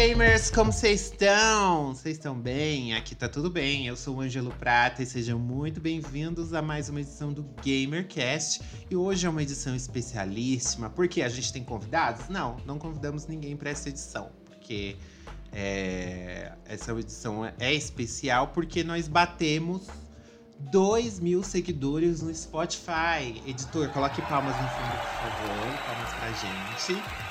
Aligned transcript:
gamers, 0.00 0.50
como 0.50 0.72
vocês 0.72 1.02
estão? 1.02 1.94
Vocês 1.94 2.16
estão 2.16 2.34
bem? 2.34 2.94
Aqui 2.94 3.14
tá 3.14 3.28
tudo 3.28 3.50
bem. 3.50 3.86
Eu 3.86 3.94
sou 3.94 4.16
o 4.16 4.20
Ângelo 4.22 4.50
Prata 4.50 5.02
e 5.02 5.06
sejam 5.06 5.38
muito 5.38 5.78
bem-vindos 5.78 6.54
a 6.54 6.62
mais 6.62 6.88
uma 6.88 7.02
edição 7.02 7.30
do 7.30 7.42
GamerCast. 7.62 8.62
E 8.90 8.96
hoje 8.96 9.26
é 9.26 9.28
uma 9.28 9.42
edição 9.42 9.76
especialíssima, 9.76 10.88
porque 10.88 11.20
a 11.20 11.28
gente 11.28 11.52
tem 11.52 11.62
convidados? 11.62 12.30
Não, 12.30 12.56
não 12.64 12.78
convidamos 12.78 13.26
ninguém 13.26 13.58
para 13.58 13.68
essa 13.68 13.90
edição, 13.90 14.30
porque 14.46 14.96
é, 15.52 16.50
essa 16.64 16.92
edição 16.92 17.44
é 17.58 17.74
especial 17.74 18.48
porque 18.48 18.82
nós 18.82 19.06
batemos 19.06 19.86
2 20.60 21.20
mil 21.20 21.42
seguidores 21.42 22.22
no 22.22 22.34
Spotify. 22.34 23.42
Editor, 23.46 23.90
coloque 23.90 24.22
palmas 24.22 24.56
no 24.56 24.66
fundo, 24.66 24.92
por 24.92 25.20
favor. 25.20 25.78
Palmas 25.84 26.14
pra 26.14 26.32
gente. 26.32 27.29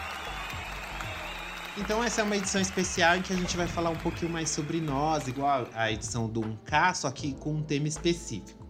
Então 1.77 2.03
essa 2.03 2.21
é 2.21 2.23
uma 2.23 2.35
edição 2.35 2.59
especial 2.59 3.15
em 3.15 3.21
que 3.21 3.31
a 3.31 3.35
gente 3.35 3.55
vai 3.55 3.67
falar 3.67 3.89
um 3.89 3.97
pouquinho 3.97 4.31
mais 4.31 4.49
sobre 4.49 4.81
nós, 4.81 5.27
igual 5.27 5.67
a 5.73 5.91
edição 5.91 6.27
do 6.27 6.41
1K, 6.41 6.95
só 6.95 7.11
que 7.11 7.33
com 7.33 7.53
um 7.53 7.63
tema 7.63 7.87
específico. 7.87 8.67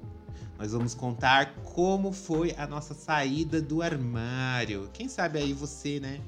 Nós 0.58 0.74
vamos 0.74 0.94
contar 0.94 1.56
como 1.64 2.12
foi 2.12 2.54
a 2.58 2.68
nossa 2.68 2.94
saída 2.94 3.62
do 3.62 3.82
armário. 3.82 4.90
Quem 4.94 5.08
sabe 5.08 5.40
aí 5.40 5.54
você, 5.54 6.00
né, 6.00 6.20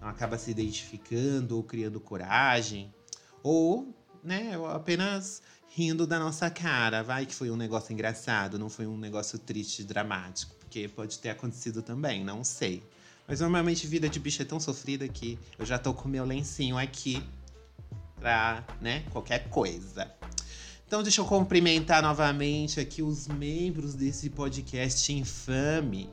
acaba 0.00 0.36
se 0.36 0.50
identificando 0.50 1.56
ou 1.56 1.62
criando 1.62 2.00
coragem, 2.00 2.92
ou, 3.42 3.94
né, 4.22 4.52
apenas 4.74 5.40
rindo 5.68 6.06
da 6.06 6.18
nossa 6.18 6.50
cara. 6.50 7.02
Vai 7.02 7.26
que 7.26 7.34
foi 7.34 7.50
um 7.50 7.56
negócio 7.56 7.92
engraçado, 7.92 8.58
não 8.58 8.68
foi 8.68 8.86
um 8.86 8.98
negócio 8.98 9.38
triste, 9.38 9.84
dramático, 9.84 10.54
porque 10.56 10.88
pode 10.88 11.18
ter 11.18 11.30
acontecido 11.30 11.80
também, 11.80 12.24
não 12.24 12.42
sei. 12.42 12.82
Mas 13.28 13.40
normalmente 13.40 13.86
vida 13.86 14.08
de 14.08 14.20
bicho 14.20 14.40
é 14.40 14.44
tão 14.44 14.60
sofrida 14.60 15.06
que 15.08 15.38
eu 15.58 15.66
já 15.66 15.78
tô 15.78 15.92
com 15.92 16.08
meu 16.08 16.24
lencinho 16.24 16.78
aqui 16.78 17.22
pra, 18.20 18.64
né, 18.80 19.04
qualquer 19.10 19.48
coisa. 19.48 20.10
Então 20.86 21.02
deixa 21.02 21.20
eu 21.20 21.24
cumprimentar 21.24 22.02
novamente 22.02 22.78
aqui 22.78 23.02
os 23.02 23.26
membros 23.26 23.94
desse 23.94 24.30
podcast 24.30 25.12
infame. 25.12 26.08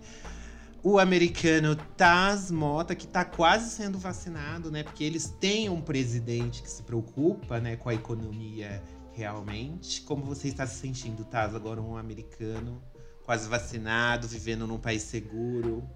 O 0.82 0.98
americano 0.98 1.76
Taz 1.96 2.50
Mota, 2.50 2.96
que 2.96 3.08
tá 3.08 3.24
quase 3.24 3.70
sendo 3.70 3.98
vacinado, 3.98 4.70
né? 4.72 4.84
Porque 4.84 5.04
eles 5.04 5.34
têm 5.40 5.70
um 5.70 5.80
presidente 5.80 6.62
que 6.62 6.70
se 6.70 6.84
preocupa, 6.84 7.60
né, 7.60 7.78
com 7.78 7.88
a 7.88 7.94
economia 7.94 8.84
realmente. 9.14 10.02
Como 10.02 10.26
você 10.26 10.48
está 10.48 10.66
se 10.66 10.80
sentindo, 10.80 11.24
Taz? 11.24 11.54
Agora 11.54 11.80
um 11.80 11.96
americano 11.96 12.82
quase 13.24 13.48
vacinado, 13.48 14.28
vivendo 14.28 14.68
num 14.68 14.80
país 14.80 15.04
seguro 15.04 15.88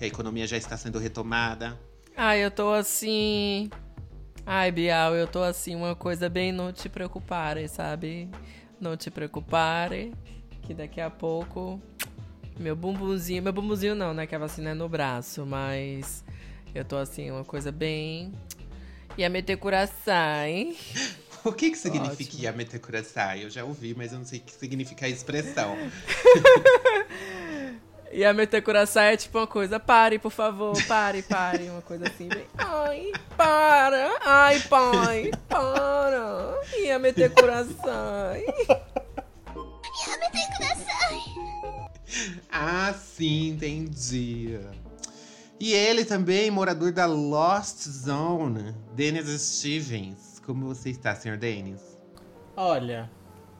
que 0.00 0.04
a 0.04 0.08
economia 0.08 0.46
já 0.46 0.56
está 0.56 0.78
sendo 0.78 0.98
retomada? 0.98 1.78
Ai, 2.16 2.42
eu 2.42 2.50
tô 2.50 2.72
assim. 2.72 3.68
Ai, 4.46 4.72
Bial, 4.72 5.14
eu 5.14 5.26
tô 5.26 5.42
assim, 5.42 5.76
uma 5.76 5.94
coisa 5.94 6.26
bem 6.26 6.52
não 6.52 6.72
te 6.72 6.88
preocupare, 6.88 7.68
sabe? 7.68 8.30
Não 8.80 8.96
te 8.96 9.10
preocupare, 9.10 10.14
que 10.62 10.72
daqui 10.72 11.02
a 11.02 11.10
pouco 11.10 11.78
meu 12.58 12.74
bumbumzinho, 12.74 13.42
meu 13.42 13.52
bumbumzinho 13.52 13.94
não, 13.94 14.14
né? 14.14 14.26
Que 14.26 14.34
a 14.34 14.38
vacina 14.38 14.70
é 14.70 14.74
no 14.74 14.88
braço, 14.88 15.44
mas 15.44 16.24
eu 16.74 16.82
tô 16.82 16.96
assim, 16.96 17.30
uma 17.30 17.44
coisa 17.44 17.70
bem. 17.70 18.32
Ia 19.18 19.28
meter 19.28 19.58
hein? 20.48 20.78
O 21.42 21.52
que 21.52 21.70
que 21.70 21.78
significa 21.78 22.36
ia 22.36 22.52
meter 22.52 22.78
Eu 23.38 23.48
já 23.48 23.64
ouvi, 23.64 23.94
mas 23.94 24.12
eu 24.12 24.18
não 24.18 24.26
sei 24.26 24.40
o 24.40 24.42
que 24.42 24.52
significa 24.52 25.06
a 25.06 25.08
expressão. 25.08 25.74
E 28.12 28.24
a 28.24 28.32
meter 28.32 28.60
coração 28.60 29.02
é 29.02 29.16
tipo 29.16 29.38
uma 29.38 29.46
coisa, 29.46 29.78
pare, 29.78 30.18
por 30.18 30.32
favor, 30.32 30.74
pare, 30.86 31.22
pare. 31.22 31.68
Uma 31.70 31.80
coisa 31.80 32.08
assim, 32.08 32.28
bem, 32.28 32.44
ai, 32.58 33.12
para, 33.36 34.18
ai, 34.24 34.58
pai, 34.60 35.30
para. 35.48 36.60
E 36.76 36.90
a 36.90 36.98
meter 36.98 37.32
coração. 37.32 38.34
E 38.34 38.46
a 40.10 40.18
meter 40.18 40.46
coração. 40.56 41.90
Ah, 42.50 42.92
sim, 42.92 43.50
entendi. 43.50 44.58
E 45.60 45.72
ele 45.72 46.04
também, 46.04 46.50
morador 46.50 46.90
da 46.90 47.06
Lost 47.06 47.86
Zone, 47.86 48.74
Dennis 48.94 49.28
Stevens. 49.40 50.40
Como 50.44 50.66
você 50.66 50.90
está, 50.90 51.14
senhor 51.14 51.36
Dennis? 51.36 51.80
Olha, 52.56 53.08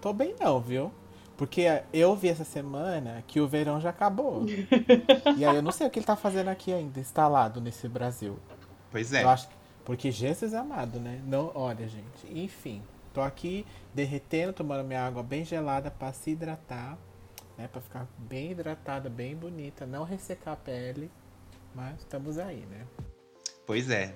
tô 0.01 0.13
bem 0.13 0.35
não, 0.41 0.61
viu? 0.61 0.93
Porque 1.41 1.63
eu 1.91 2.15
vi 2.15 2.29
essa 2.29 2.45
semana 2.45 3.25
que 3.27 3.41
o 3.41 3.49
verão 3.49 3.81
já 3.81 3.89
acabou. 3.89 4.45
e 5.39 5.43
aí 5.43 5.57
eu 5.57 5.63
não 5.63 5.73
sei 5.73 5.87
o 5.87 5.91
que 5.91 5.99
ele 5.99 6.05
tá 6.05 6.15
fazendo 6.15 6.49
aqui 6.49 6.71
ainda, 6.71 7.01
instalado 7.01 7.63
nesse 7.63 7.89
Brasil. 7.89 8.39
Pois 8.91 9.11
é. 9.15 9.23
Eu 9.23 9.31
acho, 9.31 9.49
porque 9.83 10.11
Jesus 10.11 10.53
amado, 10.53 11.01
né? 11.01 11.19
Não, 11.25 11.51
olha, 11.55 11.89
gente. 11.89 12.31
Enfim, 12.31 12.83
tô 13.15 13.23
aqui 13.23 13.65
derretendo, 13.95 14.53
tomando 14.53 14.85
minha 14.85 15.03
água 15.03 15.23
bem 15.23 15.43
gelada 15.43 15.91
para 15.91 16.13
se 16.13 16.33
hidratar, 16.33 16.99
né? 17.57 17.67
Para 17.69 17.81
ficar 17.81 18.07
bem 18.19 18.51
hidratada, 18.51 19.09
bem 19.09 19.35
bonita, 19.35 19.87
não 19.87 20.05
ressecar 20.05 20.53
a 20.53 20.57
pele. 20.59 21.11
Mas 21.75 22.01
estamos 22.01 22.37
aí, 22.37 22.67
né? 22.67 22.87
Pois 23.67 23.89
é. 23.89 24.15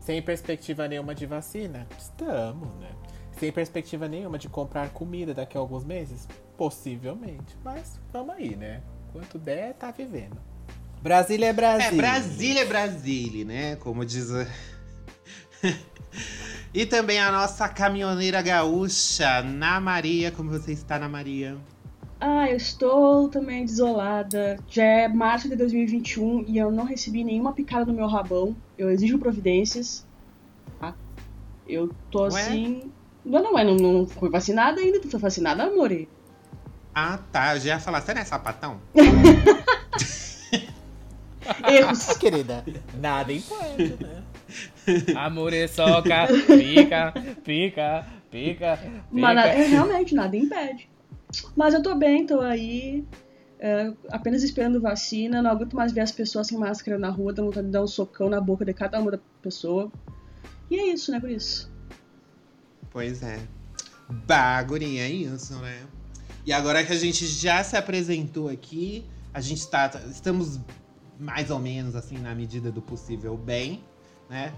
Sem 0.00 0.20
perspectiva 0.20 0.88
nenhuma 0.88 1.14
de 1.14 1.26
vacina? 1.26 1.86
Estamos, 1.96 2.74
né? 2.74 2.90
Sem 3.38 3.52
perspectiva 3.52 4.08
nenhuma 4.08 4.36
de 4.36 4.48
comprar 4.48 4.90
comida 4.90 5.32
daqui 5.32 5.56
a 5.56 5.60
alguns 5.60 5.84
meses? 5.84 6.26
Possivelmente. 6.56 7.56
Mas 7.64 8.00
vamos 8.12 8.34
aí, 8.34 8.56
né? 8.56 8.82
Quanto 9.12 9.38
der, 9.38 9.74
tá 9.74 9.90
vivendo. 9.90 10.36
Brasília 11.02 11.46
é 11.46 11.52
Brasília. 11.52 11.88
É, 11.88 11.96
Brasília 11.96 12.62
é 12.62 12.64
Brasília, 12.64 13.44
né? 13.44 13.76
Como 13.76 14.04
diz. 14.04 14.30
A... 14.32 14.46
e 16.74 16.86
também 16.86 17.18
a 17.18 17.30
nossa 17.30 17.68
caminhoneira 17.68 18.42
gaúcha, 18.42 19.42
Na 19.42 19.80
Maria. 19.80 20.32
Como 20.32 20.50
você 20.50 20.72
está, 20.72 20.98
Na 20.98 21.08
Maria? 21.08 21.56
Ah, 22.18 22.50
eu 22.50 22.56
estou 22.56 23.28
também 23.28 23.64
desolada. 23.64 24.58
Já 24.68 24.84
é 24.84 25.08
março 25.08 25.48
de 25.48 25.56
2021 25.56 26.44
e 26.48 26.56
eu 26.56 26.70
não 26.70 26.84
recebi 26.84 27.22
nenhuma 27.22 27.52
picada 27.52 27.84
no 27.84 27.92
meu 27.92 28.06
rabão. 28.06 28.56
Eu 28.78 28.90
exijo 28.90 29.18
providências. 29.18 30.06
Tá? 30.80 30.94
Eu 31.68 31.90
tô 32.10 32.22
Ué? 32.22 32.28
assim. 32.28 32.90
Não, 33.24 33.42
não, 33.42 33.52
não, 33.52 33.76
não 33.76 34.06
fui 34.06 34.30
vacinada 34.30 34.80
ainda. 34.80 34.98
Tu 34.98 35.10
foi 35.10 35.20
vacinada, 35.20 35.64
amore? 35.64 36.08
Ah, 36.98 37.18
tá. 37.30 37.54
Eu 37.54 37.60
já 37.60 37.74
ia 37.74 37.78
falar, 37.78 38.00
você 38.00 38.14
não 38.14 38.22
é 38.22 38.24
sapatão? 38.24 38.80
Erros. 41.68 42.16
querida, 42.16 42.64
nada 42.94 43.30
impede, 43.34 44.02
né? 44.02 44.22
Amoreçoca, 45.14 46.26
pica, 46.46 47.12
pica, 47.44 48.06
pica, 48.30 48.78
pica. 48.78 48.78
Mas 49.10 49.38
é, 49.38 49.66
realmente, 49.66 50.14
nada 50.14 50.34
impede. 50.38 50.88
Mas 51.54 51.74
eu 51.74 51.82
tô 51.82 51.94
bem, 51.94 52.24
tô 52.26 52.40
aí. 52.40 53.04
É, 53.60 53.92
apenas 54.10 54.42
esperando 54.42 54.80
vacina. 54.80 55.42
Não 55.42 55.50
aguento 55.50 55.76
mais 55.76 55.92
ver 55.92 56.00
as 56.00 56.12
pessoas 56.12 56.46
sem 56.46 56.56
máscara 56.56 56.98
na 56.98 57.10
rua, 57.10 57.34
dando 57.34 57.48
vontade 57.48 57.66
de 57.66 57.72
dar 57.74 57.82
um 57.82 57.86
socão 57.86 58.30
na 58.30 58.40
boca 58.40 58.64
de 58.64 58.72
cada 58.72 58.98
uma 58.98 59.10
da 59.10 59.18
pessoa. 59.42 59.92
E 60.70 60.76
é 60.76 60.86
isso, 60.94 61.12
né, 61.12 61.20
por 61.20 61.28
isso. 61.28 61.70
Pois 62.90 63.22
é. 63.22 63.38
Bagurinha 64.08 65.02
é 65.02 65.10
isso, 65.10 65.54
né? 65.56 65.86
E 66.46 66.52
agora 66.52 66.84
que 66.84 66.92
a 66.92 66.96
gente 66.96 67.26
já 67.26 67.64
se 67.64 67.76
apresentou 67.76 68.48
aqui, 68.48 69.04
a 69.34 69.40
gente 69.40 69.66
tá, 69.66 69.90
estamos 70.08 70.60
mais 71.18 71.50
ou 71.50 71.58
menos 71.58 71.96
assim 71.96 72.16
na 72.18 72.36
medida 72.36 72.70
do 72.70 72.80
possível 72.80 73.36
bem, 73.36 73.82
né? 74.30 74.54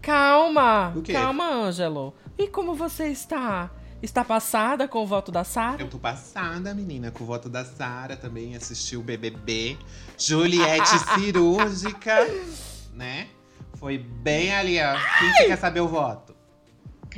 Calma, 0.00 0.92
calma, 1.12 1.44
Ângelo. 1.48 2.12
E 2.36 2.48
como 2.48 2.74
você 2.74 3.06
está? 3.06 3.70
Está 4.02 4.24
passada 4.24 4.88
com 4.88 5.04
o 5.04 5.06
voto 5.06 5.30
da 5.30 5.44
Sara? 5.44 5.80
Eu 5.80 5.88
tô 5.88 5.96
passada, 5.96 6.74
menina, 6.74 7.12
com 7.12 7.22
o 7.22 7.26
voto 7.26 7.48
da 7.48 7.64
Sara. 7.64 8.16
Também 8.16 8.56
assisti 8.56 8.96
o 8.96 9.02
BBB. 9.02 9.78
Juliette 10.18 10.98
cirúrgica, 11.14 12.16
né? 12.94 13.28
Foi 13.74 13.96
bem 13.96 14.52
ali, 14.52 14.80
ó. 14.80 14.96
Quem 15.20 15.32
você 15.32 15.44
quer 15.44 15.58
saber 15.58 15.80
o 15.82 15.88
voto? 15.88 16.31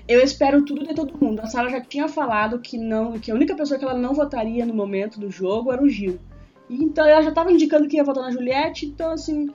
Eu 0.06 0.20
espero 0.20 0.64
tudo 0.64 0.86
de 0.86 0.94
todo 0.94 1.18
mundo. 1.18 1.40
A 1.40 1.46
Sara 1.46 1.70
já 1.70 1.80
tinha 1.80 2.08
falado 2.08 2.58
que 2.58 2.76
não, 2.76 3.18
que 3.18 3.30
a 3.30 3.34
única 3.34 3.56
pessoa 3.56 3.78
que 3.78 3.84
ela 3.84 3.94
não 3.94 4.12
votaria 4.12 4.66
no 4.66 4.74
momento 4.74 5.18
do 5.18 5.30
jogo 5.30 5.72
era 5.72 5.82
o 5.82 5.88
Gil. 5.88 6.20
E, 6.68 6.82
então 6.82 7.06
ela 7.06 7.22
já 7.22 7.30
estava 7.30 7.50
indicando 7.50 7.88
que 7.88 7.96
ia 7.96 8.04
votar 8.04 8.24
na 8.24 8.30
Juliette, 8.30 8.86
então 8.86 9.12
assim, 9.12 9.52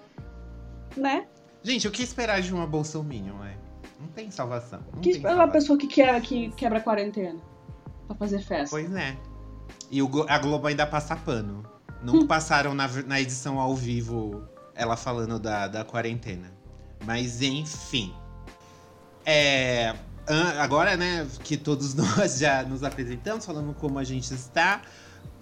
né? 0.98 1.28
Gente, 1.62 1.88
o 1.88 1.92
que 1.92 2.02
esperar 2.02 2.42
de 2.42 2.54
uma 2.54 2.66
Bolsominion, 2.66 3.44
é? 3.44 3.58
Não 4.00 4.08
tem 4.08 4.32
salvação. 4.32 4.80
Não 4.94 5.02
que 5.02 5.12
esperar 5.12 5.36
uma 5.36 5.48
pessoa 5.48 5.78
que 5.78 5.88
quebra, 5.88 6.22
que 6.22 6.50
quebra 6.52 6.80
a 6.80 6.82
quarentena 6.82 7.40
pra 8.08 8.16
fazer 8.16 8.40
festa. 8.40 8.70
Pois 8.76 8.92
é. 8.96 9.16
E 9.92 10.02
o, 10.02 10.10
a 10.28 10.38
Globo 10.40 10.68
ainda 10.68 10.86
passa 10.88 11.16
pano. 11.16 11.64
Não 12.02 12.26
passaram 12.26 12.74
na, 12.74 12.88
na 13.06 13.20
edição 13.20 13.60
ao 13.60 13.76
vivo 13.76 14.48
ela 14.74 14.96
falando 14.96 15.38
da, 15.38 15.68
da 15.68 15.84
quarentena. 15.84 16.52
Mas 17.06 17.42
enfim. 17.42 18.14
É, 19.26 19.94
agora, 20.60 20.96
né, 20.96 21.28
que 21.44 21.58
todos 21.58 21.94
nós 21.96 22.38
já 22.38 22.64
nos 22.64 22.84
apresentamos, 22.84 23.46
falando 23.46 23.74
como 23.74 23.98
a 23.98 24.04
gente 24.04 24.32
está, 24.34 24.82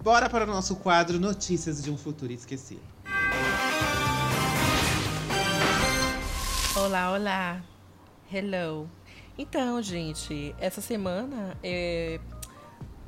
bora 0.01 0.29
para 0.29 0.45
o 0.45 0.47
nosso 0.47 0.77
quadro 0.77 1.19
Notícias 1.19 1.83
de 1.83 1.91
um 1.91 1.97
Futuro 1.97 2.31
Esquecido. 2.31 2.81
Olá, 6.75 7.11
olá. 7.11 7.61
Hello. 8.31 8.89
Então, 9.37 9.81
gente, 9.81 10.55
essa 10.59 10.81
semana 10.81 11.57
é, 11.61 12.19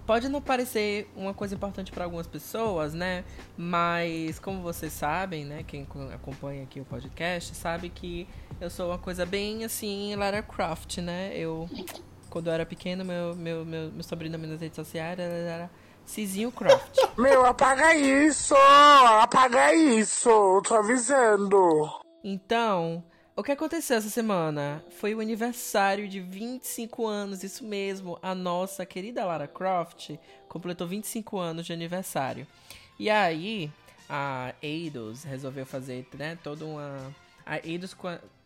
pode 0.10 0.28
não 0.28 0.42
parecer 0.42 1.08
uma 1.16 1.36
coisa 1.36 1.54
importante 1.54 1.92
para 1.92 2.04
algumas 2.04 2.26
pessoas, 2.26 2.96
né? 2.96 3.24
Mas 3.56 4.40
como 4.40 4.60
vocês 4.60 4.92
sabem, 4.92 5.46
né, 5.46 5.62
quem 5.62 5.86
acompanha 6.12 6.64
aqui 6.64 6.82
o 6.82 6.86
podcast 6.86 7.54
sabe 7.56 7.90
que 7.90 8.28
eu 8.60 8.72
sou 8.72 8.88
uma 8.88 8.98
coisa 8.98 9.24
bem 9.24 9.64
assim, 9.64 10.16
Lara 10.16 10.42
Croft, 10.42 10.98
né? 10.98 11.34
Eu 11.36 11.70
quando 12.28 12.48
eu 12.48 12.54
era 12.54 12.66
pequeno, 12.66 13.06
meu 13.06 13.36
meu 13.36 13.64
meu, 13.64 13.92
meu 13.92 14.04
sobrenome 14.04 14.48
nas 14.48 14.60
redes 14.60 14.78
sociais 14.78 15.20
era 15.20 15.70
Cizinho 16.08 16.52
Croft. 16.52 16.96
Meu, 17.16 17.46
apaga 17.46 17.94
isso! 17.94 18.56
Apaga 18.56 19.76
isso! 19.76 20.60
Tô 20.68 20.74
avisando. 20.74 21.88
Então, 22.24 23.04
o 23.40 23.44
que 23.44 23.54
aconteceu 23.54 23.96
essa 23.96 24.10
semana 24.10 24.84
foi 24.98 25.16
o 25.16 25.22
aniversário 25.22 26.10
de 26.10 26.20
25 26.20 27.08
anos, 27.08 27.42
isso 27.42 27.64
mesmo. 27.64 28.20
A 28.22 28.36
nossa 28.36 28.86
querida 28.86 29.24
Lara 29.24 29.48
Croft 29.48 30.12
completou 30.50 30.86
25 30.86 31.40
anos 31.40 31.66
de 31.66 31.72
aniversário. 31.72 32.46
E 33.00 33.10
aí, 33.10 33.72
a 34.10 34.54
Eidos 34.62 35.24
resolveu 35.24 35.66
fazer, 35.66 36.06
né, 36.16 36.38
toda 36.44 36.66
uma. 36.66 37.16
A 37.46 37.66
Eidos. 37.66 37.96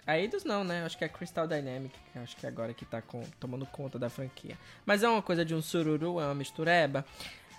A 0.06 0.20
Eidos 0.20 0.44
não, 0.44 0.64
né? 0.64 0.86
Acho 0.86 0.96
que 0.96 1.04
é 1.04 1.08
a 1.08 1.10
Crystal 1.10 1.48
Dynamic, 1.48 1.96
acho 2.18 2.38
que 2.38 2.46
é 2.46 2.50
agora 2.50 2.72
que 2.72 2.86
tá 2.86 3.02
com... 3.02 3.24
tomando 3.40 3.66
conta 3.66 3.98
da 3.98 4.12
franquia. 4.12 4.56
Mas 4.86 5.02
é 5.02 5.10
uma 5.10 5.24
coisa 5.24 5.44
de 5.44 5.56
um 5.56 5.62
sururu, 5.62 6.20
é 6.20 6.26
uma 6.26 6.36
mistureba. 6.36 7.04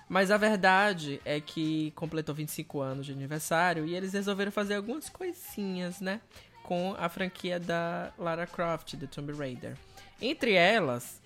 Mas 0.08 0.30
a 0.30 0.36
verdade 0.36 1.20
é 1.24 1.40
que 1.40 1.90
completou 1.96 2.32
25 2.32 2.80
anos 2.80 3.06
de 3.06 3.12
aniversário 3.12 3.86
e 3.86 3.96
eles 3.96 4.12
resolveram 4.12 4.52
fazer 4.52 4.76
algumas 4.76 5.08
coisinhas, 5.08 6.00
né? 6.00 6.20
Com 6.64 6.96
a 6.98 7.08
franquia 7.08 7.60
da 7.60 8.10
Lara 8.18 8.46
Croft, 8.46 8.96
The 8.96 9.06
Tomb 9.06 9.32
Raider. 9.34 9.76
Entre 10.20 10.54
elas, 10.54 11.20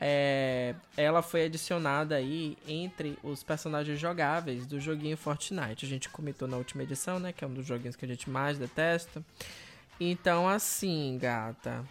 é, 0.00 0.74
ela 0.96 1.22
foi 1.22 1.44
adicionada 1.44 2.16
aí 2.16 2.58
entre 2.66 3.16
os 3.22 3.44
personagens 3.44 3.98
jogáveis 3.98 4.66
do 4.66 4.80
joguinho 4.80 5.16
Fortnite. 5.16 5.86
A 5.86 5.88
gente 5.88 6.08
comentou 6.08 6.48
na 6.48 6.56
última 6.56 6.82
edição, 6.82 7.20
né? 7.20 7.32
Que 7.32 7.44
é 7.44 7.46
um 7.46 7.54
dos 7.54 7.64
joguinhos 7.64 7.94
que 7.94 8.04
a 8.04 8.08
gente 8.08 8.28
mais 8.28 8.58
detesta. 8.58 9.24
Então, 10.00 10.48
assim, 10.48 11.16
gata. 11.20 11.84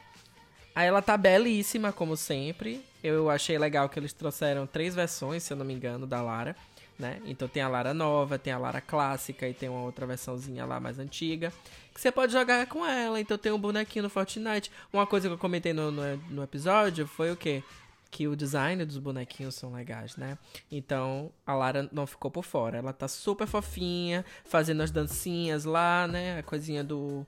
Aí 0.75 0.85
ela 0.85 1.01
tá 1.01 1.15
belíssima, 1.15 1.94
como 1.94 2.17
sempre. 2.17 2.83
Eu 3.01 3.29
achei 3.29 3.57
legal 3.57 3.87
que 3.87 3.97
eles 3.97 4.11
trouxeram 4.11 4.67
três 4.67 4.94
versões, 4.94 5.44
se 5.44 5.53
eu 5.53 5.57
não 5.57 5.65
me 5.65 5.73
engano, 5.73 6.05
da 6.05 6.21
Lara. 6.21 6.57
Né? 6.99 7.21
Então 7.25 7.47
tem 7.47 7.63
a 7.63 7.69
Lara 7.69 7.94
nova, 7.94 8.37
tem 8.37 8.51
a 8.51 8.57
Lara 8.57 8.81
clássica 8.81 9.47
e 9.47 9.53
tem 9.53 9.69
uma 9.69 9.81
outra 9.81 10.05
versãozinha 10.05 10.65
lá 10.65 10.79
mais 10.79 10.99
antiga 10.99 11.51
que 11.93 11.99
você 11.99 12.11
pode 12.11 12.31
jogar 12.33 12.65
com 12.67 12.85
ela. 12.85 13.19
Então 13.19 13.38
tem 13.38 13.51
um 13.51 13.59
bonequinho 13.59 14.03
no 14.03 14.09
Fortnite. 14.09 14.71
Uma 14.91 15.05
coisa 15.05 15.27
que 15.27 15.33
eu 15.33 15.38
comentei 15.38 15.73
no, 15.73 15.91
no, 15.91 16.17
no 16.29 16.43
episódio 16.43 17.07
foi 17.07 17.31
o 17.31 17.35
quê? 17.35 17.63
que 18.11 18.27
o 18.27 18.35
design 18.35 18.83
dos 18.83 18.97
bonequinhos 18.97 19.55
são 19.55 19.71
legais, 19.71 20.17
né? 20.17 20.38
Então 20.69 21.31
a 21.47 21.55
Lara 21.55 21.89
não 21.93 22.05
ficou 22.05 22.29
por 22.29 22.43
fora. 22.43 22.77
Ela 22.77 22.91
tá 22.91 23.07
super 23.07 23.47
fofinha, 23.47 24.25
fazendo 24.43 24.83
as 24.83 24.91
dancinhas 24.91 25.63
lá, 25.63 26.07
né? 26.07 26.39
A 26.39 26.43
coisinha 26.43 26.83
do. 26.83 27.25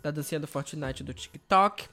Da 0.00 0.12
dancinha 0.12 0.38
do 0.38 0.46
Fortnite 0.46 1.02
do 1.02 1.12
TikTok. 1.12 1.88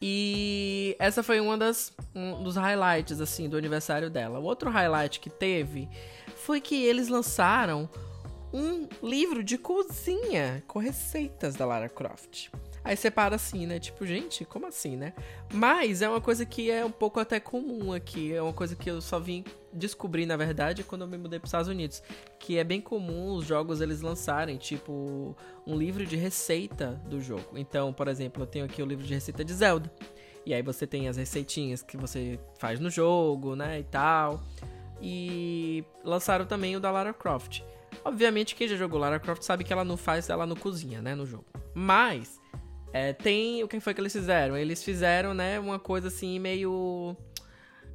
E 0.00 0.94
essa 0.98 1.22
foi 1.22 1.40
uma 1.40 1.56
das 1.56 1.92
um 2.14 2.42
dos 2.42 2.56
highlights 2.56 3.20
assim 3.22 3.48
do 3.48 3.56
aniversário 3.56 4.10
dela. 4.10 4.38
O 4.38 4.44
outro 4.44 4.70
highlight 4.70 5.18
que 5.18 5.30
teve 5.30 5.88
foi 6.36 6.60
que 6.60 6.84
eles 6.84 7.08
lançaram 7.08 7.88
um 8.52 8.88
livro 9.02 9.42
de 9.42 9.58
cozinha 9.58 10.62
com 10.66 10.78
receitas 10.78 11.54
da 11.54 11.66
Lara 11.66 11.88
Croft. 11.88 12.48
Aí 12.84 12.96
você 12.96 13.10
para 13.10 13.36
assim, 13.36 13.66
né? 13.66 13.78
Tipo, 13.78 14.06
gente, 14.06 14.44
como 14.44 14.66
assim, 14.66 14.96
né? 14.96 15.12
Mas 15.52 16.00
é 16.00 16.08
uma 16.08 16.20
coisa 16.20 16.46
que 16.46 16.70
é 16.70 16.84
um 16.84 16.90
pouco 16.90 17.20
até 17.20 17.38
comum 17.38 17.92
aqui. 17.92 18.32
É 18.32 18.40
uma 18.40 18.52
coisa 18.52 18.74
que 18.74 18.88
eu 18.88 19.00
só 19.00 19.18
vim 19.18 19.44
descobrir, 19.72 20.24
na 20.24 20.36
verdade, 20.36 20.82
quando 20.82 21.02
eu 21.02 21.08
me 21.08 21.18
mudei 21.18 21.38
para 21.38 21.44
os 21.44 21.50
Estados 21.50 21.68
Unidos. 21.68 22.02
Que 22.38 22.56
é 22.56 22.64
bem 22.64 22.80
comum 22.80 23.34
os 23.34 23.44
jogos 23.44 23.80
eles 23.80 24.00
lançarem, 24.00 24.56
tipo, 24.56 25.36
um 25.66 25.76
livro 25.76 26.06
de 26.06 26.16
receita 26.16 26.92
do 27.06 27.20
jogo. 27.20 27.58
Então, 27.58 27.92
por 27.92 28.08
exemplo, 28.08 28.42
eu 28.42 28.46
tenho 28.46 28.64
aqui 28.64 28.82
o 28.82 28.86
livro 28.86 29.04
de 29.04 29.12
receita 29.12 29.44
de 29.44 29.52
Zelda. 29.52 29.92
E 30.46 30.54
aí 30.54 30.62
você 30.62 30.86
tem 30.86 31.08
as 31.08 31.18
receitinhas 31.18 31.82
que 31.82 31.96
você 31.96 32.40
faz 32.58 32.80
no 32.80 32.88
jogo, 32.88 33.54
né? 33.54 33.80
E 33.80 33.84
tal. 33.84 34.40
E 34.98 35.84
lançaram 36.02 36.46
também 36.46 36.74
o 36.74 36.80
da 36.80 36.90
Lara 36.90 37.12
Croft. 37.12 37.62
Obviamente, 38.04 38.54
quem 38.54 38.68
já 38.68 38.76
jogou 38.76 38.98
Lara 38.98 39.18
Croft 39.18 39.42
sabe 39.42 39.64
que 39.64 39.72
ela 39.72 39.84
não 39.84 39.96
faz, 39.96 40.28
ela 40.28 40.46
não 40.46 40.56
cozinha, 40.56 41.02
né, 41.02 41.14
no 41.14 41.26
jogo. 41.26 41.46
Mas, 41.74 42.40
é, 42.92 43.12
tem. 43.12 43.62
O 43.62 43.68
que 43.68 43.80
foi 43.80 43.94
que 43.94 44.00
eles 44.00 44.12
fizeram? 44.12 44.56
Eles 44.56 44.82
fizeram, 44.82 45.34
né, 45.34 45.58
uma 45.58 45.78
coisa 45.78 46.08
assim, 46.08 46.38
meio. 46.38 47.16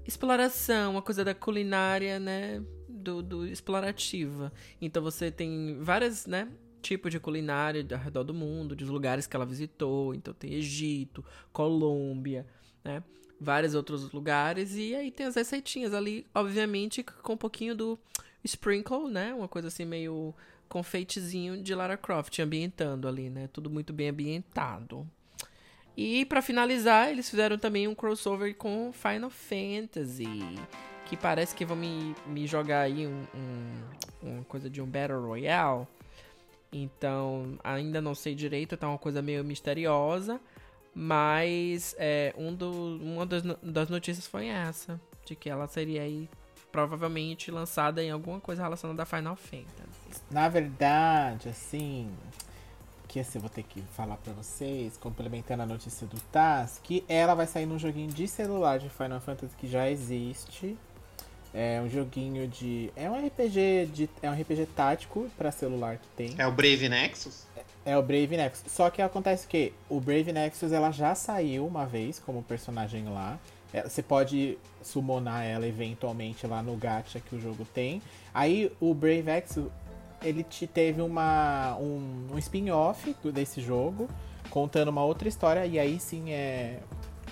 Exploração, 0.06 0.92
uma 0.92 1.02
coisa 1.02 1.24
da 1.24 1.34
culinária, 1.34 2.20
né? 2.20 2.62
Do, 2.88 3.22
do 3.22 3.48
explorativa. 3.48 4.52
Então 4.82 5.02
você 5.02 5.32
tem 5.32 5.78
várias, 5.82 6.26
né? 6.26 6.50
Tipos 6.82 7.12
de 7.12 7.20
culinária 7.20 7.86
ao 7.92 7.98
redor 7.98 8.24
do 8.24 8.34
mundo, 8.34 8.76
dos 8.76 8.90
lugares 8.90 9.26
que 9.26 9.36
ela 9.36 9.46
visitou. 9.46 10.14
Então 10.14 10.34
tem 10.34 10.54
Egito, 10.54 11.24
Colômbia, 11.52 12.46
né? 12.84 13.02
Vários 13.40 13.74
outros 13.74 14.12
lugares. 14.12 14.76
E 14.76 14.94
aí 14.94 15.10
tem 15.10 15.26
as 15.26 15.36
receitinhas 15.36 15.94
ali, 15.94 16.26
obviamente, 16.36 17.02
com 17.02 17.34
um 17.34 17.38
pouquinho 17.38 17.74
do 17.76 18.00
sprinkle, 18.44 19.10
né? 19.10 19.34
Uma 19.34 19.48
coisa 19.48 19.68
assim 19.68 19.86
meio 19.86 20.34
confeitezinho 20.68 21.62
de 21.62 21.74
Lara 21.76 21.98
Croft 21.98 22.40
ambientando 22.40 23.08
ali, 23.08 23.30
né? 23.30 23.50
Tudo 23.52 23.70
muito 23.70 23.94
bem 23.94 24.10
ambientado. 24.10 25.08
E 25.96 26.26
para 26.26 26.42
finalizar, 26.42 27.10
eles 27.10 27.30
fizeram 27.30 27.58
também 27.58 27.88
um 27.88 27.94
crossover 27.94 28.56
com 28.56 28.92
Final 28.92 29.30
Fantasy, 29.30 30.58
que 31.06 31.16
parece 31.16 31.54
que 31.54 31.64
vão 31.64 31.78
me, 31.78 32.16
me 32.26 32.48
jogar 32.48 32.82
aí 32.82 33.06
um, 33.06 33.24
um, 33.36 34.30
uma 34.30 34.44
coisa 34.46 34.70
de 34.70 34.82
um 34.82 34.88
Battle 34.88 35.22
Royale. 35.22 35.88
Então, 36.72 37.60
ainda 37.64 38.02
não 38.02 38.16
sei 38.16 38.34
direito, 38.34 38.76
tá 38.76 38.90
uma 38.90 38.98
coisa 38.98 39.22
meio 39.22 39.44
misteriosa. 39.44 40.42
Mas 40.96 41.96
é, 41.98 42.34
um 42.38 42.54
do, 42.54 42.98
uma 42.98 43.26
das, 43.26 43.44
das 43.62 43.90
notícias 43.90 44.28
foi 44.28 44.48
essa, 44.48 45.00
de 45.26 45.36
que 45.36 45.50
ela 45.50 45.68
seria 45.68 46.04
aí 46.04 46.30
provavelmente 46.74 47.52
lançada 47.52 48.04
em 48.04 48.10
alguma 48.10 48.40
coisa 48.40 48.64
relacionada 48.64 49.04
a 49.04 49.06
Final 49.06 49.36
Fantasy. 49.36 50.24
Na 50.32 50.50
verdade, 50.50 51.48
assim, 51.48 52.12
que 53.08 53.20
assim, 53.20 53.38
vou 53.38 53.48
ter 53.50 53.62
que 53.62 53.80
falar 53.96 54.18
para 54.18 54.34
vocês, 54.34 54.98
complementando 54.98 55.62
a 55.62 55.66
notícia 55.68 56.08
do 56.08 56.20
Taz, 56.32 56.82
que 56.84 57.06
ela 57.08 57.36
vai 57.36 57.46
sair 57.46 57.68
num 57.68 57.78
joguinho 57.78 58.10
de 58.10 58.28
celular 58.28 58.80
de 58.80 58.90
Final 58.90 59.22
Fantasy 59.22 59.56
que 59.56 59.68
já 59.68 59.88
existe. 59.88 60.76
É 61.54 61.80
um 61.80 61.88
joguinho 61.88 62.48
de. 62.48 62.92
É 62.96 63.08
um 63.08 63.28
RPG 63.28 63.90
de. 63.94 64.10
É 64.24 64.32
um 64.32 64.34
RPG 64.34 64.66
tático 64.76 65.30
para 65.38 65.52
celular 65.52 65.98
que 65.98 66.08
tem. 66.18 66.34
É 66.40 66.48
o 66.48 66.52
Brave 66.52 66.90
Nexus? 66.90 67.46
É, 67.56 67.92
é 67.92 67.98
o 67.98 68.02
Brave 68.02 68.36
Nexus. 68.36 68.72
Só 68.72 68.90
que 68.90 69.04
acontece 69.04 69.46
que 69.46 69.72
o 69.88 70.00
Brave 70.00 70.34
Nexus 70.34 70.72
ela 70.72 70.90
já 70.90 71.14
saiu 71.14 71.68
uma 71.68 71.86
vez 71.86 72.18
como 72.18 72.42
personagem 72.42 73.06
lá. 73.06 73.38
É, 73.74 73.82
você 73.82 74.04
pode 74.04 74.58
summonar 74.84 75.44
ela 75.44 75.68
eventualmente 75.68 76.46
lá 76.46 76.62
no 76.62 76.76
gacha 76.78 77.20
que 77.20 77.36
o 77.36 77.42
jogo 77.42 77.66
tem. 77.74 78.02
Aí 78.34 78.72
o 78.80 78.94
Brave 78.94 79.30
X, 79.30 79.60
ele 80.22 80.44
te 80.44 80.68
teve 80.68 81.02
uma, 81.02 81.76
um, 81.80 82.28
um 82.34 82.38
spin-off 82.38 83.16
desse 83.34 83.62
jogo, 83.62 84.08
contando 84.50 84.90
uma 84.90 85.04
outra 85.04 85.28
história, 85.28 85.66
e 85.66 85.80
aí 85.80 86.00
sim 86.00 86.32
é. 86.32 86.80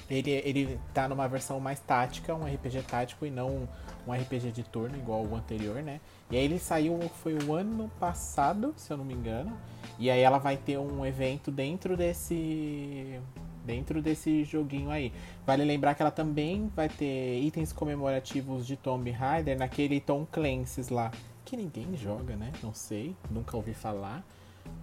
Ele, 0.09 0.31
ele 0.31 0.79
tá 0.93 1.07
numa 1.07 1.25
versão 1.25 1.57
mais 1.61 1.79
tática, 1.79 2.35
um 2.35 2.43
RPG 2.43 2.81
tático, 2.81 3.25
e 3.25 3.31
não 3.31 3.69
um 4.05 4.11
RPG 4.11 4.51
de 4.51 4.63
turno, 4.63 4.97
igual 4.97 5.23
o 5.23 5.35
anterior, 5.35 5.81
né? 5.81 6.01
E 6.29 6.35
aí 6.35 6.43
ele 6.43 6.59
saiu, 6.59 6.99
foi 7.23 7.37
o 7.37 7.53
ano 7.53 7.89
passado, 7.97 8.73
se 8.75 8.91
eu 8.91 8.97
não 8.97 9.05
me 9.05 9.13
engano. 9.13 9.55
E 9.97 10.09
aí 10.09 10.19
ela 10.19 10.37
vai 10.37 10.57
ter 10.57 10.77
um 10.77 11.05
evento 11.05 11.49
dentro 11.49 11.95
desse 11.95 13.21
dentro 13.65 14.01
desse 14.01 14.43
joguinho 14.43 14.89
aí. 14.89 15.11
Vale 15.45 15.63
lembrar 15.63 15.95
que 15.95 16.01
ela 16.01 16.11
também 16.11 16.71
vai 16.75 16.89
ter 16.89 17.39
itens 17.39 17.71
comemorativos 17.71 18.65
de 18.65 18.75
Tomb 18.75 19.09
Raider 19.11 19.57
naquele 19.57 19.99
Tom 19.99 20.25
Clancy's 20.29 20.89
lá, 20.89 21.11
que 21.45 21.55
ninguém 21.57 21.95
joga, 21.95 22.35
né? 22.35 22.51
Não 22.61 22.73
sei, 22.73 23.15
nunca 23.29 23.55
ouvi 23.57 23.73
falar. 23.73 24.23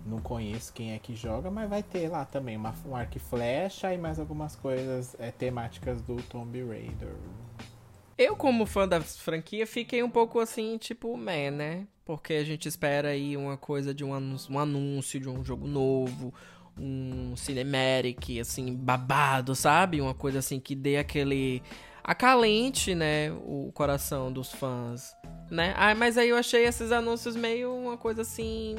Não 0.05 0.19
conheço 0.19 0.73
quem 0.73 0.93
é 0.93 0.99
que 0.99 1.15
joga, 1.15 1.51
mas 1.51 1.69
vai 1.69 1.83
ter 1.83 2.09
lá 2.09 2.25
também 2.25 2.57
uma, 2.57 2.75
um 2.87 2.97
arco 2.97 3.17
e 3.17 3.21
flecha 3.21 3.93
e 3.93 3.99
mais 3.99 4.19
algumas 4.19 4.57
coisas 4.57 5.15
é, 5.19 5.31
temáticas 5.31 6.01
do 6.03 6.17
Tomb 6.23 6.63
Raider. 6.65 7.15
Eu, 8.17 8.35
como 8.35 8.67
fã 8.67 8.89
da 8.89 9.01
franquia, 9.01 9.65
fiquei 9.67 10.03
um 10.03 10.11
pouco 10.11 10.41
assim, 10.41 10.77
tipo, 10.77 11.17
meh, 11.17 11.53
né? 11.53 11.87
Porque 12.05 12.33
a 12.33 12.45
gente 12.45 12.67
espera 12.67 13.11
aí 13.11 13.37
uma 13.37 13.57
coisa 13.57 13.95
de 13.95 14.03
um 14.05 14.13
anúncio, 14.13 14.53
um 14.53 14.59
anúncio 14.59 15.21
de 15.21 15.29
um 15.29 15.45
jogo 15.45 15.69
novo, 15.69 16.35
um 16.79 17.35
cinematic, 17.37 18.41
assim, 18.41 18.75
babado, 18.75 19.55
sabe? 19.55 20.01
Uma 20.01 20.15
coisa 20.15 20.39
assim 20.39 20.61
que 20.61 20.75
dê 20.75 20.97
aquele. 20.97 21.63
acalente, 22.03 22.95
né? 22.95 23.33
O 23.45 23.71
coração 23.73 24.33
dos 24.33 24.53
fãs, 24.53 25.15
né? 25.51 25.75
Ah, 25.77 25.95
mas 25.95 26.17
aí 26.17 26.29
eu 26.29 26.37
achei 26.37 26.65
esses 26.65 26.93
anúncios 26.93 27.37
meio 27.37 27.75
uma 27.75 27.97
coisa 27.97 28.23
assim. 28.23 28.77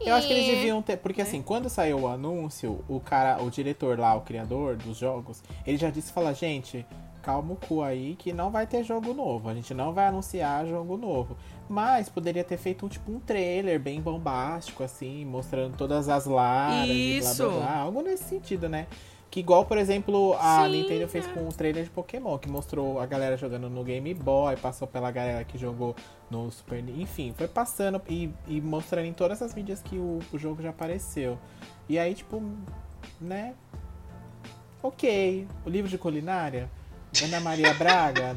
Eu 0.00 0.14
acho 0.14 0.26
que 0.26 0.32
eles 0.32 0.48
é. 0.48 0.54
deviam 0.56 0.82
ter. 0.82 0.96
Porque 0.98 1.22
assim, 1.22 1.42
quando 1.42 1.68
saiu 1.68 2.00
o 2.00 2.08
anúncio, 2.08 2.84
o 2.88 3.00
cara, 3.00 3.42
o 3.42 3.50
diretor 3.50 3.98
lá, 3.98 4.14
o 4.14 4.20
criador 4.20 4.76
dos 4.76 4.98
jogos, 4.98 5.42
ele 5.66 5.76
já 5.78 5.90
disse 5.90 6.12
fala, 6.12 6.34
gente, 6.34 6.84
calma 7.22 7.54
o 7.54 7.56
cu 7.56 7.82
aí 7.82 8.14
que 8.16 8.32
não 8.32 8.50
vai 8.50 8.66
ter 8.66 8.84
jogo 8.84 9.12
novo. 9.12 9.48
A 9.48 9.54
gente 9.54 9.74
não 9.74 9.92
vai 9.92 10.06
anunciar 10.06 10.66
jogo 10.66 10.96
novo. 10.96 11.36
Mas 11.68 12.08
poderia 12.08 12.44
ter 12.44 12.56
feito 12.56 12.86
um 12.86 12.88
tipo 12.88 13.10
um 13.10 13.18
trailer 13.18 13.80
bem 13.80 14.00
bombástico, 14.00 14.84
assim, 14.84 15.24
mostrando 15.24 15.76
todas 15.76 16.08
as 16.08 16.26
laras 16.26 16.88
e 16.88 17.20
blá 17.20 17.30
Isso. 17.30 17.48
blá 17.48 17.58
blá. 17.58 17.76
Algo 17.76 18.02
nesse 18.02 18.24
sentido, 18.24 18.68
né? 18.68 18.86
Que 19.30 19.40
igual, 19.40 19.66
por 19.66 19.76
exemplo, 19.76 20.34
a 20.40 20.64
Sim, 20.64 20.70
Nintendo 20.70 21.08
fez 21.08 21.26
é. 21.26 21.32
com 21.32 21.46
o 21.46 21.52
trailer 21.52 21.84
de 21.84 21.90
Pokémon, 21.90 22.38
que 22.38 22.48
mostrou 22.48 23.00
a 23.00 23.06
galera 23.06 23.36
jogando 23.36 23.68
no 23.68 23.82
Game 23.82 24.14
Boy, 24.14 24.56
passou 24.56 24.86
pela 24.86 25.10
galera 25.10 25.44
que 25.44 25.58
jogou 25.58 25.94
no 26.30 26.50
Super 26.50 26.82
Enfim, 26.88 27.34
foi 27.36 27.48
passando 27.48 28.00
e, 28.08 28.30
e 28.46 28.60
mostrando 28.60 29.06
em 29.06 29.12
todas 29.12 29.42
as 29.42 29.54
mídias 29.54 29.82
que 29.82 29.98
o, 29.98 30.20
o 30.32 30.38
jogo 30.38 30.62
já 30.62 30.70
apareceu. 30.70 31.36
E 31.88 31.98
aí, 31.98 32.14
tipo, 32.14 32.42
né? 33.20 33.54
Ok. 34.82 35.46
O 35.64 35.68
livro 35.68 35.90
de 35.90 35.98
culinária? 35.98 36.70
Ana 37.22 37.40
Maria 37.40 37.72
Braga? 37.72 38.36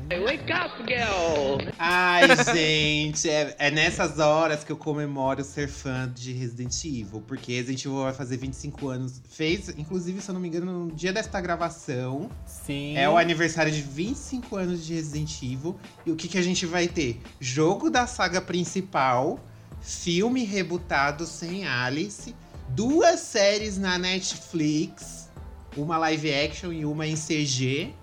Ai, 1.77 2.23
gente, 2.55 3.29
é, 3.29 3.55
é 3.59 3.69
nessas 3.69 4.19
horas 4.19 4.63
que 4.63 4.71
eu 4.71 4.77
comemoro 4.77 5.43
ser 5.43 5.67
fã 5.67 6.09
de 6.13 6.31
Resident 6.31 6.73
Evil. 6.85 7.21
Porque 7.27 7.53
Resident 7.53 7.83
Evil 7.85 8.03
vai 8.03 8.13
fazer 8.13 8.37
25 8.37 8.87
anos. 8.87 9.21
Fez, 9.29 9.69
inclusive, 9.69 10.21
se 10.21 10.29
eu 10.29 10.33
não 10.33 10.39
me 10.39 10.47
engano, 10.47 10.85
no 10.85 10.91
dia 10.91 11.11
desta 11.11 11.41
gravação. 11.41 12.29
Sim. 12.45 12.95
É 12.97 13.09
o 13.09 13.17
aniversário 13.17 13.71
de 13.71 13.81
25 13.81 14.55
anos 14.55 14.85
de 14.85 14.93
Resident 14.93 15.41
Evil. 15.43 15.77
E 16.05 16.11
o 16.11 16.15
que, 16.15 16.27
que 16.27 16.37
a 16.37 16.41
gente 16.41 16.65
vai 16.65 16.87
ter? 16.87 17.21
Jogo 17.39 17.89
da 17.89 18.07
saga 18.07 18.39
principal, 18.39 19.39
filme 19.81 20.45
rebutado 20.45 21.25
sem 21.25 21.67
Alice, 21.67 22.33
duas 22.69 23.19
séries 23.19 23.77
na 23.77 23.97
Netflix, 23.97 25.29
uma 25.75 25.97
live 25.97 26.33
action 26.33 26.71
e 26.71 26.85
uma 26.85 27.05
em 27.05 27.15
CG. 27.15 27.93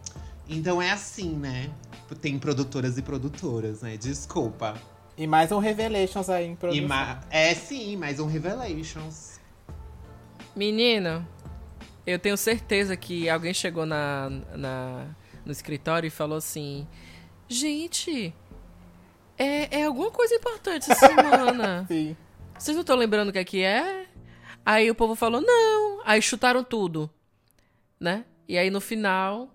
Então 0.49 0.81
é 0.81 0.91
assim, 0.91 1.31
né? 1.37 1.71
Tem 2.21 2.39
produtoras 2.39 2.97
e 2.99 3.03
produtoras, 3.03 3.83
né? 3.83 3.97
Desculpa. 3.97 4.75
E 5.17 5.27
mais 5.27 5.51
um 5.51 5.59
Revelations 5.59 6.29
aí 6.29 6.47
em 6.47 6.53
E 6.53 6.57
produção. 6.57 6.89
ma- 6.89 7.21
é 7.31 7.55
sim, 7.55 7.97
mais 7.97 8.21
um 8.21 8.27
Revelations. 8.27 9.41
Menino, 10.55 11.27
eu 12.07 12.19
tenho 12.19 12.37
certeza 12.37 12.97
que 12.97 13.29
alguém 13.29 13.53
chegou 13.53 13.85
na, 13.87 14.31
na- 14.55 15.07
no 15.45 15.51
escritório 15.53 16.07
e 16.07 16.11
falou 16.11 16.39
assim: 16.39 16.87
Gente, 17.49 18.33
é, 19.39 19.81
é 19.81 19.85
alguma 19.85 20.11
coisa 20.11 20.35
importante 20.35 20.91
essa 20.91 21.07
semana. 21.09 21.85
Sim. 21.89 22.17
Vocês 22.59 22.75
não 22.75 22.81
estão 22.83 22.97
lembrando 22.97 23.29
o 23.29 23.33
que 23.33 23.39
é 23.39 23.45
que 23.45 23.63
é? 23.63 24.07
Aí 24.65 24.91
o 24.91 24.95
povo 24.95 25.15
falou, 25.15 25.41
não. 25.43 26.01
Aí 26.07 26.21
chutaram 26.23 26.65
tudo. 26.65 27.11
Né? 28.01 28.25
E 28.49 28.57
aí 28.57 28.71
no 28.71 28.81
final. 28.81 29.51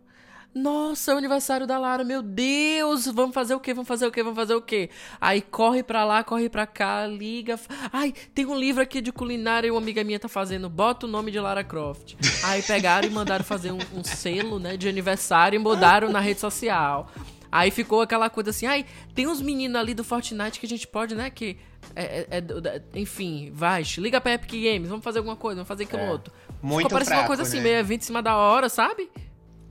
Nossa, 0.54 1.12
é 1.12 1.16
o 1.16 1.18
aniversário 1.18 1.66
da 1.66 1.80
Lara, 1.80 2.04
meu 2.04 2.22
Deus! 2.22 3.06
Vamos 3.08 3.34
fazer 3.34 3.56
o 3.56 3.60
quê? 3.60 3.74
Vamos 3.74 3.88
fazer 3.88 4.06
o 4.06 4.12
quê? 4.12 4.22
Vamos 4.22 4.36
fazer 4.38 4.54
o 4.54 4.62
quê? 4.62 4.90
Aí 5.20 5.42
corre 5.42 5.82
pra 5.82 6.04
lá, 6.04 6.24
corre 6.26 6.50
pra 6.50 6.68
cá, 6.68 7.08
liga. 7.08 7.58
Ai, 7.92 8.14
tem 8.36 8.46
um 8.46 8.58
livro 8.60 8.82
aqui 8.84 9.00
de 9.00 9.14
culinária 9.14 9.68
e 9.70 9.72
uma 9.72 9.80
amiga 9.80 10.04
minha 10.04 10.20
tá 10.20 10.28
fazendo. 10.28 10.70
Bota 10.70 11.06
o 11.06 11.10
nome 11.10 11.32
de 11.32 11.40
Lara 11.40 11.64
Croft. 11.64 12.16
Aí 12.44 12.62
pegaram 12.62 13.08
e 13.08 13.12
mandaram 13.12 13.46
fazer 13.46 13.72
um, 13.72 13.80
um 13.96 14.04
selo, 14.04 14.60
né, 14.60 14.76
de 14.76 14.90
aniversário 14.90 15.56
e 15.56 15.60
mudaram 15.60 16.10
na 16.10 16.20
rede 16.20 16.42
social. 16.42 17.10
Aí 17.50 17.72
ficou 17.72 18.02
aquela 18.02 18.30
coisa 18.30 18.50
assim, 18.50 18.66
ai, 18.66 18.86
tem 19.16 19.28
uns 19.28 19.42
meninos 19.42 19.76
ali 19.80 19.94
do 19.94 20.04
Fortnite 20.04 20.60
que 20.60 20.66
a 20.66 20.70
gente 20.70 20.88
pode, 20.88 21.16
né, 21.16 21.30
que... 21.30 21.58
É, 21.96 22.26
é- 22.30 22.38
é 22.38 22.82
enfim, 23.00 23.52
vai, 23.54 23.84
liga 23.98 24.22
pra 24.22 24.34
Epic 24.34 24.52
Games, 24.52 24.88
vamos 24.88 25.04
fazer 25.04 25.18
alguma 25.20 25.36
coisa, 25.36 25.56
vamos 25.56 25.68
fazer 25.68 25.84
aquilo 25.84 26.02
É. 26.02 26.12
outro. 26.12 26.34
Muito 26.62 26.84
Ficou 26.84 26.92
parecendo 26.92 27.16
fraco, 27.16 27.22
uma 27.24 27.28
coisa 27.28 27.42
assim, 27.42 27.58
né? 27.58 27.64
meio 27.64 27.76
evento 27.78 28.02
em 28.02 28.06
cima 28.06 28.22
da 28.22 28.38
hora, 28.38 28.70
sabe? 28.70 29.10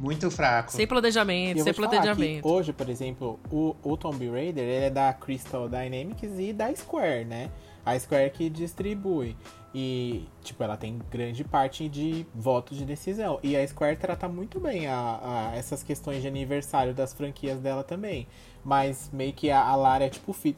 Muito 0.01 0.31
fraco. 0.31 0.73
Sem 0.73 0.87
planejamento, 0.87 1.63
sem 1.63 1.75
planejamento. 1.75 2.49
hoje, 2.49 2.73
por 2.73 2.89
exemplo, 2.89 3.39
o, 3.53 3.77
o 3.83 3.97
Tomb 3.99 4.29
Raider 4.31 4.65
ele 4.65 4.87
é 4.87 4.91
da 4.91 5.13
Crystal 5.13 5.69
Dynamics 5.69 6.31
e 6.39 6.55
da 6.55 6.75
Square, 6.75 7.27
né? 7.27 7.51
A 7.85 7.99
Square 7.99 8.31
que 8.31 8.49
distribui. 8.49 9.37
E, 9.75 10.25
tipo, 10.43 10.63
ela 10.65 10.77
tem 10.77 10.99
grande 11.11 11.45
parte 11.45 11.87
de 11.89 12.27
voto 12.35 12.75
de 12.75 12.85
decisão. 12.85 13.39
E 13.43 13.55
a 13.57 13.67
Square 13.69 13.97
trata 13.97 14.27
muito 14.27 14.59
bem 14.59 14.87
a, 14.87 15.51
a- 15.53 15.57
essas 15.57 15.83
questões 15.83 16.23
de 16.23 16.29
aniversário 16.29 16.95
das 16.95 17.13
franquias 17.13 17.61
dela 17.61 17.85
também. 17.85 18.27
Mas 18.65 19.11
meio 19.13 19.33
que 19.35 19.51
a, 19.51 19.61
a 19.63 19.77
Lara 19.77 20.07
é 20.07 20.09
tipo 20.09 20.33
filho. 20.33 20.57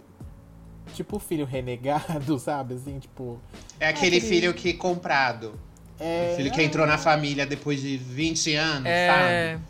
Tipo 0.95 1.19
filho 1.19 1.45
renegado, 1.45 2.39
sabe? 2.41 2.75
Assim, 2.75 2.99
tipo. 2.99 3.41
É 3.81 3.89
aquele 3.89 4.17
aquele- 4.17 4.21
filho 4.21 4.55
que 4.55 4.73
comprado. 4.73 5.59
É, 6.03 6.33
O 6.33 6.37
filho 6.37 6.51
que 6.51 6.63
entrou 6.63 6.87
na 6.87 6.99
família 6.99 7.47
depois 7.47 7.81
de 7.81 7.97
20 7.97 8.55
anos, 8.57 8.87
É. 8.87 9.53
sabe? 9.55 9.63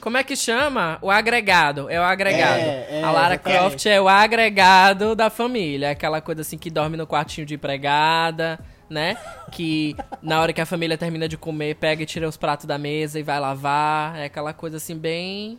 Como 0.00 0.16
é 0.18 0.22
que 0.22 0.36
chama? 0.36 0.98
O 1.00 1.10
agregado. 1.10 1.88
É 1.88 1.98
o 1.98 2.02
agregado. 2.02 2.60
É, 2.60 3.00
é, 3.00 3.02
a 3.02 3.10
Lara. 3.10 3.38
Croft 3.38 3.86
é 3.86 3.98
o 4.00 4.06
agregado 4.06 5.14
da 5.16 5.30
família. 5.30 5.90
Aquela 5.92 6.20
coisa 6.20 6.42
assim 6.42 6.58
que 6.58 6.68
dorme 6.70 6.94
no 6.96 7.06
quartinho 7.06 7.46
de 7.46 7.54
empregada, 7.54 8.60
né? 8.90 9.16
Que 9.50 9.96
na 10.22 10.42
hora 10.42 10.52
que 10.52 10.60
a 10.60 10.66
família 10.66 10.98
termina 10.98 11.26
de 11.26 11.38
comer, 11.38 11.76
pega 11.76 12.02
e 12.02 12.06
tira 12.06 12.28
os 12.28 12.36
pratos 12.36 12.66
da 12.66 12.76
mesa 12.76 13.18
e 13.18 13.22
vai 13.22 13.40
lavar. 13.40 14.18
É 14.18 14.26
aquela 14.26 14.52
coisa 14.52 14.76
assim 14.76 14.96
bem. 14.98 15.58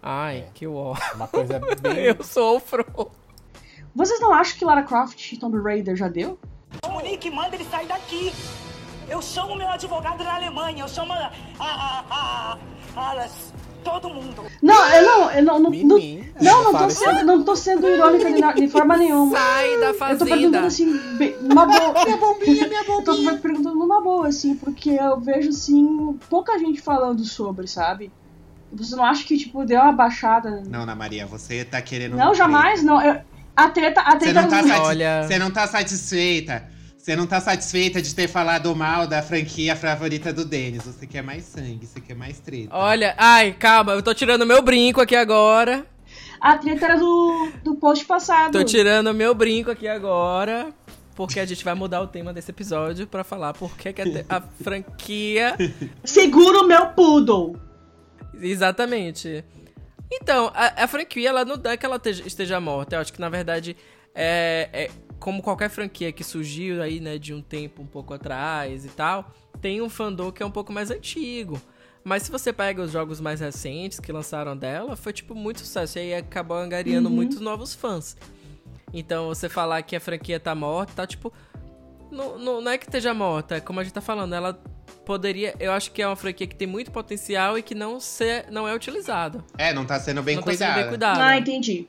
Ai, 0.00 0.44
É. 0.46 0.48
que 0.54 0.64
ó. 0.68 0.94
Uma 1.16 1.26
coisa 1.26 1.58
bem. 1.82 1.98
Eu 2.04 2.22
sofro. 2.22 2.86
Vocês 3.96 4.20
não 4.20 4.32
acham 4.32 4.56
que 4.58 4.64
Lara 4.64 4.84
Croft 4.84 5.32
e 5.32 5.36
Tomb 5.38 5.60
Raider 5.60 5.96
já 5.96 6.06
deu? 6.06 6.38
O 6.86 6.90
Monique 6.90 7.30
manda 7.32 7.56
ele 7.56 7.64
sair 7.64 7.86
daqui. 7.88 8.32
Eu 9.08 9.22
chamo 9.22 9.54
meu 9.56 9.68
advogado 9.68 10.22
na 10.24 10.34
Alemanha, 10.34 10.82
eu 10.84 10.88
chamo 10.88 11.12
a. 11.12 11.30
a. 11.58 12.04
a. 12.10 12.58
a, 12.96 13.22
a 13.22 13.28
todo 13.84 14.10
mundo. 14.10 14.42
Não, 14.60 14.88
eu 14.88 15.06
não, 15.06 15.30
eu 15.30 15.42
não, 15.44 15.58
não, 15.60 15.70
não, 15.70 15.98
não, 16.40 16.64
não 16.64 16.72
tô 16.72 16.90
sendo, 16.90 17.24
não 17.24 17.42
tô 17.44 17.54
sendo 17.54 17.86
irônica 17.88 18.32
de, 18.32 18.60
de 18.62 18.68
forma 18.68 18.96
nenhuma. 18.98 19.38
Sai 19.38 19.78
da 19.78 19.86
Eu 19.86 19.92
tô 19.92 19.98
fazenda. 19.98 20.24
perguntando 20.26 20.66
assim, 20.66 20.86
numa 21.40 21.66
boa. 21.66 21.92
minha 22.04 22.16
bombinha, 22.16 22.66
minha 22.66 22.82
bombinha. 22.84 23.30
Eu 23.30 23.36
tô 23.36 23.42
perguntando 23.42 23.76
numa 23.76 24.00
boa, 24.02 24.26
assim, 24.26 24.56
porque 24.56 24.90
eu 24.90 25.20
vejo, 25.20 25.50
assim, 25.50 26.18
pouca 26.28 26.58
gente 26.58 26.80
falando 26.80 27.24
sobre, 27.24 27.68
sabe? 27.68 28.10
Você 28.72 28.96
não 28.96 29.04
acha 29.04 29.22
que, 29.24 29.38
tipo, 29.38 29.64
deu 29.64 29.80
uma 29.80 29.92
baixada? 29.92 30.64
Não, 30.68 30.82
Ana 30.82 30.96
Maria, 30.96 31.24
você 31.24 31.64
tá 31.64 31.80
querendo. 31.80 32.16
Não, 32.16 32.34
jamais, 32.34 32.82
não. 32.82 33.00
Eu- 33.00 33.20
a 33.54 33.70
treta, 33.70 34.00
a 34.00 34.10
Você 34.10 34.18
treta 34.18 34.42
não, 34.42 34.48
tá 34.50 34.62
não- 34.62 34.68
satis- 34.68 34.86
Olha- 34.88 35.22
você 35.22 35.38
não 35.38 35.50
tá 35.52 35.66
satisfeita. 35.68 36.68
Você 37.06 37.14
não 37.14 37.24
tá 37.24 37.40
satisfeita 37.40 38.02
de 38.02 38.12
ter 38.12 38.26
falado 38.26 38.74
mal 38.74 39.06
da 39.06 39.22
franquia 39.22 39.76
favorita 39.76 40.32
do 40.32 40.44
Denis. 40.44 40.82
Você 40.86 41.06
quer 41.06 41.22
mais 41.22 41.44
sangue, 41.44 41.86
você 41.86 42.00
quer 42.00 42.16
mais 42.16 42.40
treta. 42.40 42.70
Olha, 42.72 43.14
ai, 43.16 43.52
calma, 43.52 43.92
eu 43.92 44.02
tô 44.02 44.12
tirando 44.12 44.44
meu 44.44 44.60
brinco 44.60 45.00
aqui 45.00 45.14
agora. 45.14 45.86
A 46.40 46.58
treta 46.58 46.84
era 46.84 46.96
do, 46.96 47.48
do 47.62 47.76
post 47.76 48.04
passado. 48.06 48.50
Tô 48.50 48.64
tirando 48.64 49.14
meu 49.14 49.36
brinco 49.36 49.70
aqui 49.70 49.86
agora. 49.86 50.74
Porque 51.14 51.38
a 51.38 51.46
gente 51.46 51.64
vai 51.64 51.74
mudar 51.74 52.02
o 52.02 52.08
tema 52.08 52.32
desse 52.32 52.50
episódio 52.50 53.06
pra 53.06 53.22
falar 53.22 53.52
por 53.52 53.76
que 53.76 53.92
que 53.92 54.02
a, 54.02 54.38
a 54.38 54.40
franquia. 54.40 55.56
Segura 56.02 56.62
o 56.62 56.66
meu 56.66 56.88
poodle. 56.88 57.56
Exatamente. 58.34 59.44
Então, 60.12 60.50
a, 60.52 60.82
a 60.82 60.88
franquia, 60.88 61.28
ela 61.28 61.44
não 61.44 61.60
é 61.70 61.76
que 61.76 61.86
ela 61.86 61.98
esteja, 61.98 62.26
esteja 62.26 62.60
morta. 62.60 62.96
Eu 62.96 63.00
acho 63.00 63.12
que, 63.12 63.20
na 63.20 63.28
verdade, 63.28 63.76
é, 64.12 64.68
é 64.72 64.90
como 65.18 65.42
qualquer 65.42 65.70
franquia 65.70 66.12
que 66.12 66.22
surgiu 66.22 66.82
aí, 66.82 67.00
né, 67.00 67.18
de 67.18 67.32
um 67.32 67.40
tempo 67.40 67.82
um 67.82 67.86
pouco 67.86 68.14
atrás 68.14 68.84
e 68.84 68.88
tal, 68.88 69.32
tem 69.60 69.80
um 69.80 69.88
fandom 69.88 70.30
que 70.30 70.42
é 70.42 70.46
um 70.46 70.50
pouco 70.50 70.72
mais 70.72 70.90
antigo. 70.90 71.60
Mas 72.04 72.22
se 72.22 72.30
você 72.30 72.52
pega 72.52 72.80
os 72.82 72.92
jogos 72.92 73.20
mais 73.20 73.40
recentes 73.40 73.98
que 73.98 74.12
lançaram 74.12 74.56
dela, 74.56 74.94
foi, 74.94 75.12
tipo, 75.12 75.34
muito 75.34 75.58
sucesso. 75.58 75.98
E 75.98 76.02
aí 76.02 76.14
acabou 76.14 76.56
angariando 76.56 77.10
muitos 77.10 77.40
novos 77.40 77.74
fãs. 77.74 78.16
Então, 78.94 79.26
você 79.26 79.48
falar 79.48 79.82
que 79.82 79.96
a 79.96 80.00
franquia 80.00 80.38
tá 80.38 80.54
morta, 80.54 80.92
tá, 80.94 81.06
tipo... 81.06 81.32
Não, 82.08 82.38
não, 82.38 82.60
não 82.60 82.70
é 82.70 82.78
que 82.78 82.86
esteja 82.86 83.12
morta, 83.12 83.56
é 83.56 83.60
como 83.60 83.80
a 83.80 83.82
gente 83.82 83.92
tá 83.92 84.00
falando, 84.00 84.32
ela 84.32 84.54
poderia... 85.04 85.56
Eu 85.58 85.72
acho 85.72 85.90
que 85.90 86.00
é 86.00 86.06
uma 86.06 86.14
franquia 86.14 86.46
que 86.46 86.54
tem 86.54 86.68
muito 86.68 86.92
potencial 86.92 87.58
e 87.58 87.62
que 87.62 87.74
não, 87.74 87.98
se, 87.98 88.44
não 88.52 88.68
é 88.68 88.72
utilizada. 88.72 89.44
É, 89.58 89.72
não 89.74 89.84
tá 89.84 89.98
sendo 89.98 90.22
bem 90.22 90.36
não 90.36 90.42
tá 90.44 90.50
cuidado. 90.50 90.68
sendo 90.68 90.80
bem 90.82 90.88
cuidado. 90.90 91.20
Ah, 91.20 91.36
entendi. 91.36 91.88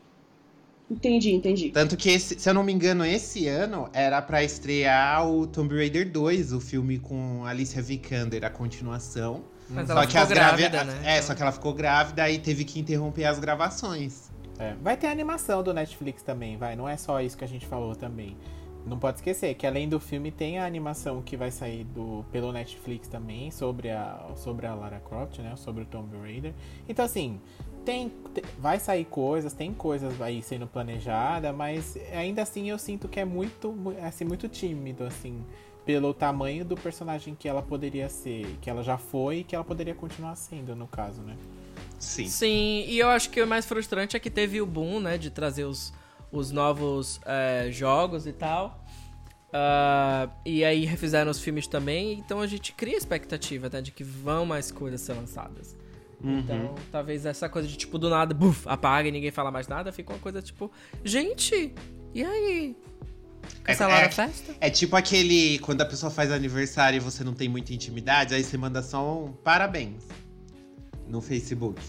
Entendi, 0.90 1.34
entendi. 1.34 1.70
Tanto 1.72 1.98
que, 1.98 2.10
esse- 2.10 2.40
se 2.40 2.50
eu 2.50 2.54
não 2.54 2.64
me 2.64 2.72
engano, 2.72 3.06
esse 3.06 3.48
ano 3.48 3.90
era 3.92 4.22
pra 4.22 4.42
estrear 4.44 5.28
o 5.30 5.46
Tomb 5.46 5.76
Raider 5.76 6.10
2, 6.10 6.54
o 6.54 6.62
filme 6.62 6.98
com 6.98 7.44
Alicia 7.46 7.82
Vikander, 7.82 8.46
a 8.46 8.50
continuação. 8.50 9.44
Mas 9.70 9.88
Só 9.88 9.94
ela 9.94 10.02
que 10.04 10.08
ficou 10.14 10.24
as 10.24 10.30
gravi- 10.30 10.70
grávida, 10.70 10.84
né? 10.86 11.18
É, 11.18 11.22
só 11.22 11.36
que 11.36 11.42
ela 11.42 11.52
ficou 11.52 11.74
grávida 11.74 12.30
e 12.30 12.40
teve 12.40 12.64
que 12.64 12.80
interromper 12.80 13.26
as 13.26 13.38
gravações. 13.38 14.32
É, 14.58 14.74
Vai 14.82 14.96
ter 14.96 15.08
animação 15.08 15.62
do 15.62 15.74
Netflix 15.74 16.24
também, 16.24 16.56
vai. 16.58 16.76
Não 16.76 16.88
é 16.88 16.96
só 16.96 17.20
isso 17.22 17.38
que 17.38 17.44
a 17.44 17.48
gente 17.48 17.66
falou 17.68 17.94
também. 17.94 18.38
Não 18.86 18.98
pode 18.98 19.18
esquecer 19.18 19.54
que 19.56 19.68
além 19.68 19.90
do 19.90 20.00
filme 20.00 20.32
tem 20.32 20.60
a 20.60 20.66
animação 20.66 21.22
que 21.22 21.36
vai 21.36 21.52
sair 21.52 21.84
do, 21.84 22.24
pelo 22.32 22.54
Netflix 22.54 23.10
também 23.10 23.52
sobre 23.52 23.90
a, 23.90 24.26
sobre 24.38 24.66
a 24.66 24.74
Lara 24.74 25.02
Croft, 25.02 25.40
né? 25.40 25.54
Sobre 25.58 25.84
o 25.84 25.86
Tomb 25.86 26.16
Raider. 26.18 26.54
Então 26.88 27.04
assim, 27.04 27.42
tem, 27.88 28.10
te- 28.34 28.44
vai 28.60 28.78
sair 28.82 29.06
coisas, 29.06 29.54
tem 29.54 29.74
coisas 29.74 30.22
aí 30.22 30.44
sendo 30.44 30.68
planejada, 30.68 31.54
mas 31.54 31.98
ainda 32.12 32.42
assim 32.42 32.70
eu 32.70 32.78
sinto 32.78 33.08
que 33.08 33.18
é 33.18 33.24
muito, 33.24 33.72
mu- 33.72 33.96
assim, 34.06 34.26
muito 34.26 34.50
tímido, 34.50 35.06
assim, 35.06 35.42
pelo 35.86 36.14
tamanho 36.14 36.66
do 36.66 36.76
personagem 36.76 37.34
que 37.34 37.48
ela 37.48 37.62
poderia 37.62 38.10
ser, 38.10 38.46
que 38.62 38.70
ela 38.70 38.84
já 38.84 38.98
foi 38.98 39.38
e 39.38 39.44
que 39.46 39.56
ela 39.56 39.64
poderia 39.64 39.96
continuar 39.96 40.36
sendo, 40.36 40.76
no 40.76 40.86
caso, 40.86 41.22
né? 41.22 41.38
Sim. 41.98 42.28
Sim, 42.28 42.84
e 42.90 43.00
eu 43.00 43.08
acho 43.08 43.30
que 43.30 43.42
o 43.42 43.48
mais 43.48 43.66
frustrante 43.66 44.18
é 44.18 44.20
que 44.20 44.30
teve 44.30 44.62
o 44.62 44.66
boom, 44.66 45.00
né, 45.00 45.18
de 45.18 45.30
trazer 45.30 45.64
os, 45.64 45.94
os 46.30 46.52
novos 46.52 47.22
é, 47.26 47.70
jogos 47.72 48.28
e 48.28 48.34
tal. 48.34 48.84
Ah, 49.54 50.28
e 50.46 50.66
aí 50.66 50.84
refizeram 50.84 51.32
os 51.32 51.40
filmes 51.40 51.68
também, 51.68 52.20
então 52.20 52.42
a 52.42 52.48
gente 52.48 52.74
cria 52.74 52.98
expectativa, 52.98 53.70
né, 53.70 53.82
de 53.82 53.94
que 53.94 54.04
vão 54.04 54.46
mais 54.46 54.74
coisas 54.74 55.00
ser 55.00 55.14
lançadas. 55.14 55.74
Uhum. 56.24 56.40
Então, 56.40 56.76
talvez 56.92 57.26
essa 57.26 57.48
coisa 57.48 57.68
de 57.68 57.78
tipo, 57.78 57.98
do 58.00 58.10
nada, 58.10 58.34
buf, 58.34 58.68
apaga 58.68 59.08
e 59.08 59.12
ninguém 59.12 59.30
fala 59.32 59.52
mais 59.52 59.68
nada, 59.68 59.92
fica 59.92 60.12
uma 60.14 60.20
coisa 60.20 60.42
tipo, 60.42 60.72
gente, 61.04 61.74
e 62.14 62.24
aí? 62.24 62.76
Cancelaram 63.64 64.04
É- 64.04 64.08
a 64.08 64.12
festa? 64.12 64.56
É 64.60 64.70
tipo 64.70 64.96
aquele. 64.96 65.60
Quando 65.60 65.82
a 65.82 65.86
pessoa 65.86 66.12
faz 66.12 66.32
aniversário 66.32 66.98
e 66.98 67.00
você 67.00 67.24
não 67.24 67.34
tem 67.34 67.48
muita 67.48 67.72
intimidade, 67.74 68.34
aí 68.34 68.44
você 68.44 68.58
manda 68.58 68.82
só 68.82 69.24
um 69.26 69.32
parabéns 69.32 70.04
no 71.08 71.22
Facebook. 71.22 71.82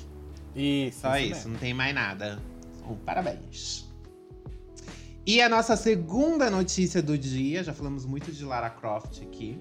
Isso, 0.55 1.01
Só 1.01 1.17
isso 1.17 1.25
isso, 1.27 1.35
mesmo. 1.37 1.53
não 1.53 1.59
tem 1.59 1.73
mais 1.75 1.95
nada. 1.95 2.39
Um 2.89 2.95
parabéns. 2.97 3.89
E 5.27 5.43
a 5.43 5.49
nossa 5.49 5.77
segunda 5.77 6.51
notícia 6.51 7.03
do 7.03 7.17
dia, 7.19 7.63
já 7.65 7.73
falamos 7.73 8.05
muito 8.07 8.31
de 8.33 8.45
Lara 8.45 8.71
Croft 8.71 9.21
aqui, 9.23 9.59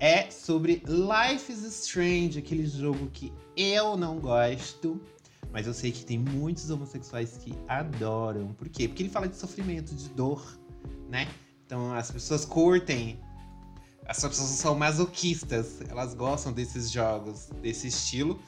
é 0.00 0.30
sobre 0.30 0.82
Life 0.86 1.52
is 1.52 1.62
Strange, 1.62 2.38
aquele 2.38 2.66
jogo 2.66 3.10
que 3.12 3.30
eu 3.54 3.98
não 3.98 4.18
gosto, 4.18 4.98
mas 5.52 5.66
eu 5.66 5.74
sei 5.74 5.92
que 5.92 6.04
tem 6.04 6.18
muitos 6.18 6.70
homossexuais 6.70 7.36
que 7.36 7.52
adoram. 7.68 8.54
Por 8.54 8.68
quê? 8.70 8.88
Porque 8.88 9.02
ele 9.02 9.10
fala 9.10 9.28
de 9.28 9.36
sofrimento, 9.36 9.94
de 9.94 10.08
dor, 10.08 10.58
né? 11.08 11.28
Então 11.66 11.92
as 11.92 12.10
pessoas 12.10 12.46
curtem. 12.46 13.20
As 14.06 14.16
pessoas 14.16 14.48
são 14.48 14.74
masoquistas, 14.74 15.80
elas 15.88 16.14
gostam 16.14 16.52
desses 16.52 16.90
jogos, 16.90 17.48
desse 17.62 17.86
estilo. 17.86 18.40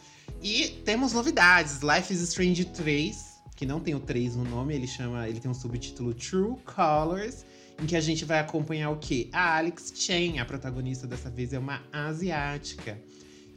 E 0.42 0.80
temos 0.84 1.12
novidades. 1.12 1.80
Life 1.82 2.12
is 2.12 2.20
Strange 2.20 2.64
3, 2.64 3.42
que 3.54 3.66
não 3.66 3.78
tem 3.78 3.94
o 3.94 4.00
3 4.00 4.34
no 4.36 4.44
nome, 4.44 4.74
ele 4.74 4.88
chama, 4.88 5.28
ele 5.28 5.38
tem 5.38 5.50
um 5.50 5.54
subtítulo 5.54 6.14
True 6.14 6.56
Colors, 6.64 7.44
em 7.82 7.86
que 7.86 7.96
a 7.96 8.00
gente 8.00 8.24
vai 8.24 8.38
acompanhar 8.38 8.90
o 8.90 8.96
quê? 8.96 9.28
A 9.32 9.58
Alex 9.58 9.92
Chen, 9.94 10.38
a 10.38 10.44
protagonista 10.44 11.06
dessa 11.06 11.28
vez 11.28 11.52
é 11.52 11.58
uma 11.58 11.82
asiática. 11.92 12.96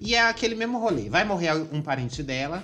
E 0.01 0.15
é 0.15 0.21
aquele 0.21 0.55
mesmo 0.55 0.79
rolê. 0.79 1.09
Vai 1.09 1.23
morrer 1.23 1.53
um 1.71 1.81
parente 1.81 2.23
dela, 2.23 2.63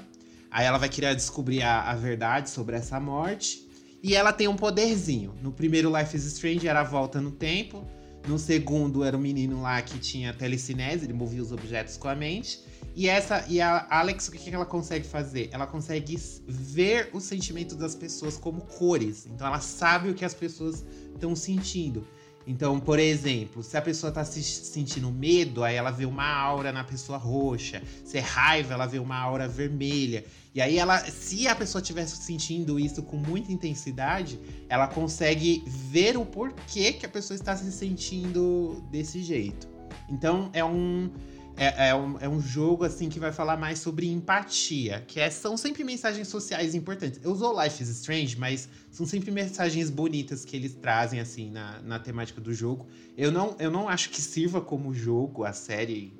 aí 0.50 0.66
ela 0.66 0.80
vai 0.80 0.90
querer 0.90 1.16
descobrir 1.16 1.62
a, 1.62 1.84
a 1.84 1.96
verdade 1.96 2.50
sobre 2.50 2.76
essa 2.76 3.00
morte. 3.00 3.70
E 4.02 4.16
ela 4.16 4.34
tem 4.34 4.48
um 4.48 4.56
poderzinho. 4.56 5.36
No 5.42 5.52
primeiro 5.52 5.96
Life 5.96 6.18
is 6.18 6.26
Strange 6.26 6.68
era 6.68 6.80
a 6.80 6.84
volta 6.84 7.22
no 7.22 7.30
tempo. 7.30 7.86
No 8.28 8.40
segundo 8.40 9.04
era 9.04 9.16
o 9.16 9.20
menino 9.20 9.62
lá 9.62 9.82
que 9.82 9.98
tinha 10.00 10.34
telecinese, 10.34 11.06
ele 11.06 11.14
movia 11.14 11.42
os 11.42 11.52
objetos 11.52 11.98
com 11.98 12.08
a 12.08 12.16
mente. 12.16 12.60
E 12.96 13.08
essa 13.08 13.46
e 13.48 13.62
a 13.62 13.88
Alex, 13.90 14.28
o 14.28 14.32
que, 14.32 14.38
que 14.38 14.54
ela 14.54 14.66
consegue 14.66 15.08
fazer? 15.08 15.50
Ela 15.52 15.66
consegue 15.66 16.20
ver 16.48 17.10
os 17.14 17.24
sentimentos 17.24 17.76
das 17.76 17.96
pessoas 17.96 18.38
como 18.38 18.62
cores. 18.62 19.26
Então 19.28 19.48
ela 19.48 19.60
sabe 19.60 20.10
o 20.10 20.14
que 20.14 20.26
as 20.26 20.34
pessoas 20.34 20.84
estão 21.22 21.36
sentindo. 21.36 22.06
Então, 22.48 22.80
por 22.80 22.98
exemplo, 22.98 23.62
se 23.62 23.78
a 23.78 23.82
pessoa 23.82 24.12
tá 24.12 24.26
se 24.26 24.42
sentindo 24.42 25.12
medo, 25.12 25.64
aí 25.64 25.76
ela 25.76 25.92
vê 25.92 26.06
uma 26.06 26.26
aura 26.26 26.72
na 26.72 26.84
pessoa 26.84 27.18
roxa. 27.18 27.84
Se 28.04 28.18
é 28.18 28.22
raiva, 28.22 28.74
ela 28.74 28.88
vê 28.88 28.98
uma 28.98 29.16
aura 29.16 29.48
vermelha. 29.48 30.26
E 30.54 30.60
aí 30.60 30.80
ela, 30.80 30.98
se 31.00 31.48
a 31.48 31.56
pessoa 31.56 31.82
estiver 31.82 32.08
sentindo 32.08 32.80
isso 32.80 33.04
com 33.04 33.16
muita 33.16 33.52
intensidade, 33.52 34.40
ela 34.68 34.88
consegue 34.88 35.64
ver 35.68 36.18
o 36.18 36.26
porquê 36.26 36.94
que 36.94 37.06
a 37.06 37.10
pessoa 37.10 37.36
está 37.36 37.56
se 37.56 37.72
sentindo 37.72 38.84
desse 38.90 39.22
jeito. 39.22 39.70
Então 40.10 40.50
é 40.52 40.66
um 40.66 41.12
é, 41.58 41.90
é 41.90 41.96
um, 41.96 42.18
é 42.20 42.30
um 42.30 42.40
jogo 42.42 42.84
assim 42.84 43.10
que 43.10 43.20
vai 43.20 43.32
falar 43.32 43.58
mais 43.58 43.80
sobre 43.80 44.10
empatia, 44.10 45.04
que 45.08 45.20
é- 45.20 45.30
são 45.30 45.56
sempre 45.58 45.84
mensagens 45.84 46.28
sociais 46.28 46.74
importantes. 46.74 47.20
Eu 47.24 47.32
usou 47.32 47.62
Life 47.62 47.82
is 47.82 47.90
Strange, 47.90 48.38
mas 48.38 48.70
são 48.90 49.06
sempre 49.06 49.32
mensagens 49.32 49.90
bonitas 49.90 50.46
que 50.46 50.56
eles 50.56 50.74
trazem 50.76 51.20
assim 51.20 51.50
na, 51.52 51.82
na 51.82 52.00
temática 52.00 52.42
do 52.42 52.54
jogo. 52.54 52.88
Eu 53.18 53.32
não, 53.32 53.56
eu 53.60 53.70
não 53.70 53.88
acho 53.88 54.10
que 54.10 54.22
sirva 54.22 54.62
como 54.62 54.94
jogo 54.94 55.44
a 55.44 55.54
série. 55.54 56.14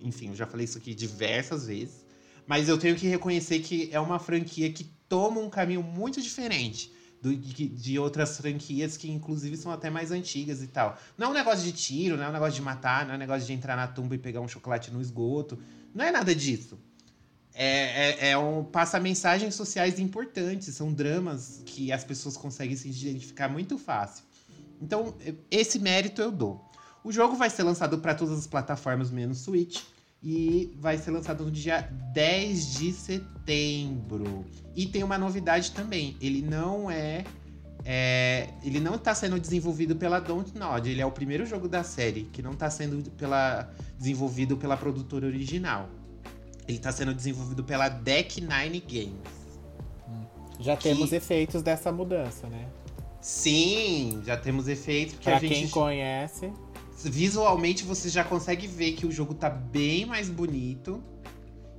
Enfim, 0.00 0.28
eu 0.28 0.34
já 0.34 0.46
falei 0.46 0.64
isso 0.64 0.78
aqui 0.78 0.94
diversas 0.94 1.66
vezes. 1.66 2.04
Mas 2.46 2.68
eu 2.68 2.78
tenho 2.78 2.96
que 2.96 3.06
reconhecer 3.06 3.60
que 3.60 3.90
é 3.92 4.00
uma 4.00 4.18
franquia 4.18 4.72
que 4.72 4.84
toma 5.08 5.40
um 5.40 5.50
caminho 5.50 5.82
muito 5.82 6.20
diferente 6.20 6.90
do- 7.20 7.36
de, 7.36 7.68
de 7.68 7.98
outras 7.98 8.36
franquias 8.36 8.96
que, 8.96 9.10
inclusive, 9.10 9.56
são 9.56 9.72
até 9.72 9.90
mais 9.90 10.10
antigas 10.10 10.62
e 10.62 10.66
tal. 10.66 10.98
Não 11.16 11.28
é 11.28 11.30
um 11.30 11.34
negócio 11.34 11.64
de 11.64 11.72
tiro, 11.72 12.16
não 12.16 12.24
é 12.24 12.28
um 12.28 12.32
negócio 12.32 12.54
de 12.54 12.62
matar, 12.62 13.04
não 13.04 13.12
é 13.12 13.16
um 13.16 13.18
negócio 13.18 13.46
de 13.46 13.52
entrar 13.52 13.76
na 13.76 13.86
tumba 13.86 14.14
e 14.14 14.18
pegar 14.18 14.40
um 14.40 14.48
chocolate 14.48 14.90
no 14.90 15.00
esgoto. 15.00 15.58
Não 15.94 16.04
é 16.04 16.10
nada 16.10 16.34
disso. 16.34 16.78
É, 17.54 18.26
é, 18.26 18.30
é 18.30 18.38
um, 18.38 18.62
passa 18.62 19.00
mensagens 19.00 19.54
sociais 19.54 19.98
importantes, 19.98 20.72
são 20.74 20.92
dramas 20.92 21.60
que 21.66 21.90
as 21.90 22.04
pessoas 22.04 22.36
conseguem 22.36 22.76
se 22.76 22.88
identificar 22.88 23.48
muito 23.48 23.76
fácil. 23.76 24.24
Então, 24.80 25.14
esse 25.50 25.78
mérito 25.80 26.22
eu 26.22 26.30
dou. 26.30 26.64
O 27.02 27.10
jogo 27.10 27.34
vai 27.34 27.50
ser 27.50 27.64
lançado 27.64 27.98
para 27.98 28.14
todas 28.14 28.38
as 28.38 28.46
plataformas 28.46 29.10
menos 29.10 29.38
Switch 29.38 29.82
e 30.22 30.74
vai 30.78 30.98
ser 30.98 31.10
lançado 31.10 31.44
no 31.44 31.50
dia 31.50 31.80
10 32.12 32.74
de 32.74 32.92
setembro. 32.92 34.44
E 34.74 34.86
tem 34.86 35.02
uma 35.02 35.16
novidade 35.18 35.72
também, 35.72 36.16
ele 36.20 36.42
não 36.42 36.90
é, 36.90 37.24
é 37.84 38.48
ele 38.62 38.80
não 38.80 38.94
está 38.96 39.14
sendo 39.14 39.38
desenvolvido 39.38 39.94
pela 39.96 40.18
Dontnod, 40.18 40.88
ele 40.88 41.00
é 41.00 41.06
o 41.06 41.12
primeiro 41.12 41.46
jogo 41.46 41.68
da 41.68 41.82
série 41.84 42.24
que 42.32 42.42
não 42.42 42.52
está 42.52 42.68
sendo 42.70 43.10
pela, 43.12 43.72
desenvolvido 43.98 44.56
pela 44.56 44.76
produtora 44.76 45.26
original. 45.26 45.88
Ele 46.66 46.76
está 46.76 46.92
sendo 46.92 47.14
desenvolvido 47.14 47.64
pela 47.64 47.88
Deck 47.88 48.40
Nine 48.42 48.80
Games. 48.80 49.38
Já 50.60 50.76
Que- 50.76 50.82
temos 50.90 51.12
efeitos 51.12 51.62
dessa 51.62 51.90
mudança, 51.90 52.46
né? 52.48 52.66
Sim, 53.20 54.22
já 54.24 54.36
temos 54.36 54.68
efeitos 54.68 55.14
porque 55.14 55.28
Pra 55.30 55.38
a 55.38 55.40
gente 55.40 55.54
quem 55.54 55.68
conhece, 55.68 56.52
visualmente 57.04 57.84
você 57.84 58.08
já 58.08 58.24
consegue 58.24 58.66
ver 58.66 58.92
que 58.92 59.06
o 59.06 59.12
jogo 59.12 59.34
tá 59.34 59.48
bem 59.48 60.06
mais 60.06 60.28
bonito. 60.28 61.02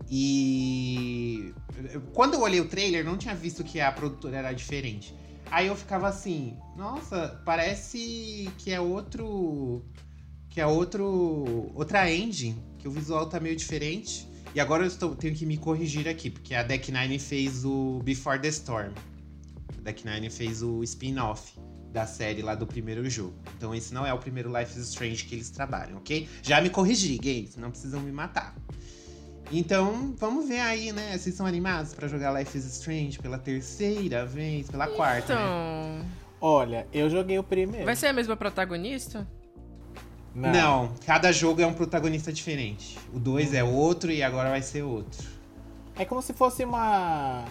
E 0.09 1.53
quando 2.13 2.35
eu 2.35 2.41
olhei 2.41 2.59
o 2.59 2.67
trailer, 2.67 3.03
não 3.03 3.17
tinha 3.17 3.35
visto 3.35 3.63
que 3.63 3.79
a 3.79 3.91
produtora 3.91 4.37
era 4.37 4.53
diferente. 4.53 5.13
Aí 5.51 5.67
eu 5.67 5.75
ficava 5.75 6.07
assim, 6.07 6.55
nossa, 6.75 7.41
parece 7.43 8.49
que 8.57 8.71
é 8.71 8.79
outro 8.79 9.83
que 10.49 10.59
é 10.59 10.65
outro 10.65 11.71
outra 11.75 12.11
engine, 12.11 12.55
que 12.77 12.87
o 12.87 12.91
visual 12.91 13.27
tá 13.27 13.39
meio 13.39 13.55
diferente. 13.55 14.27
E 14.53 14.59
agora 14.59 14.83
eu 14.83 14.87
estou, 14.87 15.15
tenho 15.15 15.35
que 15.35 15.45
me 15.45 15.57
corrigir 15.57 16.07
aqui, 16.07 16.29
porque 16.29 16.55
a 16.55 16.63
Deck 16.63 16.91
Nine 16.91 17.19
fez 17.19 17.63
o 17.63 17.99
Before 18.03 18.39
the 18.39 18.47
Storm. 18.47 18.93
A 19.77 19.81
Deck 19.81 20.03
Nine 20.03 20.29
fez 20.29 20.63
o 20.63 20.83
spin-off 20.83 21.53
da 21.91 22.05
série 22.05 22.41
lá 22.41 22.55
do 22.55 22.67
primeiro 22.67 23.07
jogo. 23.09 23.33
Então 23.57 23.73
esse 23.73 23.93
não 23.93 24.05
é 24.05 24.13
o 24.13 24.17
primeiro 24.17 24.55
Life 24.57 24.77
is 24.77 24.89
Strange 24.89 25.25
que 25.25 25.35
eles 25.35 25.49
trabalham, 25.49 25.97
ok? 25.97 26.27
Já 26.41 26.61
me 26.61 26.69
corrigi, 26.69 27.17
gays, 27.17 27.55
não 27.55 27.71
precisam 27.71 27.99
me 28.01 28.11
matar. 28.11 28.55
Então, 29.51 30.13
vamos 30.17 30.47
ver 30.47 30.59
aí, 30.59 30.91
né? 30.91 31.17
Vocês 31.17 31.33
são 31.33 31.45
animados 31.45 31.93
pra 31.93 32.07
jogar 32.07 32.31
Life 32.37 32.55
is 32.55 32.65
Strange 32.65 33.17
pela 33.17 33.37
terceira 33.37 34.23
vez, 34.23 34.69
pela 34.69 34.87
quarta, 34.87 35.33
né? 35.33 35.41
Então. 35.41 36.05
olha, 36.39 36.87
eu 36.93 37.09
joguei 37.09 37.39
o 37.39 37.43
primeiro. 37.43 37.85
Vai 37.85 37.95
ser 37.95 38.07
a 38.07 38.13
mesma 38.13 38.37
protagonista? 38.37 39.27
Não. 40.35 40.93
cada 41.05 41.31
jogo 41.31 41.61
é 41.61 41.65
um 41.65 41.73
protagonista 41.73 42.31
diferente. 42.31 42.97
O 43.11 43.19
2 43.19 43.55
é 43.55 43.63
outro 43.63 44.11
e 44.11 44.21
agora 44.21 44.49
vai 44.49 44.61
ser 44.61 44.83
outro. 44.83 45.27
É 45.97 46.05
como 46.05 46.21
se 46.21 46.31
fosse 46.31 46.63
uma. 46.63 47.43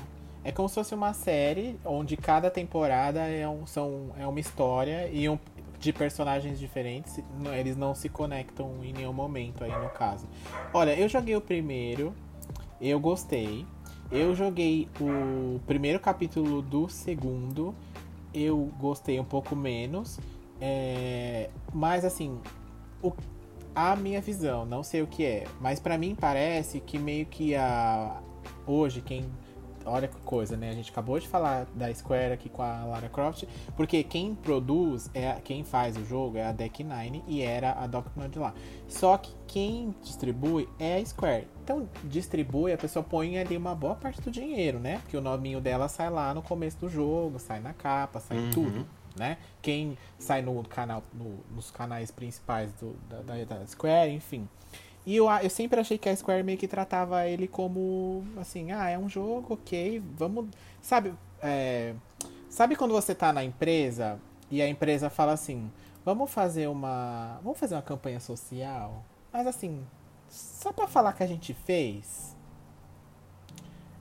É 0.44 0.53
como 0.53 0.68
se 0.68 0.77
fosse 0.77 0.94
uma 0.94 1.12
série 1.12 1.79
onde 1.85 2.16
cada 2.16 2.51
temporada 2.51 3.20
é, 3.20 3.46
um, 3.48 3.66
são, 3.66 4.11
é 4.18 4.27
uma 4.27 4.40
história 4.40 5.09
e 5.12 5.29
um, 5.29 5.38
de 5.79 5.92
personagens 5.92 6.59
diferentes. 6.59 7.20
Eles 7.59 7.77
não 7.77 7.94
se 7.94 8.09
conectam 8.09 8.72
em 8.83 8.92
nenhum 8.92 9.12
momento 9.12 9.62
aí 9.64 9.70
no 9.72 9.90
caso. 9.90 10.27
Olha, 10.72 10.98
eu 10.98 11.09
joguei 11.09 11.37
o 11.37 11.40
primeiro, 11.40 12.14
eu 12.81 12.98
gostei. 12.98 13.66
Eu 14.11 14.35
joguei 14.35 14.88
o 15.01 15.61
primeiro 15.66 16.01
capítulo 16.01 16.62
do 16.62 16.88
segundo, 16.88 17.74
eu 18.33 18.70
gostei 18.79 19.20
um 19.20 19.24
pouco 19.24 19.55
menos. 19.55 20.18
É, 20.61 21.51
mas 21.74 22.05
assim, 22.07 22.40
o- 23.03 23.12
a 23.74 23.94
minha 23.94 24.20
visão, 24.22 24.64
não 24.64 24.83
sei 24.83 25.03
o 25.03 25.07
que 25.07 25.24
é, 25.24 25.44
mas 25.61 25.79
pra 25.79 25.98
mim 25.98 26.16
parece 26.18 26.81
que 26.81 26.98
meio 26.98 27.27
que 27.27 27.55
a 27.55 28.20
hoje 28.66 29.03
quem 29.03 29.27
olha 29.85 30.09
que 30.09 30.17
coisa, 30.21 30.57
né? 30.57 30.71
A 30.71 30.73
gente 30.75 30.91
acabou 30.91 31.19
de 31.19 31.27
falar 31.29 31.67
da 31.75 31.93
Square 31.95 32.33
aqui 32.33 32.49
com 32.49 32.62
a 32.62 32.85
Lara 32.85 33.09
Croft, 33.09 33.45
porque 33.77 34.03
quem 34.03 34.35
produz, 34.35 35.11
é 35.14 35.33
quem 35.45 35.64
faz 35.64 35.97
o 35.97 36.05
jogo 36.05 36.37
é 36.38 36.45
a 36.47 36.53
Deck 36.53 36.83
Nine 36.85 37.23
e 37.27 37.43
era 37.43 37.73
a 37.73 37.87
Docknod 37.87 38.38
lá. 38.38 38.55
Só 38.88 39.17
que 39.19 39.33
quem 39.47 39.95
distribui 40.03 40.69
é 40.79 40.97
a 40.99 41.05
Square. 41.07 41.47
Então, 41.64 41.88
distribui, 42.05 42.73
a 42.73 42.79
pessoa 42.79 43.03
põe 43.03 43.38
ali 43.38 43.57
uma 43.57 43.75
boa 43.75 43.95
parte 43.95 44.21
do 44.21 44.31
dinheiro, 44.31 44.79
né? 44.79 44.99
Porque 45.03 45.17
o 45.17 45.21
nominho 45.21 45.61
dela 45.61 45.88
sai 45.88 46.11
lá 46.11 46.33
no 46.35 46.43
começo 46.43 46.79
do 46.79 46.88
jogo, 46.88 47.38
sai 47.38 47.61
na 47.61 47.73
capa, 47.73 48.21
sai 48.21 48.38
Uhum. 48.38 48.51
tudo. 48.51 48.87
Né? 49.17 49.37
Quem 49.61 49.99
sai 50.17 50.43
no 50.43 50.62
canal, 50.62 51.03
no- 51.12 51.41
nos 51.53 51.73
canais 51.73 52.09
principais 52.09 52.73
do- 52.75 52.95
da- 53.09 53.45
da 53.57 53.67
Square, 53.67 54.12
enfim. 54.12 54.49
E 55.09 55.16
eu, 55.16 55.27
eu 55.42 55.49
sempre 55.49 55.81
achei 55.81 55.97
que 55.97 56.07
a 56.07 56.14
Square 56.14 56.42
meio 56.42 56.59
que 56.59 56.68
tratava 56.68 57.27
ele 57.27 57.49
como 57.49 58.23
assim, 58.37 58.73
ah, 58.73 58.90
é 58.90 58.99
um 58.99 59.09
jogo, 59.09 59.55
ok, 59.55 60.03
vamos. 60.14 60.51
Sabe, 60.83 61.14
é, 61.40 61.94
sabe 62.51 62.77
quando 62.77 62.92
você 62.92 63.14
tá 63.14 63.33
na 63.33 63.42
empresa 63.42 64.21
e 64.51 64.61
a 64.61 64.68
empresa 64.68 65.09
fala 65.09 65.33
assim, 65.33 65.73
vamos 66.05 66.31
fazer 66.31 66.66
uma. 66.66 67.40
Vamos 67.42 67.59
fazer 67.59 67.75
uma 67.75 67.81
campanha 67.81 68.21
social? 68.21 69.03
Mas 69.33 69.47
assim, 69.47 69.83
só 70.29 70.75
pra 70.75 70.87
falar 70.87 71.14
que 71.14 71.23
a 71.23 71.27
gente 71.27 71.55
fez. 71.55 72.37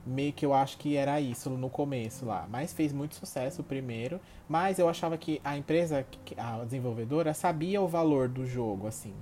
Meio 0.06 0.34
que 0.34 0.46
eu 0.46 0.54
acho 0.54 0.78
que 0.78 0.98
era 0.98 1.22
isso 1.22 1.50
no 1.50 1.70
começo 1.70 2.26
lá. 2.26 2.46
Mas 2.50 2.74
fez 2.74 2.92
muito 2.92 3.16
sucesso 3.16 3.62
o 3.62 3.64
primeiro. 3.64 4.20
Mas 4.50 4.78
eu 4.78 4.90
achava 4.90 5.18
que 5.18 5.40
a 5.42 5.56
empresa, 5.56 6.06
a 6.36 6.66
desenvolvedora, 6.66 7.34
sabia 7.34 7.82
o 7.82 7.88
valor 7.88 8.28
do 8.28 8.46
jogo, 8.46 8.88
assim. 8.88 9.14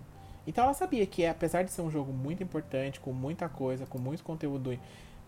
Então 0.48 0.64
ela 0.64 0.74
sabia 0.74 1.06
que 1.06 1.26
apesar 1.26 1.64
de 1.64 1.72
ser 1.72 1.82
um 1.82 1.90
jogo 1.92 2.12
muito 2.14 2.44
importante, 2.44 3.00
com 3.00 3.12
muita 3.12 3.50
coisa, 3.50 3.86
com 3.86 3.98
muito 3.98 4.24
conteúdo, 4.24 4.78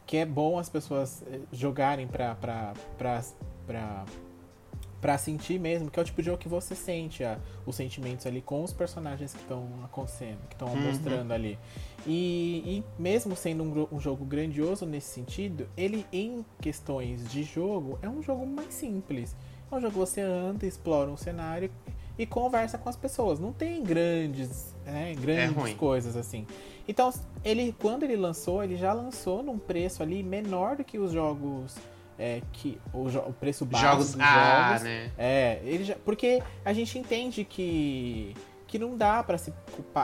que 0.06 0.18
é 0.18 0.26
bom 0.26 0.58
as 0.60 0.70
pessoas 0.70 1.24
eh, 1.28 1.40
jogarem 1.52 2.08
pra, 2.08 2.36
pra, 2.36 2.74
pra, 2.98 3.22
pra, 3.66 4.06
pra 5.02 5.18
sentir 5.18 5.60
mesmo, 5.60 5.90
que 5.92 6.00
é 6.00 6.02
o 6.02 6.06
tipo 6.06 6.22
de 6.22 6.28
jogo 6.28 6.38
que 6.38 6.48
você 6.48 6.74
sente 6.76 7.24
a- 7.24 7.38
os 7.66 7.76
sentimentos 7.76 8.26
ali 8.26 8.42
com 8.42 8.64
os 8.64 8.72
personagens 8.72 9.34
que 9.34 9.40
estão 9.42 9.68
acontecendo, 9.84 10.40
que 10.48 10.56
estão 10.56 10.70
Uhum. 10.70 10.82
mostrando 10.82 11.32
ali. 11.34 11.58
E, 12.06 12.84
e 12.98 13.02
mesmo 13.02 13.36
sendo 13.36 13.64
um, 13.64 13.96
um 13.96 14.00
jogo 14.00 14.24
grandioso 14.24 14.86
nesse 14.86 15.10
sentido, 15.14 15.68
ele 15.76 16.06
em 16.14 16.46
questões 16.62 17.30
de 17.30 17.44
jogo 17.44 18.00
é 18.02 18.08
um 18.10 18.22
jogo 18.24 18.46
mais 18.46 18.74
simples. 18.74 19.36
É 19.70 19.76
um 19.76 19.82
jogo 19.82 19.94
que 19.94 20.00
você 20.00 20.22
anda, 20.22 20.66
explora 20.66 21.10
um 21.12 21.18
cenário 21.18 21.70
e 22.18 22.26
conversa 22.26 22.78
com 22.78 22.90
as 22.90 22.96
pessoas. 22.96 23.40
Não 23.40 23.52
tem 23.54 23.84
grandes, 23.84 24.76
né, 24.86 25.14
grandes 25.20 25.56
ruim. 25.56 25.76
coisas 25.76 26.16
assim. 26.18 26.46
Então, 26.88 27.14
ele 27.44 27.76
quando 27.80 28.04
ele 28.04 28.16
lançou, 28.16 28.64
ele 28.64 28.78
já 28.78 28.94
lançou 28.94 29.44
num 29.44 29.58
preço 29.60 30.02
ali 30.02 30.24
menor 30.24 30.78
do 30.78 30.84
que 30.84 30.98
os 30.98 31.12
jogos 31.12 31.76
é, 32.20 32.42
que 32.54 32.80
o, 32.94 33.06
o 33.30 33.34
preço 33.34 33.64
básico 33.66 33.92
Jogos 33.92 34.12
dos 34.14 34.22
A, 34.22 34.68
jogos. 34.70 34.84
né? 34.84 35.12
É, 35.18 35.60
ele 35.64 35.84
já, 35.84 35.96
porque 36.04 36.42
a 36.66 36.74
gente 36.74 36.98
entende 36.98 37.44
que 37.44 38.34
que 38.66 38.78
não 38.78 38.98
dá 38.98 39.24
pra 39.24 39.38
se, 39.38 39.54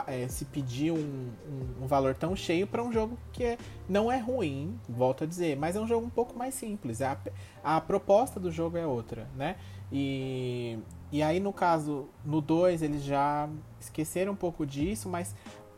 é, 0.07 0.25
se 0.29 0.45
pedir 0.45 0.89
um, 0.89 0.95
um- 0.97 1.83
um 1.83 1.85
valor 1.85 2.15
tão 2.15 2.33
cheio 2.33 2.65
pra 2.65 2.81
um 2.81 2.93
jogo 2.93 3.17
que 3.33 3.43
é- 3.43 3.57
não 3.89 4.09
é 4.09 4.17
ruim, 4.17 4.79
volto 4.87 5.25
a 5.25 5.27
dizer, 5.27 5.57
mas 5.57 5.75
é 5.75 5.81
um 5.81 5.87
jogo 5.87 6.05
um 6.05 6.09
pouco 6.09 6.37
mais 6.37 6.53
simples. 6.53 7.01
A, 7.01 7.17
a 7.61 7.81
proposta 7.81 8.39
do 8.39 8.49
jogo 8.49 8.77
é 8.77 8.87
outra, 8.87 9.27
né? 9.35 9.57
E, 9.91 10.79
e 11.13 11.21
aí, 11.21 11.39
no 11.39 11.53
caso, 11.53 12.09
no 12.25 12.41
2, 12.41 12.81
eles 12.81 13.03
já 13.03 13.47
esqueceram 13.79 14.33
um 14.33 14.35
pouco 14.35 14.65
disso, 14.65 15.07
mas 15.07 15.35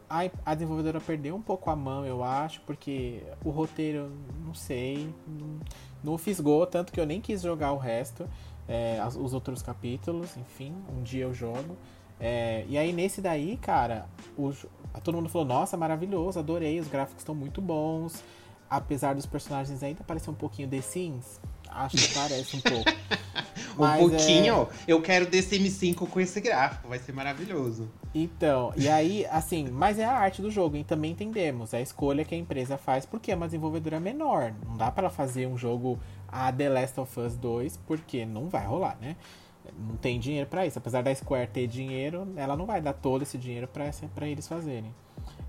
a, 0.10 0.22
a 0.46 0.54
desenvolvedora 0.54 1.02
perdeu 1.02 1.36
um 1.36 1.42
pouco 1.42 1.70
a 1.70 1.76
mão, 1.76 2.06
eu 2.06 2.24
acho, 2.24 2.62
porque 2.62 3.22
o 3.44 3.50
roteiro, 3.50 4.14
não 4.46 4.54
sei, 4.54 5.14
não, 5.28 5.60
não 6.02 6.18
fisgou, 6.18 6.66
tanto 6.66 6.94
que 6.94 7.02
eu 7.02 7.06
nem 7.06 7.20
quis 7.20 7.42
jogar 7.42 7.74
o 7.74 7.78
resto, 7.78 8.26
é, 8.66 8.98
os 9.20 9.34
outros 9.34 9.62
capítulos, 9.62 10.38
enfim, 10.38 10.74
um 10.98 11.04
dia 11.04 11.26
eu 11.26 11.34
jogo. 11.34 11.76
É, 12.18 12.64
e 12.70 12.78
aí 12.78 12.94
nesse 12.94 13.20
daí, 13.20 13.58
cara, 13.58 14.08
o 14.38 14.54
todo 15.04 15.16
mundo 15.16 15.28
falou, 15.28 15.46
nossa, 15.46 15.76
maravilhoso, 15.76 16.40
adorei, 16.40 16.80
os 16.80 16.88
gráficos 16.88 17.24
estão 17.24 17.36
muito 17.36 17.62
bons. 17.62 18.24
Apesar 18.70 19.14
dos 19.14 19.26
personagens 19.26 19.84
ainda 19.84 20.02
parecer 20.02 20.30
um 20.30 20.34
pouquinho 20.34 20.70
The 20.70 20.80
Sims, 20.80 21.42
acho 21.70 21.98
que 21.98 22.14
parece 22.14 22.56
um 22.56 22.62
pouco. 22.62 22.90
Um 23.78 23.82
Mas, 23.82 23.96
é, 23.96 24.08
pouquinho. 24.08 24.68
Eu 24.88 25.02
quero 25.02 25.28
DCM5 25.28 26.08
com 26.08 26.20
esse 26.20 26.40
gráfico, 26.40 26.88
vai 26.88 27.00
ser 27.00 27.12
maravilhoso. 27.12 27.90
Então, 28.14 28.74
e 28.78 28.88
aí, 28.88 29.26
assim, 29.26 29.70
mas 29.70 30.00
é 30.00 30.06
a 30.06 30.14
arte 30.18 30.42
do 30.42 30.50
jogo, 30.50 30.78
e 30.78 30.84
também 30.84 31.12
entendemos, 31.12 31.74
é 31.74 31.78
a 31.78 31.82
escolha 31.82 32.24
que 32.24 32.34
a 32.34 32.38
empresa 32.38 32.78
faz, 32.78 33.06
porque 33.06 33.32
é 33.32 33.36
uma 33.36 33.48
desenvolvedora 33.48 34.00
menor. 34.00 34.54
Não 34.66 34.78
dá 34.78 34.90
pra 34.90 35.04
ela 35.04 35.10
fazer 35.10 35.48
um 35.48 35.58
jogo 35.58 36.00
a 36.28 36.52
The 36.52 36.70
Last 36.70 37.00
of 37.00 37.20
Us 37.20 37.36
2, 37.36 37.78
porque 37.86 38.26
não 38.26 38.48
vai 38.48 38.66
rolar, 38.66 38.98
né? 39.02 39.16
Não 39.78 39.98
tem 39.98 40.20
dinheiro 40.20 40.48
pra 40.48 40.66
isso. 40.66 40.78
Apesar 40.78 41.02
da 41.02 41.14
Square 41.14 41.48
ter 41.48 41.68
dinheiro, 41.68 42.28
ela 42.36 42.56
não 42.56 42.66
vai 42.66 42.82
dar 42.82 42.94
todo 42.94 43.24
esse 43.24 43.38
dinheiro 43.38 43.68
pra 43.68 44.28
eles 44.28 44.48
fazerem. 44.48 44.94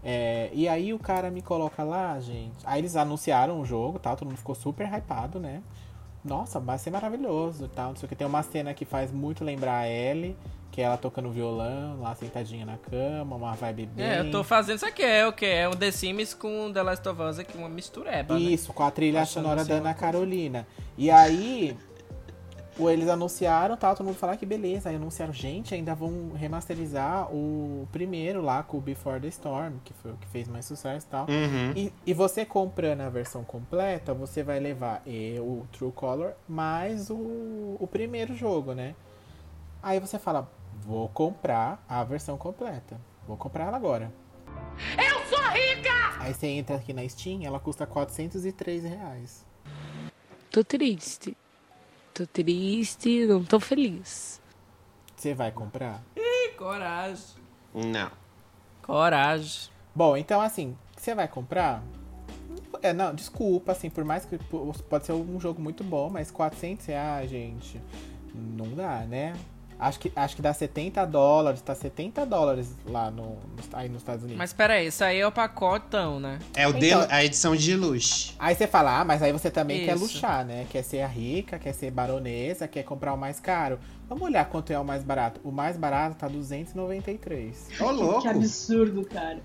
É, 0.03 0.51
e 0.53 0.69
aí 0.69 0.95
o 0.95 0.99
cara 0.99 1.31
me 1.31 1.43
coloca 1.43 1.83
lá, 1.83 2.19
gente. 2.21 2.57
Aí 2.65 2.81
eles 2.81 2.97
anunciaram 2.97 3.61
o 3.61 3.65
jogo, 3.65 3.99
tal, 3.99 4.17
todo 4.17 4.29
mundo 4.29 4.39
ficou 4.39 4.55
super 4.55 4.87
hypado, 4.87 5.39
né? 5.39 5.63
Nossa, 6.27 6.59
vai 6.61 6.79
ser 6.79 6.91
maravilhoso 6.91 7.69
tal. 7.75 7.91
Não 7.91 7.97
sei 7.97 8.07
o 8.07 8.09
que. 8.09 8.17
Tem 8.17 8.27
uma 8.27 8.43
cena 8.43 8.75
que 8.75 8.85
faz 8.85 9.11
muito 9.13 9.45
lembrar 9.45 9.79
a 9.81 9.89
Ellie, 9.89 10.37
que 10.73 10.81
é 10.81 10.85
ela 10.85 10.97
tocando 10.97 11.31
violão, 11.31 12.01
lá 12.01 12.15
sentadinha 12.15 12.67
na 12.67 12.77
cama, 12.77 13.37
uma 13.37 13.55
vibe 13.55 13.87
bem. 13.87 14.05
É, 14.05 14.21
eu 14.21 14.31
tô 14.31 14.43
fazendo 14.45 14.77
isso 14.77 14.87
aqui, 14.87 15.03
é 15.03 15.27
o 15.27 15.33
que? 15.33 15.47
É 15.47 15.69
um 15.69 15.73
The 15.73 15.91
Sims 15.91 16.35
com 16.35 16.71
The 16.73 16.83
Last 16.83 17.09
of 17.09 17.23
Us 17.23 17.39
aqui, 17.39 17.57
uma 17.57 17.69
mistureba, 17.69 18.35
né? 18.35 18.41
Isso, 18.41 18.73
com 18.73 18.83
a 18.83 18.91
trilha 18.91 19.25
sonora 19.25 19.61
assim 19.63 19.71
da 19.71 19.77
Ana. 19.77 19.95
Carolina. 19.95 20.67
E 20.99 21.11
aí, 21.11 21.75
o- 21.75 21.96
eles 22.79 23.09
anunciaram, 23.09 23.77
tal, 23.77 23.95
todo 23.95 24.07
mundo 24.07 24.17
falar 24.17 24.37
que 24.37 24.45
beleza. 24.45 24.91
Aí 24.91 24.97
anunciaram, 24.97 25.33
gente, 25.33 25.75
ainda 25.75 25.95
vão 25.95 26.33
remasterizar 26.35 27.33
o 27.33 27.89
primeiro 27.91 28.43
lá 28.43 28.63
com 28.63 28.77
o 28.77 28.81
Before 28.81 29.21
the 29.21 29.29
Storm, 29.29 29.79
que 29.85 29.95
foi 29.95 30.13
o 30.13 30.17
que 30.17 30.27
fez 30.27 30.47
mais 30.47 30.67
sucesso 30.67 31.07
e 31.07 31.11
tal. 31.11 31.27
Uhum. 31.27 31.73
E, 31.75 31.93
e 32.07 32.13
você 32.13 32.45
comprando 32.45 33.01
a 33.01 33.09
versão 33.09 33.43
completa, 33.45 34.13
você 34.13 34.43
vai 34.43 34.61
levar 34.61 35.03
e, 35.07 35.39
o 35.41 35.67
True 35.73 35.93
Color 35.93 36.33
mais 36.47 37.09
o, 37.09 37.15
o 37.81 37.89
primeiro 37.91 38.35
jogo, 38.35 38.75
né? 38.75 38.95
Aí 39.83 39.99
você 39.99 40.19
fala, 40.19 40.51
vou 40.85 41.09
comprar 41.09 41.83
a 41.89 42.05
versão 42.05 42.37
completa. 42.37 43.01
Vou 43.27 43.37
comprar 43.37 43.69
ela 43.69 43.77
agora. 43.77 44.13
Eu 44.99 45.27
sou 45.27 45.45
rica! 45.49 46.21
Aí 46.21 46.35
você 46.35 46.47
entra 46.49 46.77
aqui 46.77 46.93
na 46.93 47.09
Steam, 47.09 47.43
ela 47.43 47.59
custa 47.59 47.87
403 47.87 48.85
reais. 48.85 49.47
Tô 50.51 50.63
triste. 50.63 51.37
Tô 52.17 52.27
triste, 52.27 53.27
não 53.27 53.45
tô 53.45 53.61
feliz. 53.61 54.41
Você 55.15 55.35
vai 55.35 55.53
comprar? 55.53 56.03
Ih, 56.17 56.55
coragem. 56.57 57.37
Não. 57.75 58.11
Coragem. 58.81 59.71
Bom, 59.95 60.17
então 60.17 60.41
assim, 60.41 60.75
você 60.97 61.15
vai 61.15 61.29
comprar? 61.29 61.83
É, 62.81 62.95
não, 62.95 63.15
desculpa, 63.15 63.73
assim, 63.73 63.91
por 63.91 64.03
mais 64.03 64.25
que 64.25 64.39
pode 64.89 65.05
ser 65.05 65.13
um 65.13 65.39
jogo 65.39 65.61
muito 65.61 65.85
bom, 65.85 66.09
mas 66.09 66.31
400 66.31 66.87
reais, 66.87 67.29
gente, 67.29 67.79
não 68.35 68.71
dá, 68.75 69.01
né? 69.01 69.35
Acho 69.79 70.01
que, 70.01 70.11
acho 70.17 70.35
que 70.37 70.41
dá 70.41 70.55
70 70.55 71.05
dólares, 71.05 71.61
tá 71.61 71.75
70 71.75 72.25
dólares 72.25 72.75
lá 72.87 73.11
no, 73.11 73.25
no- 73.25 73.39
aí 73.75 73.89
nos 73.91 73.99
Estados 73.99 74.23
Unidos. 74.23 74.39
Mas 74.39 74.53
pera 74.53 74.75
aí, 74.75 74.87
isso 74.87 75.05
aí 75.05 75.19
é 75.21 75.27
o 75.27 75.31
pacotão, 75.31 76.19
né? 76.19 76.39
É 76.55 76.67
o 76.67 76.73
de- 76.73 76.87
Então- 76.87 77.07
a 77.11 77.23
edição 77.23 77.55
de 77.55 77.77
luxo. 77.77 78.35
Aí 78.39 78.55
você 78.55 78.67
fala, 78.67 79.01
ah, 79.01 79.05
mas 79.05 79.23
aí 79.23 79.33
você 79.33 79.51
também 79.51 79.85
quer 79.85 79.95
Isso. 79.97 80.05
luxar, 80.05 80.47
né? 80.47 80.67
Quer 80.71 80.83
ser 80.83 81.03
a 81.03 81.07
rica, 81.07 81.59
quer 81.59 81.75
ser 81.75 81.91
baronesa, 81.91 82.67
quer 82.67 82.85
comprar 82.85 83.13
o 83.13 83.19
mais 83.19 83.39
caro. 83.39 83.79
Vamos 84.09 84.25
olhar 84.25 84.47
quanto 84.47 84.71
é 84.73 84.79
o 84.79 84.85
mais 84.85 85.03
barato. 85.03 85.41
O 85.45 85.51
mais 85.53 85.77
barato 85.77 86.17
tá 86.17 86.27
293. 86.29 87.69
Ô, 87.81 87.91
louco. 87.91 88.23
Que 88.23 88.29
absurdo, 88.29 89.05
cara. 89.05 89.41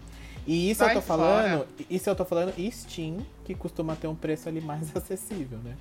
E 0.47 0.71
isso 0.71 0.79
Sai 0.79 0.91
eu 0.95 1.01
tô 1.01 1.07
falando, 1.07 1.57
fora. 1.59 1.67
isso 1.89 2.09
eu 2.09 2.15
tô 2.15 2.25
falando 2.25 2.53
Steam, 2.71 3.17
que 3.45 3.53
costuma 3.53 3.95
ter 3.95 4.07
um 4.07 4.15
preço 4.15 4.47
ali 4.49 4.61
mais 4.61 4.89
acessível, 4.95 5.59
né? 5.63 5.75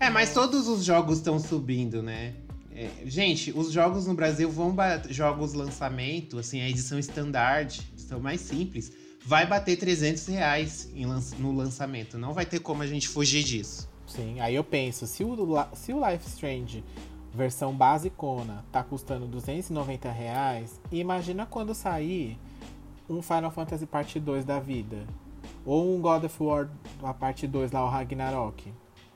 É, 0.00 0.10
mas 0.10 0.34
todos 0.34 0.66
os 0.66 0.84
jogos 0.84 1.18
estão 1.18 1.38
subindo, 1.38 2.02
né? 2.02 2.34
É, 2.74 2.90
gente, 3.04 3.52
os 3.52 3.70
jogos 3.72 4.06
no 4.06 4.14
Brasil 4.14 4.50
vão. 4.50 4.74
Jogos 5.10 5.52
lançamento, 5.52 6.38
assim, 6.38 6.60
a 6.60 6.68
edição 6.68 6.98
standard, 6.98 7.80
edição 7.92 8.18
mais 8.20 8.40
simples, 8.40 8.92
vai 9.24 9.46
bater 9.46 9.76
300 9.76 10.26
reais 10.26 10.90
lan- 10.96 11.20
no 11.38 11.52
lançamento. 11.52 12.16
Não 12.18 12.32
vai 12.32 12.46
ter 12.46 12.60
como 12.60 12.82
a 12.82 12.86
gente 12.86 13.08
fugir 13.08 13.42
disso. 13.44 13.88
Sim, 14.06 14.40
aí 14.40 14.54
eu 14.54 14.64
penso, 14.64 15.06
se 15.06 15.22
o, 15.24 15.36
se 15.74 15.92
o 15.92 16.06
Life 16.10 16.26
Strange 16.28 16.84
versão 17.34 17.74
basicona 17.74 18.62
tá 18.70 18.82
custando 18.82 19.26
290 19.26 20.10
reais, 20.10 20.78
imagina 20.90 21.46
quando 21.46 21.74
sair 21.74 22.38
um 23.08 23.22
Final 23.22 23.50
Fantasy 23.50 23.86
Parte 23.86 24.20
2 24.20 24.44
da 24.44 24.58
vida. 24.60 25.06
Ou 25.64 25.96
um 25.96 26.00
God 26.00 26.24
of 26.24 26.42
War, 26.42 26.68
a 27.02 27.14
parte 27.14 27.46
2 27.46 27.70
lá, 27.72 27.84
o 27.84 27.88
Ragnarok. 27.88 28.72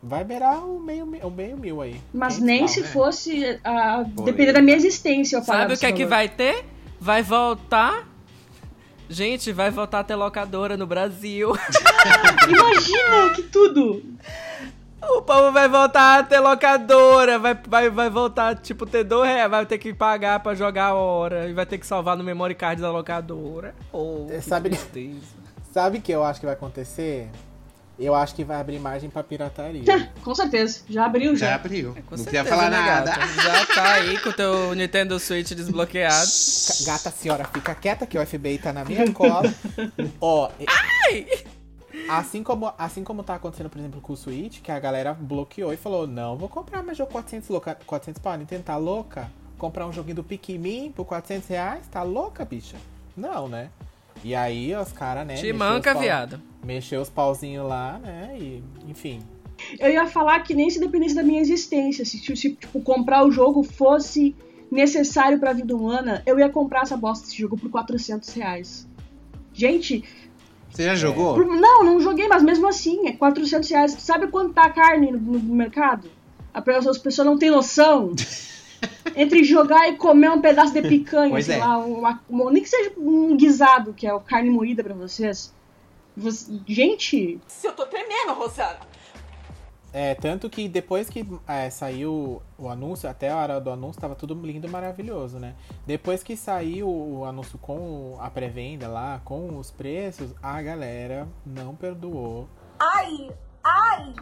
Vai 0.07 0.23
beirar 0.23 0.65
o 0.65 0.79
meio, 0.79 1.05
o 1.05 1.31
meio 1.31 1.57
mil 1.57 1.83
aí. 1.83 2.01
Mas 2.15 2.35
500 2.35 2.47
nem 2.47 2.69
se 2.69 2.81
né? 2.81 2.87
fosse 2.87 3.61
a 3.65 4.05
depender 4.25 4.53
da 4.53 4.63
minha 4.63 4.77
existência 4.77 5.37
eu 5.37 5.45
pagar 5.45 5.63
Sabe 5.63 5.75
o 5.75 5.79
que 5.79 5.87
é 5.87 5.93
que 5.93 6.07
vai 6.07 6.29
ter? 6.29 6.65
Vai 7.01 7.23
voltar 7.23 8.07
Gente, 9.09 9.53
vai 9.53 9.71
voltar 9.71 10.01
a 10.01 10.05
ter 10.05 10.17
locadora 10.17 10.77
no 10.77 10.87
Brasil. 10.87 11.53
Imagina 12.49 13.35
que 13.35 13.43
tudo! 13.45 14.03
O 15.01 15.23
povo 15.23 15.53
vai 15.53 15.69
voltar 15.69 16.19
a 16.19 16.23
ter 16.25 16.41
locadora, 16.41 17.39
vai, 17.39 17.55
vai, 17.55 17.89
vai 17.89 18.11
voltar, 18.11 18.57
tipo, 18.57 18.85
ter 18.85 19.05
dois 19.05 19.31
reais, 19.31 19.49
vai 19.49 19.65
ter 19.65 19.79
que 19.79 19.95
pagar 19.95 20.41
pra 20.41 20.57
jogar 20.57 20.87
a 20.87 20.95
hora, 20.95 21.49
e 21.49 21.53
vai 21.53 21.65
ter 21.65 21.79
que 21.79 21.87
salvar 21.87 22.17
no 22.17 22.25
memory 22.25 22.57
card 22.57 22.83
da 22.83 22.91
locadora. 22.91 23.75
Oh, 23.93 24.27
É, 24.29 24.39
que 24.39 24.43
sabe-. 24.43 24.77
Sabe 25.73 25.99
o 25.99 26.03
que 26.03 26.11
eu 26.11 26.25
acho 26.25 26.41
que 26.41 26.47
vai 26.47 26.55
acontecer? 26.55 27.29
Eu 27.99 28.15
acho 28.15 28.35
que 28.35 28.45
vai 28.45 28.61
abrir 28.61 28.79
margem 28.79 29.09
pra 29.09 29.23
pirataria. 29.25 30.11
Com 30.23 30.35
certeza, 30.35 30.81
já 30.89 31.07
abriu 31.07 31.35
Já 31.35 31.47
já. 31.49 31.55
abriu. 31.55 31.95
É, 31.97 32.03
não 32.11 32.19
certeza, 32.19 32.25
queria 32.25 32.45
falar 32.45 32.71
né, 32.71 32.77
nada. 32.79 33.11
gata? 33.13 33.27
Já 33.43 33.67
tá 33.67 33.93
aí 33.95 34.19
com 34.21 34.29
o 34.29 34.33
teu 34.35 34.75
Nintendo 34.75 35.19
Switch 35.19 35.53
desbloqueado. 35.53 36.27
Gata 36.85 37.11
senhora, 37.11 37.45
fica 37.47 37.75
quieta 37.75 38.07
que 38.07 38.19
o 38.19 38.27
FBI 38.27 38.59
tá 38.59 38.73
na 38.73 38.85
minha 38.85 39.11
cola. 39.13 39.43
Ó, 40.21 40.51
e- 40.61 40.67
assim 42.09 42.43
como, 42.43 42.73
assim 42.79 43.03
como 43.03 43.23
tá 43.23 43.35
acontecendo, 43.37 43.71
por 43.71 43.79
exemplo, 43.79 44.01
com 44.01 44.13
o 44.13 44.17
Switch, 44.17 44.61
que 44.61 44.71
a 44.71 44.79
galera 44.79 45.15
bloqueou 45.15 45.73
e 45.73 45.77
falou: 45.77 46.07
Não, 46.07 46.37
vou 46.37 46.49
comprar 46.51 46.83
mais 46.83 46.99
jogo 46.99 47.11
400, 47.13 47.49
louca, 47.49 47.79
400 47.87 48.21
pau. 48.21 48.37
Nintendo 48.37 48.63
tá 48.65 48.77
louca? 48.77 49.31
Comprar 49.57 49.87
um 49.87 49.93
joguinho 49.93 50.17
do 50.17 50.25
Pikmin 50.25 50.93
por 50.93 51.07
400 51.07 51.49
reais? 51.49 51.87
Tá 51.91 52.03
louca, 52.03 52.45
bicha? 52.45 52.77
Não, 53.17 53.49
né? 53.49 53.71
E 54.25 54.35
aí 54.35 54.75
os 54.75 54.93
caras, 54.93 55.27
né? 55.27 55.35
Te 55.35 55.53
manca, 55.53 55.93
pau- 55.93 56.03
viado. 56.03 56.41
Mexeu 56.65 57.01
os 57.01 57.09
pauzinhos 57.11 57.67
lá, 57.69 57.99
né? 57.99 58.37
E, 58.39 58.63
enfim. 58.89 59.21
Eu 59.79 59.91
ia 59.91 60.07
falar 60.07 60.41
que 60.41 60.53
nem 60.55 60.69
se 60.69 60.79
dependesse 60.81 61.15
da 61.15 61.23
minha 61.23 61.41
existência. 61.41 62.05
Se, 62.05 62.19
se, 62.19 62.51
tipo, 62.53 62.81
comprar 62.81 63.25
o 63.25 63.31
jogo 63.31 63.63
fosse 63.63 64.35
necessário 64.71 65.39
pra 65.39 65.53
vida 65.53 65.75
humana, 65.77 66.23
eu 66.27 66.39
ia 66.39 66.49
comprar 66.49 66.83
essa 66.83 66.97
bosta 66.97 67.25
desse 67.27 67.39
jogo 67.39 67.57
por 67.57 67.71
400 67.71 68.29
reais. 68.35 68.87
Gente, 69.55 70.05
Você 70.71 70.83
já 70.85 70.95
jogou? 70.95 71.35
por- 71.35 71.47
não, 71.47 71.85
não 71.85 72.01
joguei, 72.01 72.27
mas 72.29 72.43
mesmo 72.43 72.67
assim, 72.69 73.07
é 73.09 73.13
400 73.13 73.71
reais. 73.71 73.93
Sabe 73.99 74.27
quanto 74.27 74.53
tá 74.53 74.65
a 74.65 74.71
carne 74.71 75.13
no, 75.13 75.19
no 75.19 75.55
mercado? 75.55 76.11
As 76.53 76.99
pessoas 76.99 77.27
não 77.27 77.39
têm 77.39 77.51
noção. 77.51 78.13
Entre 79.15 79.43
jogar 79.45 79.89
e 79.89 79.97
comer 79.97 80.31
um 80.31 80.41
pedaço 80.41 80.73
de 80.73 80.83
picanha, 80.83 81.31
Pois 81.31 81.47
sei 81.47 81.57
é. 81.57 81.59
lá, 81.59 81.79
uma, 81.79 82.21
uma- 82.29 82.51
nem 82.51 82.63
que 82.63 82.69
seja 82.69 82.93
um 82.99 83.37
guisado, 83.37 83.93
que 83.95 84.07
é 84.07 84.13
o 84.13 84.21
carne 84.21 84.51
moída 84.51 84.83
pra 84.85 84.95
vocês. 84.95 85.55
Você- 86.17 86.61
gente, 86.67 87.41
Se 87.47 87.67
eu 87.67 87.73
tô 87.73 87.87
tremendo, 87.87 88.33
Rosana. 88.35 88.79
É, 89.93 90.15
tanto 90.15 90.51
que 90.51 90.69
depois 90.69 91.09
que 91.09 91.27
é, 91.49 91.71
saiu 91.71 92.43
o 92.59 92.69
anúncio, 92.69 93.09
até 93.09 93.31
a 93.31 93.37
hora 93.37 93.59
do 93.61 93.71
anúncio 93.71 93.99
tava 93.99 94.15
tudo 94.15 94.35
lindo 94.35 94.67
e 94.67 94.71
maravilhoso, 94.71 95.39
né? 95.39 95.55
Depois 95.87 96.23
que 96.23 96.37
saiu 96.37 96.87
o 96.87 97.25
anúncio 97.25 97.57
com 97.59 98.15
a 98.21 98.29
pré-venda 98.29 98.89
lá, 98.89 99.23
com 99.25 99.57
os 99.59 99.71
preços, 99.71 100.35
a 100.43 100.61
galera 100.61 101.27
não 101.47 101.75
perdoou. 101.75 102.47
Ai, 102.79 103.31
ai, 103.65 104.13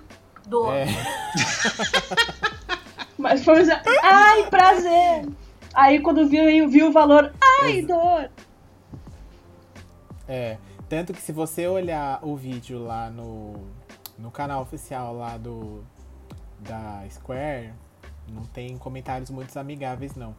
dor. 0.47 0.73
É, 0.75 0.87
Mas 3.19 3.45
foi 3.45 3.61
dizer, 3.61 3.81
ai, 4.03 4.49
prazer. 4.51 5.29
Aí 5.73 6.01
quando 6.01 6.27
viu, 6.29 6.69
viu 6.69 6.89
o 6.89 6.93
valor, 6.93 7.33
ai, 7.63 7.83
dor. 7.83 8.31
é. 10.29 10.57
Tanto 10.89 11.13
que 11.13 11.21
se 11.21 11.33
você 11.33 11.67
olhar 11.67 12.21
o 12.23 12.37
vídeo 12.37 12.79
lá 12.79 13.09
no, 13.11 13.55
no 14.19 14.31
canal 14.31 14.63
oficial 14.63 15.15
lá 15.17 15.37
do 15.37 15.83
da 16.61 17.03
Square, 17.11 17.73
não 18.29 18.45
tem 18.45 18.77
comentários 18.79 19.31
muito 19.31 19.57
amigáveis, 19.59 20.15
não. 20.15 20.35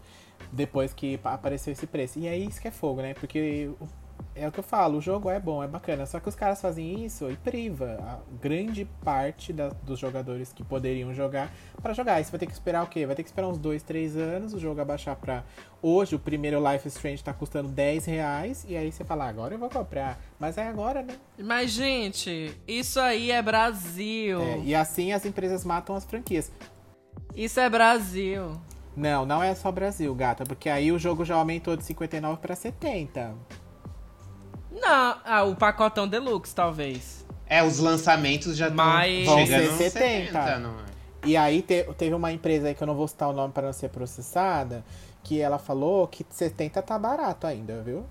Depois 0.52 0.94
que 0.94 1.18
pa- 1.18 1.34
apareceu 1.34 1.74
esse 1.74 1.86
preço. 1.88 2.20
E 2.20 2.28
é 2.28 2.38
isso 2.38 2.62
que 2.62 2.68
é 2.68 2.72
fogo, 2.72 3.02
né? 3.02 3.14
Porque 3.14 3.70
o- 3.82 3.88
é 4.34 4.48
o 4.48 4.52
que 4.52 4.60
eu 4.60 4.64
falo, 4.64 4.98
o 4.98 5.02
jogo 5.02 5.30
é 5.30 5.40
bom, 5.40 5.64
é 5.64 5.68
bacana. 5.68 6.06
Só 6.06 6.20
que 6.20 6.28
os 6.28 6.36
caras 6.36 6.60
fazem 6.62 7.06
isso 7.06 7.30
e 7.32 7.36
priva 7.38 7.98
a 8.02 8.20
grande 8.42 8.86
parte 9.04 9.54
da- 9.54 9.70
dos 9.70 9.98
jogadores 10.00 10.52
que 10.52 10.64
poderiam 10.64 11.14
jogar 11.14 11.52
pra 11.82 11.94
jogar. 11.94 12.16
Aí 12.16 12.24
você 12.26 12.32
vai 12.32 12.40
ter 12.40 12.46
que 12.48 12.52
esperar 12.54 12.84
o 12.84 12.88
quê? 12.88 13.06
Vai 13.06 13.16
ter 13.16 13.24
que 13.24 13.30
esperar 13.30 13.48
uns 13.48 13.58
2, 13.58 13.82
3 13.84 14.18
anos 14.18 14.54
o 14.54 14.60
jogo 14.60 14.82
abaixar 14.82 15.16
pra. 15.16 15.44
Hoje 15.82 16.16
o 16.16 16.20
primeiro 16.20 16.60
Life 16.60 16.88
is 16.88 16.96
Strange 16.96 17.24
tá 17.24 17.34
custando 17.34 17.70
10 17.70 18.06
reais. 18.06 18.66
E 18.68 18.76
aí 18.76 18.92
você 18.92 19.04
fala, 19.06 19.26
"Ah, 19.26 19.30
agora 19.30 19.54
eu 19.56 19.60
vou 19.60 19.70
comprar. 19.70 20.20
Mas 20.40 20.58
é 20.58 20.68
agora, 20.68 21.02
né? 21.02 21.16
Mas, 21.40 21.72
gente, 21.72 22.56
isso 22.68 23.00
aí 23.00 23.32
é 23.32 23.42
Brasil. 23.42 24.42
É, 24.42 24.60
e 24.66 24.76
assim 24.76 25.14
as 25.14 25.26
empresas 25.26 25.64
matam 25.64 25.96
as 25.96 26.04
franquias. 26.04 26.52
Isso 27.36 27.60
é 27.60 27.70
Brasil. 27.70 28.52
Não, 28.96 29.26
não 29.26 29.44
é 29.44 29.54
só 29.54 29.72
Brasil, 29.74 30.14
gata, 30.16 30.46
porque 30.46 30.70
aí 30.70 30.90
o 30.92 30.98
jogo 30.98 31.26
já 31.26 31.36
aumentou 31.36 31.76
de 31.76 31.84
59 31.84 32.40
pra 32.42 32.56
70. 32.56 33.34
Não, 34.76 35.18
ah, 35.24 35.44
o 35.44 35.56
pacotão 35.56 36.08
deluxe, 36.08 36.54
talvez. 36.54 37.26
É, 37.48 37.64
os 37.64 37.80
lançamentos 37.80 38.58
já 38.58 38.68
estão 38.68 38.86
Mas- 38.86 39.26
Vão 39.26 39.38
chegando 39.46 39.62
ser 39.78 39.84
nos 39.84 39.94
70. 39.94 40.60
não 40.60 40.72
é? 40.80 40.84
E 41.26 41.36
aí 41.38 41.62
te- 41.62 41.84
teve 41.98 42.14
uma 42.14 42.32
empresa 42.32 42.68
aí 42.68 42.76
que 42.76 42.84
eu 42.84 42.88
não 42.88 42.96
vou 42.96 43.08
citar 43.08 43.30
o 43.30 43.34
nome 43.34 43.54
para 43.54 43.68
não 43.68 43.74
ser 43.74 43.90
processada, 43.90 44.84
que 45.24 45.40
ela 45.42 45.58
falou 45.58 46.08
que 46.08 46.26
70 46.30 46.82
tá 46.82 47.00
barato 47.00 47.48
ainda, 47.48 47.82
viu? 47.82 48.06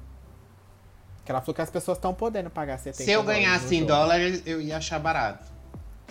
Que 1.25 1.31
ela 1.31 1.41
falou 1.41 1.55
que 1.55 1.63
as 1.63 1.71
pessoas 1.71 1.97
estão 1.99 2.13
podendo 2.13 2.51
pagar 2.51 2.79
70 2.79 3.05
Se 3.05 3.11
eu 3.13 3.23
ganhasse 3.23 3.75
em 3.77 3.85
dólares, 3.85 4.43
eu 4.45 4.61
ia 4.61 4.77
achar 4.77 4.99
barato. 4.99 5.47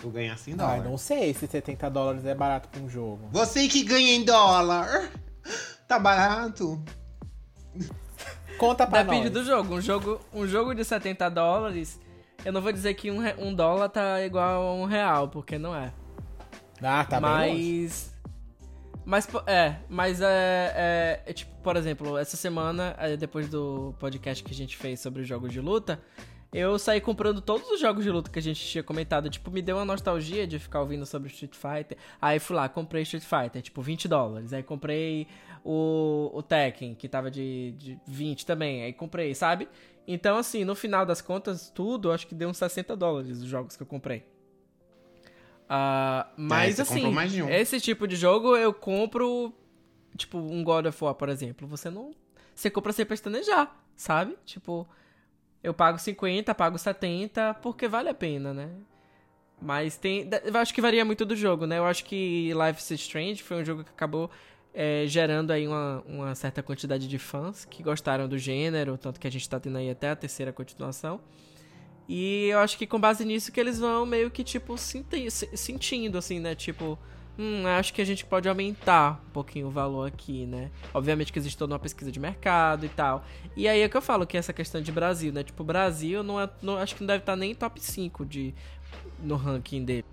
Eu 0.03 0.09
ganhasse 0.09 0.51
em 0.51 0.53
Ah, 0.53 0.57
dólar. 0.57 0.83
não 0.83 0.97
sei 0.97 1.33
se 1.33 1.45
70 1.47 1.89
dólares 1.89 2.25
é 2.25 2.33
barato 2.35 2.67
pra 2.69 2.81
um 2.81 2.89
jogo. 2.89 3.27
Você 3.31 3.67
que 3.67 3.83
ganha 3.83 4.13
em 4.13 4.23
dólar. 4.23 5.09
Tá 5.87 5.99
barato? 5.99 6.81
Conta 8.67 8.87
pra 8.87 9.03
Depende 9.03 9.29
nós. 9.29 9.33
do 9.33 9.43
jogo. 9.43 9.75
Um 9.75 9.81
jogo, 9.81 10.21
um 10.33 10.47
jogo 10.47 10.73
de 10.73 10.83
70 10.85 11.29
dólares, 11.29 11.99
eu 12.45 12.51
não 12.51 12.61
vou 12.61 12.71
dizer 12.71 12.93
que 12.93 13.09
um, 13.11 13.19
um 13.39 13.53
dólar 13.53 13.89
tá 13.89 14.21
igual 14.23 14.61
a 14.63 14.73
um 14.73 14.85
real, 14.85 15.27
porque 15.27 15.57
não 15.57 15.75
é. 15.75 15.93
Ah, 16.81 17.03
tá 17.05 17.19
bem 17.19 17.29
longe. 17.29 17.79
mas. 17.81 18.13
Mas, 19.05 19.25
po- 19.25 19.43
é, 19.45 19.79
mas 19.89 20.21
é, 20.21 20.25
é, 20.75 21.23
é 21.25 21.33
Tipo, 21.33 21.51
por 21.61 21.75
exemplo, 21.75 22.17
essa 22.17 22.37
semana, 22.37 22.95
é, 22.97 23.17
depois 23.17 23.49
do 23.49 23.93
podcast 23.99 24.41
que 24.43 24.51
a 24.51 24.55
gente 24.55 24.77
fez 24.77 24.99
sobre 25.01 25.21
os 25.21 25.27
jogos 25.27 25.51
de 25.51 25.59
luta, 25.59 25.99
eu 26.53 26.79
saí 26.79 27.01
comprando 27.01 27.41
todos 27.41 27.69
os 27.69 27.81
jogos 27.81 28.03
de 28.05 28.09
luta 28.09 28.29
que 28.31 28.39
a 28.39 28.41
gente 28.41 28.63
tinha 28.65 28.81
comentado. 28.83 29.29
Tipo, 29.29 29.51
me 29.51 29.61
deu 29.61 29.75
uma 29.75 29.83
nostalgia 29.83 30.47
de 30.47 30.57
ficar 30.57 30.79
ouvindo 30.79 31.05
sobre 31.05 31.27
Street 31.29 31.53
Fighter. 31.53 31.97
Aí 32.21 32.39
fui 32.39 32.55
lá, 32.55 32.69
comprei 32.69 33.01
Street 33.03 33.23
Fighter, 33.25 33.61
tipo, 33.61 33.81
20 33.81 34.07
dólares. 34.07 34.53
Aí 34.53 34.63
comprei 34.63 35.27
o, 35.63 36.29
o 36.33 36.43
Tekken, 36.43 36.93
que 36.93 37.07
tava 37.07 37.31
de, 37.31 37.71
de 37.77 37.99
20 38.05 38.45
também. 38.45 38.83
Aí 38.83 38.93
comprei, 38.93 39.33
sabe? 39.33 39.67
Então, 40.07 40.37
assim, 40.37 40.65
no 40.65 40.75
final 40.75 41.05
das 41.05 41.21
contas, 41.21 41.69
tudo, 41.69 42.11
acho 42.11 42.27
que 42.27 42.35
deu 42.35 42.49
uns 42.49 42.57
60 42.57 42.95
dólares 42.95 43.39
os 43.39 43.45
jogos 43.45 43.77
que 43.77 43.83
eu 43.83 43.87
comprei. 43.87 44.25
Ah, 45.69 46.27
mas 46.35 46.75
você 46.75 46.81
assim, 46.81 47.41
um. 47.41 47.49
esse 47.49 47.79
tipo 47.79 48.07
de 48.07 48.15
jogo 48.15 48.55
eu 48.55 48.73
compro, 48.73 49.53
tipo, 50.17 50.37
um 50.37 50.63
God 50.63 50.87
of 50.87 51.03
War, 51.03 51.15
por 51.15 51.29
exemplo. 51.29 51.67
Você 51.67 51.89
não. 51.89 52.11
Você 52.53 52.69
compra 52.69 52.91
sem 52.91 53.05
pestanejar, 53.05 53.73
sabe? 53.95 54.37
Tipo, 54.45 54.87
eu 55.63 55.73
pago 55.73 55.97
50, 55.97 56.53
pago 56.53 56.77
70, 56.77 57.55
porque 57.55 57.87
vale 57.87 58.09
a 58.09 58.13
pena, 58.13 58.53
né? 58.53 58.69
Mas 59.61 59.95
tem. 59.95 60.29
Eu 60.43 60.57
acho 60.57 60.73
que 60.73 60.81
varia 60.81 61.05
muito 61.05 61.25
do 61.25 61.35
jogo, 61.35 61.65
né? 61.65 61.77
Eu 61.77 61.85
acho 61.85 62.03
que 62.03 62.51
Life 62.53 62.81
is 62.81 62.91
Strange 63.01 63.41
foi 63.41 63.61
um 63.61 63.65
jogo 63.65 63.85
que 63.85 63.91
acabou 63.91 64.29
é, 64.73 65.05
gerando 65.07 65.51
aí 65.51 65.67
uma, 65.67 66.03
uma 66.07 66.35
certa 66.35 66.63
quantidade 66.63 67.07
de 67.07 67.19
fãs 67.19 67.65
que 67.65 67.83
gostaram 67.83 68.27
do 68.27 68.37
gênero, 68.37 68.97
tanto 68.97 69.19
que 69.19 69.27
a 69.27 69.31
gente 69.31 69.47
tá 69.47 69.59
tendo 69.59 69.77
aí 69.77 69.89
até 69.89 70.09
a 70.09 70.15
terceira 70.15 70.51
continuação. 70.51 71.19
E 72.07 72.47
eu 72.47 72.59
acho 72.59 72.77
que 72.77 72.85
com 72.85 72.99
base 72.99 73.23
nisso 73.23 73.51
que 73.51 73.59
eles 73.59 73.79
vão 73.79 74.05
meio 74.05 74.29
que, 74.29 74.43
tipo, 74.43 74.77
senti- 74.77 75.31
se- 75.31 75.55
sentindo, 75.55 76.17
assim, 76.17 76.37
né? 76.39 76.53
Tipo, 76.53 76.99
hum, 77.39 77.65
acho 77.65 77.93
que 77.93 78.01
a 78.01 78.05
gente 78.05 78.25
pode 78.25 78.49
aumentar 78.49 79.23
um 79.27 79.29
pouquinho 79.31 79.67
o 79.67 79.71
valor 79.71 80.07
aqui, 80.07 80.45
né? 80.45 80.69
Obviamente 80.93 81.31
que 81.31 81.39
existe 81.39 81.57
toda 81.57 81.73
uma 81.73 81.79
pesquisa 81.79 82.11
de 82.11 82.19
mercado 82.19 82.85
e 82.85 82.89
tal. 82.89 83.23
E 83.55 83.67
aí 83.69 83.79
é 83.81 83.87
que 83.87 83.95
eu 83.95 84.01
falo 84.01 84.27
que 84.27 84.35
essa 84.35 84.51
questão 84.51 84.81
de 84.81 84.91
Brasil, 84.91 85.31
né? 85.31 85.43
Tipo, 85.43 85.63
Brasil 85.63 86.23
não 86.23 86.41
é. 86.41 86.49
Não, 86.61 86.75
acho 86.77 86.93
que 86.95 87.01
não 87.01 87.07
deve 87.07 87.19
estar 87.21 87.37
nem 87.37 87.55
top 87.55 87.79
5 87.79 88.25
de, 88.25 88.53
no 89.21 89.35
ranking 89.37 89.85
dele. 89.85 90.05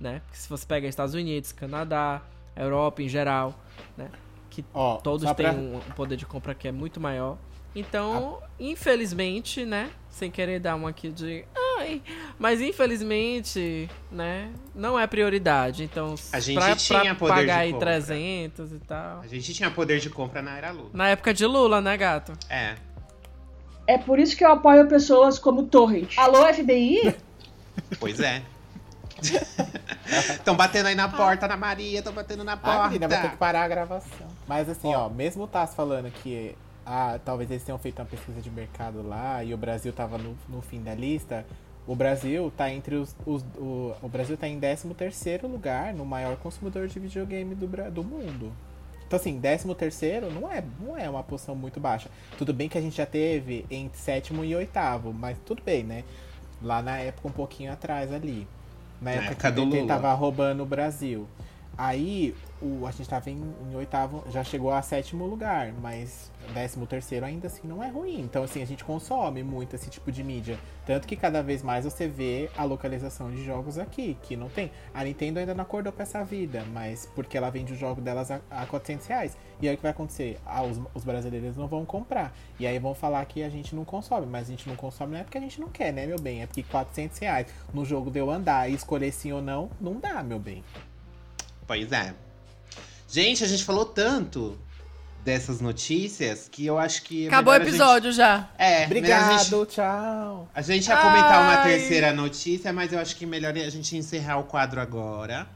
Né? 0.00 0.20
Porque 0.26 0.36
se 0.38 0.48
você 0.48 0.66
pega 0.66 0.88
Estados 0.88 1.14
Unidos, 1.14 1.52
Canadá, 1.52 2.20
Europa 2.56 3.02
em 3.02 3.08
geral, 3.08 3.54
né? 3.96 4.08
Que 4.50 4.64
Ó, 4.74 4.96
todos 4.96 5.24
têm 5.32 5.46
pra- 5.46 5.52
um, 5.52 5.80
poder 5.96 6.16
de 6.16 6.26
compra 6.26 6.54
que 6.54 6.68
é 6.68 6.72
muito 6.72 7.00
maior. 7.00 7.38
Então, 7.74 8.38
infelizmente, 8.60 9.64
né? 9.64 9.90
Sem 10.10 10.30
querer 10.30 10.60
dar 10.60 10.74
uma 10.74 10.90
aqui 10.90 11.08
de. 11.10 11.42
Ai, 11.78 12.02
mas 12.38 12.60
infelizmente, 12.60 13.88
né? 14.10 14.52
Não 14.74 14.98
é 14.98 15.06
prioridade. 15.06 15.84
Então, 15.84 16.14
A 16.30 16.38
gente 16.38 16.56
pra, 16.58 16.76
tinha 16.76 17.02
pra 17.02 17.14
poder 17.14 17.30
pagar 17.32 17.54
de 17.54 17.60
aí 17.62 17.72
compra. 17.72 17.86
300 17.92 18.72
e 18.72 18.78
tal. 18.80 19.20
A 19.20 19.26
gente 19.26 19.54
tinha 19.54 19.70
poder 19.70 19.98
de 20.00 20.10
compra 20.10 20.42
na 20.42 20.58
era 20.58 20.70
Lula. 20.70 20.90
Na 20.92 21.08
época 21.08 21.32
de 21.32 21.46
Lula, 21.46 21.80
né, 21.80 21.96
gato? 21.96 22.34
É. 22.50 22.74
É 23.86 23.96
por 23.96 24.18
isso 24.18 24.36
que 24.36 24.44
eu 24.44 24.52
apoio 24.52 24.86
pessoas 24.86 25.38
como 25.38 25.64
Torrent. 25.64 26.16
Alô, 26.18 26.44
FBI? 26.52 27.14
Pois 27.98 28.20
é. 28.20 28.42
Estão 30.32 30.54
batendo 30.54 30.86
aí 30.86 30.94
na 30.94 31.08
porta, 31.08 31.46
Ana 31.46 31.56
Maria, 31.56 31.98
estão 31.98 32.12
batendo 32.12 32.44
na 32.44 32.52
Ah, 32.52 32.56
porta. 32.56 32.84
menina, 32.88 33.08
vai 33.08 33.22
ter 33.22 33.30
que 33.30 33.36
parar 33.36 33.62
a 33.62 33.68
gravação. 33.68 34.26
Mas 34.46 34.68
assim, 34.68 34.94
ó, 34.94 35.08
mesmo 35.08 35.44
o 35.44 35.46
Tass 35.46 35.74
falando 35.74 36.10
que 36.10 36.54
ah, 36.84 37.18
talvez 37.24 37.50
eles 37.50 37.62
tenham 37.62 37.78
feito 37.78 37.98
uma 38.00 38.04
pesquisa 38.04 38.40
de 38.40 38.50
mercado 38.50 39.06
lá 39.06 39.42
e 39.42 39.54
o 39.54 39.56
Brasil 39.56 39.90
estava 39.90 40.18
no, 40.18 40.36
no 40.48 40.60
fim 40.60 40.82
da 40.82 40.94
lista. 40.94 41.46
O 41.86 41.96
Brasil 41.96 42.48
está 42.48 42.70
entre 42.70 42.96
os, 42.96 43.14
os 43.26 43.42
o, 43.56 43.94
o 44.02 44.08
Brasil 44.08 44.36
tá 44.36 44.46
em 44.46 44.58
13 44.58 44.88
terceiro 44.94 45.48
lugar 45.48 45.92
no 45.94 46.04
maior 46.04 46.36
consumidor 46.36 46.86
de 46.86 46.98
videogame 47.00 47.54
do, 47.54 47.66
do 47.90 48.04
mundo. 48.04 48.52
Então, 49.06 49.18
assim, 49.18 49.38
13 49.40 49.74
terceiro 49.74 50.30
não 50.30 50.50
é, 50.50 50.62
não 50.80 50.96
é 50.96 51.08
uma 51.08 51.22
posição 51.22 51.54
muito 51.54 51.78
baixa. 51.80 52.08
Tudo 52.38 52.52
bem 52.52 52.68
que 52.68 52.78
a 52.78 52.80
gente 52.80 52.96
já 52.96 53.06
teve 53.06 53.66
em 53.70 53.90
sétimo 53.94 54.44
e 54.44 54.54
oitavo, 54.54 55.12
mas 55.12 55.36
tudo 55.44 55.62
bem, 55.62 55.82
né? 55.82 56.04
Lá 56.62 56.80
na 56.80 56.98
época, 56.98 57.28
um 57.28 57.32
pouquinho 57.32 57.72
atrás 57.72 58.12
ali. 58.12 58.46
Na, 59.02 59.10
na 59.10 59.16
época, 59.16 59.48
época 59.48 59.52
que 59.52 59.60
o 59.60 59.70
PT 59.70 59.86
tava 59.86 60.12
roubando 60.14 60.62
o 60.62 60.66
Brasil. 60.66 61.26
Aí 61.76 62.34
o, 62.60 62.86
a 62.86 62.90
gente 62.90 63.02
estava 63.02 63.30
em, 63.30 63.40
em, 63.70 63.74
oitavo, 63.74 64.22
já 64.30 64.44
chegou 64.44 64.72
a 64.72 64.82
sétimo 64.82 65.26
lugar, 65.26 65.72
mas 65.80 66.30
décimo 66.52 66.86
terceiro 66.86 67.24
ainda 67.24 67.46
assim 67.46 67.66
não 67.66 67.82
é 67.82 67.88
ruim. 67.88 68.20
Então, 68.20 68.44
assim, 68.44 68.62
a 68.62 68.66
gente 68.66 68.84
consome 68.84 69.42
muito 69.42 69.74
esse 69.74 69.88
tipo 69.88 70.12
de 70.12 70.22
mídia. 70.22 70.58
Tanto 70.84 71.08
que 71.08 71.16
cada 71.16 71.42
vez 71.42 71.62
mais 71.62 71.84
você 71.84 72.06
vê 72.06 72.50
a 72.56 72.64
localização 72.64 73.30
de 73.30 73.42
jogos 73.42 73.78
aqui, 73.78 74.16
que 74.22 74.36
não 74.36 74.48
tem. 74.48 74.70
A 74.92 75.02
Nintendo 75.02 75.38
ainda 75.38 75.54
não 75.54 75.62
acordou 75.62 75.92
com 75.92 76.02
essa 76.02 76.22
vida, 76.22 76.64
mas 76.72 77.08
porque 77.14 77.36
ela 77.36 77.50
vende 77.50 77.72
o 77.72 77.76
jogo 77.76 78.00
delas 78.00 78.30
a, 78.30 78.40
a 78.50 78.66
400 78.66 79.06
reais. 79.06 79.36
E 79.62 79.68
aí 79.68 79.74
o 79.74 79.76
que 79.76 79.82
vai 79.82 79.92
acontecer? 79.92 80.40
Ah, 80.44 80.64
os, 80.64 80.78
os, 80.92 81.04
brasileiros 81.04 81.56
não 81.56 81.68
vão 81.68 81.84
comprar. 81.84 82.36
E 82.58 82.66
aí 82.66 82.76
vão 82.80 82.96
falar 82.96 83.24
que 83.26 83.44
a 83.44 83.48
gente 83.48 83.76
não 83.76 83.84
consome, 83.84 84.26
mas 84.26 84.48
a 84.48 84.50
gente 84.50 84.68
não 84.68 84.74
consome 84.74 85.12
não 85.12 85.20
é 85.20 85.22
porque 85.22 85.38
a 85.38 85.40
gente 85.40 85.60
não 85.60 85.68
quer, 85.68 85.92
né, 85.92 86.04
meu 86.04 86.18
bem? 86.18 86.42
É 86.42 86.46
porque 86.46 86.64
400 86.64 87.16
reais 87.18 87.46
no 87.72 87.84
jogo 87.84 88.10
de 88.10 88.18
eu 88.18 88.28
andar 88.28 88.68
e 88.68 88.74
escolher 88.74 89.12
sim 89.12 89.30
ou 89.30 89.40
não, 89.40 89.70
não 89.80 90.00
dá, 90.00 90.20
meu 90.20 90.40
bem. 90.40 90.64
Pois 91.64 91.92
é. 91.92 92.12
Gente, 93.08 93.44
a 93.44 93.46
gente 93.46 93.62
falou 93.62 93.84
tanto 93.84 94.58
dessas 95.24 95.60
notícias 95.60 96.48
que 96.50 96.66
eu 96.66 96.76
acho 96.76 97.04
que. 97.04 97.28
Acabou 97.28 97.52
o 97.52 97.56
episódio 97.56 98.10
gente... 98.10 98.16
já. 98.16 98.50
É, 98.58 98.86
obrigado, 98.86 99.44
gente... 99.44 99.66
tchau. 99.74 100.48
A 100.52 100.60
gente 100.60 100.88
ia 100.88 100.96
comentar 100.96 101.34
Ai. 101.34 101.42
uma 101.42 101.62
terceira 101.62 102.12
notícia, 102.12 102.72
mas 102.72 102.92
eu 102.92 102.98
acho 102.98 103.14
que 103.14 103.24
melhor 103.24 103.56
a 103.56 103.70
gente 103.70 103.96
encerrar 103.96 104.38
o 104.38 104.44
quadro 104.44 104.80
agora. 104.80 105.46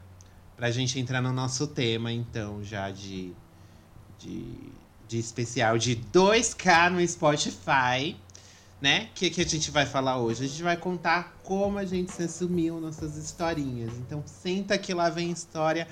Pra 0.55 0.71
gente 0.71 0.99
entrar 0.99 1.21
no 1.21 1.31
nosso 1.31 1.67
tema, 1.67 2.11
então, 2.11 2.63
já 2.63 2.89
de. 2.89 3.35
De, 4.19 4.71
de 5.07 5.19
especial 5.19 5.77
de 5.77 5.95
2K 5.95 6.89
no 6.89 7.07
Spotify. 7.07 8.17
Né? 8.79 9.09
O 9.11 9.15
que, 9.15 9.29
que 9.31 9.41
a 9.41 9.45
gente 9.45 9.71
vai 9.71 9.85
falar 9.85 10.19
hoje? 10.19 10.45
A 10.45 10.47
gente 10.47 10.61
vai 10.61 10.77
contar 10.77 11.35
como 11.43 11.79
a 11.79 11.85
gente 11.85 12.11
se 12.11 12.23
assumiu 12.23 12.79
nossas 12.79 13.17
historinhas. 13.17 13.91
Então, 13.95 14.23
senta 14.25 14.77
que 14.77 14.93
lá 14.93 15.09
vem 15.09 15.31
história. 15.31 15.87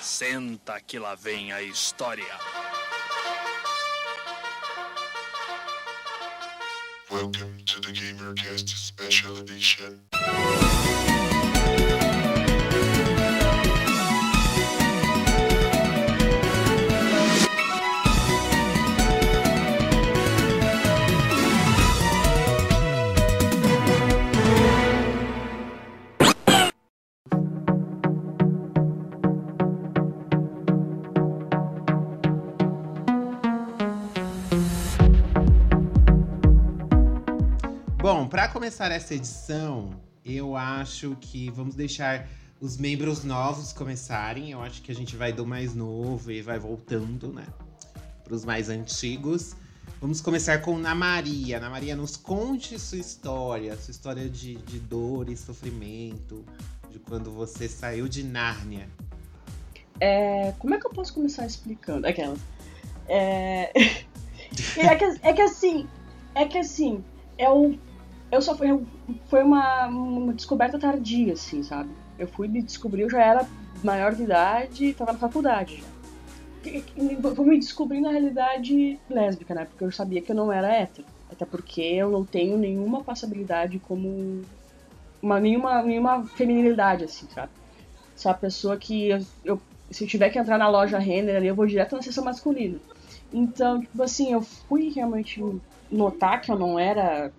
Senta 0.00 0.80
que 0.80 0.98
lá 0.98 1.14
vem 1.14 1.52
a 1.52 1.62
história. 1.62 2.24
Welcome 7.10 7.62
to 7.64 7.80
the 7.80 7.92
GamerCast 7.92 8.68
Special 8.76 9.38
Edition. 9.38 9.98
Começar 38.68 38.92
essa 38.92 39.14
edição, 39.14 39.98
eu 40.22 40.54
acho 40.54 41.16
que 41.22 41.48
vamos 41.48 41.74
deixar 41.74 42.28
os 42.60 42.76
membros 42.76 43.24
novos 43.24 43.72
começarem. 43.72 44.50
Eu 44.50 44.60
acho 44.60 44.82
que 44.82 44.92
a 44.92 44.94
gente 44.94 45.16
vai 45.16 45.32
do 45.32 45.46
mais 45.46 45.74
novo 45.74 46.30
e 46.30 46.42
vai 46.42 46.58
voltando, 46.58 47.32
né? 47.32 47.46
Para 48.22 48.34
os 48.34 48.44
mais 48.44 48.68
antigos. 48.68 49.56
Vamos 50.02 50.20
começar 50.20 50.60
com 50.60 50.76
Ana 50.76 50.94
Maria. 50.94 51.56
Ana 51.56 51.70
Maria, 51.70 51.96
nos 51.96 52.14
conte 52.18 52.78
sua 52.78 52.98
história, 52.98 53.74
sua 53.78 53.90
história 53.90 54.28
de, 54.28 54.56
de 54.56 54.78
dor 54.80 55.30
e 55.30 55.36
sofrimento, 55.38 56.44
de 56.90 56.98
quando 56.98 57.30
você 57.30 57.70
saiu 57.70 58.06
de 58.06 58.22
Nárnia. 58.22 58.86
É, 59.98 60.52
como 60.58 60.74
é 60.74 60.78
que 60.78 60.86
eu 60.86 60.90
posso 60.90 61.14
começar 61.14 61.46
explicando? 61.46 62.06
Aquelas. 62.06 62.38
É, 63.08 63.72
é, 64.76 64.94
que, 64.94 65.18
é 65.22 65.32
que 65.32 65.40
assim, 65.40 65.88
é 66.34 66.44
que 66.44 66.58
assim, 66.58 67.02
é 67.38 67.48
o 67.48 67.78
eu 68.30 68.42
só 68.42 68.56
fui. 68.56 68.86
Foi 69.26 69.42
uma, 69.42 69.86
uma 69.86 70.32
descoberta 70.32 70.78
tardia, 70.78 71.32
assim, 71.32 71.62
sabe? 71.62 71.90
Eu 72.18 72.28
fui 72.28 72.48
me 72.48 72.62
descobrir, 72.62 73.02
eu 73.02 73.10
já 73.10 73.22
era 73.22 73.46
maior 73.82 74.14
de 74.14 74.24
idade, 74.24 74.92
tava 74.94 75.12
na 75.12 75.18
faculdade 75.18 75.80
já. 75.80 75.98
Vou 77.34 77.46
me 77.46 77.58
descobrir 77.58 78.00
na 78.00 78.10
realidade 78.10 78.98
lésbica, 79.08 79.54
né? 79.54 79.64
Porque 79.64 79.84
eu 79.84 79.92
sabia 79.92 80.20
que 80.20 80.32
eu 80.32 80.36
não 80.36 80.52
era 80.52 80.74
hétero. 80.74 81.06
Até 81.30 81.44
porque 81.44 81.80
eu 81.80 82.10
não 82.10 82.24
tenho 82.24 82.58
nenhuma 82.58 83.02
passabilidade 83.02 83.78
como. 83.78 84.42
Uma, 85.22 85.40
nenhuma, 85.40 85.82
nenhuma 85.82 86.26
feminilidade, 86.26 87.04
assim, 87.04 87.26
sabe? 87.34 87.50
Sou 88.14 88.30
a 88.30 88.34
pessoa 88.34 88.76
que 88.76 89.08
eu, 89.08 89.20
eu, 89.44 89.60
se 89.90 90.04
eu 90.04 90.08
tiver 90.08 90.30
que 90.30 90.38
entrar 90.38 90.58
na 90.58 90.68
loja 90.68 90.98
Renner 90.98 91.36
ali, 91.36 91.46
eu 91.46 91.54
vou 91.54 91.66
direto 91.66 91.96
na 91.96 92.02
sessão 92.02 92.24
masculina. 92.24 92.78
Então, 93.32 93.80
tipo 93.80 94.02
assim, 94.02 94.32
eu 94.32 94.40
fui 94.40 94.90
realmente 94.90 95.42
notar 95.90 96.40
que 96.40 96.50
eu 96.50 96.58
não 96.58 96.78
era 96.78 97.32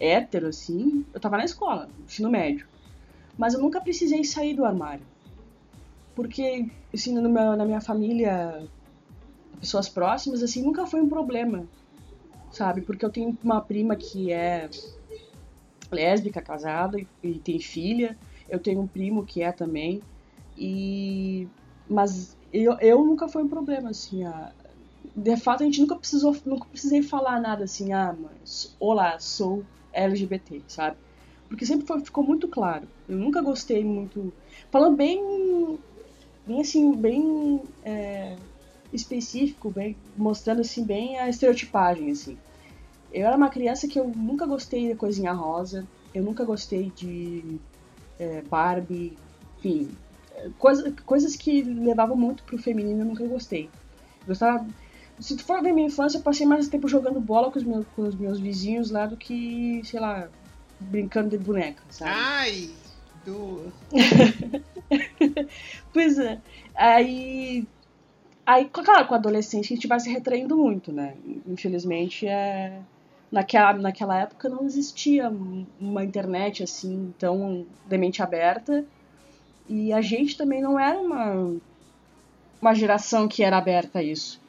hétero, 0.00 0.48
assim, 0.48 1.04
eu 1.12 1.20
tava 1.20 1.36
na 1.36 1.44
escola, 1.44 1.88
ensino 2.04 2.30
médio. 2.30 2.66
Mas 3.36 3.54
eu 3.54 3.60
nunca 3.60 3.80
precisei 3.80 4.24
sair 4.24 4.54
do 4.54 4.64
armário. 4.64 5.04
Porque, 6.14 6.68
assim, 6.92 7.14
meu, 7.20 7.56
na 7.56 7.64
minha 7.64 7.80
família, 7.80 8.66
pessoas 9.60 9.88
próximas, 9.88 10.42
assim, 10.42 10.62
nunca 10.62 10.86
foi 10.86 11.00
um 11.00 11.08
problema, 11.08 11.66
sabe? 12.50 12.80
Porque 12.80 13.04
eu 13.04 13.10
tenho 13.10 13.36
uma 13.42 13.60
prima 13.60 13.94
que 13.94 14.32
é 14.32 14.68
lésbica, 15.90 16.42
casada 16.42 16.98
e 17.22 17.38
tem 17.38 17.60
filha. 17.60 18.16
Eu 18.48 18.58
tenho 18.58 18.80
um 18.80 18.86
primo 18.86 19.24
que 19.24 19.42
é 19.42 19.52
também. 19.52 20.02
E... 20.56 21.46
Mas 21.88 22.36
eu, 22.52 22.76
eu 22.80 23.04
nunca 23.04 23.28
foi 23.28 23.42
um 23.42 23.48
problema, 23.48 23.90
assim, 23.90 24.24
a, 24.24 24.52
de 25.14 25.36
fato 25.36 25.62
a 25.62 25.66
gente 25.66 25.80
nunca 25.80 25.96
precisou 25.96 26.36
nunca 26.44 26.66
precisei 26.66 27.02
falar 27.02 27.40
nada 27.40 27.64
assim 27.64 27.92
ah 27.92 28.14
mas 28.18 28.74
olá 28.78 29.18
sou 29.18 29.64
LGBT, 29.92 30.62
sabe? 30.68 30.96
Porque 31.48 31.64
sempre 31.64 31.86
foi, 31.86 32.00
ficou 32.00 32.24
muito 32.24 32.48
claro. 32.48 32.86
Eu 33.08 33.16
nunca 33.16 33.40
gostei 33.40 33.84
muito. 33.84 34.32
Falando 34.70 34.96
bem. 34.96 35.78
Bem 36.46 36.60
assim, 36.60 36.94
bem. 36.94 37.62
É, 37.84 38.36
específico, 38.92 39.70
bem, 39.70 39.96
mostrando 40.16 40.60
assim 40.60 40.84
bem 40.84 41.18
a 41.18 41.28
estereotipagem, 41.28 42.10
assim. 42.10 42.38
Eu 43.12 43.26
era 43.26 43.36
uma 43.36 43.48
criança 43.48 43.88
que 43.88 43.98
eu 43.98 44.08
nunca 44.08 44.46
gostei 44.46 44.88
de 44.88 44.94
coisinha 44.94 45.32
rosa, 45.32 45.86
eu 46.14 46.22
nunca 46.22 46.44
gostei 46.44 46.92
de 46.94 47.58
é, 48.18 48.42
Barbie, 48.42 49.16
enfim, 49.58 49.90
coisa, 50.58 50.92
coisas 51.04 51.34
que 51.36 51.62
levavam 51.62 52.16
muito 52.16 52.42
pro 52.44 52.58
feminino 52.58 53.00
eu 53.00 53.06
nunca 53.06 53.26
gostei. 53.26 53.70
Gostava 54.26 54.66
se 55.20 55.36
tu 55.36 55.44
for 55.44 55.62
ver 55.62 55.72
minha 55.72 55.86
infância, 55.86 56.18
eu 56.18 56.22
passei 56.22 56.46
mais 56.46 56.68
tempo 56.68 56.88
jogando 56.88 57.20
bola 57.20 57.50
com 57.50 57.58
os 57.58 57.64
meus, 57.64 57.86
com 57.94 58.02
os 58.02 58.14
meus 58.14 58.38
vizinhos 58.38 58.90
lá 58.90 59.06
do 59.06 59.16
que, 59.16 59.80
sei 59.84 59.98
lá, 59.98 60.28
brincando 60.78 61.30
de 61.30 61.38
boneca, 61.38 61.82
sabe? 61.90 62.10
Ai! 62.14 62.70
Do... 63.24 63.72
pois 65.92 66.18
é. 66.18 66.40
Aí. 66.74 67.66
Aí, 68.46 68.64
claro, 68.66 69.06
com 69.06 69.14
a 69.14 69.18
adolescência 69.18 69.74
a 69.74 69.76
gente 69.76 69.86
vai 69.86 70.00
se 70.00 70.08
retraindo 70.08 70.56
muito, 70.56 70.90
né? 70.90 71.14
Infelizmente, 71.46 72.26
é... 72.26 72.80
naquela, 73.30 73.74
naquela 73.74 74.18
época 74.18 74.48
não 74.48 74.64
existia 74.64 75.30
uma 75.78 76.02
internet 76.02 76.62
assim 76.62 77.12
tão 77.18 77.66
de 77.86 77.98
mente 77.98 78.22
aberta. 78.22 78.86
E 79.68 79.92
a 79.92 80.00
gente 80.00 80.38
também 80.38 80.62
não 80.62 80.80
era 80.80 80.98
uma, 80.98 81.54
uma 82.62 82.74
geração 82.74 83.28
que 83.28 83.42
era 83.42 83.58
aberta 83.58 83.98
a 83.98 84.02
isso. 84.02 84.40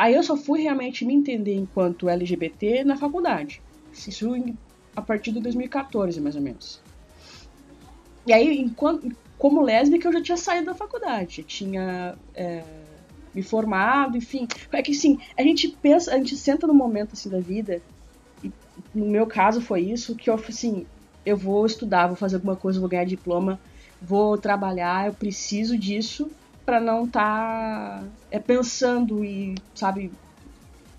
Aí 0.00 0.14
eu 0.14 0.22
só 0.22 0.34
fui 0.34 0.62
realmente 0.62 1.04
me 1.04 1.12
entender 1.12 1.54
enquanto 1.54 2.08
LGBT 2.08 2.84
na 2.84 2.96
faculdade. 2.96 3.60
Isso 3.92 4.34
a 4.96 5.02
partir 5.02 5.30
de 5.30 5.40
2014, 5.40 6.18
mais 6.22 6.34
ou 6.36 6.40
menos. 6.40 6.80
E 8.26 8.32
aí, 8.32 8.58
enquanto, 8.58 9.14
como 9.36 9.60
lésbica, 9.60 10.08
eu 10.08 10.12
já 10.14 10.22
tinha 10.22 10.38
saído 10.38 10.64
da 10.64 10.74
faculdade, 10.74 11.42
tinha 11.42 12.16
é, 12.34 12.62
me 13.34 13.42
formado, 13.42 14.16
enfim. 14.16 14.48
É 14.72 14.80
que 14.80 14.92
assim, 14.92 15.18
a 15.36 15.42
gente 15.42 15.68
pensa, 15.68 16.14
a 16.14 16.16
gente 16.16 16.34
senta 16.34 16.66
no 16.66 16.72
momento 16.72 17.10
assim 17.12 17.28
da 17.28 17.38
vida, 17.38 17.82
e 18.42 18.50
no 18.94 19.04
meu 19.04 19.26
caso 19.26 19.60
foi 19.60 19.82
isso, 19.82 20.16
que 20.16 20.30
eu 20.30 20.34
assim, 20.34 20.86
eu 21.26 21.36
vou 21.36 21.66
estudar, 21.66 22.06
vou 22.06 22.16
fazer 22.16 22.36
alguma 22.36 22.56
coisa, 22.56 22.80
vou 22.80 22.88
ganhar 22.88 23.04
diploma, 23.04 23.60
vou 24.00 24.38
trabalhar, 24.38 25.08
eu 25.08 25.12
preciso 25.12 25.76
disso 25.76 26.30
para 26.70 26.78
não 26.78 27.04
estar 27.04 28.00
tá, 28.00 28.04
é, 28.30 28.38
pensando 28.38 29.24
e, 29.24 29.56
sabe, 29.74 30.12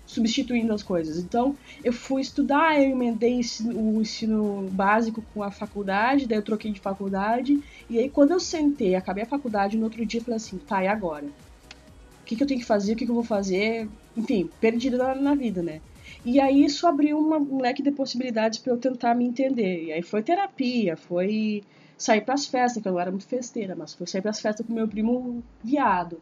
substituindo 0.04 0.70
as 0.70 0.82
coisas. 0.82 1.16
Então, 1.16 1.56
eu 1.82 1.94
fui 1.94 2.20
estudar, 2.20 2.78
eu 2.78 2.90
emendei 2.90 3.40
o 3.74 3.98
ensino 3.98 4.68
básico 4.70 5.24
com 5.32 5.42
a 5.42 5.50
faculdade, 5.50 6.26
daí 6.26 6.36
eu 6.36 6.42
troquei 6.42 6.70
de 6.72 6.78
faculdade, 6.78 7.58
e 7.88 7.98
aí 7.98 8.10
quando 8.10 8.32
eu 8.32 8.38
sentei, 8.38 8.94
acabei 8.94 9.24
a 9.24 9.26
faculdade, 9.26 9.78
no 9.78 9.84
outro 9.84 10.04
dia 10.04 10.20
eu 10.20 10.24
falei 10.24 10.36
assim, 10.36 10.58
tá, 10.58 10.84
e 10.84 10.88
agora? 10.88 11.24
O 11.24 12.24
que, 12.26 12.36
que 12.36 12.42
eu 12.42 12.46
tenho 12.46 12.60
que 12.60 12.66
fazer, 12.66 12.92
o 12.92 12.96
que, 12.96 13.06
que 13.06 13.10
eu 13.10 13.14
vou 13.14 13.24
fazer? 13.24 13.88
Enfim, 14.14 14.50
perdida 14.60 14.98
na, 14.98 15.14
na 15.14 15.34
vida, 15.34 15.62
né? 15.62 15.80
E 16.22 16.38
aí 16.38 16.66
isso 16.66 16.86
abriu 16.86 17.18
uma, 17.18 17.38
um 17.38 17.62
leque 17.62 17.82
de 17.82 17.90
possibilidades 17.92 18.58
para 18.58 18.74
eu 18.74 18.76
tentar 18.76 19.14
me 19.14 19.24
entender. 19.24 19.84
E 19.84 19.92
aí 19.92 20.02
foi 20.02 20.22
terapia, 20.22 20.98
foi 20.98 21.64
sair 22.02 22.22
para 22.22 22.34
as 22.34 22.46
festas, 22.46 22.82
que 22.82 22.88
eu 22.88 22.92
não 22.92 23.00
era 23.00 23.10
muito 23.10 23.26
festeira, 23.26 23.76
mas 23.76 23.94
foi 23.94 24.06
sair 24.06 24.22
para 24.22 24.32
as 24.32 24.40
festas 24.40 24.66
com 24.66 24.72
meu 24.72 24.88
primo 24.88 25.42
viado 25.62 26.20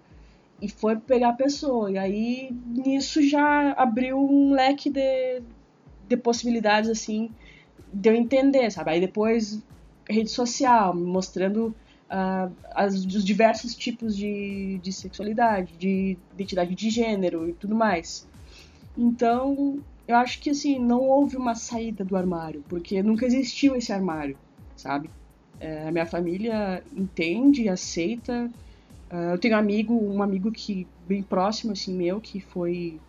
e 0.60 0.68
foi 0.68 0.96
pegar 0.96 1.30
a 1.30 1.32
pessoa. 1.32 1.90
E 1.90 1.96
aí 1.96 2.50
nisso 2.66 3.26
já 3.26 3.72
abriu 3.72 4.18
um 4.18 4.52
leque 4.52 4.90
de, 4.90 5.42
de 6.06 6.16
possibilidades 6.18 6.90
assim 6.90 7.30
de 7.92 8.10
eu 8.10 8.14
entender, 8.14 8.70
sabe? 8.70 8.90
Aí 8.90 9.00
depois 9.00 9.62
rede 10.08 10.30
social, 10.30 10.94
mostrando 10.94 11.74
uh, 12.10 12.54
as, 12.72 12.94
os 12.94 13.24
diversos 13.24 13.74
tipos 13.74 14.14
de, 14.14 14.78
de 14.82 14.92
sexualidade, 14.92 15.76
de 15.78 16.18
identidade 16.34 16.74
de 16.74 16.90
gênero 16.90 17.48
e 17.48 17.54
tudo 17.54 17.74
mais. 17.74 18.28
Então, 18.98 19.78
eu 20.06 20.16
acho 20.16 20.40
que 20.40 20.50
assim, 20.50 20.78
não 20.78 21.00
houve 21.00 21.36
uma 21.36 21.54
saída 21.54 22.04
do 22.04 22.16
armário, 22.16 22.62
porque 22.68 23.02
nunca 23.02 23.24
existiu 23.24 23.74
esse 23.76 23.92
armário, 23.92 24.36
sabe? 24.76 25.08
É, 25.60 25.88
a 25.88 25.92
minha 25.92 26.06
família 26.06 26.82
entende, 26.96 27.68
aceita, 27.68 28.50
Uh, 29.10 29.32
eu 29.32 29.38
tenho 29.38 29.56
um 29.56 29.58
amigo, 29.58 29.94
um 29.94 30.22
amigo 30.22 30.52
que 30.52 30.86
bem 31.06 31.20
próximo 31.20 31.72
assim 31.72 31.92
meu, 31.92 32.20
que 32.20 32.40
foi 32.40 33.00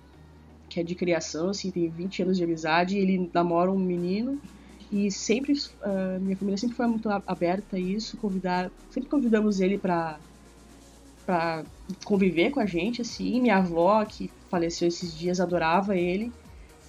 que 0.67 0.79
é 0.79 0.83
de 0.83 0.95
criação, 0.95 1.49
assim, 1.49 1.69
tem 1.69 1.89
20 1.89 2.23
anos 2.23 2.37
de 2.37 2.43
amizade, 2.43 2.97
ele 2.97 3.29
namora 3.33 3.69
um 3.69 3.77
menino 3.77 4.41
e 4.91 5.11
sempre 5.11 5.51
uh, 5.53 6.19
minha 6.19 6.35
família 6.35 6.57
sempre 6.57 6.75
foi 6.75 6.87
muito 6.87 7.09
aberta 7.09 7.75
a 7.75 7.79
isso, 7.79 8.17
convidar, 8.17 8.71
sempre 8.89 9.09
convidamos 9.09 9.59
ele 9.59 9.77
para 9.77 10.17
para 11.23 11.63
conviver 12.03 12.49
com 12.49 12.59
a 12.59 12.65
gente 12.65 13.01
assim, 13.01 13.39
minha 13.39 13.57
avó 13.57 14.03
que 14.03 14.31
faleceu 14.49 14.87
esses 14.87 15.15
dias 15.15 15.39
adorava 15.39 15.95
ele. 15.95 16.31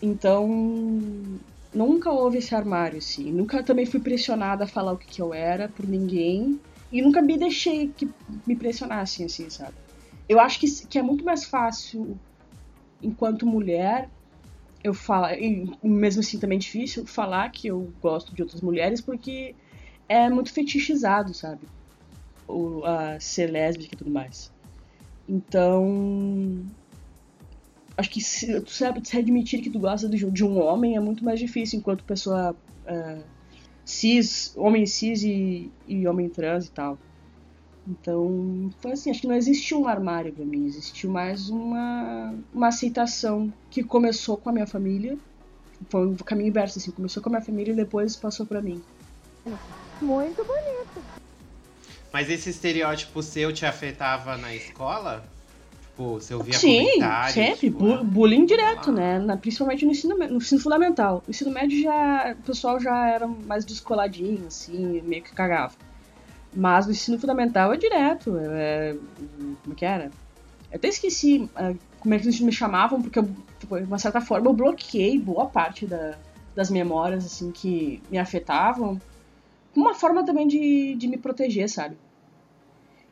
Então, 0.00 1.38
nunca 1.74 2.10
houve 2.10 2.38
esse 2.38 2.54
armário 2.54 2.98
assim, 2.98 3.32
nunca 3.32 3.62
também 3.62 3.86
fui 3.86 4.00
pressionada 4.00 4.64
a 4.64 4.66
falar 4.66 4.92
o 4.92 4.98
que, 4.98 5.06
que 5.06 5.22
eu 5.22 5.32
era 5.32 5.68
por 5.68 5.86
ninguém 5.86 6.60
e 6.90 7.00
nunca 7.00 7.22
me 7.22 7.38
deixei 7.38 7.88
que 7.88 8.08
me 8.46 8.54
pressionassem, 8.54 9.24
assim, 9.24 9.48
sabe? 9.48 9.74
Eu 10.28 10.38
acho 10.38 10.60
que, 10.60 10.86
que 10.86 10.98
é 10.98 11.02
muito 11.02 11.24
mais 11.24 11.44
fácil, 11.44 12.18
enquanto 13.02 13.46
mulher, 13.46 14.08
eu 14.84 14.92
falar, 14.92 15.38
e 15.40 15.70
mesmo 15.82 16.20
assim 16.20 16.38
também 16.38 16.56
é 16.56 16.60
difícil, 16.60 17.06
falar 17.06 17.50
que 17.50 17.68
eu 17.68 17.92
gosto 18.00 18.34
de 18.34 18.42
outras 18.42 18.60
mulheres, 18.60 19.00
porque 19.00 19.54
é 20.08 20.28
muito 20.28 20.52
fetichizado, 20.52 21.32
sabe? 21.32 21.66
O, 22.46 22.84
a 22.84 23.18
ser 23.18 23.50
lésbica 23.50 23.94
e 23.94 23.98
tudo 23.98 24.10
mais. 24.10 24.52
Então. 25.28 26.66
Acho 27.96 28.10
que 28.10 28.20
se, 28.20 28.60
tu 28.60 28.70
sabe 28.70 29.06
se 29.06 29.16
admitir 29.16 29.60
que 29.60 29.70
tu 29.70 29.78
gosta 29.78 30.08
de, 30.08 30.30
de 30.30 30.44
um 30.44 30.58
homem 30.60 30.96
é 30.96 31.00
muito 31.00 31.24
mais 31.24 31.38
difícil 31.38 31.78
enquanto 31.78 32.04
pessoa. 32.04 32.56
Uh, 32.86 33.22
cis, 33.84 34.52
homem 34.56 34.86
cis 34.86 35.22
e, 35.22 35.70
e 35.86 36.06
homem 36.06 36.28
trans 36.28 36.66
e 36.66 36.70
tal. 36.70 36.98
Então, 37.86 38.70
foi 38.80 38.92
assim, 38.92 39.10
acho 39.10 39.20
que 39.20 39.26
não 39.26 39.34
existiu 39.34 39.80
um 39.80 39.88
armário 39.88 40.32
para 40.32 40.44
mim, 40.44 40.66
existiu 40.66 41.10
mais 41.10 41.50
uma, 41.50 42.32
uma 42.54 42.68
aceitação 42.68 43.52
que 43.70 43.82
começou 43.82 44.36
com 44.36 44.50
a 44.50 44.52
minha 44.52 44.66
família. 44.66 45.18
Foi 45.90 46.06
um 46.06 46.14
caminho 46.14 46.48
inverso, 46.48 46.78
assim, 46.78 46.92
começou 46.92 47.20
com 47.20 47.28
a 47.28 47.32
minha 47.32 47.44
família 47.44 47.72
e 47.72 47.76
depois 47.76 48.14
passou 48.14 48.46
para 48.46 48.62
mim. 48.62 48.80
Muito 50.00 50.44
bonito. 50.44 51.04
Mas 52.12 52.30
esse 52.30 52.50
estereótipo 52.50 53.20
seu 53.20 53.52
te 53.52 53.66
afetava 53.66 54.36
na 54.36 54.54
escola? 54.54 55.24
Tipo, 55.92 56.14
você 56.14 56.34
ouvia 56.34 56.54
Sim, 56.54 56.84
comentários? 56.86 57.34
sempre. 57.34 57.56
Tipo, 57.70 57.78
Bu 57.78 58.04
bullying 58.04 58.46
direto, 58.46 58.90
ah. 58.90 58.92
né? 58.92 59.18
Na, 59.18 59.36
principalmente 59.36 59.84
no 59.84 59.92
ensino, 59.92 60.16
no 60.16 60.36
ensino 60.36 60.60
fundamental. 60.60 61.22
No 61.26 61.30
ensino 61.30 61.50
médio 61.50 61.82
já. 61.82 62.34
O 62.38 62.42
pessoal 62.42 62.80
já 62.80 63.08
era 63.08 63.26
mais 63.26 63.64
descoladinho, 63.64 64.46
assim, 64.46 65.02
meio 65.02 65.22
que 65.22 65.32
cagava. 65.34 65.74
Mas 66.54 66.86
no 66.86 66.92
ensino 66.92 67.18
fundamental 67.18 67.72
é 67.74 67.76
direto. 67.76 68.36
É, 68.38 68.96
como 69.62 69.72
é 69.72 69.74
que 69.74 69.84
era? 69.84 70.10
Eu 70.70 70.76
até 70.76 70.88
esqueci 70.88 71.48
é, 71.56 71.74
como 72.00 72.14
é 72.14 72.18
que 72.18 72.24
eles 72.24 72.40
me 72.40 72.52
chamavam, 72.52 73.02
porque 73.02 73.18
eu, 73.18 73.28
tipo, 73.60 73.78
de 73.78 73.84
uma 73.84 73.98
certa 73.98 74.20
forma 74.20 74.48
eu 74.48 74.54
bloqueei 74.54 75.18
boa 75.18 75.46
parte 75.46 75.86
da, 75.86 76.16
das 76.54 76.70
memórias, 76.70 77.26
assim, 77.26 77.50
que 77.50 78.02
me 78.10 78.18
afetavam. 78.18 78.98
Uma 79.76 79.94
forma 79.94 80.24
também 80.24 80.48
de, 80.48 80.94
de 80.94 81.06
me 81.06 81.18
proteger, 81.18 81.68
sabe? 81.68 81.98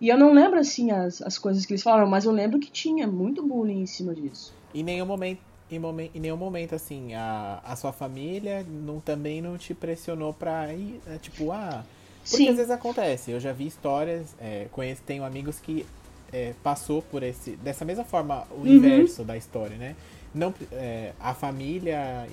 E 0.00 0.08
eu 0.08 0.16
não 0.16 0.32
lembro, 0.32 0.58
assim, 0.58 0.90
as, 0.90 1.20
as 1.20 1.36
coisas 1.36 1.66
que 1.66 1.72
eles 1.72 1.82
falaram, 1.82 2.08
mas 2.08 2.24
eu 2.24 2.32
lembro 2.32 2.58
que 2.58 2.70
tinha 2.70 3.06
muito 3.06 3.46
bullying 3.46 3.82
em 3.82 3.86
cima 3.86 4.14
disso. 4.14 4.54
Em 4.74 4.82
nenhum 4.82 5.04
momento, 5.04 5.40
em, 5.70 5.78
momen, 5.78 6.10
em 6.14 6.20
nenhum 6.20 6.36
momento, 6.36 6.74
assim, 6.74 7.12
a, 7.14 7.60
a 7.62 7.76
sua 7.76 7.92
família 7.92 8.64
não, 8.66 8.98
também 8.98 9.42
não 9.42 9.58
te 9.58 9.74
pressionou 9.74 10.32
pra 10.32 10.72
ir, 10.72 11.00
é, 11.06 11.18
tipo, 11.18 11.52
ah... 11.52 11.84
Porque 12.22 12.36
Sim. 12.36 12.48
às 12.50 12.56
vezes 12.56 12.70
acontece. 12.70 13.30
Eu 13.30 13.40
já 13.40 13.50
vi 13.50 13.66
histórias, 13.66 14.36
é, 14.38 14.66
conheço, 14.70 15.00
tenho 15.06 15.24
amigos 15.24 15.58
que 15.58 15.86
é, 16.32 16.54
passou 16.62 17.00
por 17.02 17.22
esse... 17.22 17.56
Dessa 17.56 17.84
mesma 17.84 18.04
forma, 18.04 18.46
o 18.50 18.60
uhum. 18.60 18.66
inverso 18.66 19.24
da 19.24 19.36
história, 19.36 19.76
né? 19.76 19.96
Não, 20.34 20.54
é, 20.70 21.12
a 21.18 21.34
família 21.34 22.26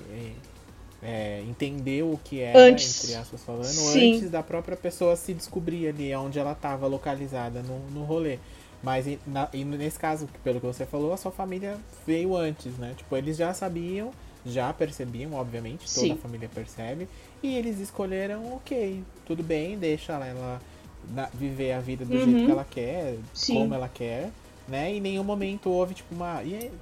é, 1.02 1.38
é, 1.38 1.44
entender 1.48 2.02
o 2.02 2.18
que 2.22 2.40
era, 2.40 2.58
antes. 2.58 3.04
entre 3.04 3.16
aspas 3.16 3.42
falando, 3.44 3.64
Sim. 3.64 4.16
antes 4.16 4.30
da 4.30 4.42
própria 4.42 4.76
pessoa 4.76 5.14
se 5.16 5.32
descobrir 5.32 5.88
ali 5.88 6.14
onde 6.14 6.38
ela 6.38 6.52
estava 6.52 6.86
localizada 6.86 7.62
no, 7.62 7.78
no 7.90 8.04
rolê. 8.04 8.38
Mas 8.82 9.06
na, 9.26 9.48
e 9.52 9.64
nesse 9.64 9.98
caso, 9.98 10.28
pelo 10.44 10.60
que 10.60 10.66
você 10.66 10.86
falou, 10.86 11.12
a 11.12 11.16
sua 11.16 11.32
família 11.32 11.76
veio 12.06 12.36
antes, 12.36 12.76
né? 12.78 12.94
Tipo, 12.96 13.16
eles 13.16 13.36
já 13.36 13.52
sabiam, 13.52 14.12
já 14.46 14.72
percebiam, 14.72 15.34
obviamente, 15.34 15.92
toda 15.92 16.06
Sim. 16.06 16.12
a 16.12 16.16
família 16.16 16.48
percebe. 16.52 17.08
E 17.42 17.56
eles 17.56 17.80
escolheram, 17.80 18.54
ok, 18.54 19.02
tudo 19.26 19.42
bem, 19.42 19.76
deixa 19.76 20.12
ela 20.12 20.60
na, 21.10 21.28
viver 21.34 21.72
a 21.72 21.80
vida 21.80 22.04
do 22.04 22.14
uhum. 22.14 22.24
jeito 22.24 22.46
que 22.46 22.50
ela 22.52 22.66
quer, 22.68 23.16
Sim. 23.34 23.54
como 23.54 23.74
ela 23.74 23.88
quer 23.88 24.30
né? 24.68 24.94
Em 24.94 25.00
nenhum 25.00 25.24
momento 25.24 25.70
houve 25.70 25.94
tipo 25.94 26.14
uma, 26.14 26.40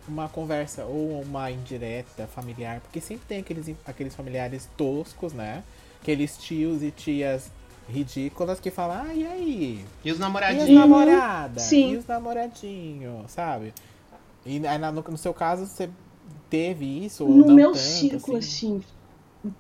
uma 0.09 0.29
conversa 0.29 0.85
ou 0.85 1.23
uma 1.23 1.51
indireta 1.51 2.27
familiar, 2.27 2.81
porque 2.81 3.01
sempre 3.01 3.25
tem 3.27 3.39
aqueles, 3.39 3.75
aqueles 3.87 4.15
familiares 4.15 4.69
toscos, 4.77 5.33
né? 5.33 5.63
Aqueles 6.03 6.37
tios 6.37 6.83
e 6.83 6.91
tias 6.91 7.51
ridículas 7.89 8.59
que 8.59 8.71
falam, 8.71 9.03
ah, 9.07 9.15
e 9.15 9.27
aí? 9.27 9.85
E 10.05 10.11
os 10.11 10.19
namoradinhos? 10.19 10.69
E 10.69 10.73
os 10.73 10.79
namoradas? 10.79 11.63
Sim. 11.63 11.93
E 11.93 11.97
os 11.97 12.07
namoradinhos, 12.07 13.31
sabe? 13.31 13.73
E 14.45 14.67
aí, 14.67 14.79
no, 14.79 14.93
no 14.93 15.19
seu 15.19 15.33
caso, 15.33 15.67
você 15.67 15.89
teve 16.51 17.05
isso? 17.05 17.25
Ou 17.25 17.31
no 17.31 17.47
não 17.47 17.55
meu 17.55 17.73
tanto, 17.73 17.79
círculo, 17.83 18.37
assim? 18.37 18.83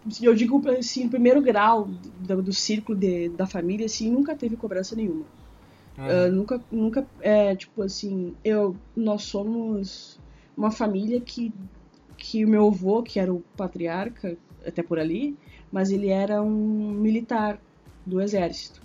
assim, 0.06 0.24
eu 0.26 0.34
digo 0.34 0.62
assim, 0.70 1.08
primeiro 1.08 1.40
grau 1.40 1.88
do, 2.20 2.42
do 2.42 2.52
círculo 2.52 2.98
de, 2.98 3.28
da 3.30 3.46
família, 3.46 3.86
assim, 3.86 4.10
nunca 4.10 4.34
teve 4.34 4.56
cobrança 4.56 4.94
nenhuma. 4.96 5.24
Uh, 5.98 6.30
nunca, 6.30 6.60
nunca, 6.70 7.06
é, 7.20 7.56
tipo 7.56 7.82
assim, 7.82 8.34
eu, 8.44 8.76
nós 8.94 9.22
somos 9.22 10.18
uma 10.56 10.70
família 10.70 11.20
que, 11.20 11.52
que 12.18 12.44
o 12.44 12.48
meu 12.48 12.66
avô, 12.68 13.02
que 13.02 13.18
era 13.18 13.32
o 13.32 13.40
patriarca, 13.56 14.36
até 14.66 14.82
por 14.82 14.98
ali, 14.98 15.36
mas 15.72 15.90
ele 15.90 16.08
era 16.08 16.42
um 16.42 16.90
militar 16.90 17.58
do 18.04 18.20
exército. 18.20 18.82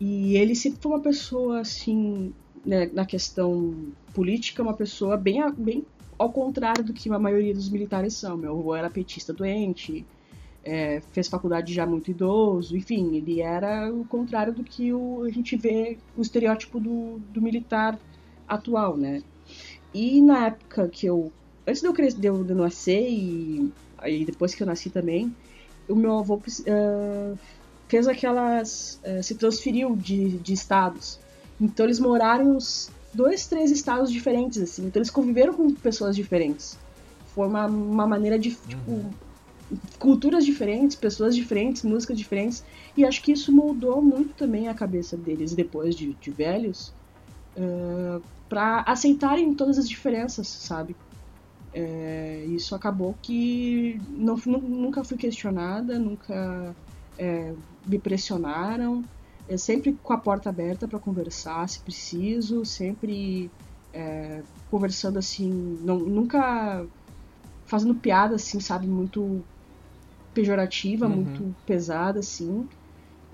E 0.00 0.36
ele 0.36 0.56
sempre 0.56 0.80
foi 0.82 0.92
uma 0.92 1.00
pessoa, 1.00 1.60
assim, 1.60 2.32
né, 2.66 2.90
na 2.92 3.06
questão 3.06 3.74
política, 4.12 4.62
uma 4.62 4.74
pessoa 4.74 5.16
bem, 5.16 5.40
bem 5.52 5.84
ao 6.18 6.32
contrário 6.32 6.84
do 6.84 6.92
que 6.92 7.08
a 7.08 7.18
maioria 7.18 7.54
dos 7.54 7.68
militares 7.68 8.14
são. 8.14 8.36
Meu 8.36 8.58
avô 8.58 8.74
era 8.74 8.90
petista 8.90 9.32
doente, 9.32 10.04
é, 10.64 11.00
fez 11.12 11.28
faculdade 11.28 11.72
já 11.72 11.84
muito 11.84 12.10
idoso, 12.10 12.76
enfim, 12.76 13.16
ele 13.16 13.40
era 13.40 13.92
o 13.92 14.04
contrário 14.04 14.52
do 14.52 14.62
que 14.62 14.92
o, 14.92 15.24
a 15.24 15.30
gente 15.30 15.56
vê 15.56 15.98
o 16.16 16.22
estereótipo 16.22 16.78
do, 16.78 17.18
do 17.32 17.42
militar 17.42 17.98
atual, 18.46 18.96
né? 18.96 19.22
E 19.92 20.20
na 20.20 20.46
época 20.46 20.88
que 20.88 21.06
eu. 21.06 21.32
Antes 21.66 21.80
de 21.80 21.86
eu, 21.86 21.92
crescer, 21.92 22.18
de 22.18 22.26
eu, 22.26 22.42
de 22.42 22.50
eu 22.50 22.56
nascer 22.56 23.08
e 23.08 23.72
aí 23.98 24.24
depois 24.24 24.54
que 24.54 24.62
eu 24.62 24.66
nasci 24.66 24.90
também, 24.90 25.34
o 25.88 25.94
meu 25.94 26.18
avô 26.18 26.36
uh, 26.36 27.38
fez 27.88 28.08
aquelas. 28.08 29.00
Uh, 29.04 29.22
se 29.22 29.34
transferiu 29.34 29.94
de, 29.96 30.38
de 30.38 30.52
estados. 30.52 31.20
Então 31.60 31.86
eles 31.86 32.00
moraram 32.00 32.44
em 32.44 32.56
uns 32.56 32.90
dois, 33.12 33.46
três 33.46 33.70
estados 33.70 34.10
diferentes, 34.10 34.60
assim. 34.60 34.86
Então 34.86 35.00
eles 35.00 35.10
conviveram 35.10 35.54
com 35.54 35.72
pessoas 35.74 36.16
diferentes. 36.16 36.78
Foi 37.34 37.46
uma, 37.46 37.66
uma 37.66 38.06
maneira 38.06 38.38
de, 38.38 38.50
tipo, 38.50 39.12
culturas 39.98 40.44
diferentes, 40.44 40.96
pessoas 40.96 41.34
diferentes, 41.34 41.82
músicas 41.82 42.18
diferentes. 42.18 42.64
E 42.96 43.04
acho 43.04 43.22
que 43.22 43.32
isso 43.32 43.52
moldou 43.52 44.02
muito 44.02 44.34
também 44.34 44.68
a 44.68 44.74
cabeça 44.74 45.16
deles 45.16 45.54
depois 45.54 45.94
de, 45.94 46.14
de 46.14 46.30
velhos 46.30 46.92
uh, 47.56 48.22
para 48.48 48.80
aceitarem 48.82 49.54
todas 49.54 49.78
as 49.78 49.88
diferenças, 49.88 50.48
sabe? 50.48 50.94
É, 51.74 52.44
isso 52.48 52.74
acabou 52.74 53.16
que 53.22 53.98
não, 54.10 54.36
nunca 54.36 55.02
fui 55.02 55.16
questionada, 55.16 55.98
nunca 55.98 56.76
é, 57.16 57.54
me 57.86 57.98
pressionaram, 57.98 59.02
é, 59.48 59.56
sempre 59.56 59.98
com 60.02 60.12
a 60.12 60.18
porta 60.18 60.50
aberta 60.50 60.86
para 60.86 60.98
conversar 60.98 61.66
se 61.68 61.80
preciso, 61.80 62.64
sempre 62.66 63.50
é, 63.92 64.42
conversando 64.70 65.18
assim, 65.18 65.78
não, 65.82 65.98
nunca 65.98 66.86
fazendo 67.64 67.94
piada 67.94 68.34
assim, 68.34 68.60
sabe, 68.60 68.86
muito 68.86 69.42
pejorativa, 70.34 71.06
uhum. 71.06 71.16
muito 71.16 71.54
pesada 71.66 72.20
assim. 72.20 72.68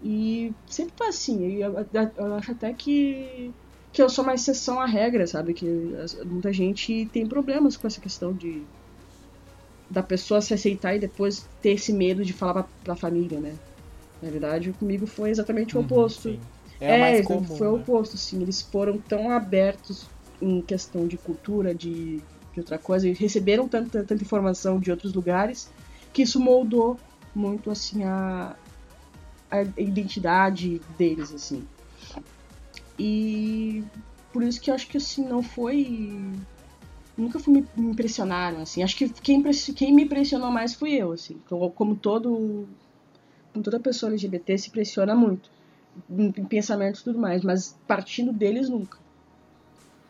E 0.03 0.53
sempre 0.67 0.95
foi 0.97 1.09
assim. 1.09 1.47
Eu, 1.55 1.75
eu, 2.17 2.35
acho 2.35 2.53
até 2.53 2.73
que 2.73 3.51
que 3.91 4.03
eu 4.03 4.09
sou 4.09 4.23
uma 4.23 4.35
exceção 4.35 4.79
à 4.79 4.87
regra, 4.87 5.27
sabe? 5.27 5.55
Que 5.55 5.67
muita 6.27 6.53
gente 6.53 7.09
tem 7.13 7.27
problemas 7.27 7.77
com 7.77 7.87
essa 7.87 8.01
questão 8.01 8.33
de 8.33 8.63
da 9.91 10.03
pessoa 10.03 10.41
se 10.41 10.53
aceitar 10.53 10.95
e 10.95 10.99
depois 10.99 11.47
ter 11.63 11.71
esse 11.71 11.93
medo 11.93 12.23
de 12.23 12.33
falar 12.33 12.55
pra, 12.55 12.69
pra 12.85 12.97
família, 12.97 13.41
né? 13.41 13.55
Na 14.23 14.31
verdade, 14.31 14.73
comigo 14.73 15.07
foi 15.07 15.31
exatamente 15.31 15.77
o 15.77 15.81
uhum, 15.81 15.87
oposto. 15.87 16.29
Uhum, 16.29 16.39
é, 16.81 17.19
é 17.19 17.23
comum, 17.23 17.45
foi 17.45 17.67
o 17.67 17.77
né? 17.77 17.83
oposto, 17.83 18.17
sim. 18.19 18.43
Eles 18.43 18.61
foram 18.61 18.99
tão 18.99 19.31
abertos 19.31 20.07
em 20.43 20.61
questão 20.61 21.07
de 21.07 21.17
cultura, 21.17 21.75
de, 21.75 22.19
de 22.53 22.61
outra 22.61 22.79
coisa, 22.79 23.09
e 23.09 23.13
receberam 23.15 23.67
tanta, 23.67 24.05
tanta 24.05 24.23
informação 24.23 24.79
de 24.79 24.91
outros 24.91 25.15
lugares, 25.15 25.71
que 26.13 26.23
isso 26.23 26.41
moldou 26.41 26.99
muito, 27.35 27.71
assim, 27.71 28.05
a, 28.05 28.57
a 29.51 29.63
identidade 29.81 30.81
deles, 30.97 31.33
assim. 31.33 31.67
E 32.99 33.85
por 34.33 34.43
isso 34.43 34.61
que 34.61 34.71
eu 34.71 34.75
acho 34.75 34.89
que 34.89 34.97
assim, 34.97 35.27
não 35.27 35.43
foi. 35.43 36.21
Nunca 37.17 37.39
fui, 37.39 37.65
me 37.77 37.91
impressionaram, 37.91 38.61
assim. 38.61 38.83
Acho 38.83 38.97
que 38.97 39.09
quem, 39.09 39.43
quem 39.75 39.95
me 39.95 40.05
impressionou 40.05 40.51
mais 40.51 40.75
fui 40.75 40.93
eu, 40.95 41.13
assim. 41.13 41.41
Como 41.75 41.97
todo. 41.97 42.67
Como 43.53 43.65
toda 43.65 43.81
pessoa 43.81 44.13
LGBT 44.13 44.59
se 44.59 44.69
impressiona 44.69 45.15
muito. 45.15 45.51
Em, 46.11 46.31
pensamentos 46.31 47.01
e 47.01 47.05
tudo 47.05 47.19
mais. 47.19 47.43
Mas 47.43 47.77
partindo 47.87 48.33
deles, 48.33 48.69
nunca. 48.69 48.99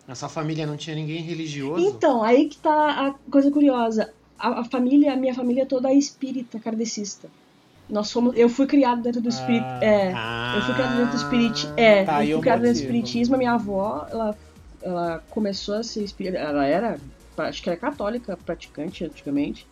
Na 0.07 0.15
sua 0.15 0.29
família 0.29 0.67
não 0.67 0.77
tinha 0.77 0.97
ninguém 0.97 1.23
religioso? 1.23 1.85
Então, 1.87 2.23
aí 2.23 2.49
que 2.49 2.57
tá 2.57 3.09
a 3.09 3.31
coisa 3.31 3.51
curiosa. 3.51 4.13
A, 4.39 4.61
a 4.61 4.65
família, 4.65 5.13
a 5.13 5.17
minha 5.17 5.35
família 5.35 5.67
toda 5.67 5.91
é 5.91 5.95
espírita, 5.95 6.59
kardecista. 6.59 7.29
Nós 7.89 8.13
fomos, 8.13 8.37
eu 8.37 8.49
fui 8.49 8.67
criado 8.67 9.01
dentro 9.03 9.21
do 9.21 9.29
espírito, 9.31 9.65
ah, 9.65 9.85
é, 9.85 10.13
ah, 10.15 10.55
eu 10.57 10.63
fui 10.63 10.75
criado 10.75 10.97
dentro 10.97 11.11
do 11.11 11.17
espírito, 11.17 11.73
é, 11.75 12.05
tá, 12.05 12.25
eu 12.25 12.37
fui 12.37 12.43
criado 12.43 12.61
dentro 12.61 12.75
do 12.75 12.83
espiritismo. 12.83 13.39
Minha 13.39 13.53
avó, 13.53 14.07
ela, 14.11 14.39
ela 14.83 15.25
começou 15.31 15.77
a 15.77 15.83
ser 15.83 16.05
espírita, 16.05 16.37
ela 16.37 16.67
era, 16.67 16.99
acho 17.39 17.63
que 17.63 17.71
era 17.71 17.79
católica, 17.79 18.37
praticante 18.37 19.05
antigamente. 19.05 19.67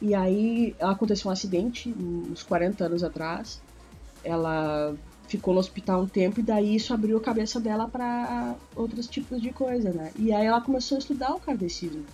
E 0.00 0.14
aí 0.14 0.76
aconteceu 0.80 1.30
um 1.30 1.32
acidente 1.32 1.88
uns 1.98 2.42
40 2.42 2.84
anos 2.84 3.02
atrás. 3.02 3.62
Ela 4.22 4.94
ficou 5.26 5.54
no 5.54 5.60
hospital 5.60 6.02
um 6.02 6.06
tempo 6.06 6.40
e 6.40 6.42
daí 6.42 6.76
isso 6.76 6.92
abriu 6.92 7.16
a 7.16 7.20
cabeça 7.20 7.58
dela 7.58 7.88
para 7.88 8.54
outros 8.76 9.06
tipos 9.06 9.40
de 9.40 9.50
coisa, 9.50 9.90
né? 9.90 10.12
E 10.16 10.32
aí 10.32 10.46
ela 10.46 10.60
começou 10.60 10.96
a 10.96 10.98
estudar 10.98 11.34
o 11.34 11.40
kardecismo. 11.40 12.04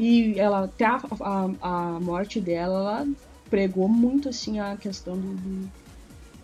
E 0.00 0.40
ela 0.40 0.64
até 0.64 0.86
a, 0.86 0.98
a, 1.20 1.50
a 1.60 2.00
morte 2.00 2.40
dela, 2.40 2.78
ela 2.78 3.08
pregou 3.50 3.86
muito 3.86 4.30
assim 4.30 4.58
a 4.58 4.74
questão 4.74 5.14
do, 5.14 5.34
do, 5.34 5.70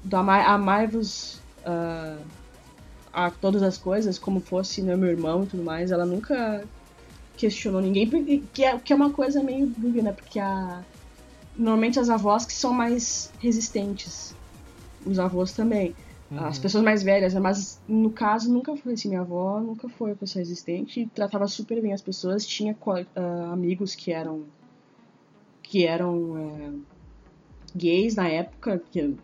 do 0.04 0.14
amar, 0.14 0.46
amar-vos 0.46 1.40
uh, 1.64 2.22
a 3.10 3.30
todas 3.30 3.62
as 3.62 3.78
coisas, 3.78 4.18
como 4.18 4.40
fosse 4.40 4.82
né, 4.82 4.94
meu 4.94 5.08
irmão 5.08 5.44
e 5.44 5.46
tudo 5.46 5.62
mais. 5.62 5.90
Ela 5.90 6.04
nunca 6.04 6.64
questionou 7.34 7.80
ninguém, 7.80 8.06
que, 8.52 8.62
é, 8.62 8.78
que 8.78 8.92
é 8.92 8.96
uma 8.96 9.08
coisa 9.08 9.42
meio 9.42 9.66
dúvida, 9.68 10.02
né? 10.02 10.12
Porque 10.12 10.38
a, 10.38 10.82
normalmente 11.56 11.98
as 11.98 12.10
avós 12.10 12.44
que 12.44 12.52
são 12.52 12.74
mais 12.74 13.32
resistentes, 13.38 14.34
os 15.06 15.18
avós 15.18 15.52
também. 15.52 15.96
Uhum. 16.30 16.44
As 16.44 16.58
pessoas 16.58 16.82
mais 16.82 17.02
velhas, 17.02 17.34
mas 17.34 17.80
no 17.86 18.10
caso 18.10 18.52
nunca 18.52 18.76
foi 18.76 18.94
assim. 18.94 19.08
Minha 19.08 19.20
avó 19.20 19.60
nunca 19.60 19.88
foi 19.88 20.10
uma 20.10 20.16
pessoa 20.16 20.40
resistente 20.40 21.00
e 21.00 21.06
tratava 21.06 21.46
super 21.46 21.80
bem 21.80 21.92
as 21.92 22.02
pessoas. 22.02 22.46
Tinha 22.46 22.72
uh, 22.74 23.52
amigos 23.52 23.94
que 23.94 24.12
eram 24.12 24.44
que 25.62 25.84
eram 25.84 26.14
uh, 26.14 26.82
gays 27.74 28.14
na 28.14 28.28
época, 28.28 28.80
que, 28.90 29.16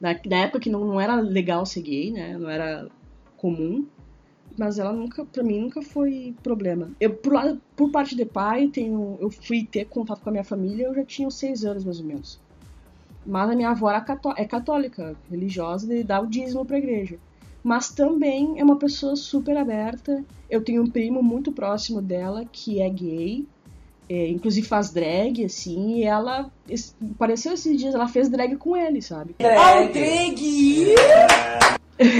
na, 0.00 0.16
na 0.24 0.36
época 0.36 0.60
que 0.60 0.70
não, 0.70 0.84
não 0.84 1.00
era 1.00 1.16
legal 1.16 1.66
ser 1.66 1.82
gay, 1.82 2.10
né? 2.10 2.36
Não 2.36 2.48
era 2.48 2.88
comum. 3.36 3.86
Mas 4.58 4.78
ela 4.78 4.92
nunca, 4.92 5.24
pra 5.24 5.42
mim, 5.42 5.60
nunca 5.60 5.80
foi 5.80 6.34
problema. 6.42 6.90
Eu, 7.00 7.14
por, 7.14 7.32
por 7.76 7.90
parte 7.90 8.16
de 8.16 8.24
pai, 8.24 8.68
tenho, 8.68 9.16
eu 9.20 9.30
fui 9.30 9.64
ter 9.64 9.86
contato 9.86 10.20
com 10.22 10.28
a 10.28 10.32
minha 10.32 10.44
família, 10.44 10.86
eu 10.86 10.94
já 10.94 11.04
tinha 11.04 11.28
uns 11.28 11.38
seis 11.38 11.64
anos, 11.64 11.84
mais 11.84 12.00
ou 12.00 12.06
menos. 12.06 12.40
Mas 13.26 13.50
a 13.50 13.54
minha 13.54 13.70
avó 13.70 13.88
cató 14.00 14.34
é 14.36 14.44
católica, 14.44 15.16
religiosa, 15.30 15.94
e 15.94 16.02
dá 16.02 16.20
o 16.20 16.26
dízimo 16.26 16.64
pra 16.64 16.78
igreja. 16.78 17.18
Mas 17.62 17.90
também 17.90 18.58
é 18.58 18.64
uma 18.64 18.76
pessoa 18.76 19.14
super 19.16 19.56
aberta. 19.56 20.24
Eu 20.48 20.62
tenho 20.62 20.82
um 20.82 20.90
primo 20.90 21.22
muito 21.22 21.52
próximo 21.52 22.00
dela 22.00 22.44
que 22.50 22.80
é 22.80 22.88
gay, 22.88 23.46
é, 24.08 24.28
inclusive 24.28 24.66
faz 24.66 24.90
drag, 24.90 25.44
assim, 25.44 25.98
e 25.98 26.02
ela 26.02 26.50
esse, 26.68 26.94
apareceu 27.14 27.52
esses 27.52 27.78
dias, 27.78 27.94
ela 27.94 28.08
fez 28.08 28.28
drag 28.28 28.56
com 28.56 28.76
ele, 28.76 29.00
sabe? 29.00 29.36
Drag. 29.38 29.56
Ah, 29.56 29.82
o 29.82 29.92
drag! 29.92 30.94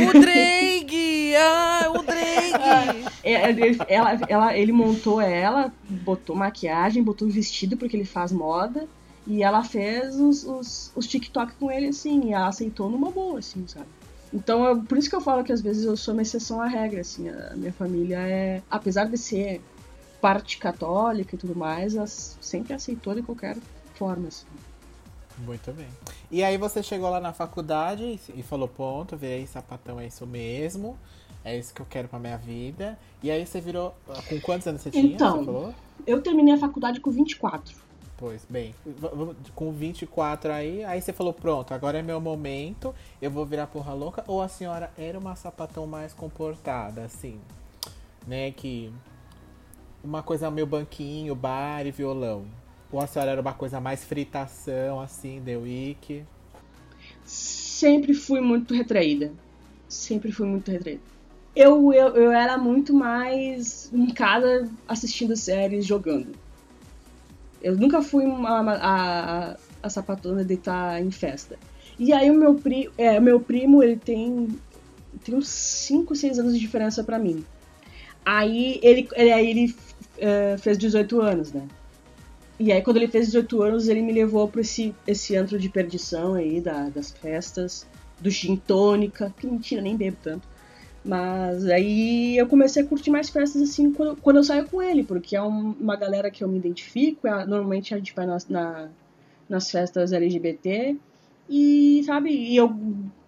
o 0.09 0.21
drag! 0.21 1.35
Ah, 1.37 1.93
o 1.93 2.03
drag! 2.03 2.21
É, 3.23 3.51
ele, 3.51 3.77
ela, 3.87 4.19
ela, 4.29 4.57
ele 4.57 4.73
montou 4.73 5.21
ela, 5.21 5.71
botou 5.89 6.35
maquiagem, 6.35 7.03
botou 7.03 7.29
vestido 7.29 7.77
porque 7.77 7.95
ele 7.95 8.07
faz 8.07 8.33
moda, 8.33 8.89
e 9.31 9.45
ela 9.45 9.63
fez 9.63 10.19
os, 10.19 10.45
os, 10.45 10.93
os 10.97 11.07
TikTok 11.07 11.55
com 11.55 11.71
ele, 11.71 11.87
assim, 11.87 12.27
e 12.27 12.33
ela 12.33 12.49
aceitou 12.49 12.91
numa 12.91 13.13
boa, 13.13 13.39
assim, 13.39 13.65
sabe? 13.69 13.87
Então, 14.35 14.65
eu, 14.65 14.83
por 14.83 14.99
isso 14.99 15.09
que 15.09 15.15
eu 15.15 15.21
falo 15.21 15.45
que 15.45 15.53
às 15.53 15.61
vezes 15.61 15.85
eu 15.85 15.97
sou 15.97 16.15
uma 16.15 16.23
exceção 16.23 16.61
à 16.61 16.67
regra, 16.67 17.01
assim, 17.01 17.29
a 17.29 17.55
minha 17.55 17.73
família 17.73 18.19
é, 18.19 18.61
apesar 18.69 19.05
de 19.05 19.17
ser 19.17 19.61
parte 20.21 20.59
católica 20.59 21.37
e 21.37 21.39
tudo 21.39 21.55
mais, 21.55 21.95
ela 21.95 22.09
sempre 22.09 22.75
aceitou 22.75 23.15
de 23.15 23.23
qualquer 23.23 23.57
forma. 23.95 24.27
Assim. 24.27 24.47
Muito 25.39 25.73
bem. 25.73 25.87
E 26.29 26.43
aí 26.43 26.59
você 26.59 26.83
chegou 26.83 27.09
lá 27.09 27.21
na 27.21 27.33
faculdade 27.33 28.19
e 28.35 28.43
falou, 28.43 28.67
ponto, 28.67 29.17
virei 29.17 29.47
sapatão, 29.47 30.01
é 30.01 30.09
isso 30.09 30.27
mesmo. 30.27 30.99
É 31.45 31.57
isso 31.57 31.73
que 31.73 31.81
eu 31.81 31.87
quero 31.89 32.09
pra 32.09 32.19
minha 32.19 32.37
vida. 32.37 32.99
E 33.23 33.31
aí 33.31 33.47
você 33.47 33.61
virou. 33.61 33.95
Com 34.29 34.41
quantos 34.41 34.67
anos 34.67 34.83
você 34.83 34.91
tinha? 34.91 35.15
Então, 35.15 35.45
você 35.45 35.75
eu 36.07 36.21
terminei 36.21 36.55
a 36.55 36.59
faculdade 36.59 37.01
com 37.01 37.11
24. 37.11 37.90
Pois 38.21 38.47
bem, 38.51 38.75
com 39.55 39.73
24 39.73 40.53
aí, 40.53 40.85
aí 40.85 41.01
você 41.01 41.11
falou, 41.11 41.33
pronto, 41.33 41.73
agora 41.73 42.01
é 42.01 42.03
meu 42.03 42.21
momento, 42.21 42.95
eu 43.21 43.31
vou 43.31 43.47
virar 43.47 43.67
porra 43.67 43.95
louca. 43.95 44.23
Ou 44.27 44.43
a 44.43 44.49
senhora 44.49 44.93
era 44.99 45.19
uma 45.19 45.35
sapatão 45.35 45.87
mais 45.87 46.13
comportada, 46.13 47.03
assim, 47.03 47.41
né? 48.27 48.51
Que 48.51 48.93
uma 50.05 50.23
coisa 50.23 50.51
meio 50.51 50.67
banquinho, 50.67 51.35
bar 51.35 51.87
e 51.87 51.91
violão? 51.91 52.45
Ou 52.93 53.01
a 53.01 53.07
senhora 53.07 53.31
era 53.31 53.41
uma 53.41 53.55
coisa 53.55 53.81
mais 53.81 54.05
fritação, 54.05 55.01
assim, 55.01 55.41
The 55.43 55.57
Week? 55.57 56.23
Sempre 57.25 58.13
fui 58.13 58.43
muito 58.43 58.75
retraída. 58.75 59.33
Sempre 59.89 60.31
fui 60.31 60.47
muito 60.47 60.71
retraída. 60.71 61.01
Eu, 61.57 61.91
eu, 61.95 62.09
eu 62.17 62.33
era 62.33 62.59
muito 62.59 62.93
mais 62.93 63.91
em 63.95 64.13
casa 64.13 64.71
assistindo 64.87 65.35
séries, 65.35 65.87
jogando. 65.87 66.50
Eu 67.63 67.77
nunca 67.77 68.03
fui 68.03 68.25
uma, 68.25 68.61
a, 68.61 69.51
a, 69.53 69.57
a 69.83 69.91
sapatona 69.91 70.45
de 70.45 70.55
estar 70.55 71.01
em 71.01 71.11
festa. 71.11 71.59
E 71.99 72.13
aí 72.13 72.31
o 72.31 72.35
meu, 72.35 72.55
pri, 72.55 72.91
é, 72.97 73.21
meu 73.21 73.41
primo, 73.41 73.83
ele 73.83 73.97
tem, 73.97 74.49
tem 75.23 75.35
uns 75.35 75.49
5, 75.49 76.17
6 76.17 76.39
anos 76.39 76.55
de 76.55 76.61
diferença 76.61 77.05
para 77.05 77.19
mim. 77.19 77.45
Aí 78.25 78.81
ele, 78.83 79.09
ele, 79.15 79.33
aí 79.33 79.51
ele 79.51 79.75
uh, 80.17 80.59
fez 80.59 80.79
18 80.79 81.21
anos, 81.21 81.53
né? 81.53 81.67
E 82.59 82.71
aí, 82.71 82.83
quando 82.83 82.99
ele 82.99 83.09
fez 83.09 83.27
18 83.27 83.63
anos, 83.63 83.89
ele 83.89 84.03
me 84.03 84.13
levou 84.13 84.47
para 84.47 84.61
esse, 84.61 84.95
esse 85.07 85.35
antro 85.35 85.59
de 85.59 85.71
perdição 85.71 86.35
aí, 86.35 86.61
da, 86.61 86.91
das 86.91 87.11
festas, 87.11 87.87
do 88.21 88.29
gin 88.29 88.57
tônica, 88.57 89.35
que 89.39 89.47
mentira, 89.47 89.81
nem 89.81 89.97
bebo 89.97 90.19
tanto. 90.23 90.47
Mas 91.05 91.67
aí 91.67 92.37
eu 92.37 92.47
comecei 92.47 92.83
a 92.83 92.87
curtir 92.87 93.11
mais 93.11 93.31
festas 93.31 93.63
assim 93.63 93.93
quando, 93.93 94.17
quando 94.17 94.37
eu 94.37 94.45
saio 94.45 94.69
com 94.69 94.83
ele, 94.83 95.03
porque 95.03 95.35
é 95.35 95.43
um, 95.43 95.75
uma 95.81 95.97
galera 95.97 96.31
que 96.31 96.45
eu 96.45 96.49
me 96.49 96.59
identifico, 96.59 97.27
é, 97.27 97.47
normalmente 97.47 97.95
a 97.95 97.97
gente 97.97 98.15
vai 98.15 98.27
nas, 98.27 98.47
na, 98.49 98.89
nas 99.49 99.71
festas 99.71 100.13
LGBT, 100.13 100.97
e 101.49 102.03
sabe, 102.05 102.31
e 102.31 102.57
eu 102.57 102.77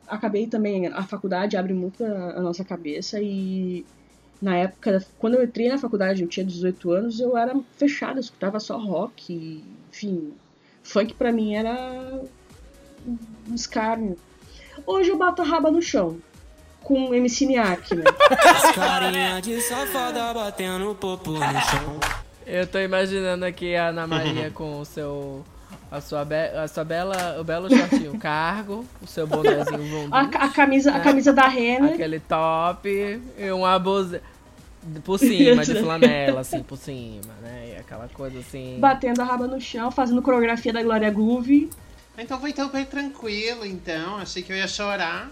acabei 0.06 0.46
também, 0.46 0.86
a 0.88 1.02
faculdade 1.02 1.56
abre 1.56 1.72
muito 1.72 2.04
a, 2.04 2.38
a 2.38 2.40
nossa 2.42 2.62
cabeça 2.62 3.20
e 3.22 3.86
na 4.40 4.56
época, 4.56 5.04
quando 5.18 5.36
eu 5.36 5.44
entrei 5.44 5.68
na 5.68 5.78
faculdade, 5.78 6.22
eu 6.22 6.28
tinha 6.28 6.44
18 6.44 6.90
anos, 6.90 7.20
eu 7.20 7.38
era 7.38 7.58
fechada, 7.78 8.18
eu 8.18 8.22
escutava 8.22 8.60
só 8.60 8.76
rock, 8.76 9.64
enfim, 9.90 10.32
Funk 10.82 11.14
pra 11.14 11.32
mim 11.32 11.54
era 11.54 12.20
um 13.06 13.54
escárnio. 13.54 14.16
Hoje 14.86 15.10
eu 15.10 15.16
bato 15.18 15.42
a 15.42 15.44
raba 15.44 15.70
no 15.70 15.80
chão. 15.80 16.18
Com 16.82 17.14
MC 17.14 17.46
Niak, 17.46 17.94
né? 17.94 18.04
Carinha 18.74 19.40
de 19.40 19.60
safada 19.60 20.32
batendo 20.34 20.94
popo 20.94 21.32
no 21.32 21.40
chão. 21.40 22.00
Eu 22.46 22.66
tô 22.66 22.78
imaginando 22.78 23.44
aqui 23.44 23.74
a 23.76 23.88
Ana 23.88 24.06
Maria 24.06 24.50
com 24.50 24.80
o 24.80 24.84
seu. 24.84 25.44
A 25.90 26.00
sua, 26.00 26.24
be 26.24 26.34
a 26.34 26.66
sua 26.66 26.84
bela, 26.84 27.36
o 27.38 27.44
belo 27.44 27.68
shortinho 27.68 28.18
cargo, 28.18 28.82
o 29.02 29.06
seu 29.06 29.26
bonézinho 29.26 29.84
vondu, 29.90 30.14
A, 30.14 30.22
a 30.22 30.48
camisa, 30.48 30.90
a 30.90 31.00
camisa 31.00 31.34
da 31.34 31.46
Renner. 31.46 31.92
aquele 31.92 32.18
top 32.18 32.88
e 32.88 33.50
uma 33.50 33.78
blusa 33.78 34.22
por 35.04 35.18
cima, 35.18 35.62
de 35.64 35.74
flanela, 35.84 36.40
assim, 36.40 36.62
por 36.62 36.78
cima, 36.78 37.34
né? 37.42 37.74
E 37.74 37.76
aquela 37.78 38.08
coisa 38.08 38.38
assim. 38.38 38.78
Batendo 38.80 39.20
a 39.20 39.24
raba 39.24 39.46
no 39.46 39.60
chão, 39.60 39.90
fazendo 39.90 40.22
coreografia 40.22 40.72
da 40.72 40.82
Glória 40.82 41.10
Groove. 41.10 41.68
Então 42.16 42.40
foi 42.40 42.54
tão 42.54 42.70
bem 42.70 42.86
tranquilo, 42.86 43.66
então. 43.66 44.16
Achei 44.16 44.42
que 44.42 44.50
eu 44.50 44.56
ia 44.56 44.68
chorar. 44.68 45.30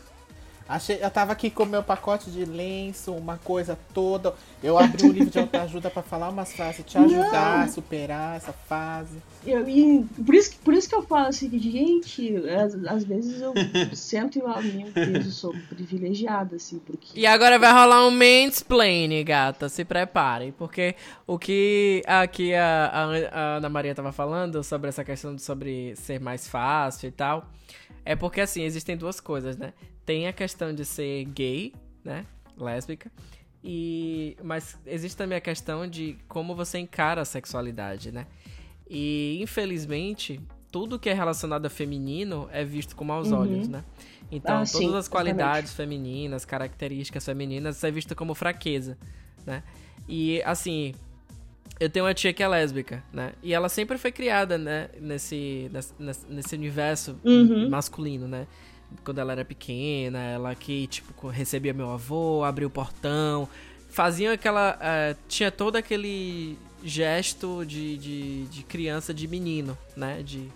Achei, 0.70 0.98
eu 1.02 1.10
tava 1.10 1.32
aqui 1.32 1.50
com 1.50 1.64
meu 1.64 1.82
pacote 1.82 2.30
de 2.30 2.44
lenço, 2.44 3.12
uma 3.12 3.38
coisa 3.38 3.76
toda. 3.92 4.32
Eu 4.62 4.78
abri 4.78 5.04
um 5.04 5.10
livro 5.10 5.28
de 5.30 5.38
autoajuda 5.38 5.90
pra 5.90 6.02
falar 6.02 6.28
umas 6.30 6.52
frases, 6.52 6.84
te 6.86 6.96
ajudar 6.96 7.62
a 7.62 7.68
superar 7.68 8.36
essa 8.36 8.52
fase. 8.52 9.16
Eu, 9.44 9.68
e 9.68 10.04
por, 10.24 10.34
isso, 10.34 10.50
que- 10.52 10.58
por 10.58 10.74
isso 10.74 10.88
que 10.88 10.94
eu 10.94 11.02
falo 11.02 11.28
assim, 11.28 11.50
gente, 11.58 12.36
às, 12.48 12.74
às 12.86 13.04
vezes 13.04 13.40
eu 13.40 13.52
sento 13.96 14.38
e 14.38 14.42
falo, 14.42 14.62
meu 14.62 14.90
Deus, 14.92 15.26
eu 15.26 15.32
sou 15.32 15.54
privilegiada, 15.70 16.56
assim, 16.56 16.78
porque. 16.78 17.18
E 17.18 17.26
agora 17.26 17.58
vai 17.58 17.72
rolar 17.72 18.06
um 18.06 18.10
mansplaining, 18.10 19.24
gata. 19.24 19.68
Se 19.68 19.84
preparem. 19.84 20.52
Porque 20.52 20.94
o 21.26 21.38
que 21.38 22.02
aqui 22.06 22.54
a, 22.54 22.86
a, 22.92 23.04
a 23.32 23.56
Ana 23.56 23.68
Maria 23.68 23.94
tava 23.94 24.12
falando 24.12 24.62
sobre 24.62 24.88
essa 24.88 25.02
questão 25.04 25.34
de 25.34 25.42
sobre 25.42 25.94
ser 25.96 26.20
mais 26.20 26.46
fácil 26.46 27.08
e 27.08 27.12
tal. 27.12 27.44
É 28.10 28.16
porque, 28.16 28.40
assim, 28.40 28.62
existem 28.64 28.96
duas 28.96 29.20
coisas, 29.20 29.56
né? 29.56 29.72
Tem 30.04 30.26
a 30.26 30.32
questão 30.32 30.74
de 30.74 30.84
ser 30.84 31.24
gay, 31.26 31.72
né? 32.04 32.26
Lésbica. 32.58 33.08
E... 33.62 34.36
Mas 34.42 34.76
existe 34.84 35.16
também 35.16 35.38
a 35.38 35.40
questão 35.40 35.86
de 35.86 36.16
como 36.26 36.56
você 36.56 36.78
encara 36.80 37.20
a 37.20 37.24
sexualidade, 37.24 38.10
né? 38.10 38.26
E, 38.88 39.38
infelizmente, 39.40 40.40
tudo 40.72 40.98
que 40.98 41.08
é 41.08 41.12
relacionado 41.14 41.66
a 41.66 41.70
feminino 41.70 42.48
é 42.50 42.64
visto 42.64 42.96
com 42.96 43.04
maus 43.04 43.30
Uhum. 43.30 43.38
olhos, 43.42 43.68
né? 43.68 43.84
Então, 44.28 44.56
Ah, 44.62 44.66
todas 44.66 44.90
sim, 44.90 44.96
as 44.96 45.06
qualidades 45.06 45.72
femininas, 45.72 46.44
características 46.44 47.24
femininas, 47.24 47.76
isso 47.76 47.86
é 47.86 47.92
visto 47.92 48.16
como 48.16 48.34
fraqueza, 48.34 48.98
né? 49.46 49.62
E, 50.08 50.42
assim, 50.42 50.94
eu 51.78 51.88
tenho 51.88 52.04
uma 52.04 52.14
tia 52.14 52.32
que 52.32 52.42
é 52.42 52.48
lésbica, 52.48 53.02
né? 53.12 53.32
E 53.42 53.54
ela 53.54 53.68
sempre 53.68 53.96
foi 53.98 54.12
criada, 54.12 54.58
né? 54.58 54.88
Nesse, 55.00 55.70
nesse, 55.98 56.26
nesse 56.28 56.54
universo 56.54 57.16
Uhum. 57.24 57.68
masculino, 57.70 58.26
né? 58.28 58.46
Quando 59.04 59.18
ela 59.18 59.32
era 59.32 59.44
pequena, 59.44 60.18
ela 60.18 60.54
que, 60.54 60.86
tipo, 60.88 61.28
recebia 61.28 61.72
meu 61.72 61.90
avô, 61.90 62.42
abria 62.44 62.66
o 62.66 62.70
portão, 62.70 63.48
faziam 63.88 64.32
aquela... 64.32 64.76
eh, 64.80 65.16
tinha 65.28 65.50
todo 65.50 65.76
aquele 65.76 66.58
gesto 66.82 67.64
de, 67.64 67.96
de, 67.96 68.44
de 68.46 68.62
criança, 68.64 69.14
de 69.14 69.28
menino, 69.28 69.78
né? 69.96 70.22
De 70.24 70.48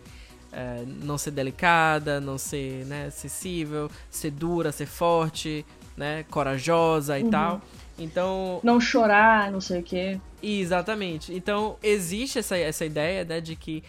eh, 0.53 0.85
não 1.03 1.17
ser 1.17 1.31
delicada, 1.31 2.21
não 2.21 2.37
ser 2.37 2.85
né, 2.87 3.07
acessível, 3.07 3.91
ser 4.11 4.31
dura, 4.33 4.73
ser 4.73 4.87
forte, 4.87 5.65
né? 5.97 6.25
Corajosa 6.31 7.19
e 7.19 7.23
Uhum. 7.23 7.31
tal. 7.31 7.63
Então, 7.99 8.61
Não 8.63 8.81
chorar, 8.81 9.51
não 9.53 9.61
sei 9.61 9.81
o 9.81 9.83
quê. 9.83 10.21
Exatamente. 10.43 11.33
Então, 11.33 11.77
existe 11.83 12.39
essa, 12.39 12.57
essa 12.57 12.85
ideia, 12.85 13.25
né, 13.25 13.41
de 13.41 13.55
que 13.55 13.83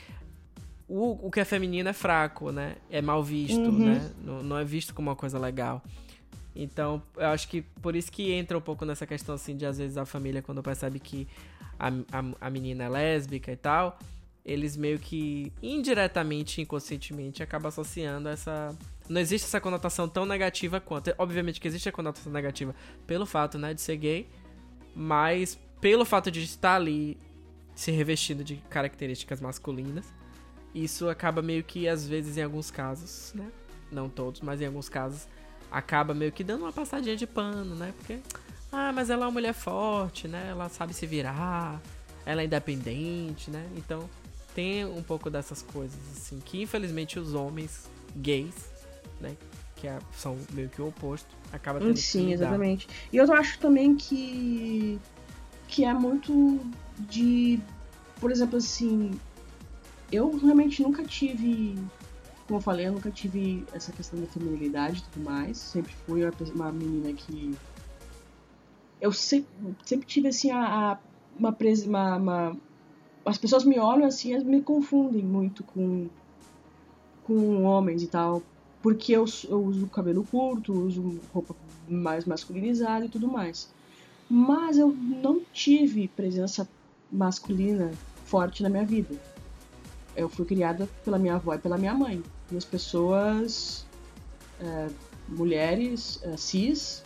o, 0.88 1.28
o 1.28 1.32
que 1.32 1.40
é 1.40 1.46
feminino 1.46 1.90
é 1.90 1.94
fraco, 1.94 2.52
né? 2.52 2.76
É 2.92 3.02
mal 3.02 3.24
visto, 3.24 3.60
Uhum. 3.60 3.86
né? 3.86 4.12
Não, 4.24 4.44
não 4.44 4.58
é 4.58 4.64
visto 4.64 4.94
como 4.94 5.10
uma 5.10 5.16
coisa 5.16 5.40
legal. 5.40 5.82
Então, 6.56 7.02
eu 7.18 7.28
acho 7.28 7.48
que 7.50 7.62
por 7.82 7.96
isso 7.96 8.12
que 8.12 8.32
entra 8.32 8.58
um 8.58 8.62
pouco 8.62 8.86
nessa 8.86 9.06
questão, 9.08 9.36
assim, 9.36 9.58
de 9.58 9.66
às 9.66 9.78
vezes 9.78 9.98
a 9.98 10.06
família, 10.06 10.42
quando 10.42 10.62
percebe 10.64 11.00
que 11.00 11.28
a, 11.80 11.88
a, 11.90 12.48
a 12.48 12.50
menina 12.50 12.84
é 12.86 12.90
lésbica 12.90 13.52
e 13.52 13.58
tal, 13.58 13.98
eles 14.46 14.78
meio 14.78 15.00
que 15.00 15.52
indiretamente, 15.62 16.62
inconscientemente, 16.62 17.42
acabam 17.44 17.68
associando 17.70 18.30
essa. 18.30 18.74
Não 19.08 19.22
existe 19.22 19.46
essa 19.46 19.62
conotação 19.62 20.08
tão 20.08 20.26
negativa 20.26 20.80
quanto. 20.80 21.14
Obviamente 21.18 21.60
que 21.60 21.68
existe 21.68 21.88
a 21.90 21.92
conotação 21.92 22.32
negativa 22.32 22.76
pelo 23.06 23.26
fato, 23.26 23.58
né, 23.58 23.74
de 23.74 23.82
ser 23.82 23.98
gay, 23.98 24.30
mas 24.96 25.60
pelo 25.80 26.06
fato 26.06 26.32
de 26.32 26.42
estar 26.44 26.76
ali 26.76 27.18
se 27.76 27.92
revestindo 27.92 28.44
de 28.44 28.56
características 28.70 29.42
masculinas, 29.42 30.06
isso 30.74 31.10
acaba 31.10 31.42
meio 31.42 31.64
que, 31.64 31.88
às 31.88 32.08
vezes, 32.08 32.38
em 32.38 32.42
alguns 32.42 32.72
casos, 32.72 33.34
né? 33.36 33.52
Não 33.92 34.10
todos, 34.10 34.42
mas 34.42 34.62
em 34.62 34.66
alguns 34.66 34.90
casos, 34.90 35.28
acaba 35.72 36.14
meio 36.14 36.32
que 36.32 36.44
dando 36.44 36.64
uma 36.64 36.72
passadinha 36.74 37.16
de 37.16 37.28
pano, 37.28 37.76
né? 37.76 37.94
Porque, 37.98 38.20
ah, 38.72 38.92
mas 38.94 39.10
ela 39.10 39.24
é 39.24 39.26
uma 39.28 39.32
mulher 39.32 39.54
forte, 39.54 40.28
né? 40.28 40.48
Ela 40.50 40.70
sabe 40.70 40.94
se 40.94 41.06
virar, 41.06 41.82
ela 42.26 42.42
é 42.42 42.46
independente, 42.46 43.52
né? 43.52 43.66
Então, 43.78 44.10
tem 44.54 44.86
um 44.86 45.04
pouco 45.04 45.30
dessas 45.30 45.62
coisas, 45.62 46.00
assim, 46.16 46.40
que 46.40 46.62
infelizmente 46.62 47.20
os 47.20 47.34
homens 47.34 47.90
gays, 48.16 48.56
né? 49.26 49.36
Que 49.76 49.88
é- 49.88 50.00
são 50.16 50.38
meio 50.54 50.70
que 50.70 50.82
o 50.82 50.88
oposto, 50.88 51.36
acaba 51.52 51.80
tendo 51.80 51.94
que 51.94 52.00
Sim, 52.02 52.32
exatamente. 52.32 52.88
E 53.12 53.18
eu 53.18 53.32
acho 53.34 53.60
também 53.60 53.96
que. 53.96 55.00
que 55.68 55.84
é 55.84 55.94
muito 55.94 56.60
de. 57.00 57.60
Por 58.20 58.32
exemplo, 58.32 58.58
assim. 58.58 59.12
Eu 60.12 60.38
realmente 60.38 60.82
nunca 60.82 61.04
tive. 61.04 61.76
Como 62.48 62.60
eu 62.60 62.62
falei, 62.62 62.88
eu 62.88 62.92
nunca 62.94 63.10
tive 63.10 63.66
essa 63.74 63.92
questão 63.92 64.20
da 64.20 64.28
feminilidade 64.28 65.00
e 65.00 65.04
tudo 65.12 65.26
mais. 65.26 65.58
Sempre 65.58 65.94
fui 66.06 66.24
uma, 66.54 66.72
menina 66.72 67.12
que. 67.14 67.54
Eu 69.02 69.12
sempre, 69.12 69.50
sempre 69.86 70.08
tive 70.08 70.28
assim 70.30 70.52
a. 70.52 70.92
a- 70.92 71.00
uma, 71.38 71.52
pres- 71.52 71.86
uma, 71.86 72.16
uma- 72.16 72.58
As 73.26 73.38
pessoas 73.38 73.66
me 73.66 73.78
olham 73.78 74.06
assim, 74.06 74.32
elas 74.34 74.46
me 74.46 74.62
confundem 74.62 75.24
muito 75.24 75.64
com. 75.64 76.08
com 77.24 77.64
homens 77.64 78.04
e 78.04 78.08
tal 78.08 78.42
porque 78.86 79.14
eu, 79.14 79.26
eu 79.50 79.64
uso 79.64 79.88
cabelo 79.88 80.24
curto, 80.30 80.72
uso 80.72 81.20
roupa 81.34 81.56
mais 81.90 82.24
masculinizada 82.24 83.04
e 83.04 83.10
tudo 83.10 83.28
mais. 83.28 83.68
Mas 84.30 84.78
eu 84.78 84.96
não 84.96 85.42
tive 85.52 86.08
presença 86.08 86.70
masculina 87.12 87.92
forte 88.26 88.62
na 88.62 88.70
minha 88.70 88.86
vida. 88.86 89.16
Eu 90.16 90.30
fui 90.30 90.46
criada 90.46 90.88
pela 91.04 91.18
minha 91.18 91.34
avó 91.34 91.56
e 91.56 91.58
pela 91.58 91.80
minha 91.80 91.96
mãe. 91.96 92.22
Duas 92.48 92.64
pessoas, 92.64 93.88
é, 94.62 94.90
mulheres 95.30 96.20
é, 96.22 96.38
cis, 96.38 97.04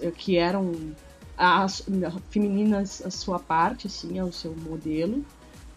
é, 0.00 0.12
que 0.12 0.36
eram 0.36 0.94
as, 1.36 1.82
femininas 2.30 3.04
a 3.04 3.10
sua 3.10 3.40
parte, 3.40 3.88
assim, 3.88 4.16
ao 4.20 4.30
seu 4.30 4.54
modelo. 4.54 5.24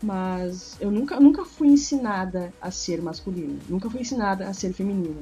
Mas 0.03 0.75
eu 0.81 0.91
nunca, 0.91 1.17
nunca 1.17 1.45
fui 1.45 1.69
ensinada 1.69 2.53
a 2.61 2.69
ser 2.69 3.01
masculina. 3.01 3.57
Nunca 3.69 3.89
fui 3.89 4.01
ensinada 4.01 4.45
a 4.45 4.53
ser 4.53 4.73
feminina. 4.73 5.21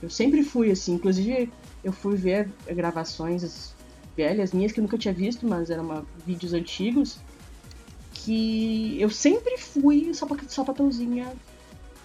Eu 0.00 0.08
sempre 0.08 0.44
fui 0.44 0.70
assim. 0.70 0.94
Inclusive, 0.94 1.52
eu 1.82 1.92
fui 1.92 2.14
ver 2.14 2.48
gravações 2.68 3.74
velhas 4.16 4.52
minhas 4.52 4.70
que 4.70 4.78
eu 4.78 4.82
nunca 4.82 4.96
tinha 4.96 5.12
visto, 5.12 5.44
mas 5.44 5.70
eram 5.70 5.82
uma- 5.84 6.06
vídeos 6.24 6.52
antigos. 6.52 7.18
Que 8.14 8.96
eu 9.00 9.10
sempre 9.10 9.58
fui 9.58 10.14
sapa- 10.14 10.38
sapatãozinha, 10.46 11.32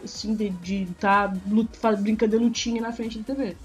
assim, 0.04 0.34
de 0.34 0.84
estar 0.84 1.32
tá, 1.80 1.92
brincando 1.92 2.36
de 2.36 2.44
lutinha 2.44 2.82
na 2.82 2.92
frente 2.92 3.20
da 3.20 3.26
TV. 3.26 3.56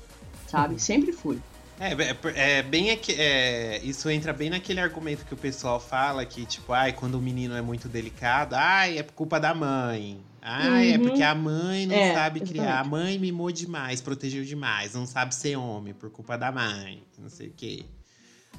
Sabe? 0.46 0.78
Sempre 0.78 1.12
fui. 1.12 1.40
É, 1.82 1.92
é, 1.92 2.58
é 2.58 2.62
bem 2.62 2.90
aqui, 2.90 3.12
é, 3.18 3.80
isso 3.82 4.08
entra 4.08 4.32
bem 4.32 4.48
naquele 4.50 4.78
argumento 4.80 5.24
que 5.24 5.34
o 5.34 5.36
pessoal 5.36 5.80
fala 5.80 6.24
que, 6.24 6.46
tipo, 6.46 6.72
ai, 6.72 6.92
quando 6.92 7.16
o 7.16 7.20
menino 7.20 7.56
é 7.56 7.60
muito 7.62 7.88
delicado, 7.88 8.54
ai, 8.54 8.98
é 8.98 9.02
culpa 9.02 9.40
da 9.40 9.52
mãe. 9.52 10.20
Ai, 10.40 10.92
é 10.92 10.96
Uhum. 10.96 11.02
porque 11.08 11.22
a 11.22 11.34
mãe 11.34 11.86
não 11.86 11.94
É, 11.96 12.14
sabe 12.14 12.40
criar. 12.40 12.62
A 12.62 12.66
exatamente. 12.82 12.90
mãe 12.90 13.18
mimou 13.18 13.50
demais, 13.50 14.00
protegeu 14.00 14.44
demais, 14.44 14.94
não 14.94 15.06
sabe 15.06 15.34
ser 15.34 15.56
homem 15.56 15.92
por 15.92 16.08
culpa 16.10 16.36
da 16.38 16.52
mãe, 16.52 17.02
não 17.18 17.28
sei 17.28 17.48
o 17.48 17.52
quê. 17.56 17.84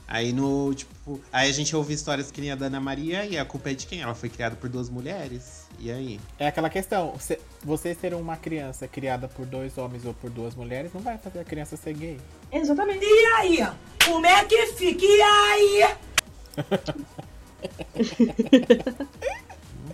Aí 0.08 0.34
no, 0.34 0.74
tipo, 0.74 1.22
aí 1.32 1.50
a 1.50 1.54
gente 1.54 1.74
ouve 1.76 1.94
histórias 1.94 2.30
que 2.30 2.42
nem 2.42 2.52
a 2.52 2.56
da 2.56 2.66
Ana 2.66 2.80
Maria 2.82 3.26
e 3.26 3.38
a 3.38 3.46
culpa 3.46 3.72
é 3.72 3.74
de 3.74 3.86
quem? 3.88 4.02
Ela 4.02 4.14
foi 4.16 4.28
criada 4.30 4.56
por 4.58 4.70
duas 4.70 4.90
mulheres. 4.90 5.63
E 5.80 5.92
aí? 5.92 6.20
É 6.40 6.48
aquela 6.48 6.70
questão, 6.70 7.14
se- 7.20 7.40
você 7.64 7.94
ser 7.94 8.14
uma 8.14 8.38
criança 8.38 8.88
criada 8.88 9.28
por 9.28 9.46
dois 9.46 9.78
homens 9.78 10.06
ou 10.06 10.14
por 10.14 10.30
duas 10.30 10.56
mulheres 10.56 10.94
não 10.94 11.02
vai 11.02 11.18
fazer 11.18 11.40
a 11.40 11.44
criança 11.44 11.76
ser 11.76 11.94
gay. 11.94 12.20
Exatamente. 12.52 13.04
E 13.04 13.26
aí? 13.38 13.68
Como 14.06 14.26
é 14.26 14.44
que 14.46 14.68
fica? 14.68 15.04
E 15.06 15.22
aí? 15.22 15.96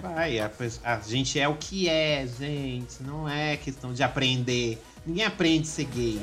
Não 0.02 0.12
vai, 0.12 0.40
a, 0.40 0.52
a 0.84 1.00
gente 1.00 1.40
é 1.40 1.48
o 1.48 1.56
que 1.56 1.90
é, 1.90 2.26
gente. 2.28 3.02
Não 3.02 3.28
é 3.28 3.58
questão 3.58 3.94
de 3.94 4.04
aprender. 4.04 4.82
Ninguém 5.06 5.26
aprende 5.26 5.68
a 5.68 5.72
ser 5.72 5.86
gay. 5.86 6.20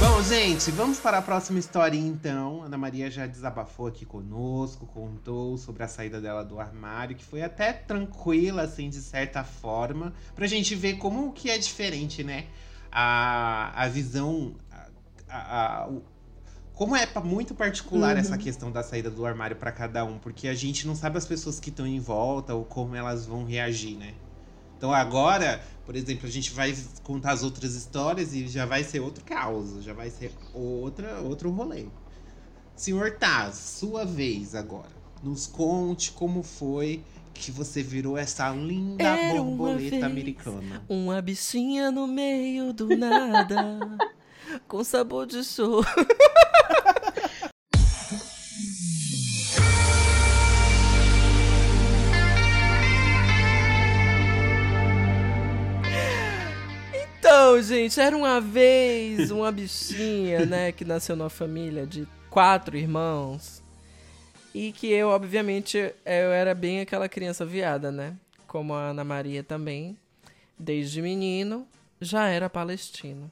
Bom, 0.00 0.22
gente, 0.22 0.70
vamos 0.70 0.98
para 0.98 1.18
a 1.18 1.22
próxima 1.22 1.58
historinha 1.58 2.08
então. 2.08 2.62
Ana 2.62 2.78
Maria 2.78 3.10
já 3.10 3.26
desabafou 3.26 3.86
aqui 3.86 4.06
conosco, 4.06 4.86
contou 4.86 5.58
sobre 5.58 5.82
a 5.82 5.88
saída 5.88 6.18
dela 6.22 6.42
do 6.42 6.58
armário, 6.58 7.14
que 7.14 7.22
foi 7.22 7.42
até 7.42 7.70
tranquila, 7.74 8.62
assim, 8.62 8.88
de 8.88 9.00
certa 9.02 9.44
forma, 9.44 10.14
pra 10.34 10.46
gente 10.46 10.74
ver 10.74 10.94
como 10.96 11.32
que 11.34 11.50
é 11.50 11.58
diferente, 11.58 12.24
né? 12.24 12.46
A, 12.90 13.72
a 13.84 13.88
visão. 13.88 14.54
A, 15.28 15.82
a- 15.82 15.88
o- 15.90 16.02
como 16.72 16.96
é 16.96 17.06
muito 17.22 17.54
particular 17.54 18.14
Uhum. 18.14 18.20
essa 18.20 18.38
questão 18.38 18.72
da 18.72 18.82
saída 18.82 19.10
do 19.10 19.26
armário 19.26 19.56
pra 19.56 19.70
cada 19.70 20.02
um, 20.02 20.18
porque 20.18 20.48
a 20.48 20.54
gente 20.54 20.86
não 20.86 20.96
sabe 20.96 21.18
as 21.18 21.26
pessoas 21.26 21.60
que 21.60 21.68
estão 21.68 21.86
em 21.86 22.00
volta 22.00 22.54
ou 22.54 22.64
como 22.64 22.96
elas 22.96 23.26
vão 23.26 23.44
reagir, 23.44 23.98
né? 23.98 24.14
Então 24.80 24.94
agora, 24.94 25.62
por 25.84 25.94
exemplo, 25.94 26.26
a 26.26 26.30
gente 26.30 26.52
vai 26.52 26.74
contar 27.02 27.32
as 27.32 27.42
outras 27.42 27.74
histórias 27.74 28.32
e 28.32 28.48
já 28.48 28.64
vai 28.64 28.82
ser 28.82 29.00
outro 29.00 29.22
caos, 29.22 29.84
já 29.84 29.92
vai 29.92 30.08
ser 30.08 30.32
outra, 30.54 31.20
outro 31.20 31.50
rolê. 31.50 31.84
Senhor 32.74 33.10
Taz, 33.18 33.56
sua 33.56 34.06
vez 34.06 34.54
agora. 34.54 34.88
Nos 35.22 35.46
conte 35.46 36.12
como 36.12 36.42
foi 36.42 37.04
que 37.34 37.50
você 37.50 37.82
virou 37.82 38.16
essa 38.16 38.48
linda 38.48 39.04
Era 39.04 39.42
uma 39.42 39.50
borboleta 39.50 39.90
vez 39.90 40.02
americana. 40.02 40.82
Uma 40.88 41.20
bichinha 41.20 41.90
no 41.90 42.06
meio 42.06 42.72
do 42.72 42.96
nada, 42.96 43.98
com 44.66 44.82
sabor 44.82 45.26
de 45.26 45.44
show. 45.44 45.84
Então, 57.50 57.60
gente, 57.62 58.00
era 58.00 58.16
uma 58.16 58.40
vez 58.40 59.32
uma 59.32 59.50
bichinha, 59.50 60.46
né, 60.46 60.70
que 60.70 60.84
nasceu 60.84 61.16
numa 61.16 61.28
família 61.28 61.84
de 61.84 62.06
quatro 62.30 62.76
irmãos. 62.76 63.60
E 64.54 64.70
que 64.70 64.86
eu, 64.86 65.08
obviamente, 65.08 65.76
eu 65.76 66.30
era 66.30 66.54
bem 66.54 66.80
aquela 66.80 67.08
criança 67.08 67.44
viada, 67.44 67.90
né? 67.90 68.16
Como 68.46 68.72
a 68.72 68.90
Ana 68.90 69.02
Maria 69.02 69.42
também. 69.42 69.98
Desde 70.56 71.02
menino, 71.02 71.66
já 72.00 72.28
era 72.28 72.48
palestino. 72.48 73.28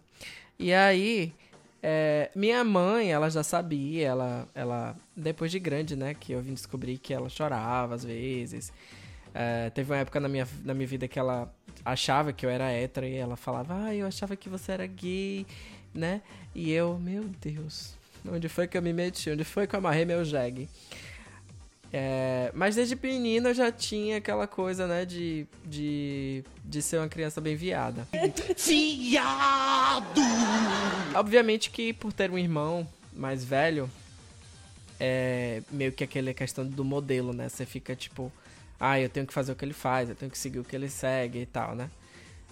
E 0.58 0.74
aí, 0.74 1.32
é, 1.80 2.28
minha 2.34 2.64
mãe, 2.64 3.12
ela 3.12 3.30
já 3.30 3.44
sabia, 3.44 4.04
ela, 4.04 4.48
ela, 4.52 4.96
depois 5.16 5.52
de 5.52 5.60
grande, 5.60 5.94
né, 5.94 6.12
que 6.12 6.32
eu 6.32 6.42
vim 6.42 6.54
descobrir 6.54 6.98
que 6.98 7.14
ela 7.14 7.28
chorava 7.28 7.94
às 7.94 8.02
vezes. 8.02 8.72
É, 9.32 9.70
teve 9.70 9.92
uma 9.92 10.00
época 10.00 10.18
na 10.18 10.28
minha, 10.28 10.48
na 10.64 10.74
minha 10.74 10.88
vida 10.88 11.06
que 11.06 11.20
ela 11.20 11.48
achava 11.84 12.32
que 12.32 12.44
eu 12.44 12.50
era 12.50 12.70
hétero 12.70 13.06
e 13.06 13.14
ela 13.14 13.36
falava, 13.36 13.74
ah, 13.84 13.94
eu 13.94 14.06
achava 14.06 14.36
que 14.36 14.48
você 14.48 14.72
era 14.72 14.86
gay, 14.86 15.46
né? 15.94 16.22
E 16.54 16.70
eu, 16.72 16.98
meu 16.98 17.24
Deus, 17.40 17.94
onde 18.30 18.48
foi 18.48 18.66
que 18.66 18.76
eu 18.76 18.82
me 18.82 18.92
meti? 18.92 19.30
Onde 19.30 19.44
foi 19.44 19.66
que 19.66 19.74
eu 19.74 19.78
amarrei 19.78 20.04
meu 20.04 20.24
jegue? 20.24 20.68
É, 21.90 22.50
mas 22.54 22.74
desde 22.74 22.94
pequenino 22.94 23.48
eu 23.48 23.54
já 23.54 23.72
tinha 23.72 24.18
aquela 24.18 24.46
coisa, 24.46 24.86
né, 24.86 25.06
de, 25.06 25.46
de, 25.64 26.44
de 26.62 26.82
ser 26.82 26.98
uma 26.98 27.08
criança 27.08 27.40
bem 27.40 27.56
viada. 27.56 28.06
Viado! 28.58 30.20
Obviamente 31.14 31.70
que 31.70 31.94
por 31.94 32.12
ter 32.12 32.30
um 32.30 32.38
irmão 32.38 32.86
mais 33.12 33.42
velho, 33.42 33.90
é 35.00 35.62
meio 35.70 35.92
que 35.92 36.04
aquela 36.04 36.34
questão 36.34 36.66
do 36.66 36.84
modelo, 36.84 37.32
né? 37.32 37.48
Você 37.48 37.64
fica 37.64 37.96
tipo, 37.96 38.30
ah, 38.78 38.98
eu 39.00 39.08
tenho 39.08 39.26
que 39.26 39.32
fazer 39.32 39.52
o 39.52 39.56
que 39.56 39.64
ele 39.64 39.72
faz, 39.74 40.08
eu 40.08 40.14
tenho 40.14 40.30
que 40.30 40.38
seguir 40.38 40.58
o 40.60 40.64
que 40.64 40.74
ele 40.76 40.88
segue 40.88 41.40
e 41.40 41.46
tal, 41.46 41.74
né? 41.74 41.90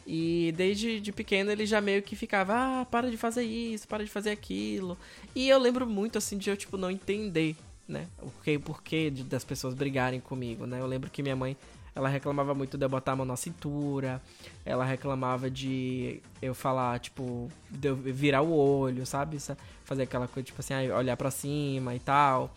E 0.07 0.53
desde 0.57 1.01
de 1.01 1.13
pequeno 1.13 1.51
ele 1.51 1.67
já 1.67 1.81
meio 1.81 2.01
que 2.03 2.15
ficava, 2.15 2.55
ah, 2.83 2.85
para 2.85 3.11
de 3.11 3.17
fazer 3.17 3.43
isso, 3.43 3.89
para 3.89 4.05
de 4.05 4.11
fazer 4.11 4.31
aquilo. 4.31 4.97
E 5.35 5.49
eu 5.49 5.59
lembro 5.59 5.87
muito 5.87 6.17
assim 6.19 6.39
de 6.39 6.49
eu, 6.49 6.57
tipo, 6.57 6.77
não 6.77 6.91
entender, 6.91 7.57
né? 7.89 8.07
O 8.23 8.31
que, 8.45 8.57
porquê 8.59 9.11
das 9.11 9.45
pessoas 9.45 9.75
brigarem 9.75 10.21
comigo, 10.21 10.65
né? 10.65 10.81
Eu 10.81 10.87
lembro 10.87 11.11
que 11.11 11.23
minha 11.25 11.35
mãe, 11.35 11.57
ela 11.93 12.09
reclamava 12.09 12.55
muito 12.55 12.79
de 12.79 12.85
eu 12.85 12.89
botar 12.89 13.13
a 13.13 13.17
mão 13.17 13.27
na 13.27 13.37
cintura, 13.37 14.23
ela 14.65 14.85
reclamava 14.85 15.51
de 15.51 16.21
eu 16.41 16.55
falar, 16.55 17.01
tipo, 17.01 17.51
de 17.69 17.89
eu 17.89 17.97
virar 17.97 18.43
o 18.43 18.53
olho, 18.55 19.05
sabe? 19.07 19.41
Sa- 19.41 19.57
Fazer 19.85 20.03
aquela 20.03 20.27
coisa, 20.29 20.45
tipo 20.45 20.61
assim, 20.61 20.75
ah, 20.75 20.97
olhar 20.97 21.17
pra 21.17 21.31
cima 21.31 21.95
e 21.95 21.99
tal. 22.01 22.55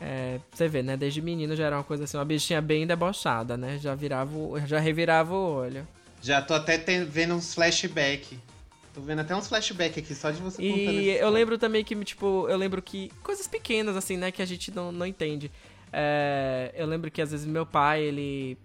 É, 0.00 0.38
você 0.52 0.68
vê, 0.68 0.82
né? 0.82 0.96
Desde 0.96 1.22
menino 1.22 1.56
já 1.56 1.64
era 1.66 1.76
uma 1.76 1.84
coisa 1.84 2.04
assim, 2.04 2.16
uma 2.16 2.24
bichinha 2.24 2.60
bem 2.60 2.86
debochada, 2.86 3.56
né? 3.56 3.78
Já 3.78 3.94
virava, 3.94 4.36
o- 4.36 4.58
já 4.66 4.78
revirava 4.78 5.34
o 5.34 5.54
olho. 5.56 5.86
Já 6.22 6.42
tô 6.42 6.54
até 6.54 6.76
ten- 6.76 7.04
vendo 7.04 7.34
uns 7.34 7.54
flashback. 7.54 8.38
Tô 8.94 9.00
vendo 9.00 9.20
até 9.20 9.34
uns 9.36 9.46
flashback 9.48 10.00
aqui, 10.00 10.14
só 10.14 10.30
de 10.30 10.40
você 10.40 10.56
contando 10.62 10.78
essa 10.88 10.90
E 10.90 11.08
eu 11.08 11.12
história. 11.14 11.30
lembro 11.34 11.58
também 11.58 11.84
que, 11.84 11.94
tipo, 12.04 12.46
eu 12.48 12.56
lembro 12.56 12.80
que. 12.82 13.10
Coisas 13.22 13.46
pequenas, 13.46 13.96
assim, 13.96 14.16
né, 14.16 14.30
que 14.30 14.40
a 14.42 14.46
gente 14.46 14.70
não, 14.74 14.90
não 14.92 15.06
entende. 15.06 15.50
É, 15.92 16.72
eu 16.76 16.86
lembro 16.86 17.10
que 17.10 17.20
às 17.22 17.30
vezes 17.30 17.46
meu 17.46 17.64
pai, 17.66 18.02
ele 18.02 18.58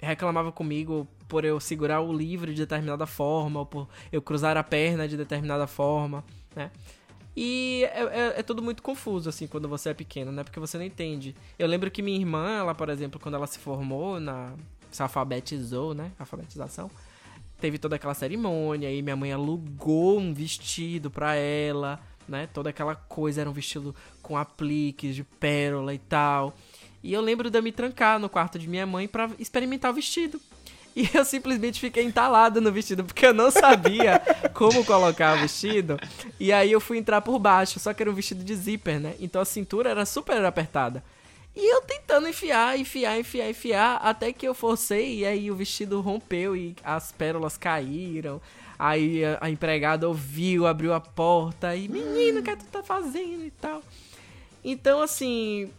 reclamava 0.00 0.50
comigo 0.52 1.06
por 1.28 1.44
eu 1.44 1.58
segurar 1.60 2.00
o 2.00 2.12
livro 2.12 2.52
de 2.52 2.60
determinada 2.62 3.06
forma, 3.06 3.60
ou 3.60 3.66
por 3.66 3.88
eu 4.12 4.20
cruzar 4.22 4.56
a 4.56 4.62
perna 4.64 5.06
de 5.08 5.16
determinada 5.16 5.66
forma, 5.66 6.24
né? 6.54 6.70
E 7.40 7.84
é, 7.92 8.02
é- 8.02 8.34
é 8.40 8.42
tudo 8.42 8.60
muito 8.60 8.82
confuso, 8.82 9.28
assim, 9.28 9.46
quando 9.46 9.68
você 9.68 9.90
é 9.90 9.94
pequeno, 9.94 10.32
né? 10.32 10.42
Porque 10.42 10.58
você 10.58 10.76
não 10.76 10.84
entende. 10.84 11.36
Eu 11.56 11.68
lembro 11.68 11.88
que 11.88 12.02
minha 12.02 12.18
irmã, 12.18 12.58
ela, 12.58 12.74
por 12.74 12.88
exemplo, 12.88 13.20
quando 13.20 13.36
ela 13.36 13.46
se 13.46 13.60
formou, 13.60 14.18
na, 14.18 14.54
se 14.90 15.00
alfabetizou, 15.02 15.94
né? 15.94 16.10
Alfabetização 16.18 16.90
teve 17.60 17.78
toda 17.78 17.94
aquela 17.96 18.14
cerimônia 18.14 18.90
e 18.90 19.02
minha 19.02 19.14
mãe 19.16 19.32
alugou 19.32 20.18
um 20.18 20.32
vestido 20.34 21.10
pra 21.12 21.34
ela, 21.36 22.00
né? 22.28 22.48
Toda 22.52 22.70
aquela 22.70 22.96
coisa 22.96 23.40
era 23.40 23.48
um 23.50 23.52
vestido 23.52 23.94
com 24.20 24.36
apliques 24.36 25.14
de 25.14 25.22
pérola 25.22 25.94
e 25.94 25.98
tal. 25.98 26.56
E 27.04 27.12
eu 27.12 27.20
lembro 27.20 27.48
de 27.50 27.56
eu 27.58 27.62
me 27.62 27.70
trancar 27.70 28.18
no 28.18 28.28
quarto 28.28 28.58
de 28.58 28.68
minha 28.68 28.84
mãe 28.86 29.06
pra 29.06 29.30
experimentar 29.38 29.92
o 29.92 29.94
vestido. 29.94 30.40
E 30.98 31.08
eu 31.14 31.24
simplesmente 31.24 31.78
fiquei 31.78 32.02
entalada 32.02 32.60
no 32.60 32.72
vestido, 32.72 33.04
porque 33.04 33.24
eu 33.24 33.32
não 33.32 33.52
sabia 33.52 34.20
como 34.52 34.84
colocar 34.84 35.36
o 35.36 35.40
vestido. 35.40 35.96
E 36.40 36.52
aí 36.52 36.72
eu 36.72 36.80
fui 36.80 36.98
entrar 36.98 37.20
por 37.20 37.38
baixo, 37.38 37.78
só 37.78 37.94
que 37.94 38.02
era 38.02 38.10
um 38.10 38.14
vestido 38.14 38.42
de 38.42 38.52
zíper, 38.56 38.98
né? 38.98 39.14
Então 39.20 39.40
a 39.40 39.44
cintura 39.44 39.90
era 39.90 40.04
super 40.04 40.44
apertada. 40.44 41.04
E 41.54 41.72
eu 41.72 41.82
tentando 41.82 42.26
enfiar, 42.26 42.76
enfiar, 42.76 43.16
enfiar, 43.16 43.48
enfiar, 43.48 43.96
até 44.02 44.32
que 44.32 44.46
eu 44.46 44.52
forcei 44.54 45.18
e 45.20 45.24
aí 45.24 45.50
o 45.52 45.54
vestido 45.54 46.00
rompeu 46.00 46.56
e 46.56 46.74
as 46.82 47.12
pérolas 47.12 47.56
caíram. 47.56 48.40
Aí 48.76 49.24
a, 49.24 49.38
a 49.42 49.50
empregada 49.50 50.08
ouviu, 50.08 50.66
abriu 50.66 50.92
a 50.92 51.00
porta 51.00 51.76
e, 51.76 51.86
menino, 51.86 52.40
o 52.40 52.42
que 52.42 52.56
tu 52.56 52.64
tá 52.64 52.82
fazendo 52.82 53.44
e 53.44 53.52
tal. 53.52 53.84
Então, 54.64 55.00
assim, 55.00 55.70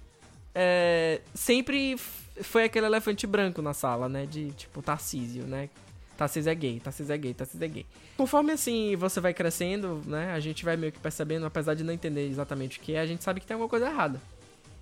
é, 0.55 1.19
sempre 1.33 1.97
foi 2.43 2.65
aquele 2.65 2.85
elefante 2.85 3.25
branco 3.27 3.61
na 3.61 3.73
sala, 3.73 4.09
né? 4.09 4.25
De, 4.25 4.51
tipo, 4.51 4.81
Tarcísio, 4.81 5.43
né? 5.43 5.69
Tarcísio 6.17 6.49
é 6.49 6.55
gay, 6.55 6.79
Tarcísio 6.79 7.13
é 7.13 7.17
gay, 7.17 7.33
Tarcísio 7.33 7.63
é 7.63 7.67
gay. 7.67 7.85
Conforme, 8.17 8.51
assim, 8.51 8.95
você 8.95 9.21
vai 9.21 9.33
crescendo, 9.33 10.01
né? 10.05 10.33
A 10.33 10.39
gente 10.39 10.65
vai 10.65 10.75
meio 10.75 10.91
que 10.91 10.99
percebendo, 10.99 11.45
apesar 11.45 11.73
de 11.75 11.83
não 11.83 11.93
entender 11.93 12.27
exatamente 12.27 12.77
o 12.77 12.81
que 12.81 12.93
é, 12.93 12.99
a 12.99 13.05
gente 13.05 13.23
sabe 13.23 13.39
que 13.39 13.47
tem 13.47 13.55
alguma 13.55 13.69
coisa 13.69 13.87
errada. 13.87 14.21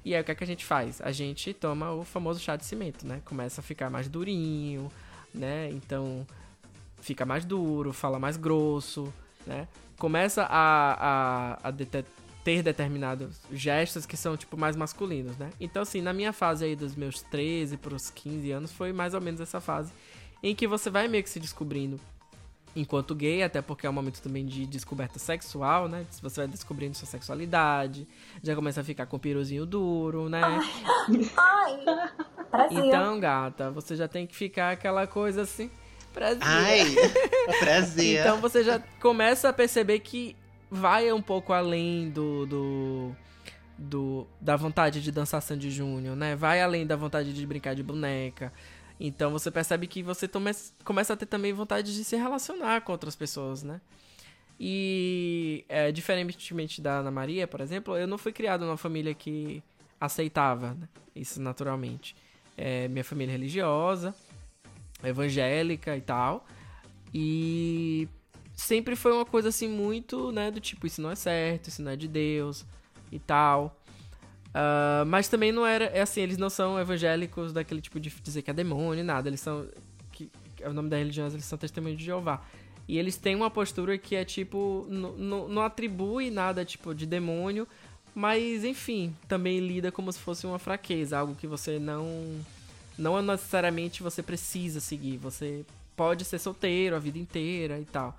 E 0.03 0.16
aí 0.16 0.22
o 0.22 0.24
que 0.24 0.32
é 0.32 0.36
que 0.36 0.43
a 0.43 0.47
gente 0.47 0.66
faz? 0.66 1.01
A 1.01 1.12
gente 1.12 1.53
toma 1.53 1.91
o 1.91 2.03
famoso 2.03 2.39
chá 2.39 2.55
de 2.55 2.66
cimento, 2.66 3.05
né? 3.05 3.22
Começa 3.26 3.62
a 3.62 3.64
ficar 3.64 3.89
mais 3.89 4.08
durinho, 4.08 4.91
né? 5.34 5.70
Então 5.72 6.26
fica 7.01 7.26
mais 7.26 7.45
duro, 7.45 7.93
fala 7.93 8.18
mais 8.18 8.38
grosso, 8.38 9.14
né? 9.45 9.68
Começa 9.97 10.43
a, 10.43 11.58
a, 11.62 11.68
a 11.68 11.72
ter 12.48 12.64
determinados 12.64 13.41
gestos 13.52 14.06
que 14.06 14.16
são, 14.16 14.38
tipo, 14.38 14.56
mais 14.56 14.74
masculinos, 14.74 15.36
né? 15.36 15.50
Então, 15.60 15.82
assim, 15.82 16.00
na 16.00 16.14
minha 16.14 16.32
fase 16.32 16.64
aí 16.64 16.78
dos 16.78 16.95
meus 16.95 17.22
13 17.24 17.76
pros 17.76 18.10
15 18.10 18.52
anos, 18.52 18.72
foi 18.72 18.93
mais 18.93 19.14
ou 19.14 19.20
menos 19.20 19.41
essa 19.41 19.60
fase 19.60 19.91
em 20.41 20.56
que 20.56 20.66
você 20.66 20.89
vai 20.89 21.10
meio 21.10 21.22
que 21.22 21.30
se 21.30 21.41
descobrindo 21.41 22.00
enquanto 22.74 23.14
gay, 23.14 23.43
até 23.43 23.62
porque 23.62 23.86
é 23.86 23.89
um 23.89 23.93
momento 23.93 24.22
também 24.22 24.45
de 24.45 24.66
descoberta 24.66 25.20
sexual, 25.20 25.89
né? 25.89 26.06
Você 26.10 26.39
vai 26.39 26.48
descobrindo 26.48 26.95
sua 26.95 27.06
sexualidade, 27.06 28.08
já 28.41 28.56
começa 28.56 28.80
a 28.80 28.84
ficar 28.86 29.08
com 29.08 29.18
o 29.18 29.20
piruzinho 29.20 29.66
duro, 29.66 30.30
né? 30.30 30.39
Ai, 31.36 31.84
Brasil. 32.50 32.86
Então, 32.86 33.20
gata, 33.20 33.72
você 33.72 33.93
já 33.93 34.08
tem 34.08 34.26
que 34.26 34.34
ficar 34.34 34.72
aquela 34.72 35.06
coisa 35.06 35.41
assim. 35.41 35.70
Prazer. 36.14 36.39
Ai, 36.41 36.95
prazer. 37.60 38.22
então 38.22 38.39
você 38.39 38.64
já 38.64 38.80
começa 39.02 39.50
a 39.50 39.54
perceber 39.54 40.00
que 40.00 40.34
vai 40.70 41.11
um 41.11 41.22
pouco 41.22 41.53
além 41.53 42.09
do. 42.09 42.45
do, 42.45 43.15
do- 43.78 44.28
da 44.41 44.55
vontade 44.55 45.01
de 45.01 45.11
dançar 45.11 45.41
Sandy 45.41 45.70
Júnior, 45.70 46.15
né? 46.15 46.36
Vai 46.36 46.61
além 46.61 46.86
da 46.86 46.95
vontade 46.95 47.34
de 47.34 47.45
brincar 47.45 47.76
de 47.76 47.84
boneca. 47.84 48.51
Então 48.99 49.30
você 49.32 49.51
percebe 49.51 49.86
que 49.88 50.01
você 50.01 50.28
tome- 50.28 50.51
começa 50.84 51.13
a 51.13 51.18
ter 51.18 51.28
também 51.28 51.53
vontade 51.53 51.93
de 51.93 52.03
se 52.03 52.15
relacionar 52.15 52.82
com 52.82 52.91
outras 52.91 53.15
pessoas, 53.15 53.61
né? 53.63 53.80
E 54.59 55.63
é, 55.70 55.91
diferentemente 55.91 56.82
da 56.82 56.99
Ana 56.99 57.11
Maria, 57.11 57.47
por 57.47 57.61
exemplo, 57.61 57.95
eu 57.95 58.07
não 58.07 58.18
fui 58.18 58.32
criado 58.32 58.65
numa 58.65 58.78
família 58.78 59.13
que 59.13 59.61
aceitava 60.01 60.74
né? 60.74 60.88
isso 61.15 61.39
naturalmente. 61.39 62.15
É, 62.57 62.88
minha 62.88 63.03
família 63.03 63.32
é 63.34 63.36
religiosa, 63.38 64.15
evangélica 65.03 65.95
e 65.95 66.01
tal. 66.01 66.45
E 67.13 68.07
sempre 68.58 68.95
foi 68.95 69.14
uma 69.14 69.24
coisa 69.24 69.49
assim 69.49 69.70
muito, 69.70 70.32
né, 70.32 70.49
do 70.49 70.60
tipo, 70.60 70.88
isso 70.88 70.99
não 70.99 71.12
é 71.12 71.16
certo, 71.16 71.68
isso 71.68 71.82
não 71.82 71.91
é 71.91 71.95
de 71.95 72.08
Deus 72.08 72.66
e 73.12 73.20
tal. 73.20 73.80
Uh, 74.47 75.05
mas 75.05 75.30
também 75.30 75.51
não 75.51 75.66
era, 75.66 75.86
é 75.86 76.01
assim, 76.01 76.22
eles 76.22 76.38
não 76.38 76.49
são 76.49 76.80
evangélicos 76.80 77.53
daquele 77.53 77.80
tipo 77.80 77.99
de 77.99 78.10
dizer 78.10 78.41
que 78.41 78.49
é 78.49 78.53
demônio, 78.53 79.03
nada, 79.03 79.30
eles 79.30 79.39
são, 79.39 79.68
que, 80.12 80.32
é 80.60 80.68
o 80.68 80.74
nome 80.74 80.89
da 80.89 80.97
religião, 80.97 81.28
eles 81.28 81.45
são 81.45 81.58
testemunhos 81.58 81.99
de 81.99 82.05
Jeová. 82.05 82.43
E 82.88 82.97
eles 82.97 83.16
têm 83.16 83.36
uma 83.36 83.51
postura 83.51 83.97
que 83.97 84.16
é 84.16 84.26
tipo, 84.26 84.88
não 84.89 85.62
atribui 85.62 86.32
nada 86.32 86.66
tipo 86.66 86.95
de 86.95 87.05
demônio, 87.05 87.68
mas 88.16 88.64
enfim, 88.64 89.16
também 89.28 89.60
lida 89.60 89.91
como 89.91 90.12
se 90.12 90.18
fosse 90.18 90.47
uma 90.47 90.58
fraqueza, 90.58 91.20
algo 91.20 91.36
que 91.36 91.45
você 91.45 91.78
não 91.78 92.43
não 92.97 93.22
necessariamente 93.22 94.01
você 94.01 94.24
precisa 94.24 94.80
seguir, 94.80 95.18
você 95.18 95.64
pode 95.95 96.26
ser 96.26 96.39
solteiro 96.39 96.95
a 96.95 96.99
vida 96.99 97.20
inteira 97.20 97.80
e 97.80 97.86
tal. 97.86 98.18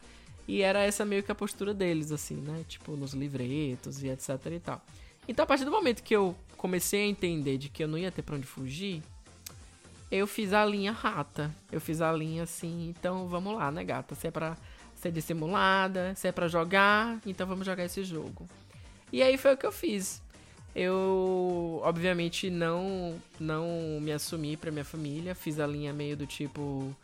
E 0.49 0.63
era 0.63 0.83
essa 0.83 1.05
meio 1.05 1.23
que 1.23 1.31
a 1.31 1.35
postura 1.35 1.75
deles, 1.75 2.11
assim, 2.11 2.37
né? 2.37 2.65
Tipo, 2.67 2.97
nos 2.97 3.13
livretos 3.13 4.03
e 4.03 4.09
etc 4.09 4.31
e 4.51 4.59
tal. 4.59 4.83
Então, 5.29 5.43
a 5.43 5.47
partir 5.47 5.67
do 5.67 5.71
momento 5.71 6.03
que 6.03 6.17
eu 6.17 6.35
comecei 6.57 7.03
a 7.03 7.07
entender 7.07 7.59
de 7.59 7.69
que 7.69 7.85
eu 7.85 7.89
não 7.89 7.99
ia 7.99 8.11
ter 8.11 8.23
pra 8.23 8.35
onde 8.35 8.47
fugir, 8.47 9.03
eu 10.11 10.27
fiz 10.27 10.55
a 10.55 10.65
linha 10.65 10.91
rata. 10.91 11.55
Eu 11.71 11.83
fiz 11.83 12.01
a 12.01 12.11
linha 12.11 12.45
assim, 12.45 12.89
então 12.89 13.29
vamos 13.29 13.55
lá, 13.55 13.71
né, 13.71 13.85
gata? 13.85 14.15
Se 14.15 14.29
é 14.29 14.31
pra 14.31 14.57
ser 14.95 15.13
dissimulada, 15.13 16.15
se 16.15 16.27
é 16.27 16.33
pra 16.33 16.49
jogar, 16.49 17.21
então 17.27 17.47
vamos 17.47 17.67
jogar 17.67 17.85
esse 17.85 18.03
jogo. 18.03 18.49
E 19.13 19.23
aí 19.23 19.37
foi 19.37 19.53
o 19.53 19.57
que 19.57 19.67
eu 19.67 19.73
fiz. 19.73 20.23
Eu, 20.75 21.81
obviamente, 21.85 22.49
não 22.49 23.21
não 23.39 24.01
me 24.01 24.13
assumi 24.13 24.57
pra 24.57 24.71
minha 24.71 24.85
família. 24.85 25.35
Fiz 25.35 25.61
a 25.61 25.67
linha 25.67 25.93
meio 25.93 26.17
do 26.17 26.27
tipo 26.27 26.95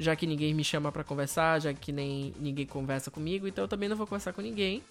já 0.00 0.16
que 0.16 0.26
ninguém 0.26 0.54
me 0.54 0.64
chama 0.64 0.90
para 0.90 1.04
conversar, 1.04 1.60
já 1.60 1.74
que 1.74 1.92
nem 1.92 2.34
ninguém 2.40 2.64
conversa 2.64 3.10
comigo, 3.10 3.46
então 3.46 3.64
eu 3.64 3.68
também 3.68 3.86
não 3.86 3.96
vou 3.96 4.06
conversar 4.06 4.32
com 4.32 4.40
ninguém. 4.40 4.82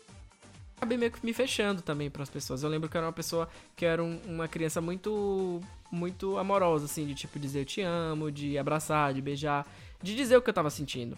Acabei 0.78 0.99
meio 0.99 1.12
que 1.12 1.26
me 1.26 1.34
fechando 1.34 1.82
também 1.82 2.12
para 2.12 2.22
as 2.22 2.30
pessoas. 2.30 2.62
Eu 2.62 2.70
lembro 2.70 2.88
que 2.88 2.95
eu 2.95 2.99
era 2.99 3.07
uma 3.07 3.14
pessoa 3.14 3.49
que 3.76 3.86
era 3.86 4.03
um, 4.03 4.20
uma 4.28 4.47
criança 4.47 4.80
muito 4.80 5.60
muito 5.91 6.38
amorosa 6.38 6.86
assim, 6.86 7.07
de 7.07 7.16
tipo 7.16 7.39
dizer 7.39 7.62
eu 7.62 7.66
te 7.66 7.82
amo, 7.82 8.32
de 8.32 8.55
abraçar, 8.55 9.12
de 9.12 9.20
beijar, 9.20 9.66
de 9.99 10.16
dizer 10.16 10.38
o 10.38 10.43
que 10.43 10.49
eu 10.51 10.53
tava 10.53 10.70
sentindo. 10.70 11.18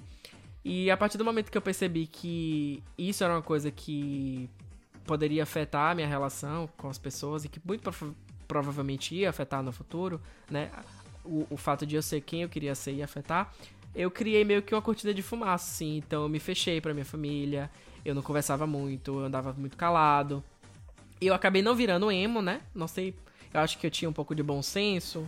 E 0.64 0.90
a 0.90 0.96
partir 0.96 1.18
do 1.18 1.26
momento 1.26 1.52
que 1.52 1.58
eu 1.58 1.62
percebi 1.62 2.08
que 2.08 2.82
isso 2.98 3.26
era 3.26 3.34
uma 3.34 3.42
coisa 3.42 3.70
que 3.70 4.50
poderia 5.06 5.44
afetar 5.44 5.92
a 5.92 5.96
minha 5.96 6.08
relação 6.08 6.70
com 6.78 6.88
as 6.88 6.98
pessoas 6.98 7.44
e 7.44 7.50
que 7.50 7.60
muito 7.66 7.82
prov 7.82 8.14
provavelmente 8.48 9.16
ia 9.16 9.30
afetar 9.30 9.62
no 9.62 9.72
futuro, 9.72 10.22
né? 10.50 10.72
O, 11.26 11.46
o 11.50 11.58
fato 11.58 11.86
de 11.86 11.96
eu 11.96 12.02
ser 12.02 12.22
quem 12.22 12.44
eu 12.44 12.50
queria 12.50 12.74
ser 12.74 12.94
ia 12.94 13.06
afetar 13.06 13.54
eu 13.96 14.10
criei 14.10 14.44
meio 14.44 14.62
que 14.62 14.74
uma 14.74 14.82
cortina 14.82 15.14
de 15.14 15.22
fumaça, 15.22 15.70
assim. 15.72 15.98
Então 15.98 16.24
eu 16.24 16.30
me 16.30 16.40
fechei 16.40 16.80
pra 16.80 16.94
minha 16.94 17.06
família, 17.06 17.70
eu 18.06 18.16
não 18.16 18.22
conversava 18.22 18.66
muito, 18.66 19.20
eu 19.20 19.26
andava 19.26 19.54
muito 19.54 19.78
calado. 19.78 20.44
E 21.20 21.28
eu 21.28 21.34
acabei 21.34 21.62
não 21.62 21.76
virando 21.76 22.12
emo, 22.12 22.42
né? 22.42 22.62
Não 22.74 22.88
sei, 22.88 23.14
eu 23.54 23.60
acho 23.60 23.78
que 23.78 23.86
eu 23.86 23.92
tinha 23.92 24.10
um 24.10 24.14
pouco 24.14 24.34
de 24.34 24.42
bom 24.42 24.62
senso. 24.62 25.28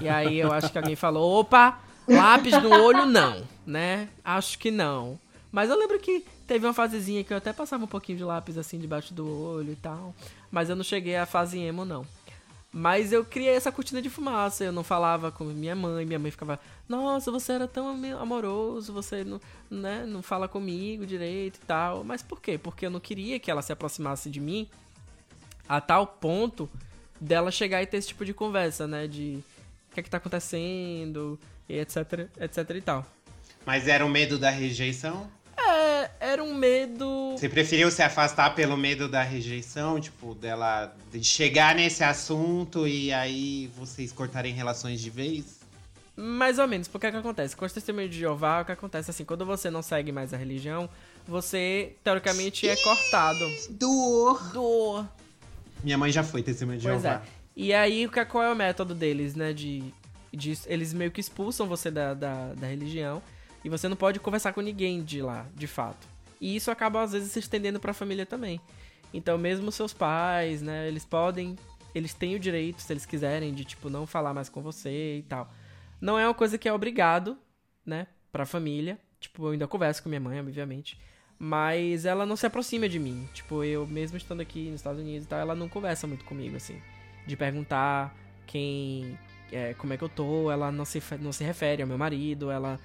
E 0.00 0.08
aí 0.08 0.38
eu 0.38 0.52
acho 0.52 0.70
que 0.70 0.78
alguém 0.78 0.96
falou: 0.96 1.40
opa, 1.40 1.80
lápis 2.06 2.62
no 2.62 2.70
olho 2.70 3.06
não, 3.06 3.42
né? 3.66 4.08
Acho 4.24 4.58
que 4.58 4.70
não. 4.70 5.18
Mas 5.50 5.68
eu 5.68 5.78
lembro 5.78 5.98
que 5.98 6.24
teve 6.46 6.66
uma 6.66 6.72
fasezinha 6.72 7.22
que 7.22 7.32
eu 7.32 7.36
até 7.36 7.52
passava 7.52 7.84
um 7.84 7.88
pouquinho 7.88 8.18
de 8.18 8.24
lápis 8.24 8.56
assim 8.56 8.78
debaixo 8.78 9.12
do 9.12 9.28
olho 9.28 9.72
e 9.72 9.76
tal. 9.76 10.14
Mas 10.50 10.70
eu 10.70 10.76
não 10.76 10.84
cheguei 10.84 11.16
à 11.16 11.26
fase 11.26 11.58
emo, 11.58 11.84
não. 11.84 12.06
Mas 12.72 13.12
eu 13.12 13.22
criei 13.22 13.54
essa 13.54 13.70
cortina 13.70 14.00
de 14.00 14.08
fumaça, 14.08 14.64
eu 14.64 14.72
não 14.72 14.82
falava 14.82 15.30
com 15.30 15.44
minha 15.44 15.76
mãe, 15.76 16.06
minha 16.06 16.18
mãe 16.18 16.30
ficava, 16.30 16.58
nossa, 16.88 17.30
você 17.30 17.52
era 17.52 17.68
tão 17.68 18.02
amoroso, 18.18 18.94
você 18.94 19.22
não, 19.22 19.38
né, 19.70 20.06
não 20.06 20.22
fala 20.22 20.48
comigo 20.48 21.04
direito 21.04 21.56
e 21.56 21.66
tal. 21.66 22.02
Mas 22.02 22.22
por 22.22 22.40
quê? 22.40 22.56
Porque 22.56 22.86
eu 22.86 22.90
não 22.90 22.98
queria 22.98 23.38
que 23.38 23.50
ela 23.50 23.60
se 23.60 23.72
aproximasse 23.72 24.30
de 24.30 24.40
mim 24.40 24.66
a 25.68 25.82
tal 25.82 26.06
ponto 26.06 26.68
dela 27.20 27.50
chegar 27.50 27.82
e 27.82 27.86
ter 27.86 27.98
esse 27.98 28.08
tipo 28.08 28.24
de 28.24 28.32
conversa, 28.32 28.86
né? 28.86 29.06
De 29.06 29.42
o 29.90 29.94
que 29.94 30.00
é 30.00 30.02
que 30.02 30.10
tá 30.10 30.16
acontecendo, 30.16 31.38
e 31.68 31.78
etc, 31.78 32.28
etc 32.40 32.70
e 32.76 32.80
tal. 32.80 33.06
Mas 33.64 33.86
era 33.86 34.04
o 34.04 34.08
medo 34.08 34.38
da 34.38 34.50
rejeição? 34.50 35.30
É, 35.56 36.10
era 36.32 36.42
um 36.42 36.54
medo. 36.54 37.32
Você 37.36 37.48
preferiu 37.48 37.90
se 37.90 38.02
afastar 38.02 38.54
pelo 38.54 38.76
medo 38.76 39.08
da 39.08 39.22
rejeição, 39.22 40.00
tipo, 40.00 40.34
dela 40.34 40.94
de 41.10 41.22
chegar 41.22 41.74
nesse 41.74 42.02
assunto 42.02 42.88
e 42.88 43.12
aí 43.12 43.70
vocês 43.76 44.12
cortarem 44.12 44.54
relações 44.54 45.00
de 45.00 45.10
vez? 45.10 45.60
Mais 46.16 46.58
ou 46.58 46.68
menos, 46.68 46.88
porque 46.88 47.06
é 47.06 47.10
que 47.10 47.16
acontece? 47.16 47.56
Com 47.56 47.64
os 47.64 47.72
testemunhos 47.72 48.10
de 48.10 48.18
Jeová, 48.18 48.60
o 48.60 48.64
que 48.64 48.72
acontece 48.72 49.10
assim, 49.10 49.24
quando 49.24 49.46
você 49.46 49.70
não 49.70 49.82
segue 49.82 50.12
mais 50.12 50.34
a 50.34 50.36
religião, 50.36 50.88
você, 51.26 51.96
teoricamente, 52.04 52.68
é 52.68 52.76
cortado. 52.76 53.44
Dor! 53.70 54.52
Dor! 54.52 55.08
Minha 55.82 55.96
mãe 55.96 56.12
já 56.12 56.22
foi 56.22 56.42
testemunha 56.42 56.78
de 56.78 56.86
pois 56.86 57.02
Jeová. 57.02 57.22
É. 57.26 57.42
E 57.56 57.72
aí, 57.72 58.08
qual 58.30 58.44
é 58.44 58.52
o 58.52 58.56
método 58.56 58.94
deles, 58.94 59.34
né? 59.34 59.52
De, 59.52 59.82
de, 60.32 60.58
eles 60.66 60.92
meio 60.92 61.10
que 61.10 61.20
expulsam 61.20 61.66
você 61.66 61.90
da, 61.90 62.14
da, 62.14 62.54
da 62.54 62.66
religião 62.66 63.22
e 63.64 63.68
você 63.68 63.88
não 63.88 63.96
pode 63.96 64.20
conversar 64.20 64.52
com 64.52 64.60
ninguém 64.60 65.02
de 65.02 65.22
lá, 65.22 65.46
de 65.54 65.66
fato. 65.66 66.11
E 66.42 66.56
isso 66.56 66.72
acaba 66.72 67.00
às 67.00 67.12
vezes 67.12 67.30
se 67.30 67.38
estendendo 67.38 67.78
para 67.78 67.92
a 67.92 67.94
família 67.94 68.26
também. 68.26 68.60
Então, 69.14 69.38
mesmo 69.38 69.70
seus 69.70 69.92
pais, 69.92 70.60
né, 70.60 70.88
eles 70.88 71.04
podem, 71.04 71.56
eles 71.94 72.14
têm 72.14 72.34
o 72.34 72.40
direito, 72.40 72.82
se 72.82 72.92
eles 72.92 73.06
quiserem, 73.06 73.54
de 73.54 73.64
tipo 73.64 73.88
não 73.88 74.08
falar 74.08 74.34
mais 74.34 74.48
com 74.48 74.60
você 74.60 75.18
e 75.18 75.22
tal. 75.22 75.48
Não 76.00 76.18
é 76.18 76.26
uma 76.26 76.34
coisa 76.34 76.58
que 76.58 76.68
é 76.68 76.72
obrigado, 76.72 77.38
né, 77.86 78.08
para 78.32 78.42
a 78.42 78.46
família. 78.46 78.98
Tipo, 79.20 79.46
eu 79.46 79.50
ainda 79.52 79.68
converso 79.68 80.02
com 80.02 80.08
minha 80.08 80.20
mãe, 80.20 80.40
obviamente, 80.40 80.98
mas 81.38 82.04
ela 82.04 82.26
não 82.26 82.34
se 82.34 82.44
aproxima 82.44 82.88
de 82.88 82.98
mim. 82.98 83.28
Tipo, 83.32 83.62
eu 83.62 83.86
mesmo 83.86 84.16
estando 84.16 84.40
aqui 84.40 84.64
nos 84.68 84.80
Estados 84.80 85.00
Unidos 85.00 85.26
e 85.26 85.28
tal, 85.28 85.38
ela 85.38 85.54
não 85.54 85.68
conversa 85.68 86.08
muito 86.08 86.24
comigo 86.24 86.56
assim, 86.56 86.82
de 87.24 87.36
perguntar 87.36 88.12
quem 88.48 89.16
é, 89.52 89.74
como 89.74 89.92
é 89.92 89.96
que 89.96 90.02
eu 90.02 90.08
tô, 90.08 90.50
ela 90.50 90.72
não 90.72 90.84
se, 90.84 91.00
não 91.20 91.30
se 91.30 91.44
refere 91.44 91.82
ao 91.82 91.88
meu 91.88 91.98
marido, 91.98 92.50
ela 92.50 92.80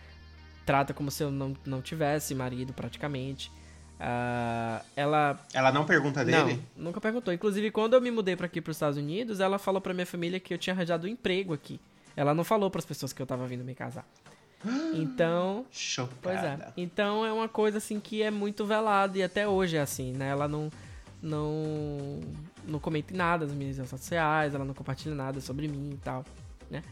trata 0.68 0.93
como 0.93 1.09
se 1.09 1.24
eu 1.24 1.32
não, 1.32 1.55
não 1.65 1.82
tivesse 1.82 2.36
marido, 2.36 2.74
praticamente. 2.74 3.49
Uh, 3.95 4.84
ela. 4.95 5.39
Ela 5.53 5.72
não 5.72 5.86
pergunta 5.86 6.24
dele? 6.26 6.61
Não, 6.76 6.84
nunca 6.86 6.99
perguntou. 6.99 7.34
Inclusive, 7.34 7.72
quando 7.72 7.93
eu 7.93 8.01
me 8.01 8.11
mudei 8.11 8.36
para 8.36 8.45
aqui, 8.45 8.59
para 8.59 8.70
os 8.70 8.76
Estados 8.76 8.97
Unidos, 8.97 9.39
ela 9.39 9.57
falou 9.57 9.80
para 9.80 9.93
minha 9.93 10.05
família 10.05 10.41
que 10.41 10.53
eu 10.53 10.57
tinha 10.57 10.74
arranjado 10.74 11.07
um 11.07 11.09
emprego 11.09 11.53
aqui. 11.53 11.80
Ela 12.18 12.34
não 12.34 12.43
falou 12.43 12.70
para 12.70 12.80
as 12.80 12.86
pessoas 12.86 13.13
que 13.13 13.22
eu 13.22 13.26
tava 13.26 13.47
vindo 13.47 13.63
me 13.63 13.74
casar. 13.74 14.05
Então. 14.93 15.65
Chocada. 15.72 16.18
Pois 16.22 16.43
é. 16.43 16.57
Então 16.76 17.26
é 17.26 17.32
uma 17.32 17.47
coisa 17.47 17.78
assim 17.78 17.99
que 17.99 18.22
é 18.22 18.30
muito 18.30 18.65
velada 18.65 19.18
e 19.18 19.24
até 19.24 19.47
hoje 19.47 19.78
é 19.78 19.82
assim, 19.82 20.11
né? 20.11 20.28
Ela 20.28 20.47
não. 20.49 20.70
Não. 21.22 22.20
Não 22.68 22.80
comenta 22.80 23.15
nada 23.15 23.45
nas 23.45 23.55
minhas 23.55 23.78
redes 23.78 23.89
sociais, 23.89 24.53
ela 24.53 24.65
não 24.65 24.74
compartilha 24.74 25.15
nada 25.15 25.39
sobre 25.39 25.70
mim 25.70 25.91
e 25.93 25.97
tal, 25.97 26.26
né? 26.70 26.84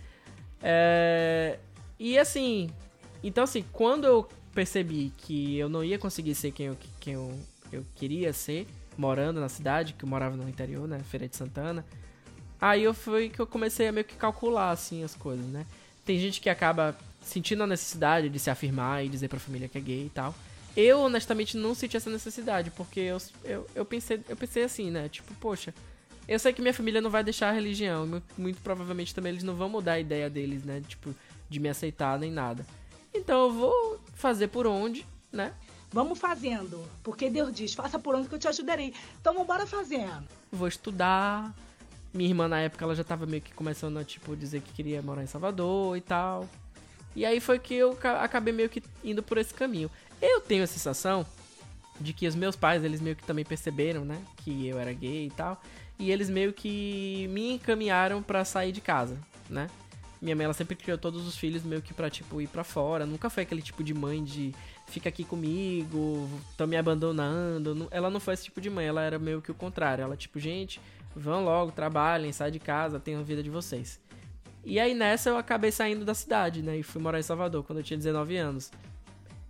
É, 0.64 1.60
e 2.00 2.18
assim, 2.18 2.70
então, 3.28 3.44
assim, 3.44 3.66
quando 3.72 4.06
eu 4.06 4.28
percebi 4.54 5.12
que 5.18 5.58
eu 5.58 5.68
não 5.68 5.84
ia 5.84 5.98
conseguir 5.98 6.36
ser 6.36 6.52
quem 6.52 6.68
eu, 6.68 6.78
quem 7.00 7.14
eu, 7.14 7.40
eu 7.72 7.86
queria 7.96 8.32
ser, 8.32 8.68
morando 8.98 9.40
na 9.40 9.50
cidade, 9.50 9.94
que 9.94 10.06
eu 10.06 10.10
morava 10.10 10.36
no 10.36 10.48
interior, 10.48 10.88
né? 10.88 11.00
Feira 11.10 11.28
de 11.28 11.36
Santana. 11.36 11.86
Aí 12.60 12.84
eu 12.84 12.94
fui 12.94 13.30
que 13.30 13.40
eu 13.40 13.48
comecei 13.48 13.88
a 13.88 13.92
meio 13.92 14.06
que 14.06 14.16
calcular, 14.16 14.72
assim, 14.72 15.04
as 15.04 15.16
coisas, 15.16 15.46
né? 15.48 15.66
Tem 16.06 16.18
gente 16.20 16.40
que 16.40 16.50
acaba 16.50 16.96
sentindo 17.22 17.64
a 17.64 17.68
necessidade 17.68 18.30
de 18.30 18.40
se 18.40 18.50
afirmar 18.50 19.04
e 19.04 19.10
dizer 19.10 19.28
pra 19.28 19.40
família 19.40 19.68
que 19.68 19.78
é 19.78 19.82
gay 19.82 20.06
e 20.06 20.10
tal. 20.10 20.34
Eu, 20.78 21.00
honestamente, 21.00 21.58
não 21.58 21.74
senti 21.74 21.98
essa 21.98 22.10
necessidade, 22.10 22.70
porque 22.72 23.00
eu, 23.00 23.18
eu, 23.44 23.68
eu, 23.74 23.86
pensei, 23.86 24.22
eu 24.30 24.36
pensei 24.36 24.64
assim, 24.64 24.92
né? 24.92 25.10
Tipo, 25.10 25.34
poxa, 25.36 25.74
eu 26.28 26.38
sei 26.38 26.54
que 26.54 26.62
minha 26.62 26.74
família 26.74 27.02
não 27.02 27.10
vai 27.10 27.24
deixar 27.24 27.50
a 27.50 27.52
religião. 27.52 28.06
Muito, 28.06 28.26
muito 28.38 28.62
provavelmente 28.62 29.16
também 29.16 29.32
eles 29.32 29.44
não 29.44 29.56
vão 29.56 29.70
mudar 29.70 29.94
a 29.94 30.00
ideia 30.00 30.30
deles, 30.30 30.64
né? 30.64 30.82
Tipo, 30.88 31.16
de 31.50 31.60
me 31.60 31.70
aceitar 31.70 32.20
nem 32.20 32.32
nada. 32.32 32.66
Então 33.16 33.46
eu 33.46 33.52
vou 33.52 34.00
fazer 34.14 34.48
por 34.48 34.68
onde, 34.68 35.06
né? 35.32 35.54
Vamos 35.92 36.20
fazendo, 36.20 36.84
porque 37.02 37.30
Deus 37.30 37.54
diz, 37.54 37.74
faça 37.74 37.98
por 37.98 38.16
onde 38.16 38.28
que 38.28 38.36
eu 38.36 38.40
te 38.40 38.48
ajudarei. 38.48 38.94
Então 39.22 39.34
vamos 39.34 39.46
embora 39.46 39.66
fazendo. 39.66 40.28
Vou 40.52 40.68
estudar. 40.68 41.56
Minha 42.14 42.30
irmã 42.30 42.48
na 42.48 42.60
época 42.60 42.84
ela 42.84 42.96
já 42.96 43.04
tava 43.04 43.26
meio 43.26 43.42
que 43.42 43.54
começando 43.54 43.98
a 43.98 44.04
tipo 44.04 44.36
dizer 44.36 44.62
que 44.62 44.74
queria 44.74 45.02
morar 45.02 45.24
em 45.24 45.28
Salvador 45.28 45.98
e 45.98 46.02
tal. 46.02 46.50
E 47.16 47.26
aí 47.26 47.40
foi 47.40 47.60
que 47.60 47.74
eu 47.74 47.98
acabei 48.20 48.54
meio 48.54 48.70
que 48.70 48.84
indo 49.04 49.24
por 49.24 49.38
esse 49.38 49.54
caminho. 49.54 49.90
Eu 50.22 50.42
tenho 50.42 50.64
a 50.64 50.68
sensação 50.68 51.26
de 52.00 52.12
que 52.12 52.28
os 52.28 52.36
meus 52.36 52.56
pais, 52.58 52.84
eles 52.84 53.00
meio 53.00 53.16
que 53.16 53.24
também 53.24 53.46
perceberam, 53.46 54.04
né, 54.04 54.22
que 54.38 54.68
eu 54.68 54.78
era 54.78 54.92
gay 54.92 55.28
e 55.28 55.32
tal, 55.32 55.62
e 55.98 56.12
eles 56.12 56.30
meio 56.30 56.52
que 56.52 57.28
me 57.32 57.54
encaminharam 57.54 58.22
para 58.22 58.44
sair 58.44 58.74
de 58.74 58.82
casa, 58.82 59.18
né? 59.50 59.70
Minha 60.22 60.36
mãe, 60.36 60.46
ela 60.46 60.54
sempre 60.54 60.76
criou 60.76 60.98
todos 60.98 61.28
os 61.28 61.38
filhos 61.38 61.64
meio 61.64 61.82
que 61.82 61.94
pra, 61.94 62.10
tipo, 62.10 62.42
ir 62.42 62.48
pra 62.48 62.64
fora. 62.64 63.06
Nunca 63.06 63.30
foi 63.30 63.44
aquele 63.44 63.62
tipo 63.62 63.84
de 63.84 63.94
mãe 63.94 64.24
de 64.24 64.54
fica 64.88 65.10
aqui 65.10 65.24
comigo, 65.24 66.30
tô 66.58 66.66
me 66.66 66.78
abandonando. 66.78 67.88
Ela 67.92 68.10
não 68.10 68.20
foi 68.20 68.34
esse 68.34 68.46
tipo 68.46 68.62
de 68.62 68.70
mãe, 68.70 68.86
ela 68.86 69.02
era 69.02 69.20
meio 69.20 69.42
que 69.42 69.52
o 69.52 69.56
contrário. 69.56 70.02
Ela, 70.02 70.16
tipo, 70.16 70.40
gente, 70.40 70.80
vão 71.16 71.44
logo, 71.44 71.72
trabalhem, 71.72 72.32
sai 72.32 72.52
de 72.52 72.60
casa, 72.60 73.00
tenham 73.00 73.22
a 73.22 73.24
vida 73.24 73.44
de 73.44 73.50
vocês. 73.50 74.00
E 74.64 74.80
aí 74.80 74.96
nessa 74.96 75.30
eu 75.30 75.38
acabei 75.38 75.72
saindo 75.72 76.04
da 76.04 76.16
cidade, 76.16 76.64
né? 76.64 76.78
E 76.78 76.84
fui 76.84 77.00
morar 77.00 77.20
em 77.20 77.24
Salvador 77.24 77.64
quando 77.64 77.80
eu 77.80 77.84
tinha 77.84 77.98
19 77.98 78.36
anos. 78.36 78.72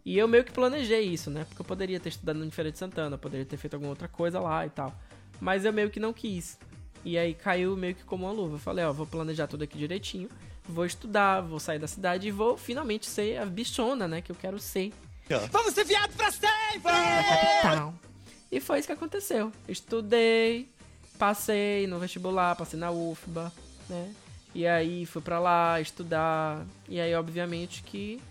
E 0.03 0.17
eu 0.17 0.27
meio 0.27 0.43
que 0.43 0.51
planejei 0.51 1.01
isso, 1.01 1.31
né? 1.31 1.45
Porque 1.45 1.61
eu 1.61 1.65
poderia 1.65 1.99
ter 1.99 2.09
estudado 2.09 2.37
no 2.37 2.51
Feira 2.51 2.71
de 2.71 2.77
Santana, 2.77 3.17
poderia 3.17 3.45
ter 3.45 3.57
feito 3.57 3.73
alguma 3.73 3.91
outra 3.91 4.07
coisa 4.07 4.39
lá 4.39 4.65
e 4.65 4.69
tal. 4.69 4.93
Mas 5.39 5.65
eu 5.65 5.73
meio 5.73 5.89
que 5.89 5.99
não 5.99 6.13
quis. 6.13 6.59
E 7.03 7.17
aí 7.17 7.33
caiu 7.33 7.77
meio 7.77 7.95
que 7.95 8.03
como 8.03 8.25
uma 8.25 8.31
luva. 8.31 8.55
Eu 8.55 8.59
falei, 8.59 8.83
ó, 8.83 8.91
vou 8.91 9.07
planejar 9.07 9.47
tudo 9.47 9.63
aqui 9.63 9.77
direitinho, 9.77 10.29
vou 10.67 10.85
estudar, 10.85 11.41
vou 11.41 11.59
sair 11.59 11.79
da 11.79 11.87
cidade 11.87 12.27
e 12.27 12.31
vou 12.31 12.57
finalmente 12.57 13.05
ser 13.05 13.37
a 13.37 13.45
bichona, 13.45 14.07
né? 14.07 14.21
Que 14.21 14.31
eu 14.31 14.35
quero 14.35 14.59
ser. 14.59 14.93
Vamos 15.51 15.73
ser 15.73 15.85
viado 15.85 16.13
pra 16.15 16.31
sempre! 16.31 16.81
Capital. 16.83 17.93
E 18.51 18.59
foi 18.59 18.79
isso 18.79 18.87
que 18.87 18.93
aconteceu. 18.93 19.51
Estudei, 19.67 20.69
passei 21.17 21.87
no 21.87 21.99
vestibular, 21.99 22.55
passei 22.55 22.79
na 22.79 22.91
UFBA, 22.91 23.51
né? 23.89 24.13
E 24.53 24.65
aí 24.65 25.05
fui 25.05 25.21
pra 25.21 25.39
lá 25.39 25.81
estudar. 25.81 26.65
E 26.87 26.99
aí, 26.99 27.13
obviamente, 27.15 27.83
que 27.83 28.21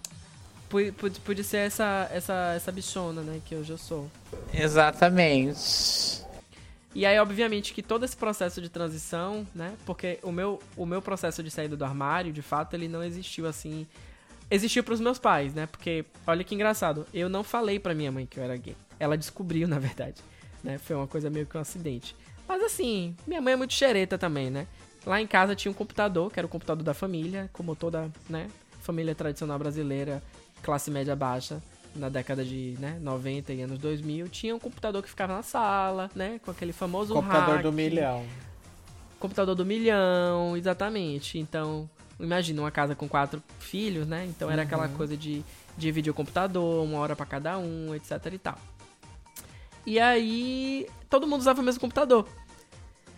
pude, 0.69 0.93
pude, 0.93 1.21
pude 1.21 1.45
ser 1.45 1.59
essa, 1.59 2.09
essa, 2.11 2.55
essa 2.57 2.73
bichona, 2.73 3.23
né? 3.23 3.41
Que 3.45 3.55
hoje 3.55 3.71
eu 3.71 3.79
sou. 3.79 4.11
Exatamente. 4.53 6.24
E 6.95 7.05
aí, 7.05 7.19
obviamente, 7.19 7.75
que 7.75 7.83
todo 7.83 8.05
esse 8.05 8.17
processo 8.17 8.61
de 8.63 8.69
transição, 8.69 9.47
né? 9.53 9.75
Porque 9.85 10.19
o 10.23 10.31
meu, 10.31 10.61
o 10.77 10.87
meu 10.87 11.03
processo 11.03 11.43
de 11.43 11.51
saída 11.51 11.77
do 11.77 11.85
armário, 11.85 12.33
de 12.33 12.43
fato, 12.43 12.75
ele 12.75 12.87
não 12.87 13.03
existiu 13.03 13.47
assim. 13.47 13.87
Existiu 14.49 14.85
pros 14.85 15.01
meus 15.01 15.19
pais, 15.19 15.53
né? 15.55 15.67
Porque, 15.67 16.05
olha 16.27 16.45
que 16.45 16.55
engraçado, 16.55 17.07
eu 17.13 17.29
não 17.29 17.43
falei 17.43 17.81
pra 17.81 17.95
minha 17.95 18.13
mãe 18.13 18.27
que 18.27 18.39
eu 18.39 18.45
era 18.45 18.57
gay. 18.57 18.77
Ela 19.01 19.19
descobriu, 19.19 19.67
na 19.69 19.79
verdade. 19.81 20.23
Né? 20.63 20.79
Foi 20.79 20.95
uma 20.95 21.09
coisa 21.09 21.29
meio 21.29 21.47
que 21.47 21.57
um 21.57 21.61
acidente. 21.61 22.15
Mas 22.47 22.63
assim, 22.63 23.17
minha 23.27 23.41
mãe 23.41 23.55
é 23.55 23.57
muito 23.57 23.75
xereta 23.75 24.17
também, 24.17 24.49
né? 24.51 24.67
Lá 25.05 25.21
em 25.21 25.27
casa 25.27 25.57
tinha 25.57 25.71
um 25.71 25.75
computador, 25.75 26.31
que 26.31 26.39
era 26.39 26.47
o 26.47 26.49
computador 26.49 26.85
da 26.85 26.95
família, 26.95 27.51
como 27.53 27.75
toda, 27.77 28.11
né, 28.29 28.49
família 28.81 29.15
tradicional 29.15 29.59
brasileira, 29.59 30.23
classe 30.63 30.91
média 30.91 31.15
baixa, 31.15 31.63
na 31.95 32.09
década 32.09 32.45
de, 32.45 32.77
né, 32.79 32.99
90 33.01 33.53
e 33.53 33.63
anos 33.63 33.79
2000, 33.79 34.29
tinha 34.29 34.55
um 34.55 34.59
computador 34.59 35.03
que 35.03 35.09
ficava 35.09 35.35
na 35.35 35.43
sala, 35.43 36.11
né, 36.15 36.41
com 36.45 36.51
aquele 36.51 36.73
famoso 36.73 37.15
Computador 37.15 37.55
hack, 37.57 37.63
do 37.63 37.73
milhão. 37.73 38.25
Computador 39.21 39.55
do 39.55 39.65
milhão, 39.65 40.57
exatamente. 40.57 41.39
Então, 41.39 41.89
imagina 42.21 42.61
uma 42.63 42.71
casa 42.71 42.95
com 42.95 43.09
quatro 43.09 43.43
filhos, 43.59 44.07
né? 44.07 44.27
Então 44.27 44.51
era 44.51 44.63
aquela 44.63 44.87
Uhum. 44.87 44.95
coisa 44.97 45.17
de 45.17 45.43
dividir 45.79 46.11
o 46.11 46.15
computador, 46.15 46.85
uma 46.85 46.99
hora 46.99 47.17
pra 47.17 47.25
cada 47.25 47.57
um, 47.59 47.95
etc 47.95 48.33
e 48.33 48.39
tal. 48.39 48.59
E 49.87 49.99
aí, 50.01 50.87
todo 51.09 51.27
mundo 51.27 51.41
usava 51.41 51.61
o 51.61 51.65
mesmo 51.65 51.81
computador. 51.81 52.27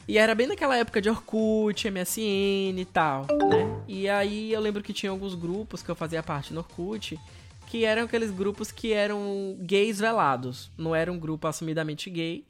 E 0.08 0.18
era 0.18 0.34
bem 0.34 0.46
naquela 0.46 0.76
época 0.76 1.00
de 1.02 1.10
Orkut, 1.10 1.88
MSN 1.90 2.78
e 2.80 2.84
tal, 2.84 3.22
né? 3.48 3.82
E 3.88 4.08
aí 4.08 4.52
eu 4.52 4.60
lembro 4.60 4.82
que 4.82 4.92
tinha 4.92 5.10
alguns 5.10 5.34
grupos 5.34 5.82
que 5.82 5.88
eu 5.88 5.96
fazia 5.96 6.22
parte 6.22 6.52
no 6.54 6.60
Orkut, 6.60 7.18
que 7.66 7.84
eram 7.84 8.04
aqueles 8.04 8.30
grupos 8.30 8.70
que 8.70 8.92
eram 8.92 9.56
gays 9.60 9.98
velados. 9.98 10.70
Não 10.76 10.94
era 10.94 11.12
um 11.12 11.18
grupo 11.18 11.46
assumidamente 11.46 12.08
gay, 12.08 12.46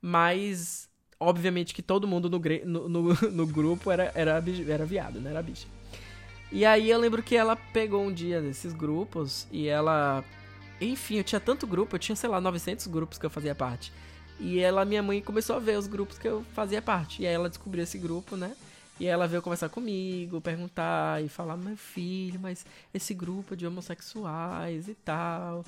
mas 0.00 0.88
obviamente 1.18 1.74
que 1.74 1.82
todo 1.82 2.08
mundo 2.08 2.30
no, 2.30 2.40
no, 2.64 2.88
no, 2.88 3.14
no 3.30 3.46
grupo 3.46 3.90
era, 3.90 4.10
era, 4.14 4.42
era 4.68 4.86
viado, 4.86 5.20
né? 5.20 5.30
Era 5.30 5.42
bicha. 5.42 5.66
E 6.52 6.64
aí 6.64 6.90
eu 6.90 6.98
lembro 6.98 7.22
que 7.22 7.36
ela 7.36 7.54
pegou 7.54 8.02
um 8.02 8.12
dia 8.12 8.40
desses 8.40 8.72
grupos 8.72 9.46
e 9.52 9.68
ela. 9.68 10.24
Enfim, 10.80 11.16
eu 11.16 11.24
tinha 11.24 11.40
tanto 11.40 11.66
grupo, 11.66 11.94
eu 11.94 11.98
tinha, 11.98 12.16
sei 12.16 12.28
lá, 12.28 12.40
900 12.40 12.86
grupos 12.86 13.18
que 13.18 13.26
eu 13.26 13.30
fazia 13.30 13.54
parte. 13.54 13.92
E 14.38 14.58
ela, 14.58 14.84
minha 14.86 15.02
mãe, 15.02 15.20
começou 15.20 15.56
a 15.56 15.58
ver 15.58 15.78
os 15.78 15.86
grupos 15.86 16.18
que 16.18 16.26
eu 16.26 16.42
fazia 16.54 16.80
parte. 16.80 17.22
E 17.22 17.26
aí 17.26 17.34
ela 17.34 17.48
descobriu 17.48 17.84
esse 17.84 17.98
grupo, 17.98 18.36
né? 18.36 18.56
E 19.00 19.06
ela 19.06 19.26
veio 19.26 19.40
conversar 19.40 19.70
comigo, 19.70 20.42
perguntar 20.42 21.24
e 21.24 21.28
falar: 21.28 21.56
meu 21.56 21.76
filho, 21.76 22.38
mas 22.38 22.66
esse 22.92 23.14
grupo 23.14 23.56
de 23.56 23.66
homossexuais 23.66 24.88
e 24.88 24.94
tal. 24.94 25.64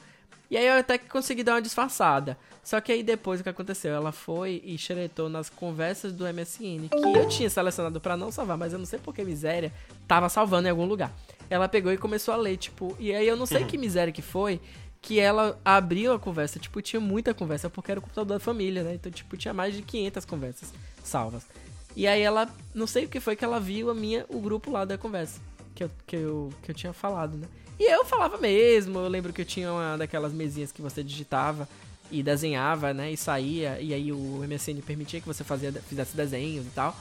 E 0.50 0.56
aí 0.58 0.66
eu 0.66 0.74
até 0.74 0.98
que 0.98 1.08
consegui 1.08 1.42
dar 1.42 1.54
uma 1.54 1.62
disfarçada. 1.62 2.36
Só 2.62 2.78
que 2.78 2.92
aí 2.92 3.02
depois 3.02 3.40
o 3.40 3.42
que 3.42 3.48
aconteceu? 3.48 3.94
Ela 3.94 4.12
foi 4.12 4.60
e 4.62 4.76
xeretou 4.76 5.30
nas 5.30 5.48
conversas 5.48 6.12
do 6.12 6.26
MSN, 6.26 6.90
que 6.90 7.18
eu 7.18 7.26
tinha 7.26 7.48
selecionado 7.48 7.98
pra 8.02 8.18
não 8.18 8.30
salvar, 8.30 8.58
mas 8.58 8.74
eu 8.74 8.78
não 8.78 8.84
sei 8.84 8.98
por 8.98 9.14
que 9.14 9.24
miséria, 9.24 9.72
tava 10.06 10.28
salvando 10.28 10.68
em 10.68 10.70
algum 10.70 10.84
lugar. 10.84 11.10
Ela 11.48 11.68
pegou 11.68 11.90
e 11.90 11.96
começou 11.96 12.34
a 12.34 12.36
ler, 12.36 12.58
tipo, 12.58 12.94
e 13.00 13.14
aí 13.14 13.26
eu 13.26 13.36
não 13.36 13.46
sei 13.46 13.64
que 13.64 13.78
miséria 13.78 14.12
que 14.12 14.20
foi, 14.20 14.60
que 15.00 15.18
ela 15.18 15.58
abriu 15.64 16.12
a 16.12 16.18
conversa, 16.18 16.58
tipo, 16.58 16.82
tinha 16.82 17.00
muita 17.00 17.32
conversa, 17.32 17.70
porque 17.70 17.90
era 17.90 17.98
o 17.98 18.02
computador 18.02 18.36
da 18.36 18.40
família, 18.40 18.82
né? 18.82 18.94
Então, 18.94 19.10
tipo, 19.10 19.38
tinha 19.38 19.54
mais 19.54 19.74
de 19.74 19.80
500 19.80 20.24
conversas 20.26 20.72
salvas. 21.02 21.46
E 21.94 22.06
aí 22.06 22.22
ela, 22.22 22.48
não 22.74 22.86
sei 22.86 23.04
o 23.04 23.08
que 23.08 23.20
foi 23.20 23.36
que 23.36 23.44
ela 23.44 23.60
viu 23.60 23.90
a 23.90 23.94
minha, 23.94 24.24
o 24.28 24.40
grupo 24.40 24.70
lá 24.70 24.84
da 24.84 24.96
conversa, 24.96 25.40
que 25.74 25.84
eu, 25.84 25.90
que 26.06 26.16
eu, 26.16 26.52
que 26.62 26.70
eu 26.70 26.74
tinha 26.74 26.92
falado, 26.92 27.36
né? 27.36 27.46
E 27.78 27.90
eu 27.90 28.04
falava 28.04 28.38
mesmo, 28.38 28.98
eu 28.98 29.08
lembro 29.08 29.32
que 29.32 29.42
eu 29.42 29.44
tinha 29.44 29.72
uma 29.72 29.96
daquelas 29.98 30.32
mesinhas 30.32 30.70
que 30.70 30.80
você 30.80 31.02
digitava 31.02 31.68
e 32.10 32.22
desenhava, 32.22 32.92
né? 32.94 33.10
E 33.10 33.16
saía, 33.16 33.80
e 33.80 33.92
aí 33.92 34.12
o 34.12 34.44
MSN 34.46 34.80
permitia 34.82 35.20
que 35.20 35.26
você 35.26 35.42
fazia, 35.42 35.72
fizesse 35.72 36.16
desenhos 36.16 36.66
e 36.66 36.70
tal. 36.70 36.96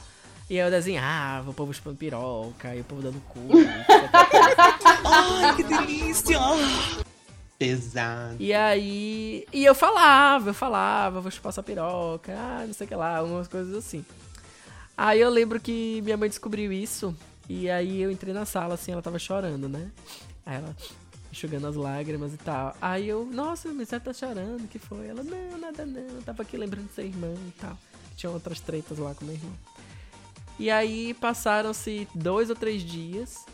E 0.50 0.58
aí 0.58 0.66
eu 0.66 0.70
desenhava, 0.70 1.50
o 1.50 1.54
povo 1.54 1.72
chupando 1.72 1.96
piroca, 1.96 2.74
e 2.74 2.80
o 2.80 2.84
povo 2.84 3.00
dando 3.00 3.20
cu. 3.28 3.40
Ai, 5.04 5.56
que 5.56 5.62
delícia! 5.62 6.38
Pesado. 7.58 8.36
E 8.40 8.52
aí. 8.52 9.46
E 9.52 9.64
eu 9.64 9.74
falava, 9.74 10.50
eu 10.50 10.54
falava, 10.54 11.20
vou 11.20 11.30
chupar 11.30 11.50
essa 11.50 11.62
piroca, 11.62 12.32
ah, 12.36 12.64
não 12.66 12.74
sei 12.74 12.86
o 12.86 12.88
que 12.88 12.94
lá, 12.94 13.22
umas 13.22 13.46
coisas 13.46 13.74
assim. 13.76 14.04
Aí 14.96 15.20
eu 15.20 15.30
lembro 15.30 15.60
que 15.60 16.00
minha 16.02 16.16
mãe 16.16 16.28
descobriu 16.28 16.72
isso. 16.72 17.14
E 17.48 17.68
aí 17.68 18.00
eu 18.00 18.10
entrei 18.10 18.32
na 18.32 18.44
sala, 18.44 18.74
assim, 18.74 18.92
ela 18.92 19.02
tava 19.02 19.18
chorando, 19.18 19.68
né? 19.68 19.90
Aí 20.46 20.56
ela 20.56 20.76
enxugando 21.30 21.66
as 21.66 21.74
lágrimas 21.76 22.32
e 22.34 22.36
tal. 22.36 22.76
Aí 22.80 23.08
eu, 23.08 23.24
nossa, 23.26 23.68
mas 23.72 23.88
você 23.88 23.98
tá 23.98 24.12
chorando, 24.12 24.68
que 24.68 24.78
foi? 24.78 25.06
Ela, 25.08 25.22
não, 25.22 25.58
nada 25.58 25.84
não, 25.86 26.00
eu 26.00 26.22
tava 26.22 26.42
aqui 26.42 26.56
lembrando 26.56 26.88
de 26.88 26.94
ser 26.94 27.04
irmã 27.06 27.32
e 27.48 27.52
tal. 27.60 27.76
Tinha 28.16 28.30
outras 28.30 28.60
tretas 28.60 28.98
lá 28.98 29.14
com 29.14 29.24
meu 29.24 29.34
irmão. 29.34 29.52
E 30.58 30.70
aí 30.70 31.14
passaram-se 31.14 32.06
dois 32.14 32.50
ou 32.50 32.56
três 32.56 32.82
dias. 32.82 33.44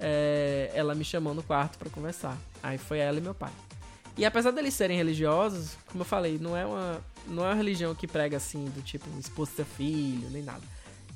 é, 0.00 0.70
ela 0.74 0.94
me 0.94 1.04
chamou 1.04 1.34
no 1.34 1.42
quarto 1.42 1.78
pra 1.78 1.90
conversar. 1.90 2.36
Aí 2.62 2.78
foi 2.78 2.98
ela 2.98 3.18
e 3.18 3.20
meu 3.20 3.34
pai. 3.34 3.52
E 4.16 4.24
apesar 4.24 4.50
deles 4.50 4.74
serem 4.74 4.96
religiosos, 4.96 5.76
como 5.86 6.02
eu 6.02 6.04
falei, 6.06 6.38
não 6.40 6.56
é 6.56 6.66
uma, 6.66 7.00
não 7.26 7.44
é 7.44 7.48
uma 7.48 7.54
religião 7.54 7.94
que 7.94 8.06
prega 8.06 8.36
assim, 8.36 8.64
do 8.66 8.82
tipo, 8.82 9.06
expor 9.18 9.46
seu 9.46 9.64
filho, 9.64 10.28
nem 10.30 10.42
nada. 10.42 10.62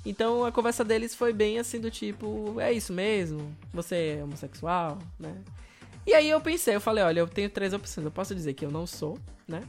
Então 0.04 0.44
a 0.44 0.50
conversa 0.50 0.84
deles 0.84 1.14
foi 1.14 1.32
bem 1.32 1.58
assim, 1.58 1.80
do 1.80 1.90
tipo, 1.90 2.60
é 2.60 2.72
isso 2.72 2.92
mesmo? 2.92 3.54
Você 3.72 4.16
é 4.18 4.24
homossexual, 4.24 4.98
né? 5.18 5.34
E 6.04 6.12
aí 6.14 6.28
eu 6.28 6.40
pensei, 6.40 6.74
eu 6.74 6.80
falei, 6.80 7.04
olha, 7.04 7.20
eu 7.20 7.28
tenho 7.28 7.48
três 7.48 7.72
opções. 7.72 8.04
Eu 8.04 8.10
posso 8.10 8.34
dizer 8.34 8.54
que 8.54 8.64
eu 8.64 8.70
não 8.70 8.86
sou, 8.86 9.16
né? 9.46 9.62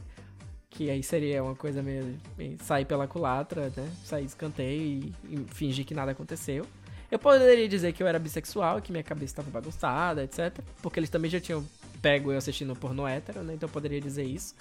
Que 0.68 0.90
aí 0.90 1.02
seria 1.02 1.42
uma 1.44 1.54
coisa 1.54 1.80
meio, 1.80 2.18
sair 2.60 2.84
pela 2.84 3.06
culatra, 3.06 3.72
né? 3.76 3.88
Sair 4.04 4.24
escanteio 4.24 4.80
e, 4.80 5.14
e 5.30 5.46
fingir 5.52 5.84
que 5.84 5.94
nada 5.94 6.10
aconteceu. 6.10 6.66
Eu 7.08 7.18
poderia 7.18 7.68
dizer 7.68 7.92
que 7.92 8.02
eu 8.02 8.08
era 8.08 8.18
bissexual, 8.18 8.82
que 8.82 8.90
minha 8.90 9.04
cabeça 9.04 9.26
estava 9.26 9.48
bagunçada, 9.48 10.24
etc. 10.24 10.58
Porque 10.82 10.98
eles 10.98 11.10
também 11.10 11.30
já 11.30 11.38
tinham 11.38 11.64
pego 12.02 12.32
eu 12.32 12.38
assistindo 12.38 12.74
pornô 12.74 13.06
hétero, 13.06 13.44
né? 13.44 13.54
Então 13.54 13.68
eu 13.68 13.72
poderia 13.72 14.00
dizer 14.00 14.24
isso. 14.24 14.56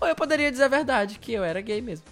Ou 0.00 0.08
eu 0.08 0.16
poderia 0.16 0.50
dizer 0.50 0.64
a 0.64 0.68
verdade, 0.68 1.18
que 1.18 1.32
eu 1.32 1.44
era 1.44 1.60
gay 1.60 1.82
mesmo. 1.82 2.06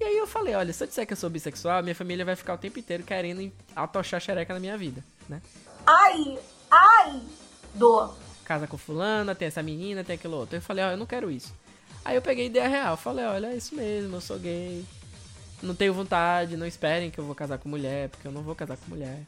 E 0.00 0.04
aí 0.04 0.16
eu 0.16 0.26
falei, 0.26 0.54
olha, 0.54 0.72
se 0.72 0.82
eu 0.82 0.88
disser 0.88 1.06
que 1.06 1.12
eu 1.12 1.16
sou 1.16 1.28
bissexual, 1.28 1.82
minha 1.82 1.94
família 1.94 2.24
vai 2.24 2.34
ficar 2.34 2.54
o 2.54 2.58
tempo 2.58 2.78
inteiro 2.78 3.02
querendo 3.02 3.52
atochar 3.76 4.18
xereca 4.18 4.54
na 4.54 4.58
minha 4.58 4.76
vida, 4.78 5.04
né? 5.28 5.42
Ai, 5.86 6.38
ai, 6.70 7.20
dor. 7.74 8.16
Casa 8.46 8.66
com 8.66 8.78
fulana, 8.78 9.34
tem 9.34 9.48
essa 9.48 9.62
menina, 9.62 10.02
tem 10.02 10.14
aquilo 10.14 10.38
outro. 10.38 10.56
Eu 10.56 10.62
falei, 10.62 10.82
ó, 10.84 10.92
eu 10.92 10.96
não 10.96 11.04
quero 11.04 11.30
isso. 11.30 11.54
Aí 12.02 12.16
eu 12.16 12.22
peguei 12.22 12.46
ideia 12.46 12.66
real, 12.66 12.96
falei, 12.96 13.26
olha, 13.26 13.48
é 13.48 13.56
isso 13.56 13.74
mesmo, 13.74 14.16
eu 14.16 14.20
sou 14.22 14.38
gay. 14.38 14.84
Não 15.62 15.74
tenho 15.74 15.92
vontade, 15.92 16.56
não 16.56 16.66
esperem 16.66 17.10
que 17.10 17.18
eu 17.18 17.24
vou 17.24 17.34
casar 17.34 17.58
com 17.58 17.68
mulher, 17.68 18.08
porque 18.08 18.26
eu 18.26 18.32
não 18.32 18.42
vou 18.42 18.54
casar 18.54 18.78
com 18.78 18.88
mulher. 18.88 19.20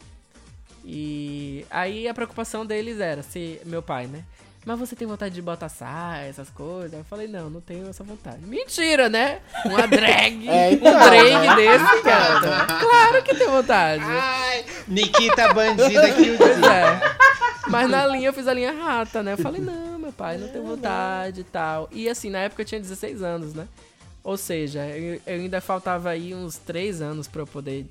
E 0.83 1.67
aí 1.71 2.09
a 2.09 2.15
preocupação 2.15 2.65
deles 2.65 2.99
era, 2.99 3.23
se 3.23 3.61
meu 3.67 3.83
pai, 3.83 4.07
né? 4.07 4.25
Mas 4.65 4.79
você 4.79 4.95
tem 4.95 5.09
vontade 5.09 5.35
de 5.35 5.43
botar 5.43 5.69
saia, 5.69 6.29
essas 6.29 6.49
coisas? 6.49 6.93
Eu 6.93 7.05
falei, 7.05 7.27
não, 7.27 7.51
não 7.51 7.61
tenho 7.61 7.89
essa 7.89 8.05
vontade. 8.05 8.39
Mentira, 8.47 9.09
né? 9.09 9.41
Uma 9.65 9.89
drag, 9.89 10.47
É, 10.49 10.69
um 10.69 10.73
então, 10.75 10.93
drag 11.01 11.33
né? 11.49 11.57
desse, 11.57 12.03
cara. 12.03 12.67
Claro 12.79 13.23
que 13.25 13.35
tem 13.35 13.49
vontade. 13.49 14.05
Ai, 14.07 14.65
Nikita 14.87 15.53
bandida 15.53 16.13
que 16.13 16.31
o 16.31 16.39
Pois 16.39 16.57
dia. 16.61 16.73
é. 16.73 17.01
Mas 17.69 17.91
na 17.91 18.07
linha 18.07 18.29
eu 18.29 18.33
fiz 18.33 18.47
a 18.47 18.55
linha 18.55 18.73
rata, 18.73 19.21
né? 19.23 19.33
Eu 19.33 19.39
falei, 19.39 19.61
não, 19.61 19.99
meu 19.99 20.13
pai, 20.13 20.39
não 20.39 20.49
tenho 20.49 20.65
vontade 20.65 21.41
e 21.41 21.45
tal. 21.45 21.89
E 21.91 22.09
assim, 22.09 22.31
na 22.31 22.39
época 22.39 22.63
eu 22.63 22.67
tinha 22.67 22.81
16 22.81 23.21
anos, 23.23 23.55
né? 23.55 23.67
Ou 24.23 24.37
seja, 24.37 24.87
eu, 24.87 25.21
eu 25.27 25.35
ainda 25.41 25.61
faltava 25.61 26.11
aí 26.11 26.33
uns 26.35 26.57
3 26.59 27.03
anos 27.03 27.27
pra 27.27 27.43
eu 27.43 27.47
poder 27.49 27.85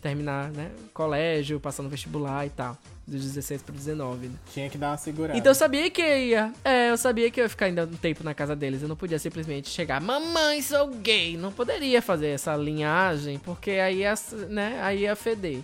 terminar, 0.00 0.48
né? 0.50 0.70
Colégio, 0.94 1.60
passar 1.60 1.82
no 1.82 1.90
vestibular 1.90 2.46
e 2.46 2.50
tal. 2.50 2.78
Dos 3.08 3.24
16 3.24 3.62
pro 3.62 3.74
19, 3.74 4.28
né? 4.28 4.34
Tinha 4.52 4.68
que 4.68 4.76
dar 4.76 4.90
uma 4.90 4.98
segurada. 4.98 5.38
Então 5.38 5.50
eu 5.50 5.54
sabia 5.54 5.90
que 5.90 6.02
ia. 6.02 6.52
É, 6.62 6.90
eu 6.90 6.96
sabia 6.98 7.30
que 7.30 7.40
eu 7.40 7.44
ia 7.44 7.48
ficar 7.48 7.64
ainda 7.66 7.84
um 7.84 7.96
tempo 7.96 8.22
na 8.22 8.34
casa 8.34 8.54
deles. 8.54 8.82
Eu 8.82 8.88
não 8.88 8.96
podia 8.96 9.18
simplesmente 9.18 9.70
chegar, 9.70 9.98
mamãe, 9.98 10.60
sou 10.60 10.88
gay. 10.88 11.34
Não 11.38 11.50
poderia 11.50 12.02
fazer 12.02 12.28
essa 12.28 12.54
linhagem, 12.54 13.38
porque 13.38 13.70
aí 13.70 14.00
ia, 14.00 14.14
né, 14.50 14.78
aí 14.82 15.00
ia 15.00 15.16
feder. 15.16 15.60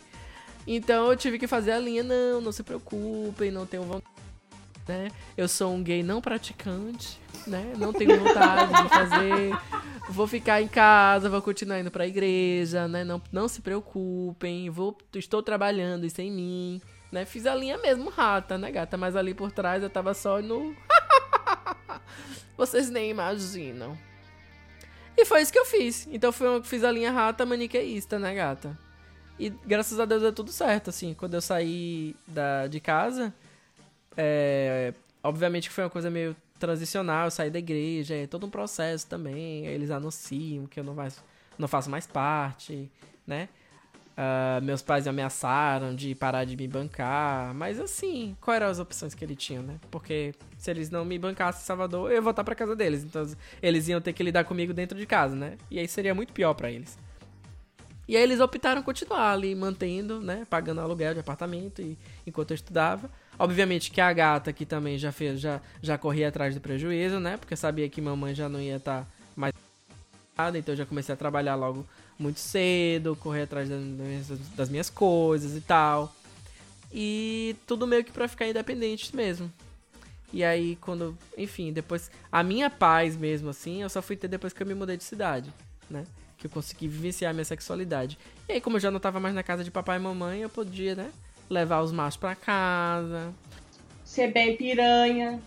Então 0.66 1.10
eu 1.10 1.16
tive 1.16 1.38
que 1.38 1.46
fazer 1.46 1.72
a 1.72 1.78
linha, 1.78 2.02
não, 2.02 2.40
não 2.40 2.50
se 2.50 2.62
preocupem, 2.62 3.50
não 3.50 3.66
tenho 3.66 3.82
vontade. 3.82 4.06
né? 4.88 5.08
Eu 5.36 5.46
sou 5.46 5.74
um 5.74 5.82
gay 5.82 6.02
não 6.02 6.22
praticante, 6.22 7.20
né? 7.46 7.74
Não 7.76 7.92
tenho 7.92 8.18
vontade 8.18 8.72
de 8.82 8.88
fazer. 8.88 9.58
Vou 10.08 10.26
ficar 10.26 10.62
em 10.62 10.68
casa, 10.68 11.28
vou 11.28 11.42
continuar 11.42 11.78
indo 11.80 11.90
pra 11.90 12.06
igreja, 12.06 12.88
né? 12.88 13.04
Não, 13.04 13.20
não 13.30 13.48
se 13.48 13.60
preocupem, 13.60 14.70
vou, 14.70 14.96
estou 15.14 15.42
trabalhando 15.42 16.06
isso 16.06 16.20
em 16.22 16.30
mim, 16.30 16.80
né? 17.14 17.24
Fiz 17.24 17.46
a 17.46 17.54
linha 17.54 17.78
mesmo 17.78 18.10
rata, 18.10 18.58
né, 18.58 18.70
gata? 18.70 18.96
Mas 18.96 19.14
ali 19.14 19.32
por 19.32 19.52
trás 19.52 19.82
eu 19.82 19.88
tava 19.88 20.12
só 20.12 20.42
no. 20.42 20.76
Vocês 22.58 22.90
nem 22.90 23.08
imaginam. 23.08 23.96
E 25.16 25.24
foi 25.24 25.40
isso 25.40 25.52
que 25.52 25.58
eu 25.58 25.64
fiz. 25.64 26.08
Então 26.10 26.32
foi 26.32 26.48
eu 26.48 26.62
fiz 26.62 26.82
a 26.82 26.90
linha 26.90 27.12
rata 27.12 27.46
maniqueísta, 27.46 28.18
né, 28.18 28.34
gata? 28.34 28.76
E 29.38 29.48
graças 29.48 29.98
a 29.98 30.04
Deus 30.04 30.22
deu 30.22 30.32
tudo 30.32 30.50
certo, 30.50 30.90
assim. 30.90 31.14
Quando 31.14 31.34
eu 31.34 31.40
saí 31.40 32.14
da, 32.26 32.66
de 32.66 32.80
casa, 32.80 33.32
é, 34.16 34.92
obviamente 35.22 35.68
que 35.68 35.74
foi 35.74 35.84
uma 35.84 35.90
coisa 35.90 36.10
meio 36.10 36.36
transicional, 36.58 37.26
eu 37.26 37.30
saí 37.30 37.50
da 37.50 37.58
igreja, 37.58 38.14
é 38.14 38.26
todo 38.26 38.46
um 38.46 38.50
processo 38.50 39.06
também. 39.06 39.66
Eles 39.66 39.90
anunciam 39.90 40.66
que 40.66 40.80
eu 40.80 40.84
não, 40.84 40.96
não 41.56 41.68
faço 41.68 41.88
mais 41.88 42.06
parte, 42.06 42.90
né? 43.26 43.48
Uh, 44.16 44.62
meus 44.62 44.80
pais 44.80 45.04
me 45.04 45.10
ameaçaram 45.10 45.92
de 45.92 46.14
parar 46.14 46.44
de 46.44 46.56
me 46.56 46.68
bancar, 46.68 47.52
mas 47.52 47.80
assim, 47.80 48.36
quais 48.40 48.60
eram 48.60 48.70
as 48.70 48.78
opções 48.78 49.12
que 49.12 49.24
ele 49.24 49.34
tinha, 49.34 49.60
né? 49.60 49.74
Porque 49.90 50.32
se 50.56 50.70
eles 50.70 50.88
não 50.88 51.04
me 51.04 51.18
bancassem 51.18 51.62
em 51.62 51.64
Salvador, 51.64 52.10
eu 52.10 52.14
ia 52.14 52.20
voltar 52.20 52.44
para 52.44 52.54
casa 52.54 52.76
deles, 52.76 53.02
então 53.02 53.26
eles 53.60 53.88
iam 53.88 54.00
ter 54.00 54.12
que 54.12 54.22
lidar 54.22 54.44
comigo 54.44 54.72
dentro 54.72 54.96
de 54.96 55.04
casa, 55.04 55.34
né? 55.34 55.58
E 55.68 55.80
aí 55.80 55.88
seria 55.88 56.14
muito 56.14 56.32
pior 56.32 56.54
para 56.54 56.70
eles. 56.70 56.96
E 58.06 58.16
aí 58.16 58.22
eles 58.22 58.38
optaram 58.38 58.82
continuar 58.82 59.32
ali 59.32 59.54
mantendo, 59.54 60.20
né, 60.20 60.46
pagando 60.48 60.80
aluguel 60.80 61.14
de 61.14 61.20
apartamento 61.20 61.80
e, 61.80 61.98
enquanto 62.26 62.50
eu 62.52 62.54
estudava. 62.54 63.10
Obviamente 63.36 63.90
que 63.90 64.00
a 64.00 64.12
gata 64.12 64.50
aqui 64.50 64.64
também 64.64 64.96
já 64.96 65.10
fez, 65.10 65.40
já 65.40 65.60
já 65.82 65.98
corria 65.98 66.28
atrás 66.28 66.54
do 66.54 66.60
prejuízo, 66.60 67.18
né? 67.18 67.36
Porque 67.36 67.56
sabia 67.56 67.88
que 67.88 68.00
mamãe 68.00 68.34
já 68.34 68.48
não 68.48 68.60
ia 68.60 68.76
estar 68.76 69.02
tá 69.02 69.06
mais 69.34 69.52
então 70.56 70.72
eu 70.72 70.76
já 70.76 70.86
comecei 70.86 71.12
a 71.12 71.16
trabalhar 71.16 71.54
logo 71.54 71.86
muito 72.18 72.40
cedo, 72.40 73.16
correr 73.16 73.42
atrás 73.42 73.68
das 74.56 74.68
minhas 74.68 74.90
coisas 74.90 75.56
e 75.56 75.60
tal. 75.60 76.14
E 76.92 77.56
tudo 77.66 77.86
meio 77.86 78.04
que 78.04 78.12
pra 78.12 78.28
ficar 78.28 78.46
independente 78.46 79.14
mesmo. 79.14 79.52
E 80.32 80.42
aí, 80.42 80.76
quando. 80.76 81.16
Enfim, 81.38 81.72
depois. 81.72 82.10
A 82.30 82.42
minha 82.42 82.68
paz 82.68 83.16
mesmo, 83.16 83.50
assim, 83.50 83.82
eu 83.82 83.88
só 83.88 84.02
fui 84.02 84.16
ter 84.16 84.28
depois 84.28 84.52
que 84.52 84.62
eu 84.62 84.66
me 84.66 84.74
mudei 84.74 84.96
de 84.96 85.04
cidade, 85.04 85.52
né? 85.88 86.04
Que 86.38 86.46
eu 86.46 86.50
consegui 86.50 86.88
vivenciar 86.88 87.32
minha 87.32 87.44
sexualidade. 87.44 88.18
E 88.48 88.52
aí, 88.52 88.60
como 88.60 88.76
eu 88.76 88.80
já 88.80 88.90
não 88.90 89.00
tava 89.00 89.20
mais 89.20 89.34
na 89.34 89.42
casa 89.42 89.62
de 89.62 89.70
papai 89.70 89.96
e 89.96 90.00
mamãe, 90.00 90.40
eu 90.40 90.48
podia, 90.48 90.94
né? 90.94 91.12
Levar 91.48 91.82
os 91.82 91.92
machos 91.92 92.16
pra 92.16 92.34
casa. 92.34 93.32
Ser 94.04 94.32
bem 94.32 94.56
piranha. 94.56 95.40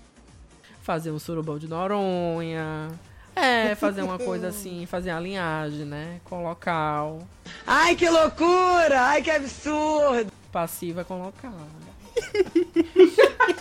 Fazer 0.82 1.11
um 1.11 1.20
surubão 1.20 1.57
de 1.59 1.68
Noronha. 1.68 2.89
É, 3.38 3.75
fazer 3.75 4.01
uma 4.01 4.17
coisa 4.17 4.47
assim, 4.47 4.85
fazer 4.85 5.11
a 5.11 5.19
linhagem, 5.19 5.85
né? 5.85 6.19
Com 6.23 6.43
local. 6.43 7.19
Ai, 7.65 7.95
que 7.95 8.09
loucura! 8.09 9.01
Ai, 9.01 9.21
que 9.21 9.29
absurdo! 9.29 10.31
Passiva 10.51 11.03
com 11.03 11.21
local. 11.21 11.53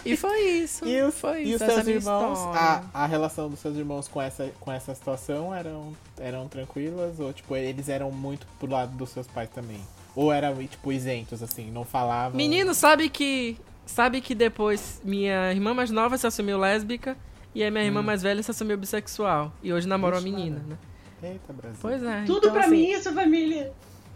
e 0.05 0.16
foi 0.16 0.41
isso. 0.41 0.87
E, 0.87 1.03
os, 1.03 1.14
foi 1.14 1.45
e 1.45 1.53
isso, 1.53 1.64
os 1.64 1.72
seus 1.72 1.87
irmãos, 1.87 2.39
a, 2.57 2.85
a 2.95 3.07
relação 3.07 3.51
dos 3.51 3.59
seus 3.61 3.77
irmãos 3.77 4.09
com 4.09 4.20
essa, 4.20 4.51
com 4.59 4.72
essa 4.72 4.95
situação 4.95 5.55
eram, 5.55 5.95
eram 6.18 6.49
tranquilas? 6.49 7.20
Ou, 7.20 7.33
tipo, 7.33 7.55
eles 7.55 7.89
eram 7.89 8.11
muito 8.11 8.47
pro 8.59 8.70
lado 8.70 8.97
dos 8.97 9.11
seus 9.11 9.27
pais 9.27 9.51
também? 9.51 9.81
Ou 10.14 10.33
eram, 10.33 10.57
tipo, 10.66 10.91
isentos, 10.91 11.43
assim, 11.43 11.70
não 11.70 11.85
falavam? 11.85 12.37
Menino, 12.37 12.74
sabe 12.74 13.09
que... 13.09 13.59
Sabe 13.85 14.20
que 14.20 14.35
depois 14.35 15.01
minha 15.05 15.53
irmã 15.53 15.72
mais 15.72 15.93
nova 15.93 16.18
se 16.18 16.27
assumiu 16.27 16.59
lésbica 16.59 17.16
e 17.57 17.65
a 17.65 17.71
minha 17.71 17.85
irmã 17.85 18.01
hum. 18.01 18.03
mais 18.03 18.23
velha 18.23 18.43
se 18.43 18.51
assumiu 18.51 18.77
bissexual. 18.77 19.51
E 19.63 19.73
hoje 19.73 19.89
namora 19.89 20.17
uma 20.17 20.21
menina, 20.21 20.63
né? 20.69 20.77
Eita, 21.23 21.55
Brasil. 21.55 21.79
Pois 21.81 22.03
é. 22.03 22.23
Tudo 22.27 22.39
então, 22.39 22.53
pra 22.53 22.61
assim... 22.61 22.71
mim, 22.71 22.93
essa 22.93 23.11
família. 23.11 23.73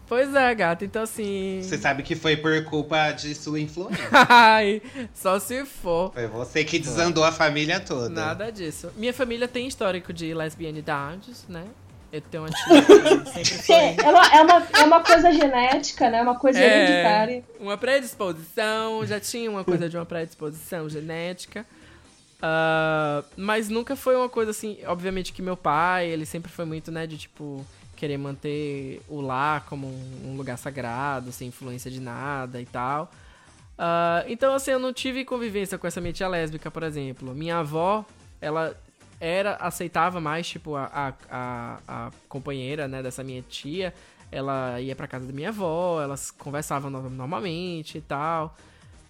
Pois 0.06 0.34
é, 0.34 0.54
gata. 0.54 0.84
Então, 0.84 1.02
assim. 1.02 1.60
Você 1.62 1.78
sabe 1.78 2.02
que 2.02 2.14
foi 2.14 2.36
por 2.36 2.62
culpa 2.64 3.12
de 3.12 3.34
sua 3.34 3.58
influência. 3.58 4.04
Ai, 4.28 4.82
só 5.14 5.38
se 5.38 5.64
for. 5.64 6.12
Foi 6.12 6.26
você 6.26 6.64
que 6.64 6.78
desandou 6.78 7.24
a 7.24 7.32
família 7.32 7.80
toda. 7.80 8.10
Nada 8.10 8.52
disso. 8.52 8.92
Minha 8.94 9.14
família 9.14 9.48
tem 9.48 9.66
histórico 9.66 10.12
de 10.12 10.34
lesbianidades, 10.34 11.46
né? 11.48 11.64
Eu 12.12 12.20
tenho 12.20 12.42
uma 12.42 12.50
tia 12.50 12.82
que 12.82 13.30
sempre 13.32 13.62
foi... 13.62 13.74
É 13.74 14.10
uma, 14.10 14.26
é, 14.26 14.42
uma, 14.42 14.68
é 14.80 14.84
uma 14.84 15.02
coisa 15.02 15.32
genética, 15.32 16.10
né? 16.10 16.20
Uma 16.20 16.38
coisa 16.38 16.58
é, 16.58 16.64
hereditária. 16.64 17.44
Uma 17.58 17.78
predisposição, 17.78 19.06
já 19.06 19.18
tinha 19.18 19.50
uma 19.50 19.64
coisa 19.64 19.88
de 19.88 19.96
uma 19.96 20.04
predisposição 20.04 20.90
genética. 20.90 21.64
Uh, 22.40 23.22
mas 23.36 23.68
nunca 23.68 23.94
foi 23.94 24.16
uma 24.16 24.28
coisa 24.28 24.50
assim. 24.50 24.78
Obviamente 24.86 25.32
que 25.32 25.42
meu 25.42 25.56
pai, 25.56 26.08
ele 26.08 26.24
sempre 26.24 26.50
foi 26.50 26.64
muito, 26.64 26.90
né, 26.90 27.06
de 27.06 27.18
tipo, 27.18 27.64
querer 27.96 28.16
manter 28.16 29.02
o 29.08 29.20
lar 29.20 29.66
como 29.66 29.86
um, 29.86 30.34
lugar 30.36 30.56
sagrado, 30.56 31.32
sem 31.32 31.48
influência 31.48 31.90
de 31.90 32.00
nada 32.00 32.60
e 32.60 32.64
tal. 32.64 33.10
Uh, 33.78 34.24
então, 34.26 34.54
assim, 34.54 34.70
eu 34.70 34.78
não 34.78 34.92
tive 34.92 35.24
convivência 35.24 35.76
com 35.78 35.86
essa 35.86 36.00
minha 36.00 36.12
tia 36.12 36.28
lésbica, 36.28 36.70
por 36.70 36.82
exemplo. 36.82 37.34
Minha 37.34 37.58
avó, 37.58 38.04
ela 38.40 38.74
era, 39.20 39.56
aceitava 39.56 40.18
mais, 40.18 40.48
tipo, 40.48 40.76
a, 40.76 41.14
a, 41.30 41.78
a 41.86 42.10
companheira, 42.26 42.88
né, 42.88 43.02
dessa 43.02 43.22
minha 43.22 43.42
tia. 43.42 43.92
Ela 44.32 44.80
ia 44.80 44.96
pra 44.96 45.06
casa 45.06 45.26
da 45.26 45.32
minha 45.32 45.48
avó, 45.50 46.00
elas 46.00 46.30
conversavam 46.30 46.90
normalmente 46.90 47.98
e 47.98 48.00
tal. 48.00 48.56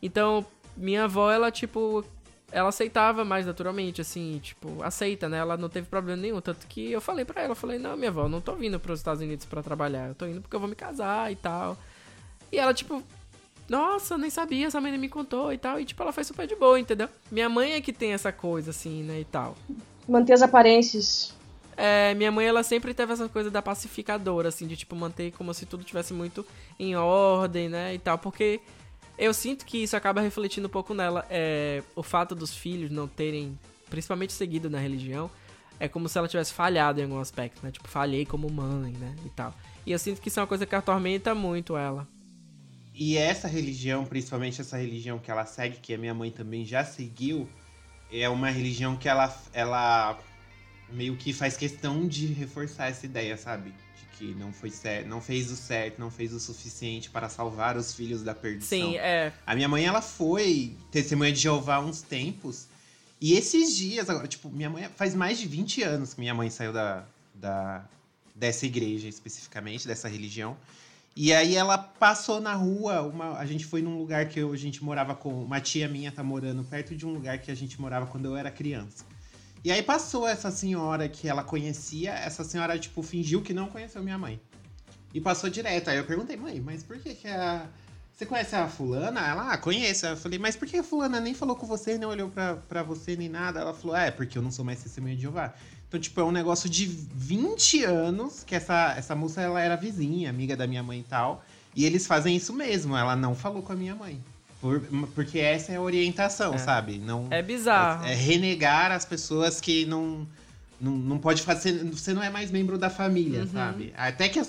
Então, 0.03 0.45
minha 0.77 1.05
avó, 1.05 1.31
ela, 1.31 1.51
tipo, 1.51 2.05
ela 2.53 2.69
aceitava 2.69 3.25
mais 3.25 3.47
naturalmente, 3.47 4.01
assim, 4.01 4.41
tipo, 4.43 4.83
aceita, 4.83 5.29
né? 5.29 5.39
Ela 5.39 5.57
não 5.57 5.69
teve 5.69 5.87
problema 5.87 6.21
nenhum. 6.21 6.41
Tanto 6.41 6.67
que 6.67 6.91
eu 6.91 7.01
falei 7.01 7.25
pra 7.25 7.43
ela, 7.43 7.53
eu 7.53 7.57
falei, 7.57 7.79
não, 7.79 7.97
minha 7.97 8.11
avó, 8.11 8.25
eu 8.25 8.29
não 8.29 8.41
tô 8.41 8.55
vindo 8.55 8.79
pros 8.81 9.01
Estados 9.01 9.23
Unidos 9.23 9.47
para 9.47 9.63
trabalhar, 9.63 10.09
eu 10.09 10.15
tô 10.15 10.27
indo 10.27 10.41
porque 10.41 10.57
eu 10.57 10.61
vou 10.61 10.69
me 10.69 10.75
casar 10.75 11.31
e 11.31 11.37
tal. 11.37 11.77
E 12.53 12.59
ela, 12.59 12.75
tipo, 12.75 13.03
nossa, 13.69 14.19
nem 14.19 14.29
sabia, 14.31 14.67
essa 14.67 14.81
menina 14.81 15.01
me 15.01 15.09
contou 15.09 15.53
e 15.53 15.59
tal. 15.59 15.79
E, 15.79 15.85
tipo, 15.85 16.03
ela 16.03 16.13
foi 16.13 16.25
super 16.25 16.47
de 16.47 16.57
boa, 16.57 16.79
entendeu? 16.79 17.09
Minha 17.31 17.49
mãe 17.49 17.75
é 17.75 17.81
que 17.81 17.93
tem 17.93 18.13
essa 18.13 18.33
coisa, 18.33 18.71
assim, 18.71 19.05
né, 19.05 19.21
e 19.21 19.25
tal. 19.25 19.57
Manter 20.09 20.33
as 20.33 20.43
aparências. 20.43 21.33
É, 21.77 22.13
minha 22.15 22.33
mãe, 22.33 22.47
ela 22.47 22.65
sempre 22.65 22.93
teve 22.93 23.13
essa 23.13 23.29
coisa 23.29 23.49
da 23.49 23.63
pacificadora, 23.63 24.49
assim, 24.49 24.67
de, 24.67 24.77
tipo, 24.77 24.97
manter 24.97 25.31
como 25.33 25.55
se 25.55 25.67
tudo 25.67 25.85
tivesse 25.85 26.13
muito 26.13 26.45
em 26.81 26.97
ordem, 26.97 27.69
né, 27.69 27.95
e 27.95 27.99
tal. 28.01 28.19
Porque 28.19 28.61
eu 29.21 29.35
sinto 29.35 29.67
que 29.67 29.83
isso 29.83 29.95
acaba 29.95 30.23
refletindo 30.23 30.67
um 30.67 30.71
pouco 30.71 30.95
nela. 30.95 31.27
É, 31.29 31.83
o 31.95 32.03
fato 32.03 32.35
dos 32.35 32.55
filhos 32.55 32.91
não 32.91 33.07
terem, 33.07 33.57
principalmente 33.91 34.33
seguido 34.33 34.71
na 34.71 34.79
religião, 34.79 35.31
é 35.79 35.87
como 35.87 36.09
se 36.09 36.17
ela 36.17 36.27
tivesse 36.27 36.55
falhado 36.55 37.01
em 37.01 37.05
algum 37.05 37.21
aspecto, 37.21 37.63
né? 37.63 37.71
Tipo, 37.71 37.87
falhei 37.87 38.25
como 38.25 38.51
mãe, 38.51 38.93
né? 38.93 39.15
E 39.25 39.29
tal. 39.29 39.55
E 39.85 39.93
eu 39.93 39.99
sinto 39.99 40.23
que 40.23 40.29
isso 40.29 40.41
é 40.41 40.43
uma 40.43 40.47
coisa 40.47 40.65
que 40.65 40.75
atormenta 40.75 41.35
muito 41.35 41.77
ela. 41.77 42.09
E 42.95 43.17
essa 43.19 43.47
religião, 43.47 44.05
principalmente 44.05 44.61
essa 44.61 44.79
religião 44.79 45.19
que 45.19 45.31
ela 45.31 45.45
segue, 45.45 45.77
que 45.77 45.93
a 45.93 45.99
minha 45.99 46.15
mãe 46.15 46.31
também 46.31 46.65
já 46.65 46.85
seguiu, 46.85 47.49
é 48.11 48.29
uma 48.29 48.51
religião 48.51 48.97
que 48.97 49.09
ela, 49.09 49.35
ela 49.53 50.19
meio 50.91 51.17
que 51.17 51.33
faz 51.33 51.57
questão 51.57 52.09
de 52.09 52.27
reforçar 52.27 52.89
essa 52.89 53.07
ideia, 53.07 53.37
sabe? 53.37 53.75
Que 54.21 54.35
não 54.35 54.53
foi 54.53 54.71
certo, 54.71 55.09
não 55.09 55.21
fez 55.23 55.51
o 55.51 55.57
certo, 55.57 55.99
não 55.99 56.11
fez 56.11 56.35
o 56.35 56.39
suficiente 56.39 57.09
para 57.09 57.31
salvar 57.31 57.79
os 57.79 57.95
filhos 57.95 58.23
da 58.23 58.35
perdição. 58.35 58.91
Sim, 58.91 58.97
é. 58.99 59.33
A 59.47 59.55
minha 59.55 59.67
mãe, 59.67 59.87
ela 59.87 60.03
foi 60.03 60.77
testemunha 60.91 61.33
de 61.33 61.41
Jeová 61.41 61.77
há 61.77 61.81
uns 61.81 62.03
tempos. 62.03 62.69
E 63.19 63.33
esses 63.33 63.75
dias, 63.75 64.11
agora, 64.11 64.29
tipo, 64.29 64.51
minha 64.51 64.69
mãe 64.69 64.91
faz 64.95 65.15
mais 65.15 65.39
de 65.39 65.47
20 65.47 65.83
anos 65.83 66.13
que 66.13 66.21
minha 66.21 66.35
mãe 66.35 66.51
saiu 66.51 66.73
da, 66.73 67.05
da 67.35 67.83
dessa 68.35 68.67
igreja 68.67 69.09
especificamente, 69.09 69.87
dessa 69.87 70.07
religião. 70.09 70.55
E 71.17 71.33
aí 71.33 71.57
ela 71.57 71.77
passou 71.77 72.41
na 72.41 72.55
rua, 72.55 73.03
uma, 73.03 73.39
a 73.39 73.47
gente 73.47 73.65
foi 73.65 73.83
num 73.83 73.99
lugar 73.99 74.29
que 74.29 74.39
eu, 74.39 74.53
a 74.53 74.57
gente 74.57 74.85
morava 74.85 75.15
com 75.15 75.43
uma 75.43 75.61
tia 75.61 75.89
minha 75.89 76.13
tá 76.13 76.23
morando 76.23 76.63
perto 76.63 76.95
de 76.95 77.07
um 77.07 77.13
lugar 77.13 77.39
que 77.39 77.51
a 77.51 77.55
gente 77.55 77.81
morava 77.81 78.07
quando 78.07 78.27
eu 78.27 78.37
era 78.37 78.51
criança. 78.51 79.05
E 79.63 79.71
aí 79.71 79.83
passou 79.83 80.27
essa 80.27 80.51
senhora 80.51 81.09
que 81.09 81.29
ela 81.29 81.45
conhecia, 81.45 82.13
essa 82.13 82.43
senhora, 82.43 82.79
tipo, 82.79 83.03
fingiu 83.03 83.43
que 83.43 83.53
não 83.53 83.69
conheceu 83.69 84.03
minha 84.03 84.17
mãe. 84.17 84.41
E 85.13 85.21
passou 85.21 85.51
direto. 85.51 85.91
Aí 85.91 85.99
eu 85.99 86.05
perguntei, 86.05 86.37
mãe, 86.37 86.61
mas 86.61 86.83
por 86.83 86.99
que 86.99 87.15
que 87.15 87.29
a... 87.29 87.67
Você 88.13 88.27
conhece 88.27 88.55
a 88.55 88.69
fulana? 88.69 89.21
Ela, 89.21 89.53
ah, 89.53 89.59
conheço. 89.59 90.07
Eu 90.07 90.17
falei, 90.17 90.39
mas 90.39 90.55
por 90.55 90.69
que 90.69 90.77
a 90.77 90.83
fulana 90.83 91.21
nem 91.21 91.35
falou 91.35 91.57
com 91.57 91.67
você, 91.67 91.97
nem 91.97 92.07
olhou 92.07 92.31
pra, 92.31 92.83
você, 92.83 93.17
nem 93.17 93.29
nada? 93.29 93.61
Ela 93.61 93.73
falou, 93.73 93.97
é, 93.97 94.11
porque 94.11 94.37
eu 94.37 94.43
não 94.43 94.51
sou 94.51 94.65
mais 94.65 94.83
testemunha 94.83 95.17
de 95.17 95.23
Jeová. 95.23 95.55
Então, 95.89 95.99
tipo, 95.99 96.21
é 96.21 96.25
um 96.25 96.31
negócio 96.31 96.69
de 96.69 96.87
20 96.87 97.85
anos 97.85 98.45
que 98.45 98.55
essa, 98.55 98.95
essa 98.97 99.15
moça, 99.15 99.41
ela 99.41 99.61
era 99.61 99.75
vizinha, 99.75 100.29
amiga 100.29 100.57
da 100.57 100.67
minha 100.67 100.83
mãe 100.83 101.01
e 101.01 101.05
tal. 101.05 101.43
E 101.75 101.85
eles 101.85 102.07
fazem 102.07 102.37
isso 102.37 102.53
mesmo, 102.53 102.97
ela 102.97 103.17
não 103.17 103.35
falou 103.35 103.63
com 103.63 103.73
a 103.73 103.77
minha 103.77 103.95
mãe. 103.95 104.23
Por, 104.61 104.81
porque 105.15 105.39
essa 105.39 105.73
é 105.73 105.77
a 105.77 105.81
orientação, 105.81 106.55
é. 106.55 106.59
sabe? 106.59 106.99
Não, 106.99 107.29
é 107.31 107.43
bizarro. 107.43 108.05
É, 108.05 108.13
é, 108.13 108.15
renegar 108.15 108.93
as 108.93 109.07
pessoas 109.07 109.61
que 109.61 109.87
não, 109.87 110.27
não, 110.79 110.93
não 110.93 111.19
pode 111.19 111.41
fazer. 111.43 111.83
Você 111.87 112.13
não 112.13 112.23
é 112.23 112.29
mais 112.29 112.51
membro 112.51 112.77
da 112.77 112.91
família, 112.91 113.41
uhum. 113.41 113.47
sabe? 113.49 113.93
Até 113.97 114.29
que 114.29 114.41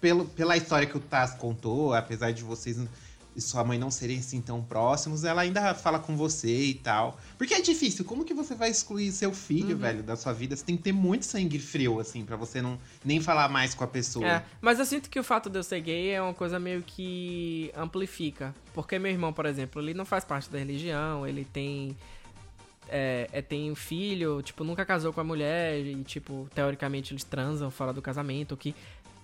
pelo, 0.00 0.24
pela 0.24 0.56
história 0.56 0.86
que 0.88 0.96
o 0.96 1.00
Taz 1.00 1.34
contou, 1.34 1.94
apesar 1.94 2.32
de 2.32 2.42
vocês 2.42 2.78
e 3.40 3.42
sua 3.42 3.64
mãe 3.64 3.78
não 3.78 3.90
serem 3.90 4.18
assim 4.18 4.40
tão 4.40 4.62
próximos, 4.62 5.24
ela 5.24 5.40
ainda 5.42 5.74
fala 5.74 5.98
com 5.98 6.16
você 6.16 6.64
e 6.66 6.74
tal. 6.74 7.18
Porque 7.36 7.54
é 7.54 7.60
difícil, 7.60 8.04
como 8.04 8.24
que 8.24 8.32
você 8.34 8.54
vai 8.54 8.70
excluir 8.70 9.10
seu 9.12 9.32
filho, 9.32 9.70
Uhum. 9.70 9.78
velho, 9.78 10.02
da 10.02 10.14
sua 10.14 10.32
vida? 10.32 10.54
Você 10.54 10.64
tem 10.64 10.76
que 10.76 10.82
ter 10.82 10.92
muito 10.92 11.24
sangue 11.24 11.58
frio, 11.58 11.98
assim, 11.98 12.24
pra 12.24 12.36
você 12.36 12.60
não 12.62 12.78
nem 13.04 13.20
falar 13.20 13.48
mais 13.48 13.74
com 13.74 13.82
a 13.82 13.86
pessoa. 13.86 14.26
É, 14.26 14.44
mas 14.60 14.78
eu 14.78 14.84
sinto 14.84 15.08
que 15.10 15.18
o 15.18 15.24
fato 15.24 15.48
de 15.50 15.58
eu 15.58 15.62
ser 15.62 15.80
gay 15.80 16.10
é 16.10 16.22
uma 16.22 16.34
coisa 16.34 16.58
meio 16.60 16.82
que 16.82 17.72
amplifica. 17.76 18.54
Porque 18.74 18.98
meu 18.98 19.10
irmão, 19.10 19.32
por 19.32 19.46
exemplo, 19.46 19.80
ele 19.82 19.94
não 19.94 20.04
faz 20.04 20.24
parte 20.24 20.48
da 20.50 20.58
religião, 20.58 21.26
ele 21.26 21.44
tem. 21.44 21.96
É, 22.92 23.28
é, 23.32 23.40
tem 23.40 23.70
um 23.70 23.74
filho, 23.76 24.42
tipo, 24.42 24.64
nunca 24.64 24.84
casou 24.84 25.12
com 25.12 25.20
a 25.20 25.24
mulher 25.24 25.78
e, 25.78 26.02
tipo, 26.02 26.48
teoricamente 26.52 27.12
eles 27.12 27.22
transam 27.22 27.70
fora 27.70 27.92
do 27.92 28.02
casamento, 28.02 28.54
o 28.54 28.56
que 28.56 28.74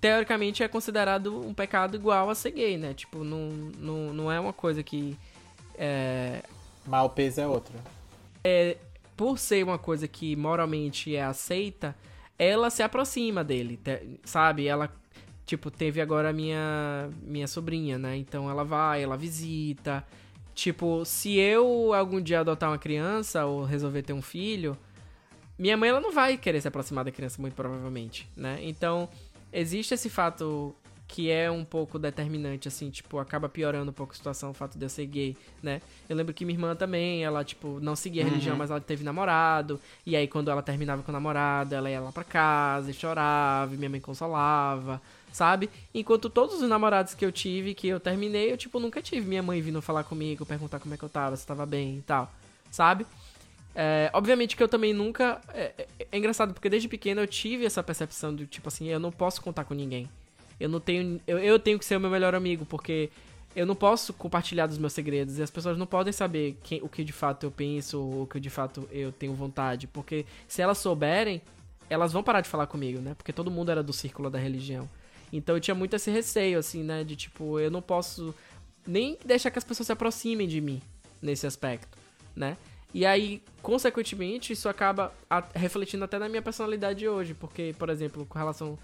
teoricamente 0.00 0.62
é 0.62 0.68
considerado 0.68 1.40
um 1.46 1.54
pecado 1.54 1.96
igual 1.96 2.30
a 2.30 2.34
ser 2.34 2.52
gay, 2.52 2.76
né? 2.76 2.94
Tipo, 2.94 3.24
não, 3.24 3.48
não, 3.78 4.12
não 4.14 4.32
é 4.32 4.38
uma 4.40 4.52
coisa 4.52 4.82
que. 4.82 5.16
É, 5.76 6.42
Mas 6.84 7.04
o 7.04 7.10
peso 7.10 7.40
é 7.40 7.46
outro. 7.46 7.74
é, 8.44 8.76
por 9.16 9.38
ser 9.38 9.64
uma 9.64 9.78
coisa 9.78 10.06
que 10.08 10.36
moralmente 10.36 11.14
é 11.16 11.24
aceita, 11.24 11.96
ela 12.38 12.70
se 12.70 12.82
aproxima 12.82 13.42
dele, 13.44 13.80
sabe? 14.24 14.66
Ela, 14.66 14.90
tipo, 15.46 15.70
teve 15.70 16.00
agora 16.00 16.30
a 16.30 16.32
minha, 16.32 17.08
minha 17.22 17.46
sobrinha, 17.48 17.98
né? 17.98 18.16
Então 18.16 18.50
ela 18.50 18.64
vai, 18.64 19.02
ela 19.02 19.16
visita. 19.16 20.04
Tipo, 20.54 21.04
se 21.04 21.36
eu 21.38 21.92
algum 21.94 22.20
dia 22.20 22.40
adotar 22.40 22.70
uma 22.70 22.78
criança 22.78 23.44
ou 23.46 23.64
resolver 23.64 24.02
ter 24.02 24.12
um 24.14 24.22
filho, 24.22 24.76
minha 25.58 25.76
mãe 25.76 25.88
ela 25.90 26.00
não 26.00 26.12
vai 26.12 26.36
querer 26.38 26.60
se 26.60 26.68
aproximar 26.68 27.04
da 27.04 27.10
criança, 27.10 27.40
muito 27.40 27.54
provavelmente, 27.54 28.28
né? 28.36 28.58
Então, 28.62 29.08
existe 29.52 29.94
esse 29.94 30.08
fato 30.10 30.74
que 31.08 31.30
é 31.30 31.48
um 31.48 31.64
pouco 31.64 32.00
determinante, 32.00 32.66
assim, 32.66 32.90
tipo, 32.90 33.20
acaba 33.20 33.48
piorando 33.48 33.90
um 33.92 33.94
pouco 33.94 34.12
a 34.12 34.16
situação, 34.16 34.50
o 34.50 34.52
fato 34.52 34.76
de 34.76 34.84
eu 34.84 34.88
ser 34.88 35.06
gay, 35.06 35.36
né? 35.62 35.80
Eu 36.08 36.16
lembro 36.16 36.34
que 36.34 36.44
minha 36.44 36.56
irmã 36.56 36.74
também, 36.74 37.22
ela, 37.24 37.44
tipo, 37.44 37.78
não 37.80 37.94
seguia 37.94 38.22
a 38.22 38.24
Uhum. 38.24 38.30
religião, 38.32 38.56
mas 38.56 38.70
ela 38.72 38.80
teve 38.80 39.04
namorado, 39.04 39.80
e 40.04 40.16
aí 40.16 40.26
quando 40.26 40.50
ela 40.50 40.62
terminava 40.62 41.04
com 41.04 41.12
o 41.12 41.14
namorado, 41.14 41.72
ela 41.76 41.88
ia 41.88 42.00
lá 42.00 42.10
pra 42.10 42.24
casa 42.24 42.90
e 42.90 42.94
chorava, 42.94 43.72
e 43.72 43.76
minha 43.78 43.88
mãe 43.88 44.00
consolava, 44.00 45.00
sabe? 45.32 45.70
Enquanto 45.94 46.28
todos 46.28 46.60
os 46.60 46.68
namorados 46.68 47.14
que 47.14 47.24
eu 47.24 47.30
tive, 47.30 47.72
que 47.72 47.86
eu 47.86 48.00
terminei, 48.00 48.50
eu, 48.52 48.56
tipo, 48.56 48.80
nunca 48.80 49.00
tive 49.00 49.28
minha 49.28 49.44
mãe 49.44 49.60
vindo 49.62 49.80
falar 49.80 50.02
comigo, 50.02 50.44
perguntar 50.44 50.80
como 50.80 50.92
é 50.92 50.96
que 50.96 51.04
eu 51.04 51.08
tava, 51.08 51.36
se 51.36 51.46
tava 51.46 51.64
bem 51.64 51.98
e 51.98 52.02
tal, 52.02 52.32
sabe? 52.68 53.06
É, 53.78 54.10
obviamente 54.14 54.56
que 54.56 54.62
eu 54.62 54.68
também 54.68 54.94
nunca. 54.94 55.38
É, 55.52 55.72
é- 55.76 56.06
é 56.10 56.18
engraçado, 56.18 56.54
porque 56.54 56.70
desde 56.70 56.88
pequeno 56.88 57.20
eu 57.20 57.26
tive 57.26 57.66
essa 57.66 57.82
percepção 57.82 58.34
de 58.34 58.46
tipo 58.46 58.68
assim, 58.68 58.86
eu 58.88 58.98
não 58.98 59.12
posso 59.12 59.42
contar 59.42 59.64
com 59.64 59.74
ninguém. 59.74 60.08
Eu 60.58 60.70
não 60.70 60.80
tenho. 60.80 61.20
Eu, 61.26 61.38
eu 61.38 61.58
tenho 61.58 61.78
que 61.78 61.84
ser 61.84 61.96
o 61.96 62.00
meu 62.00 62.08
melhor 62.10 62.34
amigo, 62.34 62.64
porque 62.64 63.10
eu 63.54 63.66
não 63.66 63.74
posso 63.74 64.14
compartilhar 64.14 64.66
dos 64.66 64.78
meus 64.78 64.94
segredos. 64.94 65.38
E 65.38 65.42
as 65.42 65.50
pessoas 65.50 65.76
não 65.76 65.86
podem 65.86 66.10
saber 66.12 66.56
quem, 66.62 66.80
o 66.82 66.88
que 66.88 67.04
de 67.04 67.12
fato 67.12 67.44
eu 67.44 67.50
penso, 67.50 68.00
ou 68.00 68.22
o 68.22 68.26
que 68.26 68.40
de 68.40 68.48
fato 68.48 68.88
eu 68.90 69.12
tenho 69.12 69.34
vontade. 69.34 69.86
Porque 69.86 70.24
se 70.48 70.62
elas 70.62 70.78
souberem, 70.78 71.42
elas 71.90 72.14
vão 72.14 72.22
parar 72.22 72.40
de 72.40 72.48
falar 72.48 72.66
comigo, 72.66 72.98
né? 73.00 73.14
Porque 73.14 73.32
todo 73.32 73.50
mundo 73.50 73.70
era 73.70 73.82
do 73.82 73.92
círculo 73.92 74.30
da 74.30 74.38
religião. 74.38 74.88
Então 75.30 75.54
eu 75.54 75.60
tinha 75.60 75.74
muito 75.74 75.94
esse 75.94 76.10
receio, 76.10 76.58
assim, 76.58 76.82
né? 76.82 77.04
De 77.04 77.14
tipo, 77.14 77.60
eu 77.60 77.70
não 77.70 77.82
posso 77.82 78.34
nem 78.86 79.18
deixar 79.22 79.50
que 79.50 79.58
as 79.58 79.64
pessoas 79.64 79.86
se 79.86 79.92
aproximem 79.92 80.48
de 80.48 80.62
mim 80.62 80.80
nesse 81.20 81.46
aspecto, 81.46 81.98
né? 82.34 82.56
E 82.96 83.04
aí, 83.04 83.42
consequentemente, 83.60 84.54
isso 84.54 84.70
acaba 84.70 85.12
refletindo 85.54 86.02
até 86.06 86.18
na 86.18 86.30
minha 86.30 86.40
personalidade 86.40 87.06
hoje, 87.06 87.34
porque, 87.34 87.74
por 87.78 87.90
exemplo, 87.90 88.24
com 88.24 88.38
relação 88.38 88.78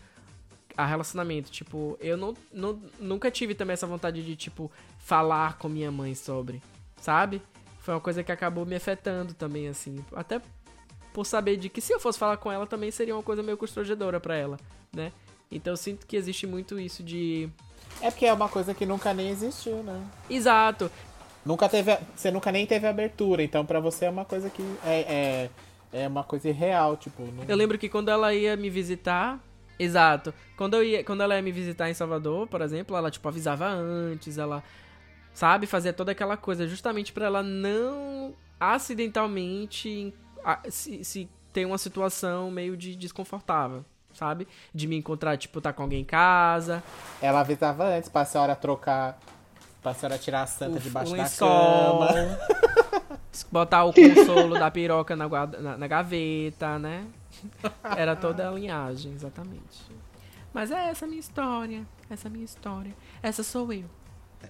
a 0.76 0.84
relacionamento, 0.84 1.50
tipo, 1.50 1.96
eu 1.98 2.14
não, 2.14 2.34
não, 2.52 2.78
nunca 3.00 3.30
tive 3.30 3.54
também 3.54 3.72
essa 3.72 3.86
vontade 3.86 4.22
de, 4.22 4.36
tipo, 4.36 4.70
falar 4.98 5.56
com 5.56 5.66
minha 5.66 5.90
mãe 5.90 6.14
sobre, 6.14 6.62
sabe? 7.00 7.40
Foi 7.78 7.94
uma 7.94 8.02
coisa 8.02 8.22
que 8.22 8.30
acabou 8.30 8.66
me 8.66 8.76
afetando 8.76 9.32
também, 9.32 9.66
assim, 9.66 10.04
até 10.14 10.42
por 11.14 11.24
saber 11.24 11.56
de 11.56 11.70
que 11.70 11.80
se 11.80 11.94
eu 11.94 11.98
fosse 11.98 12.18
falar 12.18 12.36
com 12.36 12.52
ela 12.52 12.66
também 12.66 12.90
seria 12.90 13.16
uma 13.16 13.22
coisa 13.22 13.42
meio 13.42 13.56
constrangedora 13.56 14.20
pra 14.20 14.36
ela, 14.36 14.58
né? 14.94 15.10
Então 15.50 15.72
eu 15.72 15.76
sinto 15.78 16.06
que 16.06 16.16
existe 16.16 16.46
muito 16.46 16.78
isso 16.78 17.02
de. 17.02 17.48
É 18.02 18.10
porque 18.10 18.26
é 18.26 18.32
uma 18.32 18.48
coisa 18.50 18.74
que 18.74 18.84
nunca 18.84 19.14
nem 19.14 19.30
existiu, 19.30 19.82
né? 19.82 20.04
Exato. 20.28 20.90
Nunca 21.44 21.68
teve, 21.68 21.98
você 22.14 22.30
nunca 22.30 22.52
nem 22.52 22.66
teve 22.66 22.86
abertura, 22.86 23.42
então 23.42 23.66
pra 23.66 23.80
você 23.80 24.04
é 24.04 24.10
uma 24.10 24.24
coisa 24.24 24.48
que 24.48 24.62
é, 24.84 25.48
é, 25.92 26.02
é 26.04 26.08
uma 26.08 26.22
coisa 26.24 26.48
irreal, 26.48 26.96
tipo. 26.96 27.22
não- 27.22 27.44
Eu 27.48 27.56
lembro 27.56 27.76
que 27.78 27.88
quando 27.88 28.08
ela 28.10 28.32
ia 28.34 28.56
me 28.56 28.70
visitar. 28.70 29.40
Exato. 29.78 30.32
Quando, 30.56 30.74
eu 30.74 30.84
ia, 30.84 31.02
quando 31.02 31.22
ela 31.22 31.34
ia 31.34 31.42
me 31.42 31.50
visitar 31.50 31.90
em 31.90 31.94
Salvador, 31.94 32.46
por 32.46 32.60
exemplo, 32.60 32.96
ela, 32.96 33.10
tipo, 33.10 33.26
avisava 33.28 33.66
antes, 33.66 34.38
ela. 34.38 34.62
Sabe? 35.34 35.66
Fazia 35.66 35.92
toda 35.92 36.12
aquela 36.12 36.36
coisa, 36.36 36.68
justamente 36.68 37.12
pra 37.12 37.24
ela 37.26 37.42
não 37.42 38.34
acidentalmente 38.60 40.14
se, 40.68 41.02
se 41.04 41.28
ter 41.52 41.64
uma 41.64 41.78
situação 41.78 42.50
meio 42.50 42.76
de 42.76 42.94
desconfortável, 42.94 43.84
sabe? 44.12 44.46
De 44.74 44.86
me 44.86 44.96
encontrar, 44.96 45.36
tipo, 45.36 45.60
tá 45.60 45.72
com 45.72 45.82
alguém 45.82 46.02
em 46.02 46.04
casa. 46.04 46.82
Ela 47.20 47.40
avisava 47.40 47.84
antes 47.84 48.08
pra 48.08 48.24
senhora 48.24 48.54
trocar. 48.54 49.18
Pra 49.82 49.92
senhora 49.94 50.16
tirar 50.18 50.42
a 50.42 50.46
santa 50.46 50.76
o 50.76 50.80
debaixo 50.80 51.10
da 51.16 51.22
lençol, 51.22 51.48
cama. 51.48 52.38
Botar 53.50 53.84
o 53.84 53.92
consolo 53.92 54.58
da 54.58 54.70
piroca 54.70 55.16
na, 55.16 55.26
guarda- 55.26 55.60
na, 55.60 55.76
na 55.76 55.86
gaveta, 55.86 56.78
né? 56.78 57.06
Era 57.96 58.14
toda 58.14 58.48
a 58.48 58.52
linhagem, 58.52 59.12
exatamente. 59.12 59.80
Mas 60.52 60.70
é 60.70 60.90
essa 60.90 61.04
a 61.04 61.08
minha 61.08 61.20
história. 61.20 61.86
Essa 62.08 62.28
é 62.28 62.30
a 62.30 62.32
minha 62.32 62.44
história. 62.44 62.94
Essa 63.22 63.42
sou 63.42 63.72
eu. 63.72 63.84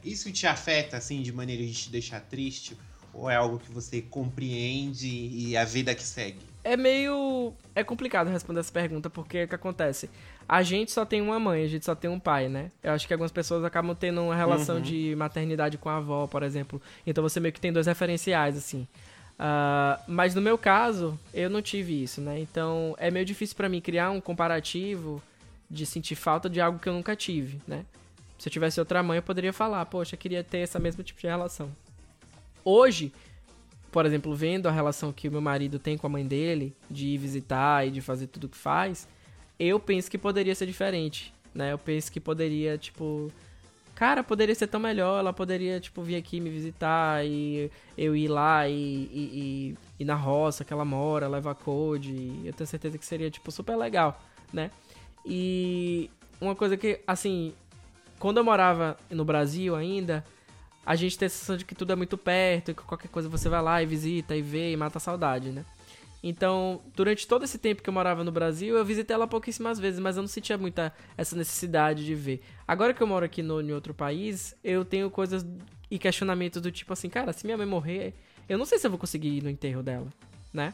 Isso 0.05 0.31
te 0.33 0.47
afeta, 0.47 0.97
assim, 0.97 1.23
de 1.23 1.33
maneira 1.33 1.63
de 1.65 1.73
te 1.73 1.91
deixar 1.91 2.21
triste? 2.21 2.77
Ou 3.15 3.31
é 3.31 3.37
algo 3.37 3.59
que 3.59 3.71
você 3.71 4.03
compreende 4.03 5.07
e 5.09 5.57
a 5.57 5.65
vida 5.65 5.95
que 5.95 6.03
segue? 6.03 6.41
É 6.65 6.77
meio. 6.77 7.53
É 7.75 7.85
complicado 7.85 8.29
responder 8.29 8.61
essa 8.61 8.73
pergunta, 8.73 9.09
porque 9.11 9.45
o 9.45 9.49
que 9.49 9.55
acontece? 9.55 10.09
A 10.55 10.63
gente 10.63 10.93
só 10.93 11.07
tem 11.07 11.23
uma 11.23 11.39
mãe, 11.41 11.65
a 11.65 11.67
gente 11.67 11.83
só 11.83 11.95
tem 11.95 12.11
um 12.11 12.21
pai, 12.21 12.47
né? 12.47 12.71
Eu 12.83 12.93
acho 12.93 13.07
que 13.07 13.15
algumas 13.15 13.33
pessoas 13.33 13.65
acabam 13.65 13.97
tendo 13.99 14.21
uma 14.21 14.37
relação 14.37 14.77
Uhum. 14.77 14.83
de 14.83 15.15
maternidade 15.17 15.79
com 15.79 15.89
a 15.89 15.97
avó, 15.97 16.27
por 16.27 16.43
exemplo. 16.43 16.79
Então 17.07 17.23
você 17.23 17.41
meio 17.41 17.55
que 17.55 17.61
tem 17.61 17.73
dois 17.73 17.87
referenciais, 17.87 18.55
assim. 18.55 18.87
Ah, 19.39 19.99
mas 20.07 20.35
no 20.35 20.43
meu 20.43 20.59
caso, 20.59 21.19
eu 21.33 21.49
não 21.49 21.63
tive 21.63 22.03
isso, 22.03 22.21
né? 22.21 22.39
Então 22.39 22.95
é 22.99 23.11
meio 23.11 23.25
difícil 23.25 23.57
pra 23.57 23.67
mim 23.67 23.81
criar 23.81 24.11
um 24.11 24.21
comparativo 24.21 25.23
de 25.71 25.87
sentir 25.87 26.17
falta 26.17 26.51
de 26.51 26.61
algo 26.61 26.79
que 26.79 26.87
eu 26.87 26.93
nunca 26.93 27.17
tive, 27.17 27.59
né? 27.67 27.87
Se 28.39 28.47
eu 28.49 28.53
tivesse 28.53 28.79
outra 28.79 29.03
mãe, 29.03 29.17
eu 29.17 29.23
poderia 29.23 29.55
falar, 29.55 29.87
poxa, 29.87 30.17
eu 30.17 30.19
queria 30.19 30.45
ter 30.45 30.59
essa 30.59 30.79
mesmo 30.79 31.03
tipo 31.03 31.19
de 31.19 31.27
relação. 31.29 31.71
Hoje, 32.63 33.11
por 33.91 34.05
exemplo, 34.05 34.35
vendo 34.35 34.69
a 34.69 34.71
relação 34.71 35.13
que 35.15 35.29
o 35.29 35.33
meu 35.33 35.41
marido 35.41 35.79
tem 35.79 35.97
com 35.97 36.07
a 36.07 36.11
mãe 36.11 36.27
dele, 36.27 36.77
de 36.91 37.07
ir 37.07 37.17
visitar 37.17 37.87
e 37.87 37.91
de 37.91 38.03
fazer 38.03 38.27
tudo 38.27 38.51
que 38.51 38.57
faz, 38.59 39.09
eu 39.59 39.79
penso 39.79 40.11
que 40.11 40.19
poderia 40.19 40.55
ser 40.55 40.67
diferente, 40.67 41.33
né? 41.55 41.73
Eu 41.73 41.79
penso 41.79 42.11
que 42.11 42.21
poderia, 42.21 42.77
tipo, 42.79 43.31
cara, 43.95 44.23
poderia 44.23 44.55
ser 44.55 44.67
tão 44.67 44.81
melhor, 44.81 45.19
ela 45.21 45.33
poderia, 45.33 45.79
tipo, 45.81 46.03
vir 46.03 46.17
aqui 46.17 46.41
me 46.41 46.51
visitar 46.51 47.25
e 47.25 47.71
eu 47.97 48.17
ir 48.17 48.29
lá 48.29 48.69
e, 48.69 48.75
e, 48.75 49.77
e 50.01 50.05
na 50.05 50.15
roça 50.15 50.65
que 50.65 50.73
ela 50.73 50.85
mora, 50.85 51.29
levar 51.29 51.55
code, 51.55 52.41
eu 52.45 52.53
tenho 52.53 52.67
certeza 52.67 52.99
que 52.99 53.07
seria, 53.07 53.31
tipo, 53.31 53.51
super 53.51 53.77
legal, 53.77 54.21
né? 54.53 54.71
E 55.25 56.11
uma 56.41 56.57
coisa 56.57 56.77
que, 56.77 57.01
assim, 57.07 57.55
quando 58.19 58.39
eu 58.39 58.45
morava 58.45 58.97
no 59.11 59.25
Brasil 59.25 59.77
ainda, 59.77 60.25
a 60.85 60.97
gente 60.97 61.17
tem 61.17 61.27
a 61.27 61.31
sensação 61.31 61.57
de 61.57 61.65
que 61.65 61.75
tudo 61.75 61.93
é 61.93 61.97
muito 61.97 62.19
perto, 62.19 62.71
e 62.71 62.75
que 62.75 62.83
qualquer 62.83 63.09
coisa 63.09 63.29
você 63.29 63.49
vai 63.49 63.63
lá 63.63 63.83
e 63.83 63.87
visita 63.87 64.35
e 64.35 64.43
vê 64.43 64.73
e 64.73 64.77
mata 64.77 64.99
a 64.99 65.01
saudade, 65.01 65.51
né? 65.51 65.65
Então, 66.23 66.81
durante 66.95 67.27
todo 67.27 67.45
esse 67.45 67.59
tempo 67.59 67.83
que 67.83 67.89
eu 67.89 67.93
morava 67.93 68.23
no 68.23 68.31
Brasil, 68.31 68.77
eu 68.77 68.85
visitei 68.85 69.13
ela 69.13 69.27
pouquíssimas 69.27 69.79
vezes, 69.79 69.99
mas 69.99 70.17
eu 70.17 70.23
não 70.23 70.29
sentia 70.29 70.57
muita 70.57 70.95
essa 71.17 71.35
necessidade 71.35 72.05
de 72.05 72.15
ver. 72.15 72.41
Agora 72.67 72.95
que 72.95 73.03
eu 73.03 73.07
moro 73.07 73.25
aqui 73.25 73.43
no, 73.43 73.61
em 73.61 73.73
outro 73.73 73.93
país, 73.93 74.55
eu 74.63 74.85
tenho 74.85 75.11
coisas 75.11 75.45
e 75.91 75.99
questionamentos 75.99 76.63
do 76.63 76.71
tipo 76.71 76.93
assim, 76.93 77.09
cara, 77.09 77.33
se 77.33 77.45
minha 77.45 77.57
mãe 77.57 77.67
morrer, 77.67 78.15
eu 78.49 78.57
não 78.57 78.65
sei 78.65 78.79
se 78.79 78.87
eu 78.87 78.91
vou 78.91 78.99
conseguir 78.99 79.29
ir 79.29 79.43
no 79.43 79.51
enterro 79.51 79.83
dela, 79.83 80.07
né? 80.53 80.73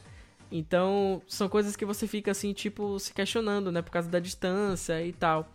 Então, 0.53 1.23
são 1.27 1.49
coisas 1.49 1.77
que 1.77 1.85
você 1.85 2.07
fica 2.07 2.31
assim, 2.31 2.53
tipo, 2.53 2.99
se 2.99 3.13
questionando, 3.13 3.73
né? 3.73 3.83
Por 3.83 3.91
causa 3.91 4.09
da 4.09 4.19
distância 4.19 5.03
e 5.05 5.13
tal. 5.13 5.51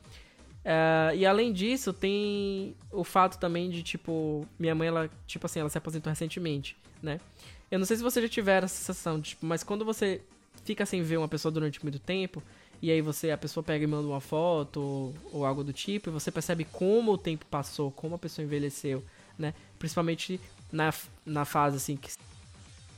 É, 0.66 1.16
e 1.16 1.26
além 1.26 1.52
disso, 1.52 1.92
tem 1.92 2.76
o 2.92 3.04
fato 3.04 3.38
também 3.38 3.70
de, 3.70 3.84
tipo, 3.84 4.48
minha 4.58 4.74
mãe, 4.74 4.88
ela, 4.88 5.10
tipo 5.28 5.46
assim, 5.46 5.60
ela 5.60 5.70
se 5.70 5.78
aposentou 5.78 6.10
recentemente, 6.10 6.78
né? 7.02 7.20
Eu 7.74 7.80
não 7.80 7.88
sei 7.88 7.98
se 7.98 8.04
você 8.04 8.22
já 8.22 8.30
tiver 8.30 8.64
essa 8.64 8.76
sensação, 8.76 9.20
tipo, 9.20 9.44
mas 9.44 9.64
quando 9.64 9.84
você 9.84 10.22
fica 10.64 10.86
sem 10.86 11.02
ver 11.02 11.18
uma 11.18 11.28
pessoa 11.28 11.52
durante 11.52 11.82
muito 11.82 11.98
tempo, 11.98 12.44
e 12.80 12.92
aí 12.92 13.02
você, 13.02 13.32
a 13.32 13.38
pessoa 13.38 13.64
pega 13.64 13.84
e 13.84 13.88
manda 13.88 14.08
uma 14.08 14.22
foto 14.22 14.80
ou, 14.80 15.16
ou 15.32 15.46
algo 15.46 15.64
do 15.64 15.74
tipo, 15.74 16.10
e 16.10 16.12
você 16.12 16.30
percebe 16.32 16.66
como 16.66 17.14
o 17.14 17.18
tempo 17.18 17.46
passou, 17.48 17.90
como 17.90 18.14
a 18.14 18.20
pessoa 18.20 18.46
envelheceu, 18.46 19.04
né? 19.40 19.56
Principalmente 19.80 20.40
na, 20.72 20.94
na 21.26 21.46
fase, 21.46 21.78
assim, 21.78 21.96
que 21.96 22.12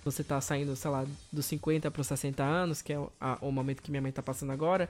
você 0.03 0.25
tá 0.25 0.41
saindo, 0.41 0.75
sei 0.75 0.91
lá, 0.91 1.05
dos 1.31 1.45
50 1.45 1.89
para 1.89 2.01
os 2.01 2.07
60 2.07 2.43
anos, 2.43 2.81
que 2.81 2.91
é 2.91 2.99
o, 2.99 3.09
a- 3.19 3.37
o 3.41 3.51
momento 3.53 3.81
que 3.81 3.89
minha 3.89 4.01
mãe 4.01 4.11
tá 4.11 4.21
passando 4.21 4.51
agora. 4.51 4.89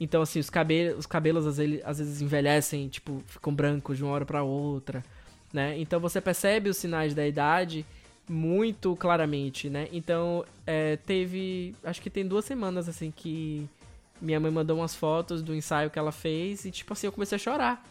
Então, 0.00 0.22
assim, 0.22 0.40
os 0.40 0.50
cabelos, 0.50 1.00
os 1.00 1.06
cabelos 1.06 1.46
às 1.46 1.56
vezes, 1.58 1.80
às 1.84 1.98
vezes 1.98 2.20
envelhecem, 2.22 2.88
tipo, 2.88 3.22
ficam 3.26 3.54
brancos 3.54 3.96
de 3.96 4.02
uma 4.02 4.12
hora 4.12 4.24
pra 4.24 4.42
outra. 4.42 5.04
né? 5.52 5.78
Então 5.78 6.00
você 6.00 6.20
percebe 6.20 6.68
os 6.70 6.76
sinais 6.78 7.14
da 7.14 7.26
idade 7.26 7.86
muito 8.28 8.96
claramente, 8.96 9.68
né? 9.68 9.88
Então, 9.92 10.44
é, 10.66 10.96
teve. 10.96 11.74
Acho 11.84 12.00
que 12.00 12.10
tem 12.10 12.26
duas 12.26 12.44
semanas, 12.44 12.88
assim, 12.88 13.10
que 13.10 13.68
minha 14.20 14.40
mãe 14.40 14.50
mandou 14.50 14.78
umas 14.78 14.94
fotos 14.94 15.42
do 15.42 15.54
ensaio 15.54 15.90
que 15.90 15.98
ela 15.98 16.12
fez 16.12 16.64
e, 16.64 16.70
tipo 16.70 16.92
assim, 16.92 17.06
eu 17.06 17.12
comecei 17.12 17.36
a 17.36 17.38
chorar. 17.38 17.84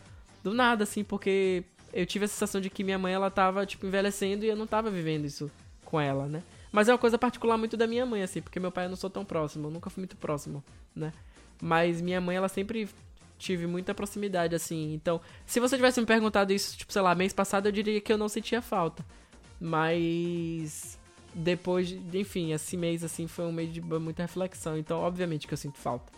Do 0.44 0.54
nada, 0.54 0.84
assim, 0.84 1.04
porque 1.04 1.64
eu 1.94 2.06
tive 2.06 2.26
a 2.26 2.28
sensação 2.28 2.60
de 2.60 2.70
que 2.70 2.84
minha 2.84 2.98
mãe, 2.98 3.14
ela 3.14 3.30
tava, 3.30 3.66
tipo, 3.66 3.86
envelhecendo 3.86 4.44
e 4.44 4.50
eu 4.50 4.56
não 4.56 4.68
tava 4.68 4.90
vivendo 4.90 5.26
isso 5.26 5.50
com 5.86 6.02
ela, 6.02 6.26
né? 6.28 6.42
Mas 6.72 6.90
é 6.90 6.92
uma 6.92 6.98
coisa 6.98 7.20
particular 7.20 7.58
muito 7.58 7.78
da 7.78 7.86
minha 7.86 8.06
mãe, 8.06 8.24
assim, 8.24 8.42
porque 8.42 8.60
meu 8.60 8.72
pai 8.72 8.86
eu 8.86 8.90
não 8.90 8.96
sou 8.96 9.10
tão 9.10 9.24
próximo, 9.24 9.68
eu 9.68 9.72
nunca 9.72 9.92
fui 9.92 10.02
muito 10.02 10.18
próximo, 10.18 10.64
né? 10.96 11.14
Mas 11.62 12.02
minha 12.02 12.20
mãe, 12.20 12.36
ela 12.36 12.50
sempre 12.50 12.90
tive 13.38 13.68
muita 13.68 13.94
proximidade, 13.94 14.56
assim. 14.56 14.94
Então, 14.94 15.22
se 15.46 15.60
você 15.60 15.76
tivesse 15.76 16.00
me 16.00 16.08
perguntado 16.08 16.52
isso, 16.52 16.76
tipo, 16.76 16.92
sei 16.92 17.02
lá, 17.02 17.14
mês 17.14 17.32
passado, 17.32 17.68
eu 17.68 17.72
diria 17.72 18.02
que 18.02 18.12
eu 18.12 18.18
não 18.18 18.28
sentia 18.28 18.62
falta. 18.62 19.06
Mas 19.66 21.00
depois, 21.34 21.88
de, 21.88 22.20
enfim, 22.20 22.52
esse 22.52 22.76
mês 22.76 23.02
assim 23.02 23.28
foi 23.28 23.46
um 23.46 23.52
mês 23.54 23.74
de 23.74 23.80
muita 23.80 24.24
reflexão, 24.24 24.78
então 24.78 25.00
obviamente 25.00 25.48
que 25.48 25.54
eu 25.54 25.58
sinto 25.58 25.78
falta, 25.78 26.12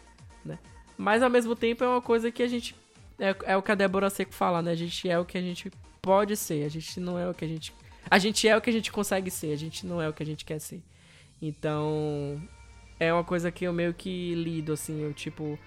né? 0.43 0.57
Mas 0.97 1.21
ao 1.21 1.29
mesmo 1.29 1.55
tempo 1.55 1.83
é 1.83 1.87
uma 1.87 2.01
coisa 2.01 2.31
que 2.31 2.41
a 2.41 2.47
gente 2.47 2.75
é, 3.19 3.35
é 3.43 3.55
o 3.55 3.61
que 3.61 3.71
a 3.71 3.75
Débora 3.75 4.09
Seco 4.09 4.33
fala, 4.33 4.63
né? 4.63 4.71
A 4.71 4.75
gente 4.75 5.07
é 5.07 5.19
o 5.19 5.23
que 5.23 5.37
a 5.37 5.41
gente 5.41 5.71
pode 6.01 6.35
ser, 6.35 6.65
a 6.65 6.69
gente 6.69 6.99
não 6.99 7.19
é 7.19 7.29
o 7.29 7.35
que 7.35 7.45
a 7.45 7.47
gente 7.47 7.71
a 8.09 8.17
gente 8.17 8.47
é 8.47 8.57
o 8.57 8.61
que 8.61 8.69
a 8.71 8.73
gente 8.73 8.91
consegue 8.91 9.29
ser, 9.29 9.51
a 9.51 9.55
gente 9.55 9.85
não 9.85 10.01
é 10.01 10.09
o 10.09 10.13
que 10.13 10.23
a 10.23 10.25
gente 10.25 10.43
quer 10.43 10.57
ser. 10.57 10.81
Então, 11.39 12.41
é 12.99 13.13
uma 13.13 13.23
coisa 13.23 13.51
que 13.51 13.65
eu 13.65 13.71
meio 13.71 13.93
que 13.93 14.33
lido 14.33 14.73
assim, 14.73 15.03
eu 15.03 15.13
tipo, 15.13 15.59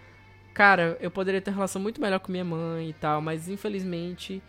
cara, 0.53 0.99
eu 1.01 1.13
poderia 1.13 1.41
ter 1.41 1.53
relação 1.53 1.81
muito 1.81 2.01
melhor 2.01 2.19
com 2.19 2.33
minha 2.33 2.45
mãe 2.45 2.91
e 2.91 2.93
tal, 2.93 3.21
mas 3.21 3.49
infelizmente 3.49 4.43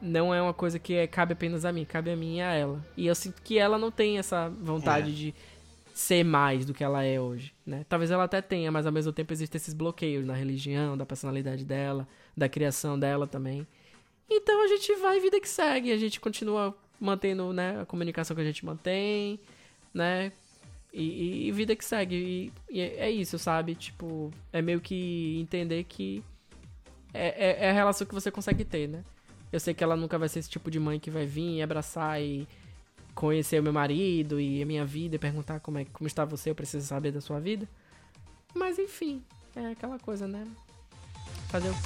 não 0.00 0.34
é 0.34 0.40
uma 0.40 0.54
coisa 0.54 0.78
que 0.78 0.94
é, 0.94 1.06
cabe 1.06 1.32
apenas 1.32 1.64
a 1.64 1.72
mim, 1.72 1.84
cabe 1.84 2.10
a 2.10 2.16
mim 2.16 2.36
e 2.36 2.40
a 2.40 2.52
ela. 2.52 2.84
E 2.96 3.06
eu 3.06 3.14
sinto 3.14 3.42
que 3.42 3.58
ela 3.58 3.78
não 3.78 3.90
tem 3.90 4.18
essa 4.18 4.48
vontade 4.48 5.10
é. 5.10 5.14
de 5.14 5.34
ser 5.92 6.24
mais 6.24 6.64
do 6.64 6.72
que 6.72 6.82
ela 6.82 7.02
é 7.04 7.20
hoje, 7.20 7.52
né? 7.66 7.84
Talvez 7.88 8.10
ela 8.10 8.24
até 8.24 8.40
tenha, 8.40 8.70
mas 8.72 8.86
ao 8.86 8.92
mesmo 8.92 9.12
tempo 9.12 9.32
existem 9.32 9.58
esses 9.58 9.74
bloqueios 9.74 10.24
na 10.24 10.34
religião, 10.34 10.96
da 10.96 11.04
personalidade 11.04 11.64
dela, 11.64 12.08
da 12.36 12.48
criação 12.48 12.98
dela 12.98 13.26
também. 13.26 13.66
Então 14.28 14.64
a 14.64 14.68
gente 14.68 14.94
vai 14.96 15.20
vida 15.20 15.40
que 15.40 15.48
segue, 15.48 15.92
a 15.92 15.98
gente 15.98 16.18
continua 16.18 16.74
mantendo, 16.98 17.52
né, 17.52 17.80
a 17.80 17.86
comunicação 17.86 18.34
que 18.34 18.42
a 18.42 18.44
gente 18.44 18.64
mantém, 18.64 19.40
né? 19.92 20.32
E, 20.92 21.48
e 21.48 21.52
vida 21.52 21.76
que 21.76 21.84
segue. 21.84 22.14
E, 22.70 22.78
e, 22.78 22.80
é 22.80 23.10
isso, 23.10 23.38
sabe? 23.38 23.74
Tipo, 23.74 24.32
é 24.52 24.62
meio 24.62 24.80
que 24.80 25.38
entender 25.40 25.84
que 25.84 26.22
é, 27.12 27.64
é, 27.64 27.66
é 27.66 27.70
a 27.70 27.72
relação 27.72 28.06
que 28.06 28.14
você 28.14 28.30
consegue 28.30 28.64
ter, 28.64 28.88
né? 28.88 29.04
Eu 29.52 29.58
sei 29.58 29.74
que 29.74 29.82
ela 29.82 29.96
nunca 29.96 30.16
vai 30.16 30.28
ser 30.28 30.38
esse 30.38 30.48
tipo 30.48 30.70
de 30.70 30.78
mãe 30.78 31.00
que 31.00 31.10
vai 31.10 31.26
vir 31.26 31.56
e 31.56 31.62
abraçar 31.62 32.22
e 32.22 32.46
conhecer 33.14 33.60
o 33.60 33.62
meu 33.62 33.72
marido 33.72 34.40
e 34.40 34.62
a 34.62 34.66
minha 34.66 34.84
vida 34.84 35.16
e 35.16 35.18
perguntar 35.18 35.58
como, 35.60 35.78
é, 35.78 35.84
como 35.86 36.06
está 36.06 36.24
você, 36.24 36.50
eu 36.50 36.54
preciso 36.54 36.86
saber 36.86 37.10
da 37.10 37.20
sua 37.20 37.40
vida. 37.40 37.68
Mas 38.54 38.78
enfim, 38.78 39.22
é 39.56 39.66
aquela 39.72 39.98
coisa, 39.98 40.28
né? 40.28 40.46
Fazer 41.48 41.68
o 41.68 41.72
quê? 41.72 41.78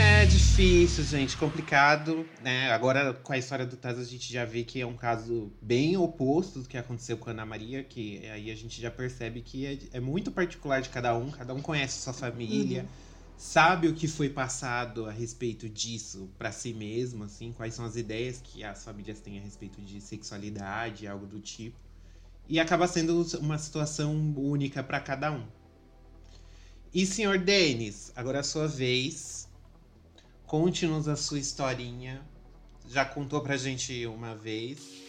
É 0.00 0.26
difícil, 0.26 1.04
gente, 1.04 1.36
complicado, 1.36 2.26
né? 2.40 2.70
Agora, 2.70 3.12
com 3.12 3.32
a 3.32 3.38
história 3.38 3.66
do 3.66 3.76
Taz, 3.76 3.98
a 3.98 4.04
gente 4.04 4.32
já 4.32 4.44
vê 4.44 4.62
que 4.62 4.80
é 4.80 4.86
um 4.86 4.96
caso 4.96 5.52
bem 5.60 5.96
oposto 5.96 6.60
do 6.60 6.68
que 6.68 6.78
aconteceu 6.78 7.16
com 7.16 7.30
a 7.30 7.32
Ana 7.32 7.44
Maria, 7.44 7.82
que 7.82 8.24
aí 8.28 8.50
a 8.50 8.54
gente 8.54 8.80
já 8.80 8.90
percebe 8.90 9.40
que 9.40 9.66
é, 9.66 9.78
é 9.96 10.00
muito 10.00 10.30
particular 10.30 10.80
de 10.80 10.88
cada 10.88 11.16
um, 11.16 11.30
cada 11.30 11.52
um 11.52 11.60
conhece 11.60 12.00
sua 12.00 12.12
família. 12.12 12.82
Uhum 12.82 13.03
sabe 13.44 13.88
o 13.88 13.94
que 13.94 14.08
foi 14.08 14.30
passado 14.30 15.04
a 15.04 15.12
respeito 15.12 15.68
disso 15.68 16.30
para 16.38 16.50
si 16.50 16.72
mesmo, 16.72 17.24
assim, 17.24 17.52
quais 17.52 17.74
são 17.74 17.84
as 17.84 17.94
ideias 17.94 18.40
que 18.42 18.64
as 18.64 18.82
famílias 18.82 19.20
têm 19.20 19.38
a 19.38 19.42
respeito 19.42 19.82
de 19.82 20.00
sexualidade, 20.00 21.06
algo 21.06 21.26
do 21.26 21.38
tipo. 21.38 21.76
E 22.48 22.58
acaba 22.58 22.88
sendo 22.88 23.22
uma 23.38 23.58
situação 23.58 24.14
única 24.34 24.82
para 24.82 24.98
cada 24.98 25.30
um. 25.30 25.46
E 26.92 27.04
senhor 27.04 27.38
Denis, 27.38 28.10
agora 28.16 28.38
é 28.38 28.40
a 28.40 28.44
sua 28.44 28.66
vez. 28.66 29.46
Conte-nos 30.46 31.06
a 31.06 31.14
sua 31.14 31.38
historinha. 31.38 32.22
Já 32.88 33.04
contou 33.04 33.42
pra 33.42 33.58
gente 33.58 34.06
uma 34.06 34.34
vez. 34.34 35.03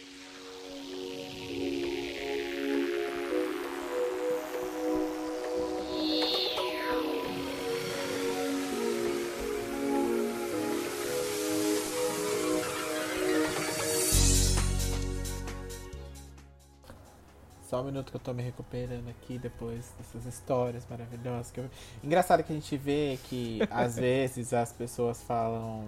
Só 17.68 17.80
um 17.80 17.84
minuto 17.84 18.10
que 18.10 18.16
eu 18.16 18.20
tô 18.20 18.32
me 18.32 18.42
recuperando 18.42 19.08
aqui 19.08 19.38
depois 19.38 19.92
dessas 19.98 20.24
histórias 20.24 20.86
maravilhosas. 20.88 21.50
Que 21.50 21.60
eu... 21.60 21.70
Engraçado 22.02 22.44
que 22.44 22.52
a 22.52 22.54
gente 22.54 22.76
vê 22.76 23.18
que 23.24 23.60
às 23.70 23.96
vezes 23.98 24.52
as 24.52 24.72
pessoas 24.72 25.22
falam. 25.22 25.84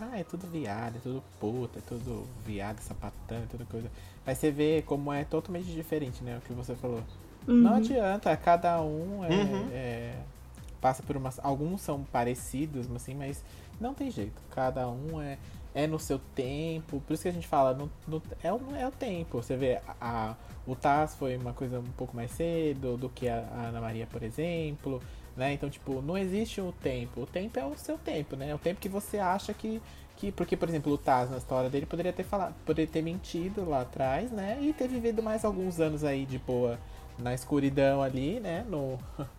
Ah, 0.00 0.18
é 0.18 0.24
tudo 0.24 0.46
viado, 0.46 0.96
é 0.96 1.00
tudo 1.00 1.22
puta, 1.38 1.78
é 1.78 1.82
tudo 1.82 2.26
viado, 2.46 2.78
sapatão, 2.80 3.38
é 3.38 3.46
tudo 3.50 3.66
coisa. 3.66 3.90
Mas 4.24 4.38
você 4.38 4.50
vê 4.50 4.82
como 4.86 5.12
é 5.12 5.24
totalmente 5.24 5.66
diferente, 5.66 6.22
né? 6.22 6.38
O 6.38 6.40
que 6.40 6.52
você 6.52 6.74
falou. 6.76 7.02
Uhum. 7.46 7.54
Não 7.54 7.74
adianta, 7.74 8.34
cada 8.36 8.80
um 8.80 9.24
é, 9.24 9.28
uhum. 9.28 9.68
é, 9.72 10.14
passa 10.80 11.02
por 11.02 11.16
umas. 11.16 11.38
Alguns 11.42 11.80
são 11.80 12.04
parecidos, 12.04 12.90
assim, 12.94 13.14
mas 13.14 13.42
não 13.80 13.94
tem 13.94 14.10
jeito. 14.10 14.40
Cada 14.50 14.88
um 14.88 15.20
é, 15.20 15.38
é 15.74 15.86
no 15.86 15.98
seu 15.98 16.18
tempo. 16.34 17.00
Por 17.06 17.14
isso 17.14 17.22
que 17.22 17.28
a 17.28 17.32
gente 17.32 17.46
fala, 17.46 17.74
no, 17.74 17.90
no 18.06 18.22
é, 18.42 18.52
o, 18.52 18.60
é 18.76 18.86
o 18.86 18.90
tempo. 18.90 19.42
Você 19.42 19.56
vê, 19.56 19.80
a, 20.00 20.34
o 20.66 20.74
Taz 20.74 21.14
foi 21.14 21.36
uma 21.36 21.52
coisa 21.52 21.80
um 21.80 21.92
pouco 21.96 22.14
mais 22.14 22.30
cedo 22.32 22.96
do 22.96 23.08
que 23.08 23.28
a, 23.28 23.44
a 23.54 23.66
Ana 23.68 23.80
Maria, 23.80 24.06
por 24.06 24.22
exemplo. 24.22 25.02
Né? 25.36 25.52
Então, 25.52 25.70
tipo, 25.70 26.02
não 26.02 26.18
existe 26.18 26.60
o 26.60 26.72
tempo. 26.72 27.22
O 27.22 27.26
tempo 27.26 27.58
é 27.58 27.64
o 27.64 27.76
seu 27.76 27.96
tempo, 27.96 28.36
né? 28.36 28.50
É 28.50 28.54
o 28.54 28.58
tempo 28.58 28.80
que 28.80 28.88
você 28.88 29.18
acha 29.18 29.54
que. 29.54 29.80
que 30.16 30.32
porque, 30.32 30.56
por 30.56 30.68
exemplo, 30.68 30.92
o 30.92 30.98
Taz, 30.98 31.30
na 31.30 31.38
história 31.38 31.70
dele, 31.70 31.86
poderia 31.86 32.12
ter 32.12 32.24
falado, 32.24 32.54
poderia 32.66 32.90
ter 32.90 33.02
mentido 33.02 33.68
lá 33.68 33.82
atrás, 33.82 34.30
né? 34.30 34.58
E 34.60 34.72
ter 34.72 34.88
vivido 34.88 35.22
mais 35.22 35.44
alguns 35.44 35.80
anos 35.80 36.04
aí 36.04 36.26
de 36.26 36.38
boa 36.38 36.78
na 37.18 37.34
escuridão 37.34 38.02
ali, 38.02 38.40
né? 38.40 38.64
No. 38.68 38.98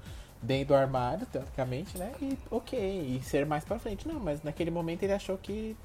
dentro 0.41 0.69
do 0.69 0.75
armário, 0.75 1.25
teoricamente, 1.27 1.97
né? 1.97 2.11
E 2.19 2.37
ok, 2.49 2.79
e 2.79 3.21
ser 3.23 3.45
mais 3.45 3.63
pra 3.63 3.77
frente. 3.77 4.07
Não, 4.07 4.19
mas 4.19 4.41
naquele 4.41 4.71
momento 4.71 5.03
ele 5.03 5.13
achou 5.13 5.37
que 5.37 5.77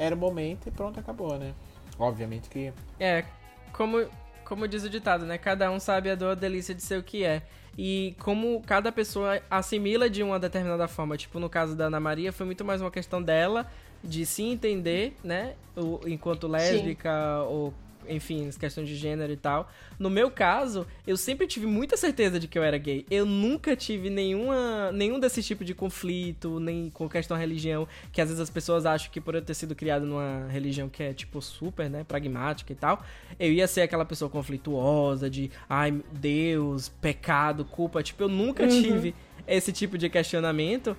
era 0.00 0.14
o 0.14 0.18
momento 0.18 0.66
e 0.66 0.70
pronto, 0.70 0.98
acabou, 0.98 1.38
né? 1.38 1.52
Obviamente 1.98 2.48
que. 2.48 2.72
É, 2.98 3.22
como, 3.70 4.06
como 4.44 4.66
diz 4.66 4.82
o 4.82 4.88
ditado, 4.88 5.26
né? 5.26 5.36
Cada 5.36 5.70
um 5.70 5.78
sabe 5.78 6.10
a 6.10 6.14
dor, 6.14 6.30
a 6.30 6.34
delícia 6.34 6.74
de 6.74 6.82
ser 6.82 6.98
o 6.98 7.02
que 7.02 7.22
é. 7.22 7.42
E 7.76 8.16
como 8.18 8.62
cada 8.66 8.90
pessoa 8.90 9.40
assimila 9.50 10.08
de 10.08 10.22
uma 10.22 10.40
determinada 10.40 10.88
forma. 10.88 11.18
Tipo, 11.18 11.38
no 11.38 11.50
caso 11.50 11.76
da 11.76 11.84
Ana 11.84 12.00
Maria, 12.00 12.32
foi 12.32 12.46
muito 12.46 12.64
mais 12.64 12.80
uma 12.80 12.90
questão 12.90 13.22
dela 13.22 13.70
de 14.02 14.24
se 14.24 14.42
entender, 14.42 15.14
né? 15.22 15.54
O, 15.76 16.00
enquanto 16.06 16.48
lésbica 16.48 17.10
Sim. 17.10 17.52
ou 17.52 17.74
enfim, 18.10 18.48
as 18.48 18.56
questões 18.56 18.88
de 18.88 18.96
gênero 18.96 19.32
e 19.32 19.36
tal. 19.36 19.70
No 19.98 20.10
meu 20.10 20.30
caso, 20.30 20.86
eu 21.06 21.16
sempre 21.16 21.46
tive 21.46 21.66
muita 21.66 21.96
certeza 21.96 22.38
de 22.38 22.48
que 22.48 22.58
eu 22.58 22.62
era 22.62 22.76
gay. 22.76 23.06
Eu 23.10 23.24
nunca 23.24 23.76
tive 23.76 24.10
nenhuma, 24.10 24.90
nenhum 24.92 25.18
desse 25.18 25.42
tipo 25.42 25.64
de 25.64 25.74
conflito, 25.74 26.58
nem 26.60 26.90
com 26.90 27.08
questão 27.08 27.36
religião, 27.36 27.86
que 28.12 28.20
às 28.20 28.28
vezes 28.28 28.40
as 28.40 28.50
pessoas 28.50 28.86
acham 28.86 29.10
que 29.10 29.20
por 29.20 29.34
eu 29.34 29.42
ter 29.42 29.54
sido 29.54 29.74
criado 29.74 30.04
numa 30.06 30.46
religião 30.48 30.88
que 30.88 31.02
é, 31.02 31.12
tipo, 31.12 31.40
super, 31.40 31.88
né, 31.88 32.04
pragmática 32.04 32.72
e 32.72 32.76
tal, 32.76 33.04
eu 33.38 33.52
ia 33.52 33.66
ser 33.66 33.82
aquela 33.82 34.04
pessoa 34.04 34.30
conflituosa, 34.30 35.30
de, 35.30 35.50
ai, 35.68 36.02
Deus, 36.12 36.88
pecado, 36.88 37.64
culpa. 37.64 38.02
Tipo, 38.02 38.24
eu 38.24 38.28
nunca 38.28 38.64
uhum. 38.64 38.82
tive 38.82 39.14
esse 39.46 39.72
tipo 39.72 39.96
de 39.98 40.08
questionamento. 40.08 40.96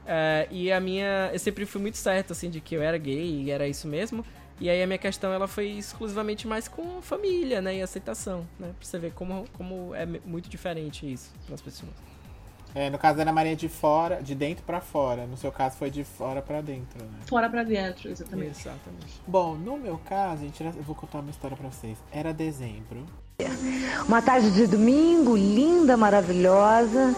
Uh, 0.00 0.48
e 0.50 0.72
a 0.72 0.80
minha. 0.80 1.30
Eu 1.32 1.38
sempre 1.38 1.64
fui 1.66 1.80
muito 1.80 1.96
certo, 1.96 2.32
assim, 2.32 2.50
de 2.50 2.60
que 2.60 2.74
eu 2.74 2.82
era 2.82 2.98
gay 2.98 3.44
e 3.44 3.50
era 3.50 3.68
isso 3.68 3.86
mesmo. 3.86 4.24
E 4.60 4.68
aí 4.68 4.82
a 4.82 4.86
minha 4.86 4.98
questão 4.98 5.32
ela 5.32 5.48
foi 5.48 5.68
exclusivamente 5.70 6.46
mais 6.46 6.68
com 6.68 7.00
família, 7.00 7.62
né? 7.62 7.76
E 7.76 7.82
aceitação, 7.82 8.46
né? 8.58 8.74
Pra 8.78 8.86
você 8.86 8.98
ver 8.98 9.12
como, 9.12 9.46
como 9.54 9.94
é 9.94 10.04
muito 10.04 10.50
diferente 10.50 11.10
isso 11.10 11.32
para 11.46 11.54
as 11.54 11.62
pessoas. 11.62 11.92
É, 12.74 12.88
no 12.88 12.98
caso 12.98 13.16
da 13.16 13.22
Ana 13.22 13.32
Maria 13.32 13.56
de 13.56 13.68
fora, 13.68 14.22
de 14.22 14.34
dentro 14.34 14.62
para 14.64 14.80
fora. 14.80 15.26
No 15.26 15.36
seu 15.36 15.50
caso 15.50 15.76
foi 15.76 15.90
de 15.90 16.04
fora 16.04 16.40
para 16.40 16.60
dentro, 16.60 17.02
né? 17.02 17.18
Fora 17.26 17.48
para 17.48 17.64
dentro, 17.64 18.08
exatamente. 18.10 18.60
Exatamente. 18.60 19.20
Bom, 19.26 19.56
no 19.56 19.76
meu 19.76 19.98
caso, 19.98 20.42
gente, 20.42 20.62
eu 20.62 20.82
vou 20.82 20.94
contar 20.94 21.18
uma 21.18 21.30
história 21.30 21.56
para 21.56 21.68
vocês. 21.68 21.98
Era 22.12 22.32
dezembro. 22.32 23.06
Uma 24.06 24.20
tarde 24.20 24.50
de 24.50 24.66
domingo, 24.66 25.34
linda, 25.36 25.96
maravilhosa, 25.96 27.16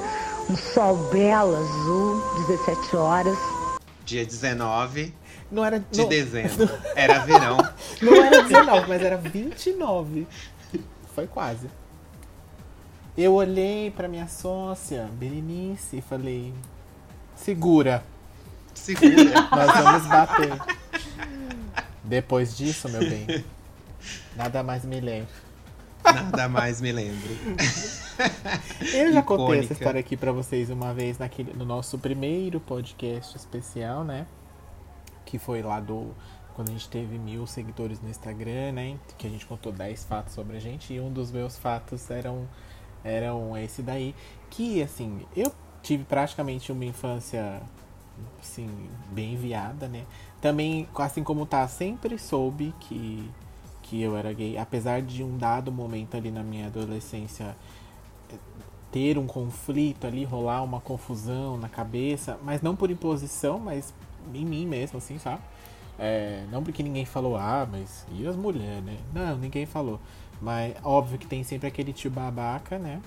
um 0.48 0.56
sol 0.56 0.96
belo, 1.10 1.56
azul, 1.56 2.22
17 2.46 2.96
horas. 2.96 3.38
Dia 4.04 4.24
19. 4.24 5.12
Não 5.52 5.62
era. 5.62 5.78
De 5.78 6.00
não, 6.00 6.08
dezembro. 6.08 6.68
Era 6.96 7.18
verão. 7.18 7.58
Não 8.00 8.24
era 8.24 8.42
19, 8.42 8.88
mas 8.88 9.02
era 9.02 9.18
29. 9.18 10.26
Foi 11.14 11.26
quase. 11.26 11.68
Eu 13.16 13.34
olhei 13.34 13.90
pra 13.90 14.08
minha 14.08 14.26
sócia, 14.26 15.10
Berenice, 15.12 15.98
e 15.98 16.00
falei: 16.00 16.54
Segura. 17.36 18.02
Segura. 18.72 19.42
Nós 19.52 19.82
vamos 19.82 20.06
bater. 20.06 20.58
Depois 22.02 22.56
disso, 22.56 22.88
meu 22.88 23.00
bem, 23.00 23.44
nada 24.34 24.62
mais 24.62 24.86
me 24.86 25.00
lembro. 25.00 25.34
Nada 26.02 26.48
mais 26.48 26.80
me 26.80 26.90
lembro. 26.92 27.28
Eu 28.92 29.12
já 29.12 29.22
contei 29.22 29.44
Icônica. 29.44 29.64
essa 29.64 29.72
história 29.74 30.00
aqui 30.00 30.16
pra 30.16 30.32
vocês 30.32 30.70
uma 30.70 30.94
vez 30.94 31.18
naquele, 31.18 31.52
no 31.52 31.64
nosso 31.64 31.98
primeiro 31.98 32.58
podcast 32.58 33.36
especial, 33.36 34.02
né? 34.02 34.26
Que 35.32 35.38
foi 35.38 35.62
lá 35.62 35.80
do. 35.80 36.10
Quando 36.54 36.68
a 36.68 36.72
gente 36.72 36.86
teve 36.90 37.18
mil 37.18 37.46
seguidores 37.46 37.98
no 38.02 38.10
Instagram, 38.10 38.72
né? 38.72 38.98
Que 39.16 39.26
a 39.26 39.30
gente 39.30 39.46
contou 39.46 39.72
10 39.72 40.04
fatos 40.04 40.34
sobre 40.34 40.58
a 40.58 40.60
gente. 40.60 40.92
E 40.92 41.00
um 41.00 41.10
dos 41.10 41.32
meus 41.32 41.56
fatos 41.56 42.10
eram, 42.10 42.46
eram 43.02 43.56
esse 43.56 43.80
daí. 43.80 44.14
Que, 44.50 44.82
assim, 44.82 45.24
eu 45.34 45.50
tive 45.82 46.04
praticamente 46.04 46.70
uma 46.70 46.84
infância, 46.84 47.62
assim, 48.38 48.68
bem 49.10 49.34
viada, 49.34 49.88
né? 49.88 50.04
Também, 50.42 50.86
assim 50.94 51.24
como 51.24 51.46
tá, 51.46 51.66
sempre 51.66 52.18
soube 52.18 52.74
que, 52.80 53.30
que 53.82 54.02
eu 54.02 54.14
era 54.14 54.30
gay. 54.34 54.58
Apesar 54.58 55.00
de 55.00 55.24
um 55.24 55.38
dado 55.38 55.72
momento 55.72 56.18
ali 56.18 56.30
na 56.30 56.42
minha 56.42 56.66
adolescência 56.66 57.56
ter 58.92 59.16
um 59.16 59.26
conflito 59.26 60.06
ali, 60.06 60.22
rolar 60.22 60.62
uma 60.62 60.78
confusão 60.78 61.56
na 61.56 61.68
cabeça, 61.68 62.38
mas 62.44 62.60
não 62.60 62.76
por 62.76 62.90
imposição, 62.90 63.58
mas 63.58 63.92
em 64.34 64.44
mim 64.44 64.66
mesmo, 64.66 64.98
assim, 64.98 65.18
sabe? 65.18 65.40
É, 65.98 66.44
não 66.50 66.62
porque 66.62 66.82
ninguém 66.82 67.04
falou, 67.04 67.36
ah, 67.36 67.66
mas 67.70 68.06
e 68.12 68.26
as 68.26 68.36
mulheres, 68.36 68.82
né? 68.82 68.96
Não, 69.12 69.36
ninguém 69.36 69.66
falou. 69.66 70.00
Mas 70.40 70.74
óbvio 70.82 71.18
que 71.18 71.26
tem 71.26 71.44
sempre 71.44 71.68
aquele 71.68 71.92
tio 71.92 72.10
babaca, 72.10 72.78
né? 72.78 73.00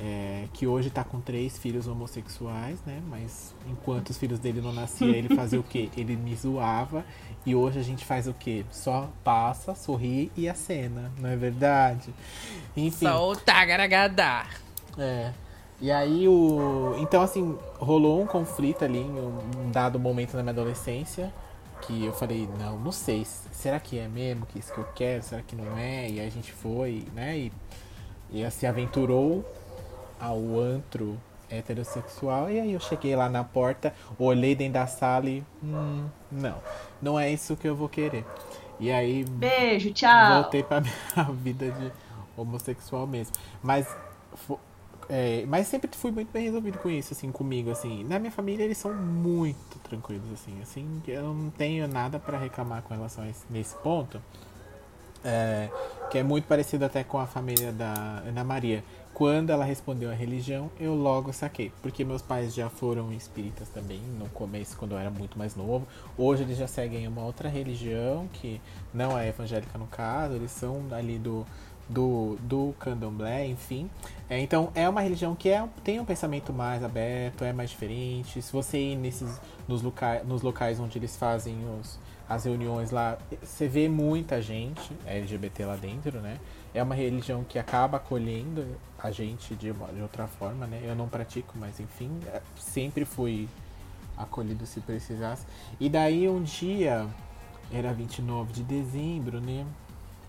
É, 0.00 0.44
que 0.52 0.64
hoje 0.64 0.90
tá 0.90 1.02
com 1.02 1.20
três 1.20 1.58
filhos 1.58 1.88
homossexuais, 1.88 2.80
né? 2.86 3.02
Mas 3.08 3.52
enquanto 3.68 4.10
os 4.10 4.16
filhos 4.16 4.38
dele 4.38 4.60
não 4.60 4.72
nasciam, 4.72 5.10
ele 5.10 5.34
fazia 5.34 5.58
o 5.58 5.62
quê? 5.62 5.90
Ele 5.98 6.16
me 6.16 6.34
zoava. 6.36 7.04
E 7.44 7.54
hoje 7.54 7.80
a 7.80 7.82
gente 7.82 8.04
faz 8.04 8.28
o 8.28 8.32
quê? 8.32 8.64
Só 8.70 9.10
passa, 9.24 9.74
sorri 9.74 10.30
e 10.36 10.48
acena, 10.48 11.12
não 11.18 11.28
é 11.28 11.36
verdade? 11.36 12.14
Enfim. 12.76 13.06
Só 13.06 13.30
o 13.30 13.36
tagaragadá. 13.36 14.46
É. 14.96 15.32
E 15.80 15.90
aí 15.92 16.28
o. 16.28 16.96
Então 16.98 17.22
assim, 17.22 17.56
rolou 17.78 18.20
um 18.20 18.26
conflito 18.26 18.84
ali 18.84 18.98
em 18.98 19.18
um 19.18 19.70
dado 19.70 19.98
momento 19.98 20.36
na 20.36 20.42
minha 20.42 20.52
adolescência. 20.52 21.32
Que 21.80 22.04
eu 22.04 22.12
falei, 22.12 22.48
não, 22.58 22.76
não 22.76 22.90
sei, 22.90 23.24
será 23.24 23.78
que 23.78 24.00
é 24.00 24.08
mesmo 24.08 24.44
que 24.46 24.58
isso 24.58 24.72
que 24.74 24.80
eu 24.80 24.88
quero? 24.96 25.22
Será 25.22 25.42
que 25.42 25.54
não 25.54 25.78
é? 25.78 26.10
E 26.10 26.18
aí 26.18 26.26
a 26.26 26.30
gente 26.30 26.52
foi, 26.52 27.06
né? 27.14 27.38
E, 27.38 27.52
e 28.32 28.50
se 28.50 28.66
aventurou 28.66 29.44
ao 30.20 30.58
antro 30.58 31.16
heterossexual. 31.50 32.50
E 32.50 32.60
aí 32.60 32.72
eu 32.72 32.80
cheguei 32.80 33.14
lá 33.14 33.28
na 33.28 33.44
porta, 33.44 33.94
olhei 34.18 34.54
dentro 34.54 34.74
da 34.74 34.86
sala 34.86 35.28
e. 35.28 35.44
Hum, 35.62 36.06
não, 36.30 36.58
não 37.00 37.18
é 37.18 37.30
isso 37.30 37.56
que 37.56 37.68
eu 37.68 37.76
vou 37.76 37.88
querer. 37.88 38.24
E 38.80 38.90
aí. 38.90 39.24
Beijo, 39.24 39.92
tchau. 39.92 40.42
Voltei 40.42 40.62
pra 40.62 40.80
minha 41.14 41.32
vida 41.32 41.70
de 41.70 41.92
homossexual 42.36 43.06
mesmo. 43.06 43.34
Mas. 43.62 43.86
É, 45.08 45.44
mas 45.46 45.66
sempre 45.66 45.90
fui 45.96 46.10
muito 46.10 46.30
bem 46.30 46.44
resolvido 46.44 46.78
com 46.78 46.90
isso, 46.90 47.14
assim, 47.14 47.32
comigo, 47.32 47.70
assim. 47.70 48.04
Na 48.04 48.18
minha 48.18 48.30
família 48.30 48.64
eles 48.64 48.76
são 48.76 48.92
muito 48.92 49.78
tranquilos, 49.78 50.30
assim, 50.32 50.60
assim, 50.60 51.02
eu 51.08 51.32
não 51.32 51.50
tenho 51.50 51.88
nada 51.88 52.18
pra 52.18 52.36
reclamar 52.36 52.82
com 52.82 52.92
relação 52.92 53.24
a 53.24 53.28
esse, 53.28 53.44
nesse 53.50 53.74
ponto. 53.76 54.20
É, 55.24 55.68
que 56.10 56.18
é 56.18 56.22
muito 56.22 56.46
parecido 56.46 56.84
até 56.84 57.02
com 57.02 57.18
a 57.18 57.26
família 57.26 57.72
da 57.72 58.22
Ana 58.26 58.44
Maria. 58.44 58.84
Quando 59.12 59.50
ela 59.50 59.64
respondeu 59.64 60.10
a 60.10 60.14
religião, 60.14 60.70
eu 60.78 60.94
logo 60.94 61.32
saquei. 61.32 61.72
Porque 61.82 62.04
meus 62.04 62.22
pais 62.22 62.54
já 62.54 62.70
foram 62.70 63.12
espíritas 63.12 63.68
também, 63.68 63.98
no 64.16 64.28
começo, 64.28 64.76
quando 64.76 64.92
eu 64.92 64.98
era 64.98 65.10
muito 65.10 65.36
mais 65.36 65.56
novo. 65.56 65.88
Hoje 66.16 66.44
eles 66.44 66.56
já 66.56 66.68
seguem 66.68 67.08
uma 67.08 67.24
outra 67.24 67.48
religião, 67.48 68.28
que 68.32 68.60
não 68.94 69.18
é 69.18 69.28
evangélica 69.28 69.76
no 69.76 69.86
caso, 69.88 70.34
eles 70.34 70.52
são 70.52 70.86
ali 70.92 71.18
do, 71.18 71.44
do, 71.88 72.36
do 72.40 72.74
candomblé, 72.78 73.46
enfim. 73.46 73.90
É, 74.28 74.38
então 74.38 74.70
é 74.74 74.88
uma 74.88 75.00
religião 75.00 75.34
que 75.34 75.48
é, 75.48 75.66
tem 75.82 75.98
um 75.98 76.04
pensamento 76.04 76.52
mais 76.52 76.84
aberto, 76.84 77.44
é 77.44 77.52
mais 77.52 77.70
diferente. 77.70 78.42
Se 78.42 78.52
você 78.52 78.78
ir 78.78 78.96
nesses, 78.96 79.40
nos, 79.66 79.82
loca, 79.82 80.22
nos 80.24 80.42
locais 80.42 80.78
onde 80.78 80.98
eles 80.98 81.16
fazem 81.16 81.56
os, 81.80 81.98
as 82.28 82.44
reuniões 82.44 82.90
lá, 82.90 83.18
você 83.42 83.66
vê 83.66 83.88
muita 83.88 84.42
gente 84.42 84.92
LGBT 85.06 85.64
lá 85.64 85.76
dentro, 85.76 86.20
né? 86.20 86.38
É 86.74 86.82
uma 86.82 86.94
religião 86.94 87.42
que 87.42 87.58
acaba 87.58 87.96
acolhendo 87.96 88.66
a 88.98 89.10
gente 89.10 89.54
de, 89.54 89.72
de 89.72 90.02
outra 90.02 90.26
forma, 90.26 90.66
né? 90.66 90.82
Eu 90.84 90.94
não 90.94 91.08
pratico, 91.08 91.54
mas 91.56 91.80
enfim, 91.80 92.10
é, 92.26 92.42
sempre 92.58 93.04
fui 93.06 93.48
acolhido 94.16 94.66
se 94.66 94.80
precisasse. 94.80 95.46
E 95.80 95.88
daí 95.88 96.28
um 96.28 96.42
dia, 96.42 97.06
era 97.72 97.92
29 97.92 98.52
de 98.52 98.62
dezembro, 98.62 99.40
né? 99.40 99.64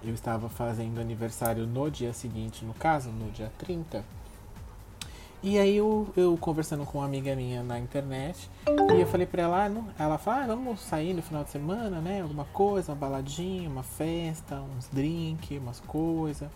Eu 0.04 0.14
estava 0.14 0.48
fazendo 0.48 1.00
aniversário 1.00 1.68
no 1.68 1.90
dia 1.92 2.14
seguinte, 2.14 2.64
no 2.64 2.74
caso, 2.74 3.10
no 3.10 3.30
dia 3.32 3.52
30. 3.58 4.04
E 5.42 5.58
aí 5.58 5.78
eu, 5.78 6.12
eu 6.18 6.38
conversando 6.38 6.86
com 6.86 6.98
uma 6.98 7.06
amiga 7.06 7.34
minha 7.34 7.64
na 7.64 7.80
internet, 7.80 8.50
e 8.68 9.00
eu 9.00 9.08
falei 9.08 9.26
pra 9.26 9.44
ela, 9.44 9.66
ah, 9.66 9.70
não, 9.70 9.88
ela 9.98 10.18
falou, 10.18 10.42
ah, 10.42 10.48
vamos 10.48 10.82
sair 10.82 11.14
no 11.14 11.22
final 11.22 11.46
de 11.46 11.50
semana, 11.50 12.02
né? 12.02 12.22
Alguma 12.22 12.44
coisa, 12.46 12.92
uma 12.92 12.98
baladinha, 12.98 13.70
uma 13.70 13.84
festa, 13.84 14.62
uns 14.62 14.90
drink, 14.90 15.58
umas 15.58 15.80
coisas, 15.80 16.50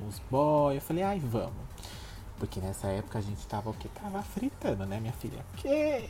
uns 0.00 0.18
boy. 0.30 0.76
Eu 0.76 0.80
falei, 0.80 1.02
ai, 1.02 1.18
vamos. 1.18 1.52
Porque 2.38 2.58
nessa 2.58 2.88
época 2.88 3.18
a 3.18 3.22
gente 3.22 3.46
tava 3.46 3.68
o 3.70 3.74
quê? 3.74 3.88
Tava 3.94 4.22
fritando, 4.22 4.86
né, 4.86 4.98
minha 4.98 5.12
filha? 5.12 5.44
Que? 5.56 6.08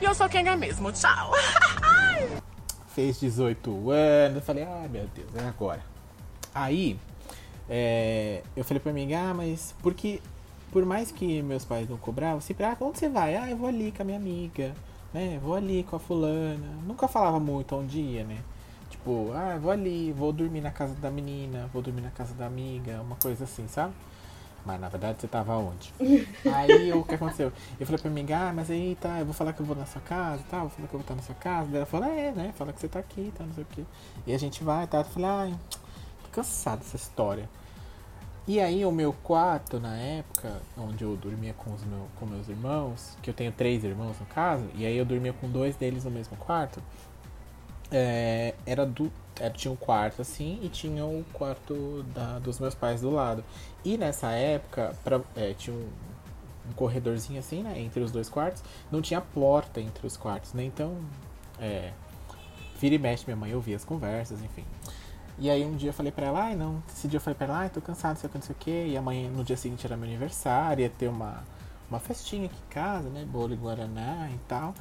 E 0.00 0.04
eu 0.04 0.14
sou 0.14 0.28
quem 0.28 0.48
é 0.48 0.56
mesmo. 0.56 0.90
Tchau. 0.92 1.30
fez 3.00 3.18
18 3.20 3.90
anos. 3.90 4.36
Eu 4.36 4.42
falei, 4.42 4.64
ai 4.64 4.88
meu 4.88 5.06
Deus, 5.14 5.34
é 5.34 5.48
agora. 5.48 5.80
Aí, 6.54 6.98
é, 7.68 8.42
eu 8.56 8.64
falei 8.64 8.80
pra 8.80 8.92
mim, 8.92 9.12
ah, 9.14 9.32
mas 9.34 9.74
porque 9.82 10.20
por 10.70 10.84
mais 10.84 11.10
que 11.10 11.42
meus 11.42 11.64
pais 11.64 11.88
não 11.88 11.96
cobravam, 11.96 12.40
sempre, 12.40 12.64
ah, 12.64 12.76
onde 12.80 12.98
você 12.98 13.08
vai? 13.08 13.36
Ah, 13.36 13.50
eu 13.50 13.56
vou 13.56 13.68
ali 13.68 13.90
com 13.90 14.02
a 14.02 14.04
minha 14.04 14.18
amiga, 14.18 14.74
né? 15.12 15.40
Vou 15.42 15.54
ali 15.54 15.82
com 15.82 15.96
a 15.96 15.98
fulana. 15.98 16.66
Nunca 16.86 17.08
falava 17.08 17.40
muito 17.40 17.74
onde 17.74 17.98
ia, 17.98 18.24
né? 18.24 18.38
Tipo, 18.90 19.32
ah, 19.34 19.58
vou 19.60 19.70
ali, 19.70 20.12
vou 20.12 20.32
dormir 20.32 20.60
na 20.60 20.70
casa 20.70 20.94
da 20.94 21.10
menina, 21.10 21.68
vou 21.72 21.80
dormir 21.80 22.02
na 22.02 22.10
casa 22.10 22.34
da 22.34 22.46
amiga, 22.46 23.00
uma 23.00 23.16
coisa 23.16 23.44
assim, 23.44 23.66
sabe? 23.66 23.94
Mas 24.64 24.80
na 24.80 24.88
verdade 24.88 25.20
você 25.20 25.26
tava 25.26 25.56
onde? 25.56 25.92
Aí 26.54 26.92
o 26.92 27.04
que 27.04 27.14
aconteceu? 27.14 27.52
Eu 27.78 27.86
falei 27.86 28.00
pra 28.00 28.10
mim, 28.10 28.26
ah, 28.32 28.52
mas 28.54 28.70
aí 28.70 28.96
tá, 29.00 29.18
eu 29.18 29.24
vou 29.24 29.34
falar 29.34 29.52
que 29.52 29.60
eu 29.60 29.66
vou 29.66 29.74
na 29.74 29.86
sua 29.86 30.02
casa 30.02 30.42
e 30.42 30.50
tal, 30.50 30.60
vou 30.62 30.70
falar 30.70 30.88
que 30.88 30.94
eu 30.94 30.98
vou 30.98 31.00
estar 31.00 31.14
na 31.14 31.22
sua 31.22 31.34
casa. 31.34 31.66
Daí 31.68 31.76
ela 31.76 31.86
falou, 31.86 32.08
é, 32.08 32.32
né? 32.32 32.52
Fala 32.56 32.72
que 32.72 32.80
você 32.80 32.88
tá 32.88 32.98
aqui, 32.98 33.32
tá, 33.36 33.44
não 33.44 33.54
sei 33.54 33.64
o 33.64 33.66
quê. 33.66 33.84
E 34.26 34.34
a 34.34 34.38
gente 34.38 34.62
vai, 34.62 34.86
tá? 34.86 34.98
Eu 34.98 35.04
falei, 35.04 35.28
ai, 35.30 35.54
tô 36.22 36.30
cansado 36.30 36.80
dessa 36.80 36.96
história. 36.96 37.48
E 38.46 38.58
aí 38.58 38.84
o 38.84 38.90
meu 38.90 39.12
quarto, 39.12 39.78
na 39.78 39.96
época, 39.96 40.60
onde 40.76 41.04
eu 41.04 41.16
dormia 41.16 41.52
com 41.54 41.72
os 41.72 41.84
meu, 41.84 42.08
com 42.18 42.26
meus 42.26 42.48
irmãos, 42.48 43.16
que 43.22 43.30
eu 43.30 43.34
tenho 43.34 43.52
três 43.52 43.84
irmãos 43.84 44.18
no 44.18 44.26
caso, 44.26 44.64
e 44.74 44.84
aí 44.84 44.96
eu 44.96 45.04
dormia 45.04 45.32
com 45.32 45.48
dois 45.48 45.76
deles 45.76 46.04
no 46.04 46.10
mesmo 46.10 46.36
quarto, 46.36 46.82
é, 47.90 48.54
era 48.66 48.86
do. 48.86 49.10
Era, 49.40 49.50
tinha 49.50 49.72
um 49.72 49.76
quarto 49.76 50.22
assim 50.22 50.60
e 50.62 50.68
tinha 50.68 51.04
o 51.04 51.24
quarto 51.32 52.04
da, 52.14 52.38
dos 52.38 52.60
meus 52.60 52.74
pais 52.74 53.00
do 53.00 53.10
lado. 53.10 53.42
E 53.84 53.96
nessa 53.96 54.30
época, 54.30 54.94
pra, 55.02 55.20
é, 55.34 55.54
tinha 55.54 55.74
um, 55.74 55.88
um 56.68 56.72
corredorzinho 56.74 57.40
assim, 57.40 57.62
né? 57.62 57.80
Entre 57.80 58.00
os 58.02 58.12
dois 58.12 58.28
quartos. 58.28 58.62
Não 58.90 59.00
tinha 59.00 59.20
porta 59.20 59.80
entre 59.80 60.06
os 60.06 60.16
quartos, 60.16 60.52
né? 60.52 60.64
Então, 60.64 60.96
é, 61.58 61.92
vira 62.78 62.94
e 62.94 62.98
mexe, 62.98 63.24
minha 63.26 63.36
mãe 63.36 63.54
ouvia 63.54 63.76
as 63.76 63.84
conversas, 63.84 64.42
enfim. 64.42 64.64
E 65.38 65.48
aí 65.48 65.64
um 65.64 65.74
dia 65.74 65.88
eu 65.88 65.94
falei 65.94 66.12
pra 66.12 66.26
ela, 66.26 66.44
ai 66.44 66.54
não, 66.54 66.82
esse 66.86 67.08
dia 67.08 67.16
eu 67.16 67.20
falei 67.20 67.34
pra 67.34 67.46
ela, 67.46 67.58
ai 67.60 67.70
tô 67.70 67.80
cansado, 67.80 68.18
sei 68.18 68.28
o 68.28 68.30
que, 68.30 68.38
não 68.38 68.44
sei 68.44 68.54
o 68.54 68.58
que. 68.58 68.86
E 68.92 68.96
amanhã, 68.96 69.30
no 69.30 69.42
dia 69.42 69.56
seguinte 69.56 69.86
era 69.86 69.96
meu 69.96 70.06
aniversário, 70.06 70.82
ia 70.82 70.90
ter 70.90 71.08
uma, 71.08 71.42
uma 71.88 71.98
festinha 71.98 72.44
aqui 72.44 72.56
em 72.68 72.72
casa, 72.72 73.08
né? 73.08 73.24
Bolo 73.24 73.54
e 73.54 73.56
Guaraná 73.56 74.28
e 74.30 74.38
tal. 74.46 74.74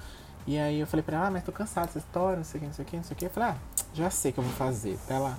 E 0.47 0.57
aí 0.57 0.79
eu 0.79 0.87
falei 0.87 1.03
pra 1.03 1.17
ela, 1.17 1.27
ah, 1.27 1.31
mas 1.31 1.43
tô 1.43 1.51
cansado 1.51 1.87
dessa 1.87 1.99
história, 1.99 2.37
não 2.37 2.43
sei 2.43 2.57
o 2.57 2.61
que, 2.61 2.67
não 2.67 2.73
sei 2.73 2.83
o 2.83 2.87
que, 2.87 2.97
não 2.97 3.03
sei 3.03 3.13
o 3.13 3.17
que. 3.17 3.25
Eu 3.25 3.29
falei, 3.29 3.49
ah, 3.49 3.57
já 3.93 4.09
sei 4.09 4.31
o 4.31 4.33
que 4.33 4.39
eu 4.39 4.43
vou 4.43 4.53
fazer. 4.53 4.97
Pra 5.05 5.15
ela. 5.15 5.37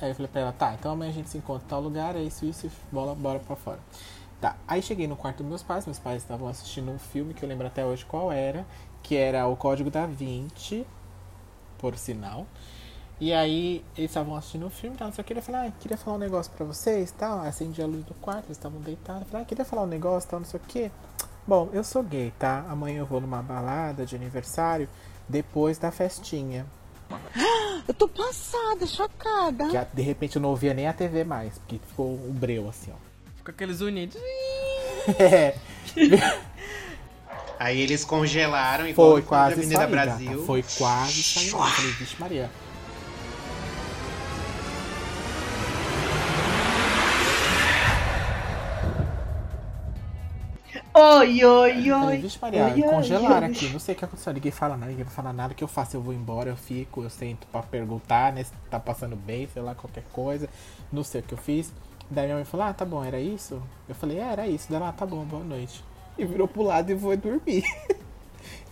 Aí 0.00 0.10
eu 0.10 0.14
falei 0.14 0.30
pra 0.30 0.40
ela, 0.40 0.52
tá, 0.52 0.74
então 0.74 0.90
amanhã 0.92 1.10
a 1.10 1.14
gente 1.14 1.28
se 1.28 1.38
encontra 1.38 1.64
em 1.64 1.68
tal 1.68 1.80
lugar, 1.80 2.16
é 2.16 2.20
isso, 2.20 2.44
isso, 2.44 2.68
bola, 2.90 3.14
bora 3.14 3.38
pra 3.38 3.54
fora. 3.54 3.78
Tá, 4.40 4.56
aí 4.66 4.82
cheguei 4.82 5.06
no 5.06 5.14
quarto 5.14 5.38
dos 5.38 5.46
meus 5.46 5.62
pais, 5.62 5.86
meus 5.86 5.98
pais 5.98 6.22
estavam 6.22 6.48
assistindo 6.48 6.90
um 6.90 6.98
filme 6.98 7.32
que 7.32 7.44
eu 7.44 7.48
lembro 7.48 7.68
até 7.68 7.84
hoje 7.84 8.04
qual 8.04 8.32
era, 8.32 8.66
que 9.00 9.14
era 9.14 9.46
o 9.46 9.56
Código 9.56 9.88
da 9.88 10.04
Vinci, 10.04 10.84
por 11.78 11.96
sinal. 11.96 12.46
E 13.18 13.32
aí 13.32 13.82
eles 13.96 14.10
estavam 14.10 14.36
assistindo 14.36 14.66
um 14.66 14.70
filme, 14.70 14.96
tal, 14.96 15.06
não 15.06 15.14
sei 15.14 15.22
o 15.22 15.24
que. 15.24 15.32
Eu 15.32 15.42
falei, 15.42 15.68
ah, 15.68 15.72
queria 15.80 15.96
falar 15.96 16.16
um 16.16 16.20
negócio 16.20 16.52
pra 16.52 16.66
vocês, 16.66 17.10
tal. 17.12 17.40
Acendi 17.40 17.80
a 17.80 17.86
luz 17.86 18.04
do 18.04 18.12
quarto, 18.14 18.46
eles 18.46 18.58
estavam 18.58 18.80
deitados. 18.80 19.22
Eu 19.22 19.28
falei, 19.28 19.42
ah, 19.42 19.46
queria 19.46 19.64
falar 19.64 19.82
um 19.82 19.86
negócio, 19.86 20.28
tal, 20.28 20.40
não 20.40 20.46
sei 20.46 20.60
o 20.60 20.62
que. 20.64 20.90
Bom, 21.46 21.70
eu 21.72 21.84
sou 21.84 22.02
gay, 22.02 22.32
tá? 22.38 22.64
Amanhã 22.68 22.98
eu 22.98 23.06
vou 23.06 23.20
numa 23.20 23.40
balada 23.42 24.04
de 24.04 24.16
aniversário, 24.16 24.88
depois 25.28 25.78
da 25.78 25.90
festinha. 25.92 26.66
Eu 27.86 27.94
tô 27.94 28.08
passada, 28.08 28.84
chocada. 28.84 29.68
Que 29.68 29.94
de 29.96 30.02
repente 30.02 30.34
eu 30.34 30.42
não 30.42 30.48
ouvia 30.48 30.74
nem 30.74 30.88
a 30.88 30.92
TV 30.92 31.22
mais, 31.22 31.56
porque 31.56 31.78
ficou 31.86 32.14
um 32.14 32.32
breu 32.32 32.68
assim, 32.68 32.90
ó. 32.90 32.96
Com 33.44 33.50
aqueles 33.52 33.80
unidos. 33.80 34.16
É. 35.20 35.54
Aí 37.60 37.80
eles 37.80 38.04
congelaram 38.04 38.88
e 38.88 38.92
Foi 38.92 39.22
quase 39.22 39.52
Avenida 39.52 39.76
sair, 39.76 39.90
Brasil. 39.90 40.30
gata. 40.32 40.42
Foi 40.42 40.64
quase 40.76 41.22
sair. 41.22 41.50
Eu 41.52 41.58
falei, 41.58 41.90
vixe 41.92 42.16
Maria. 42.18 42.50
Oi, 50.98 51.44
oi, 51.44 51.88
Eu 51.90 51.98
falei, 52.00 52.16
oi. 52.16 52.16
vixe 52.22 52.38
Maria, 52.40 52.64
Oi, 52.64 52.82
congelaram 52.84 53.46
oi. 53.48 53.52
aqui. 53.52 53.68
Não 53.68 53.78
sei 53.78 53.94
o 53.94 53.98
que 53.98 54.04
aconteceu. 54.04 54.32
Ninguém 54.32 54.50
fala 54.50 54.76
nada, 54.76 54.90
ninguém 54.90 55.04
vai 55.04 55.12
falar 55.14 55.32
nada. 55.32 55.52
O 55.52 55.56
que 55.56 55.62
eu 55.62 55.68
faço? 55.68 55.96
Eu 55.96 56.00
vou 56.00 56.14
embora, 56.14 56.48
eu 56.48 56.56
fico, 56.56 57.02
eu 57.02 57.10
sento 57.10 57.46
pra 57.48 57.62
perguntar, 57.62 58.32
né? 58.32 58.42
Se 58.44 58.52
tá 58.70 58.80
passando 58.80 59.14
bem, 59.14 59.46
sei 59.52 59.60
lá, 59.60 59.74
qualquer 59.74 60.04
coisa. 60.12 60.48
Não 60.90 61.04
sei 61.04 61.20
o 61.20 61.24
que 61.24 61.34
eu 61.34 61.38
fiz. 61.38 61.70
Daí 62.10 62.24
minha 62.26 62.36
mãe 62.36 62.44
falou, 62.46 62.66
ah, 62.66 62.72
tá 62.72 62.84
bom, 62.84 63.04
era 63.04 63.20
isso? 63.20 63.60
Eu 63.88 63.94
falei, 63.94 64.18
é, 64.18 64.22
era 64.22 64.46
isso. 64.48 64.68
Daí 64.70 64.76
ela, 64.78 64.88
ah, 64.88 64.92
tá 64.92 65.04
bom, 65.04 65.22
boa 65.24 65.44
noite. 65.44 65.84
E 66.16 66.24
virou 66.24 66.48
pro 66.48 66.62
lado 66.62 66.90
e 66.90 66.98
foi 66.98 67.16
dormir. 67.16 67.62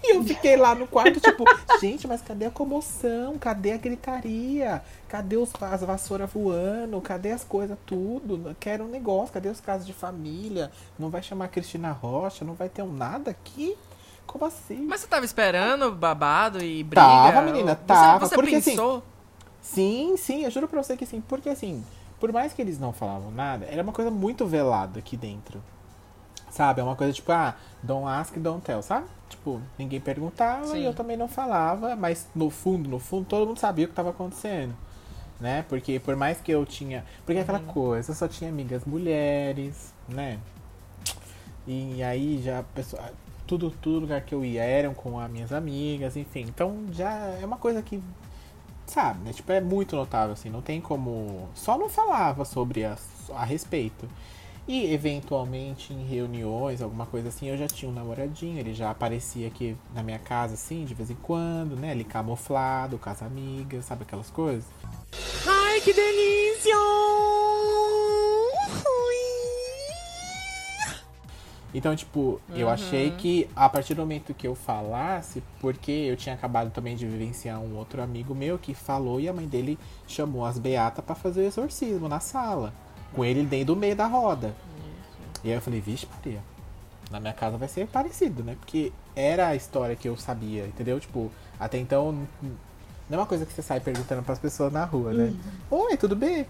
E 0.02 0.14
eu 0.16 0.22
fiquei 0.22 0.56
lá 0.56 0.74
no 0.74 0.86
quarto, 0.86 1.18
tipo, 1.20 1.44
gente, 1.80 2.06
mas 2.06 2.20
cadê 2.20 2.44
a 2.46 2.50
comoção? 2.50 3.38
Cadê 3.38 3.72
a 3.72 3.76
gritaria? 3.78 4.82
Cadê 5.08 5.36
os, 5.36 5.50
as 5.60 5.80
vassouras 5.82 6.30
voando? 6.30 7.00
Cadê 7.00 7.32
as 7.32 7.42
coisas, 7.42 7.76
tudo? 7.86 8.54
Quero 8.60 8.84
um 8.84 8.88
negócio, 8.88 9.32
cadê 9.32 9.48
os 9.48 9.60
casos 9.60 9.86
de 9.86 9.92
família? 9.92 10.70
Não 10.98 11.08
vai 11.10 11.22
chamar 11.22 11.46
a 11.46 11.48
Cristina 11.48 11.90
Rocha? 11.92 12.44
Não 12.44 12.54
vai 12.54 12.68
ter 12.68 12.82
um 12.82 12.92
nada 12.92 13.30
aqui? 13.30 13.76
Como 14.26 14.44
assim? 14.44 14.80
Mas 14.86 15.00
você 15.00 15.06
tava 15.06 15.24
esperando 15.24 15.90
babado 15.92 16.62
e 16.62 16.82
briga? 16.82 17.02
Tava, 17.06 17.42
menina, 17.42 17.74
Você- 17.74 17.84
tava. 17.86 18.26
Você, 18.26 18.34
porque 18.34 18.60
pensou? 18.60 18.96
assim. 18.96 19.02
Sim, 19.62 20.16
sim, 20.18 20.44
eu 20.44 20.50
juro 20.50 20.68
pra 20.68 20.82
você 20.82 20.96
que 20.96 21.06
sim. 21.06 21.22
Porque 21.26 21.48
assim, 21.48 21.84
por 22.20 22.30
mais 22.32 22.52
que 22.52 22.60
eles 22.60 22.78
não 22.78 22.92
falavam 22.92 23.30
nada, 23.30 23.66
era 23.66 23.82
uma 23.82 23.92
coisa 23.92 24.10
muito 24.10 24.46
velada 24.46 24.98
aqui 24.98 25.16
dentro. 25.16 25.62
Sabe? 26.54 26.80
É 26.80 26.84
uma 26.84 26.94
coisa 26.94 27.12
tipo, 27.12 27.32
ah, 27.32 27.56
don't 27.82 28.06
ask, 28.06 28.36
don't 28.36 28.64
tell, 28.64 28.80
sabe? 28.80 29.06
Tipo, 29.28 29.60
ninguém 29.76 30.00
perguntava 30.00 30.68
Sim. 30.68 30.82
e 30.82 30.84
eu 30.84 30.94
também 30.94 31.16
não 31.16 31.26
falava, 31.26 31.96
mas 31.96 32.28
no 32.32 32.48
fundo, 32.48 32.88
no 32.88 33.00
fundo, 33.00 33.26
todo 33.26 33.44
mundo 33.44 33.58
sabia 33.58 33.86
o 33.86 33.88
que 33.88 33.94
tava 33.94 34.10
acontecendo. 34.10 34.72
Né? 35.40 35.64
Porque 35.68 35.98
por 35.98 36.14
mais 36.14 36.40
que 36.40 36.52
eu 36.52 36.64
tinha. 36.64 37.04
Porque 37.26 37.40
é 37.40 37.42
aquela 37.42 37.58
coisa, 37.58 38.12
eu 38.12 38.14
só 38.14 38.28
tinha 38.28 38.48
amigas 38.50 38.84
mulheres, 38.84 39.92
né? 40.08 40.38
E 41.66 42.00
aí 42.04 42.40
já 42.40 42.60
a 42.60 42.62
pessoa, 42.62 43.02
tudo, 43.48 43.72
tudo 43.72 43.98
lugar 43.98 44.20
que 44.20 44.32
eu 44.32 44.44
ia 44.44 44.62
eram 44.62 44.94
com 44.94 45.18
as 45.18 45.28
minhas 45.28 45.52
amigas, 45.52 46.16
enfim. 46.16 46.42
Então 46.42 46.86
já 46.92 47.10
é 47.10 47.44
uma 47.44 47.56
coisa 47.56 47.82
que, 47.82 48.00
sabe, 48.86 49.24
né? 49.24 49.32
Tipo, 49.32 49.50
é 49.50 49.60
muito 49.60 49.96
notável, 49.96 50.34
assim, 50.34 50.50
não 50.50 50.62
tem 50.62 50.80
como. 50.80 51.48
Só 51.52 51.76
não 51.76 51.88
falava 51.88 52.44
sobre 52.44 52.84
a, 52.84 52.96
a 53.30 53.44
respeito. 53.44 54.08
E 54.66 54.92
eventualmente 54.94 55.92
em 55.92 56.04
reuniões, 56.06 56.80
alguma 56.80 57.04
coisa 57.04 57.28
assim, 57.28 57.48
eu 57.48 57.56
já 57.56 57.66
tinha 57.66 57.90
um 57.90 57.94
namoradinho, 57.94 58.58
ele 58.58 58.72
já 58.72 58.90
aparecia 58.90 59.46
aqui 59.48 59.76
na 59.94 60.02
minha 60.02 60.18
casa, 60.18 60.54
assim, 60.54 60.84
de 60.86 60.94
vez 60.94 61.10
em 61.10 61.16
quando, 61.16 61.76
né? 61.76 61.90
Ele 61.90 62.02
camuflado, 62.02 62.96
com 62.98 63.10
as 63.10 63.22
amigas, 63.22 63.84
sabe 63.84 64.04
aquelas 64.04 64.30
coisas? 64.30 64.64
Ai, 65.46 65.80
que 65.82 65.92
delícia! 65.92 66.74
Então, 71.76 71.94
tipo, 71.96 72.40
eu 72.54 72.68
Uhum. 72.68 72.72
achei 72.72 73.10
que 73.10 73.50
a 73.56 73.68
partir 73.68 73.94
do 73.94 74.02
momento 74.02 74.32
que 74.32 74.46
eu 74.46 74.54
falasse, 74.54 75.42
porque 75.60 75.90
eu 75.90 76.16
tinha 76.16 76.32
acabado 76.34 76.70
também 76.70 76.94
de 76.94 77.04
vivenciar 77.04 77.60
um 77.60 77.76
outro 77.76 78.00
amigo 78.00 78.32
meu 78.32 78.56
que 78.56 78.72
falou 78.74 79.20
e 79.20 79.28
a 79.28 79.32
mãe 79.32 79.46
dele 79.46 79.76
chamou 80.06 80.44
as 80.44 80.56
beatas 80.56 81.04
pra 81.04 81.16
fazer 81.16 81.40
o 81.40 81.46
exorcismo 81.46 82.08
na 82.08 82.20
sala, 82.20 82.72
com 83.14 83.24
ele 83.24 83.44
dentro 83.44 83.74
do 83.74 83.76
meio 83.76 83.96
da 83.96 84.06
roda. 84.06 84.54
E 85.42 85.50
aí 85.50 85.54
eu 85.54 85.60
falei, 85.60 85.80
vixe, 85.80 86.06
Maria, 86.16 86.40
na 87.10 87.20
minha 87.20 87.32
casa 87.32 87.56
vai 87.56 87.68
ser 87.68 87.86
parecido, 87.86 88.42
né? 88.42 88.56
Porque 88.58 88.92
era 89.14 89.48
a 89.48 89.54
história 89.56 89.94
que 89.94 90.08
eu 90.08 90.16
sabia, 90.16 90.66
entendeu? 90.66 90.98
Tipo, 90.98 91.30
até 91.58 91.78
então, 91.78 92.26
não 93.08 93.18
é 93.18 93.20
uma 93.20 93.26
coisa 93.26 93.44
que 93.44 93.52
você 93.52 93.62
sai 93.62 93.80
perguntando 93.80 94.22
pras 94.22 94.38
pessoas 94.38 94.72
na 94.72 94.84
rua, 94.84 95.12
né? 95.12 95.34
Oi, 95.70 95.96
tudo 95.96 96.16
bem? 96.16 96.46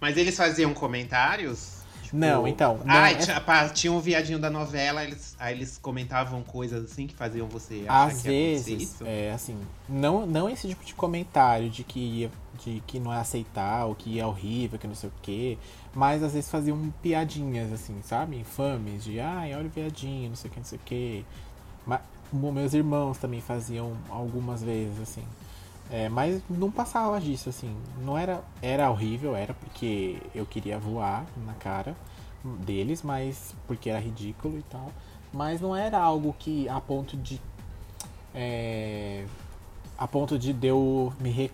Mas 0.00 0.16
eles 0.16 0.36
faziam 0.36 0.74
comentários? 0.74 1.77
Tipo, 2.08 2.16
Não, 2.16 2.48
então, 2.48 2.78
não, 2.86 2.94
Ah, 2.94 3.10
é- 3.10 3.14
tinha, 3.16 3.38
pá, 3.38 3.68
tinha 3.68 3.92
um 3.92 4.00
viadinho 4.00 4.38
da 4.38 4.48
novela, 4.48 5.04
eles, 5.04 5.36
aí 5.38 5.54
eles 5.54 5.76
comentavam 5.76 6.42
coisas 6.42 6.90
assim 6.90 7.06
que 7.06 7.14
faziam 7.14 7.46
você 7.46 7.84
achar 7.86 8.06
Às 8.06 8.22
que 8.22 8.28
ia 8.30 8.48
acontecer 8.50 8.70
vezes, 8.70 8.82
isso? 8.94 9.04
é 9.06 9.30
assim, 9.32 9.58
não, 9.86 10.24
não 10.26 10.48
esse 10.48 10.66
tipo 10.66 10.82
de 10.82 10.94
comentário 10.94 11.68
de 11.68 11.84
que, 11.84 12.00
ia, 12.00 12.30
de 12.64 12.82
que 12.86 12.98
não 12.98 13.12
é 13.12 13.18
aceitar, 13.18 13.84
ou 13.84 13.94
que 13.94 14.18
é 14.18 14.26
horrível, 14.26 14.78
que 14.78 14.86
não 14.86 14.94
sei 14.94 15.10
o 15.10 15.12
quê, 15.20 15.58
mas 15.94 16.22
às 16.22 16.32
vezes 16.32 16.50
faziam 16.50 16.90
piadinhas, 17.02 17.70
assim, 17.70 18.00
sabe? 18.02 18.38
Infames, 18.38 19.04
de 19.04 19.20
ai, 19.20 19.54
olha 19.54 19.66
o 19.66 19.70
viadinho, 19.70 20.30
não 20.30 20.36
sei 20.36 20.50
o 20.50 20.52
que, 20.54 20.58
não 20.60 20.66
sei 20.66 20.78
o 20.78 20.82
quê. 20.86 21.24
Mas, 21.86 22.00
meus 22.32 22.72
irmãos 22.72 23.18
também 23.18 23.42
faziam 23.42 23.92
algumas 24.08 24.62
vezes, 24.62 24.98
assim. 25.00 25.24
É, 25.90 26.08
mas 26.08 26.42
não 26.50 26.70
passava 26.70 27.18
disso, 27.20 27.48
assim. 27.48 27.74
Não 28.02 28.16
era. 28.18 28.42
Era 28.60 28.90
horrível, 28.90 29.34
era 29.34 29.54
porque 29.54 30.20
eu 30.34 30.44
queria 30.44 30.78
voar 30.78 31.24
na 31.46 31.54
cara 31.54 31.96
deles, 32.44 33.02
mas. 33.02 33.54
Porque 33.66 33.88
era 33.88 33.98
ridículo 33.98 34.58
e 34.58 34.62
tal. 34.62 34.90
Mas 35.32 35.60
não 35.60 35.74
era 35.74 35.98
algo 35.98 36.34
que 36.38 36.68
a 36.68 36.80
ponto 36.80 37.16
de. 37.16 37.40
É, 38.34 39.24
a 39.96 40.06
ponto 40.06 40.38
de 40.38 40.54
eu 40.66 41.12
me 41.20 41.30
re, 41.30 41.50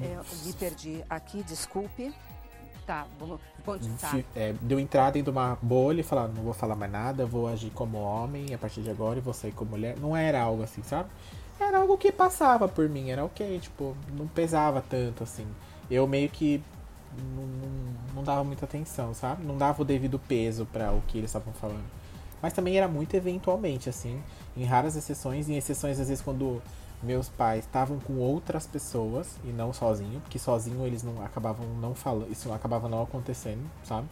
É, 0.00 0.14
eu 0.16 0.24
me 0.46 0.52
perdi 0.52 1.04
aqui, 1.10 1.42
desculpe. 1.42 2.14
Tá, 2.86 3.06
vou 3.18 3.38
continuar. 3.64 4.10
fi- 4.10 4.24
é, 4.34 4.54
de 4.60 4.74
eu 4.74 4.80
entrar 4.80 5.10
dentro 5.12 5.30
de 5.30 5.38
uma 5.38 5.56
bolha 5.62 6.00
e 6.00 6.02
falar, 6.02 6.26
não 6.26 6.42
vou 6.42 6.52
falar 6.52 6.74
mais 6.74 6.90
nada, 6.90 7.24
vou 7.24 7.46
agir 7.46 7.70
como 7.70 7.98
homem 7.98 8.52
a 8.52 8.58
partir 8.58 8.80
de 8.82 8.90
agora 8.90 9.18
e 9.18 9.22
vou 9.22 9.32
sair 9.32 9.52
como 9.52 9.70
mulher. 9.72 9.96
Não 10.00 10.16
era 10.16 10.42
algo 10.42 10.62
assim, 10.64 10.82
sabe? 10.82 11.08
Era 11.62 11.78
algo 11.78 11.96
que 11.96 12.12
passava 12.12 12.68
por 12.68 12.88
mim, 12.88 13.10
era 13.10 13.24
ok, 13.24 13.58
tipo, 13.60 13.96
não 14.16 14.26
pesava 14.26 14.82
tanto 14.82 15.22
assim. 15.22 15.46
Eu 15.90 16.06
meio 16.06 16.28
que 16.28 16.62
não, 17.36 17.44
não- 17.46 17.94
não 18.16 18.24
dava 18.24 18.44
muita 18.44 18.64
atenção, 18.64 19.14
sabe? 19.14 19.44
Não 19.44 19.56
dava 19.56 19.82
o 19.82 19.84
devido 19.84 20.18
peso 20.18 20.66
para 20.66 20.92
o 20.92 21.00
que 21.02 21.18
eles 21.18 21.30
estavam 21.30 21.52
falando. 21.54 21.84
Mas 22.40 22.52
também 22.52 22.76
era 22.76 22.88
muito 22.88 23.14
eventualmente, 23.14 23.88
assim, 23.88 24.20
em 24.56 24.64
raras 24.64 24.96
exceções, 24.96 25.48
em 25.48 25.56
exceções 25.56 26.00
às 26.00 26.08
vezes 26.08 26.22
quando 26.22 26.60
meus 27.02 27.28
pais 27.28 27.64
estavam 27.64 27.98
com 27.98 28.14
outras 28.18 28.66
pessoas 28.66 29.36
e 29.44 29.48
não 29.48 29.72
sozinho, 29.72 30.20
porque 30.20 30.38
sozinho 30.38 30.86
eles 30.86 31.02
não 31.02 31.22
acabavam 31.24 31.66
não 31.80 31.94
falando, 31.94 32.30
isso 32.30 32.52
acabava 32.52 32.88
não 32.88 33.02
acontecendo, 33.02 33.62
sabe? 33.84 34.06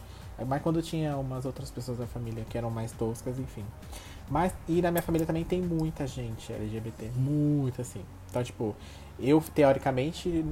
Mas 0.47 0.61
quando 0.61 0.81
tinha 0.81 1.15
umas 1.17 1.45
outras 1.45 1.69
pessoas 1.69 1.97
da 1.99 2.07
família 2.07 2.43
que 2.49 2.57
eram 2.57 2.69
mais 2.71 2.91
toscas, 2.91 3.37
enfim. 3.39 3.63
Mas, 4.31 4.53
e 4.65 4.81
na 4.81 4.89
minha 4.89 5.01
família 5.01 5.27
também 5.27 5.43
tem 5.43 5.61
muita 5.61 6.07
gente 6.07 6.53
LGBT, 6.53 7.11
muito 7.17 7.81
assim. 7.81 8.01
Então, 8.29 8.41
tipo, 8.41 8.73
eu 9.19 9.43
teoricamente 9.53 10.45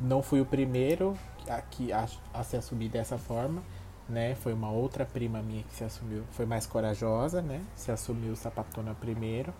não 0.00 0.22
fui 0.22 0.40
o 0.40 0.46
primeiro 0.46 1.14
a, 1.46 1.60
que, 1.60 1.92
a, 1.92 2.08
a 2.32 2.42
se 2.42 2.56
assumir 2.56 2.88
dessa 2.88 3.18
forma, 3.18 3.62
né? 4.08 4.34
Foi 4.36 4.54
uma 4.54 4.70
outra 4.70 5.04
prima 5.04 5.42
minha 5.42 5.62
que 5.62 5.74
se 5.74 5.84
assumiu, 5.84 6.22
foi 6.30 6.46
mais 6.46 6.66
corajosa, 6.66 7.42
né? 7.42 7.60
Se 7.76 7.92
assumiu 7.92 8.34
sapatona 8.34 8.94
primeiro. 8.94 9.52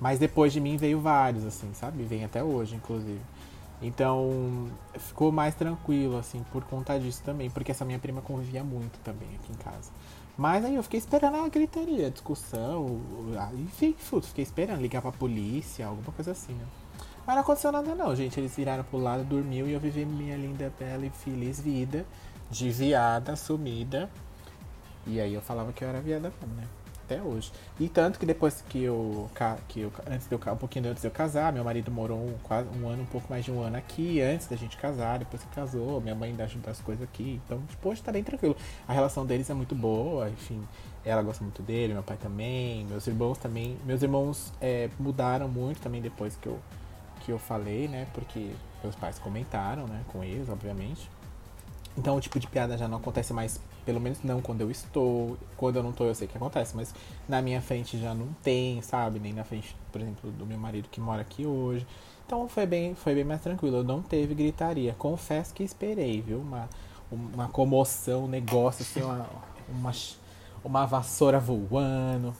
Mas 0.00 0.18
depois 0.18 0.52
de 0.52 0.60
mim 0.60 0.76
veio 0.76 1.00
vários, 1.00 1.44
assim, 1.44 1.72
sabe? 1.72 2.02
Vem 2.02 2.24
até 2.24 2.42
hoje, 2.42 2.74
inclusive. 2.74 3.20
Então, 3.86 4.70
ficou 4.94 5.30
mais 5.30 5.54
tranquilo, 5.54 6.16
assim, 6.16 6.42
por 6.50 6.64
conta 6.64 6.98
disso 6.98 7.22
também. 7.22 7.50
Porque 7.50 7.70
essa 7.70 7.84
minha 7.84 7.98
prima 7.98 8.22
convivia 8.22 8.64
muito 8.64 8.98
também 9.00 9.28
aqui 9.34 9.52
em 9.52 9.56
casa. 9.56 9.90
Mas 10.36 10.64
aí 10.64 10.74
eu 10.74 10.82
fiquei 10.82 10.98
esperando 10.98 11.36
a 11.36 11.48
gritaria, 11.48 12.06
a 12.06 12.10
discussão, 12.10 13.00
enfim. 13.54 13.94
Fiquei 14.22 14.42
esperando 14.42 14.80
ligar 14.80 15.02
pra 15.02 15.12
polícia, 15.12 15.86
alguma 15.86 16.10
coisa 16.12 16.32
assim, 16.32 16.54
né? 16.54 16.64
Mas 17.26 17.36
não 17.36 17.42
aconteceu 17.42 17.70
nada 17.70 17.94
não, 17.94 18.16
gente. 18.16 18.40
Eles 18.40 18.56
viraram 18.56 18.84
pro 18.84 18.98
lado, 18.98 19.22
dormiu 19.24 19.68
e 19.68 19.72
eu 19.72 19.80
vivi 19.80 20.04
minha 20.04 20.36
linda, 20.36 20.72
bela 20.78 21.06
e 21.06 21.10
feliz 21.10 21.60
vida 21.60 22.04
de 22.50 22.70
viada, 22.70 23.36
sumida. 23.36 24.10
E 25.06 25.20
aí 25.20 25.34
eu 25.34 25.40
falava 25.40 25.72
que 25.72 25.84
eu 25.84 25.88
era 25.88 26.00
viada 26.00 26.32
mesmo, 26.40 26.54
né? 26.56 26.66
Até 27.14 27.22
hoje. 27.22 27.52
E 27.78 27.88
tanto 27.88 28.18
que 28.18 28.26
depois 28.26 28.64
que 28.68 28.82
eu, 28.82 29.30
que 29.68 29.80
eu 29.80 29.92
antes 30.10 30.26
de 30.26 30.34
eu, 30.34 30.40
um 30.52 30.56
pouquinho 30.56 30.90
antes 30.90 31.00
de 31.00 31.06
eu 31.06 31.12
casar, 31.12 31.52
meu 31.52 31.62
marido 31.62 31.90
morou 31.90 32.18
um, 32.18 32.34
quase 32.42 32.68
um 32.76 32.88
ano, 32.88 33.02
um 33.02 33.06
pouco 33.06 33.26
mais 33.30 33.44
de 33.44 33.52
um 33.52 33.60
ano 33.62 33.76
aqui, 33.76 34.20
antes 34.20 34.48
da 34.48 34.56
gente 34.56 34.76
casar, 34.76 35.18
depois 35.20 35.42
que 35.42 35.48
casou, 35.54 36.00
minha 36.00 36.14
mãe 36.14 36.30
ainda 36.30 36.44
ajuda 36.44 36.70
as 36.70 36.80
coisas 36.80 37.04
aqui. 37.04 37.40
Então, 37.44 37.62
tipo, 37.68 37.88
hoje 37.88 38.02
tá 38.02 38.10
bem 38.10 38.24
tranquilo. 38.24 38.56
A 38.88 38.92
relação 38.92 39.24
deles 39.24 39.48
é 39.48 39.54
muito 39.54 39.74
boa, 39.74 40.28
enfim. 40.28 40.60
Ela 41.04 41.22
gosta 41.22 41.44
muito 41.44 41.62
dele, 41.62 41.92
meu 41.92 42.02
pai 42.02 42.16
também, 42.16 42.84
meus 42.86 43.06
irmãos 43.06 43.38
também. 43.38 43.78
Meus 43.84 44.02
irmãos 44.02 44.52
é, 44.60 44.88
mudaram 44.98 45.48
muito 45.48 45.80
também 45.80 46.00
depois 46.00 46.36
que 46.36 46.48
eu, 46.48 46.58
que 47.20 47.30
eu 47.30 47.38
falei, 47.38 47.86
né? 47.86 48.08
Porque 48.12 48.50
meus 48.82 48.96
pais 48.96 49.18
comentaram, 49.18 49.86
né? 49.86 50.02
Com 50.10 50.24
eles, 50.24 50.48
obviamente. 50.48 51.08
Então 51.96 52.16
o 52.16 52.20
tipo 52.20 52.40
de 52.40 52.46
piada 52.46 52.76
já 52.76 52.88
não 52.88 52.98
acontece 52.98 53.32
mais, 53.32 53.60
pelo 53.84 54.00
menos 54.00 54.22
não 54.22 54.40
quando 54.40 54.60
eu 54.62 54.70
estou. 54.70 55.36
Quando 55.56 55.76
eu 55.76 55.82
não 55.82 55.90
estou, 55.90 56.06
eu 56.06 56.14
sei 56.14 56.26
que 56.26 56.36
acontece, 56.36 56.74
mas 56.76 56.94
na 57.28 57.40
minha 57.42 57.60
frente 57.60 57.98
já 57.98 58.14
não 58.14 58.28
tem, 58.42 58.80
sabe? 58.82 59.18
Nem 59.18 59.32
na 59.32 59.44
frente, 59.44 59.76
por 59.92 60.00
exemplo, 60.00 60.30
do 60.32 60.46
meu 60.46 60.58
marido 60.58 60.88
que 60.90 61.00
mora 61.00 61.22
aqui 61.22 61.46
hoje. 61.46 61.86
Então 62.26 62.48
foi 62.48 62.66
bem, 62.66 62.94
foi 62.94 63.14
bem 63.14 63.24
mais 63.24 63.40
tranquilo. 63.40 63.82
Não 63.84 64.02
teve 64.02 64.34
gritaria. 64.34 64.94
Confesso 64.98 65.52
que 65.54 65.62
esperei, 65.62 66.22
viu? 66.22 66.38
Uma, 66.40 66.68
uma 67.10 67.48
comoção, 67.48 68.24
um 68.24 68.28
negócio, 68.28 68.82
assim, 68.82 69.02
uma, 69.02 69.26
uma, 69.68 69.92
uma 70.64 70.86
vassoura 70.86 71.38
voando. 71.38 72.34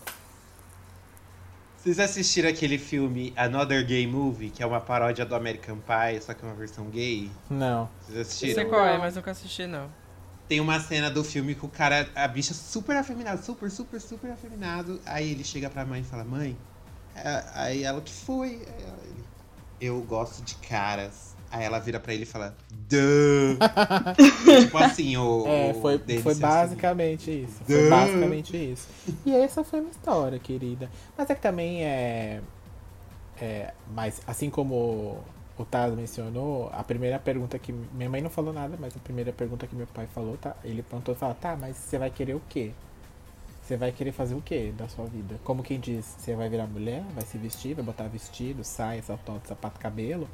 Vocês 1.77 1.99
assistiram 2.01 2.49
aquele 2.49 2.79
filme 2.79 3.31
Another 3.37 3.85
Gay 3.87 4.07
Movie, 4.07 4.49
que 4.49 4.63
é 4.63 4.67
uma 4.67 4.81
paródia 4.81 5.27
do 5.27 5.35
American 5.35 5.77
Pie, 5.77 6.19
só 6.23 6.33
que 6.33 6.43
é 6.43 6.49
uma 6.49 6.55
versão 6.55 6.87
gay? 6.87 7.31
Não. 7.51 7.91
Vocês 8.01 8.17
Eu 8.17 8.23
assistiram? 8.23 8.55
sei 8.55 8.65
qual 8.65 8.87
é, 8.87 8.97
mas 8.97 9.15
nunca 9.17 9.33
assisti, 9.33 9.67
não. 9.67 9.91
Tem 10.49 10.61
uma 10.61 10.79
cena 10.79 11.11
do 11.11 11.25
filme 11.25 11.55
que 11.55 11.65
o 11.65 11.69
cara, 11.69 12.09
a 12.15 12.29
bicha 12.29 12.53
super 12.53 12.97
afeminada, 12.97 13.43
super, 13.43 13.71
super, 13.71 14.01
super 14.01 14.31
afeminado. 14.31 15.01
Aí 15.07 15.31
ele 15.31 15.43
chega 15.43 15.71
pra 15.71 15.85
mãe 15.87 16.03
e 16.03 16.05
fala, 16.05 16.23
mãe, 16.25 16.57
é, 17.15 17.45
aí 17.55 17.83
ela, 17.83 17.99
o 17.99 18.03
que 18.03 18.13
foi? 18.13 18.63
Ela, 18.67 18.99
ele, 19.05 19.25
eu 19.81 20.01
gosto 20.03 20.43
de 20.43 20.55
caras. 20.57 21.35
Aí 21.51 21.63
ela 21.63 21.79
vira 21.79 22.01
pra 22.01 22.13
ele 22.13 22.25
e 22.25 22.27
fala, 22.27 22.57
Duh! 22.89 23.57
tipo 24.61 24.77
assim, 24.77 25.17
o. 25.17 25.47
É, 25.47 25.71
o 25.71 25.81
foi, 25.81 25.99
Denis 25.99 26.23
foi 26.23 26.33
assim. 26.33 26.41
basicamente 26.41 27.31
isso. 27.31 27.65
Foi 27.65 27.83
Duh. 27.85 27.91
basicamente 27.91 28.73
isso. 28.73 28.89
E 29.25 29.35
essa 29.35 29.63
foi 29.63 29.81
uma 29.81 29.91
história, 29.91 30.39
querida. 30.39 30.91
Mas 31.17 31.31
é 31.31 31.35
que 31.35 31.41
também 31.41 31.85
é. 31.85 32.41
é 33.41 33.73
mas 33.95 34.21
assim 34.27 34.51
como 34.51 35.23
o 35.57 35.65
Taz 35.65 35.95
mencionou, 35.95 36.69
a 36.73 36.83
primeira 36.83 37.19
pergunta 37.19 37.59
que. 37.59 37.73
Minha 37.73 38.11
mãe 38.11 38.21
não 38.21 38.31
falou 38.31 38.53
nada, 38.53 38.77
mas 38.79 38.97
a 38.97 38.99
primeira 38.99 39.33
pergunta 39.33 39.67
que 39.67 39.77
meu 39.77 39.87
pai 39.87 40.07
falou, 40.07 40.37
tá? 40.37 40.57
Ele 40.65 40.83
perguntou 40.83 41.15
e 41.15 41.19
falou, 41.19 41.35
tá, 41.35 41.57
mas 41.57 41.77
você 41.77 41.97
vai 41.99 42.11
querer 42.11 42.35
o 42.35 42.43
quê? 42.49 42.73
Você 43.63 43.77
vai 43.77 43.93
querer 43.93 44.13
fazer 44.13 44.35
o 44.35 44.43
quê 44.43 44.75
da 44.77 44.89
sua 44.89 45.07
vida? 45.07 45.37
Como 45.45 45.63
quem 45.63 45.81
diz, 45.81 46.05
você 46.05 46.35
vai 46.35 46.49
virar 46.49 46.67
mulher, 46.67 47.03
vai 47.15 47.25
se 47.25 47.39
vestir, 47.39 47.75
vai 47.75 47.85
botar 47.85 48.05
vestido, 48.09 48.63
saia, 48.63 49.03
salto, 49.03 49.41
sapato, 49.45 49.81
cabelo, 49.81 50.29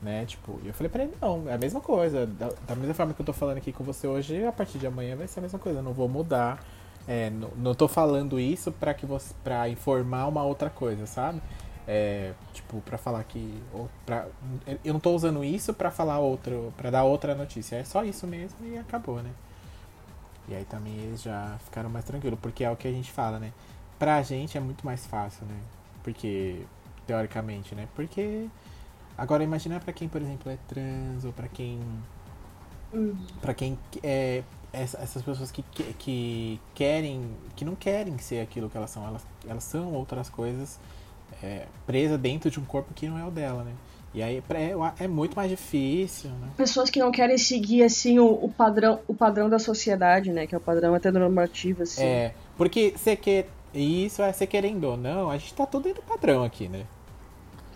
né? 0.00 0.24
Tipo, 0.24 0.58
e 0.64 0.68
eu 0.68 0.74
falei 0.74 0.88
pra 0.88 1.02
ele, 1.02 1.12
não, 1.20 1.48
é 1.48 1.54
a 1.54 1.58
mesma 1.58 1.80
coisa. 1.80 2.24
Da, 2.26 2.50
da 2.66 2.74
mesma 2.74 2.94
forma 2.94 3.12
que 3.12 3.20
eu 3.20 3.26
tô 3.26 3.32
falando 3.32 3.58
aqui 3.58 3.72
com 3.72 3.84
você 3.84 4.06
hoje, 4.06 4.46
a 4.46 4.52
partir 4.52 4.78
de 4.78 4.86
amanhã 4.86 5.16
vai 5.16 5.28
ser 5.28 5.40
a 5.40 5.42
mesma 5.42 5.58
coisa. 5.58 5.80
Eu 5.80 5.82
não 5.82 5.92
vou 5.92 6.08
mudar. 6.08 6.64
É, 7.06 7.30
não, 7.30 7.50
não 7.56 7.74
tô 7.74 7.88
falando 7.88 8.38
isso 8.38 8.70
pra 8.72 8.94
que 8.94 9.04
você. 9.04 9.34
para 9.42 9.68
informar 9.68 10.26
uma 10.28 10.44
outra 10.44 10.70
coisa, 10.70 11.04
sabe? 11.04 11.42
É, 11.86 12.32
tipo, 12.52 12.80
pra 12.82 12.96
falar 12.96 13.24
que. 13.24 13.60
Pra, 14.06 14.26
eu 14.84 14.92
não 14.92 15.00
tô 15.00 15.14
usando 15.14 15.42
isso 15.42 15.74
pra 15.74 15.90
falar 15.90 16.18
outro. 16.20 16.72
para 16.76 16.90
dar 16.90 17.02
outra 17.04 17.34
notícia. 17.34 17.76
É 17.76 17.84
só 17.84 18.04
isso 18.04 18.26
mesmo 18.26 18.56
e 18.64 18.78
acabou, 18.78 19.22
né? 19.22 19.30
E 20.48 20.54
aí 20.54 20.64
também 20.64 20.94
eles 20.96 21.22
já 21.22 21.56
ficaram 21.64 21.88
mais 21.90 22.04
tranquilos, 22.04 22.38
porque 22.40 22.64
é 22.64 22.70
o 22.70 22.76
que 22.76 22.86
a 22.86 22.92
gente 22.92 23.10
fala, 23.10 23.38
né? 23.38 23.52
Pra 23.98 24.22
gente 24.22 24.56
é 24.56 24.60
muito 24.60 24.84
mais 24.84 25.06
fácil, 25.06 25.44
né? 25.46 25.56
Porque, 26.02 26.62
teoricamente, 27.06 27.74
né? 27.74 27.88
Porque. 27.94 28.48
Agora 29.18 29.42
imagina 29.44 29.78
pra 29.78 29.92
quem, 29.92 30.08
por 30.08 30.20
exemplo, 30.22 30.50
é 30.50 30.58
trans, 30.68 31.24
ou 31.24 31.32
pra 31.32 31.48
quem. 31.48 31.80
Pra 33.40 33.54
quem 33.54 33.78
é. 34.02 34.42
essa- 34.72 34.98
Essas 34.98 35.22
pessoas 35.22 35.50
que, 35.50 35.62
que, 35.62 35.82
que 35.94 36.60
querem. 36.74 37.28
que 37.56 37.64
não 37.64 37.74
querem 37.74 38.16
ser 38.18 38.40
aquilo 38.40 38.68
que 38.70 38.76
elas 38.76 38.90
são. 38.90 39.06
Elas, 39.06 39.26
elas 39.48 39.64
são 39.64 39.92
outras 39.94 40.28
coisas 40.28 40.78
é, 41.42 41.66
presa 41.86 42.16
dentro 42.16 42.50
de 42.50 42.60
um 42.60 42.64
corpo 42.64 42.94
que 42.94 43.06
não 43.08 43.18
é 43.18 43.24
o 43.24 43.30
dela, 43.30 43.64
né? 43.64 43.72
E 44.14 44.22
aí 44.22 44.42
é, 44.50 45.04
é 45.04 45.08
muito 45.08 45.34
mais 45.34 45.50
difícil, 45.50 46.30
né? 46.30 46.48
Pessoas 46.56 46.90
que 46.90 46.98
não 46.98 47.10
querem 47.10 47.38
seguir, 47.38 47.82
assim, 47.82 48.18
o, 48.18 48.26
o 48.26 48.48
padrão 48.50 49.00
o 49.08 49.14
padrão 49.14 49.48
da 49.48 49.58
sociedade, 49.58 50.30
né? 50.30 50.46
Que 50.46 50.54
é 50.54 50.58
o 50.58 50.60
padrão 50.60 50.94
heteronormativo, 50.94 51.82
assim. 51.82 52.02
É, 52.02 52.34
porque 52.56 52.92
você 52.94 53.16
quer. 53.16 53.48
Isso 53.74 54.20
é 54.20 54.30
você 54.30 54.46
querendo 54.46 54.84
ou 54.84 54.98
não, 54.98 55.30
a 55.30 55.38
gente 55.38 55.54
tá 55.54 55.64
tudo 55.64 55.84
dentro 55.84 56.02
do 56.02 56.06
padrão 56.06 56.44
aqui, 56.44 56.68
né? 56.68 56.84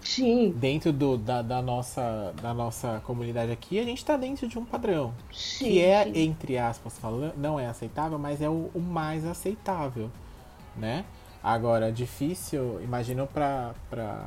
Sim. 0.03 0.55
Dentro 0.55 0.93
do, 0.93 1.17
da, 1.17 1.41
da, 1.43 1.61
nossa, 1.61 2.33
da 2.41 2.55
nossa 2.55 3.01
comunidade 3.05 3.51
aqui, 3.51 3.79
a 3.79 3.83
gente 3.83 4.05
tá 4.05 4.17
dentro 4.17 4.47
de 4.47 4.59
um 4.59 4.65
padrão. 4.65 5.13
Sim, 5.33 5.65
que 5.65 5.81
é, 5.81 6.05
sim. 6.05 6.13
entre 6.15 6.59
aspas, 6.59 6.99
falando, 6.99 7.33
não 7.37 7.59
é 7.59 7.67
aceitável, 7.67 8.19
mas 8.19 8.41
é 8.41 8.49
o, 8.49 8.71
o 8.75 8.81
mais 8.81 9.25
aceitável, 9.25 10.11
né? 10.77 11.05
Agora, 11.47 11.93
difícil, 11.93 12.81
imagino 12.83 13.25
pra, 13.29 13.73
pra, 13.89 14.27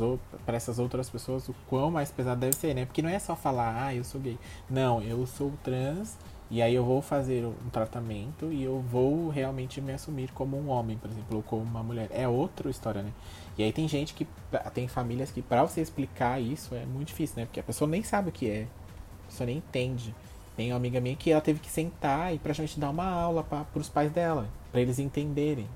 ou- 0.00 0.18
pra 0.46 0.56
essas 0.56 0.78
outras 0.78 1.10
pessoas 1.10 1.46
o 1.46 1.54
quão 1.68 1.90
mais 1.90 2.10
pesado 2.10 2.40
deve 2.40 2.56
ser, 2.56 2.72
né? 2.72 2.86
Porque 2.86 3.02
não 3.02 3.10
é 3.10 3.18
só 3.18 3.36
falar, 3.36 3.84
ah, 3.84 3.94
eu 3.94 4.02
sou 4.02 4.18
gay. 4.18 4.38
Não, 4.70 5.02
eu 5.02 5.26
sou 5.26 5.52
trans 5.62 6.16
e 6.50 6.62
aí 6.62 6.74
eu 6.74 6.82
vou 6.86 7.02
fazer 7.02 7.44
um 7.44 7.68
tratamento 7.70 8.50
e 8.50 8.62
eu 8.62 8.80
vou 8.80 9.28
realmente 9.28 9.78
me 9.82 9.92
assumir 9.92 10.30
como 10.32 10.56
um 10.58 10.70
homem, 10.70 10.96
por 10.96 11.10
exemplo, 11.10 11.36
ou 11.36 11.42
como 11.42 11.60
uma 11.62 11.82
mulher. 11.82 12.08
É 12.10 12.26
outra 12.26 12.70
história, 12.70 13.02
né? 13.02 13.12
E 13.58 13.62
aí 13.62 13.70
tem 13.70 13.86
gente 13.86 14.14
que, 14.14 14.26
tem 14.72 14.88
famílias 14.88 15.30
que 15.30 15.42
pra 15.42 15.62
você 15.64 15.82
explicar 15.82 16.40
isso 16.40 16.74
é 16.74 16.86
muito 16.86 17.08
difícil, 17.08 17.36
né? 17.40 17.44
Porque 17.44 17.60
a 17.60 17.62
pessoa 17.62 17.86
nem 17.90 18.02
sabe 18.02 18.30
o 18.30 18.32
que 18.32 18.48
é. 18.48 18.66
A 19.24 19.30
pessoa 19.30 19.46
nem 19.46 19.58
entende. 19.58 20.14
Tem 20.56 20.70
uma 20.72 20.76
amiga 20.78 20.98
minha 20.98 21.14
que 21.14 21.30
ela 21.30 21.42
teve 21.42 21.60
que 21.60 21.70
sentar 21.70 22.34
e 22.34 22.38
praticamente 22.38 22.80
dar 22.80 22.88
uma 22.88 23.06
aula 23.06 23.42
para 23.44 23.66
os 23.74 23.90
pais 23.90 24.10
dela, 24.10 24.48
para 24.74 24.80
eles 24.80 24.98
entenderem 24.98 25.68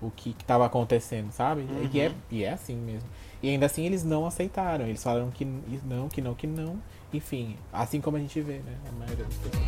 o 0.00 0.12
que 0.12 0.30
estava 0.38 0.64
acontecendo, 0.64 1.32
sabe? 1.32 1.66
E, 1.92 2.00
é, 2.00 2.12
e 2.30 2.44
é 2.44 2.52
assim 2.52 2.76
mesmo. 2.76 3.08
E 3.42 3.48
ainda 3.48 3.66
assim 3.66 3.84
eles 3.84 4.04
não 4.04 4.26
aceitaram. 4.26 4.86
Eles 4.86 5.02
falaram 5.02 5.28
que 5.32 5.44
não, 5.44 6.08
que 6.08 6.22
não, 6.22 6.34
que 6.36 6.46
não. 6.46 6.78
Enfim, 7.12 7.56
assim 7.72 8.00
como 8.00 8.16
a 8.16 8.20
gente 8.20 8.40
vê, 8.40 8.58
né? 8.58 8.76
A 8.88 8.92
maioria 8.92 9.24
das 9.24 9.34
pessoas. 9.34 9.64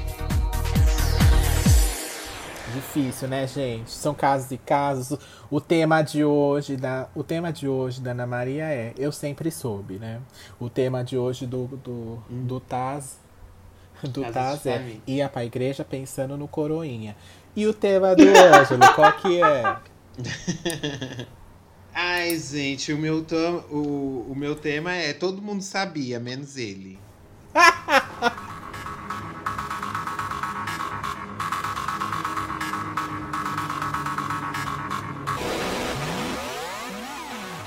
Difícil, 2.75 3.27
né, 3.27 3.45
gente? 3.49 3.91
São 3.91 4.15
casos 4.15 4.53
e 4.53 4.59
casos. 4.59 5.19
O 5.51 5.61
tema 5.61 6.01
de 6.03 6.25
hoje 6.25 6.77
da, 6.77 7.09
o 7.13 7.25
tema 7.25 7.53
de 7.53 7.67
hoje 7.67 8.01
da 8.01 8.13
Ana 8.13 8.25
Maria 8.25 8.67
é 8.67 8.95
Eu 8.97 9.11
Sempre 9.11 9.51
Soube, 9.51 9.95
né? 9.95 10.21
O 10.61 10.71
tema 10.71 11.03
de 11.03 11.19
hoje 11.19 11.45
do, 11.45 11.67
do, 11.67 12.23
do 12.31 12.61
Taz, 12.61 13.19
do 14.03 14.23
Taz 14.23 14.35
Taz 14.35 14.63
Family. 14.63 15.03
Ia 15.07 15.29
pra 15.29 15.45
igreja 15.45 15.85
pensando 15.85 16.37
no 16.37 16.49
coroinha. 16.49 17.17
E 17.55 17.67
o 17.67 17.73
tema 17.73 18.15
do 18.15 18.23
Ângelo, 18.23 18.95
qual 18.95 19.13
que 19.15 19.43
é? 19.43 19.77
Ai, 21.95 22.39
gente, 22.39 22.93
o 22.93 22.99
meu, 22.99 23.25
tom, 23.25 23.65
o, 23.71 24.27
o 24.31 24.35
meu 24.37 24.55
tema 24.55 24.93
é 24.93 25.15
todo 25.15 25.41
mundo 25.41 25.63
sabia, 25.63 26.21
menos 26.21 26.57
ele. 26.57 26.99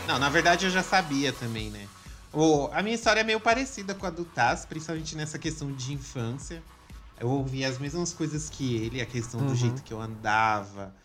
Não, 0.07 0.17
na 0.17 0.29
verdade 0.29 0.65
eu 0.65 0.71
já 0.71 0.81
sabia 0.81 1.31
também, 1.31 1.69
né? 1.69 1.87
O, 2.31 2.67
a 2.71 2.81
minha 2.83 2.95
história 2.95 3.21
é 3.21 3.23
meio 3.23 3.39
parecida 3.39 3.95
com 3.95 4.05
a 4.05 4.09
do 4.09 4.23
Taz, 4.25 4.65
principalmente 4.65 5.15
nessa 5.15 5.39
questão 5.39 5.73
de 5.73 5.93
infância. 5.93 6.63
Eu 7.19 7.29
ouvi 7.29 7.65
as 7.65 7.77
mesmas 7.79 8.13
coisas 8.13 8.49
que 8.49 8.75
ele, 8.75 9.01
a 9.01 9.05
questão 9.05 9.43
do 9.43 9.49
Uhum. 9.49 9.55
jeito 9.55 9.83
que 9.83 9.91
eu 9.91 9.99
andava, 9.99 10.95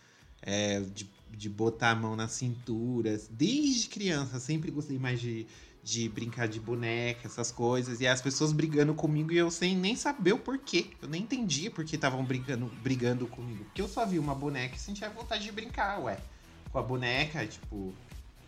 é, 0.41 0.79
de, 0.81 1.09
de 1.29 1.49
botar 1.49 1.91
a 1.91 1.95
mão 1.95 2.15
na 2.15 2.27
cintura. 2.27 3.19
Desde 3.29 3.89
criança, 3.89 4.39
sempre 4.39 4.71
gostei 4.71 4.99
mais 4.99 5.19
de, 5.19 5.47
de 5.83 6.07
brincar 6.07 6.47
de 6.47 6.59
boneca, 6.59 7.27
essas 7.27 7.51
coisas. 7.51 7.99
E 8.01 8.07
as 8.07 8.21
pessoas 8.21 8.53
brigando 8.53 8.93
comigo 8.93 9.31
e 9.33 9.37
eu 9.37 9.49
sem 9.51 9.75
nem 9.75 9.95
saber 9.95 10.33
o 10.33 10.39
porquê. 10.39 10.95
Eu 11.01 11.07
nem 11.09 11.23
entendia 11.23 11.71
por 11.71 11.83
que 11.83 11.95
estavam 11.95 12.23
brigando, 12.23 12.67
brigando 12.67 13.27
comigo. 13.27 13.65
Porque 13.65 13.81
eu 13.81 13.87
só 13.89 14.05
vi 14.05 14.19
uma 14.19 14.35
boneca 14.35 14.75
e 14.75 14.79
sentia 14.79 15.09
vontade 15.09 15.43
de 15.43 15.51
brincar, 15.51 15.99
ué. 16.03 16.23
Com 16.71 16.77
a 16.79 16.83
boneca, 16.83 17.45
tipo. 17.47 17.97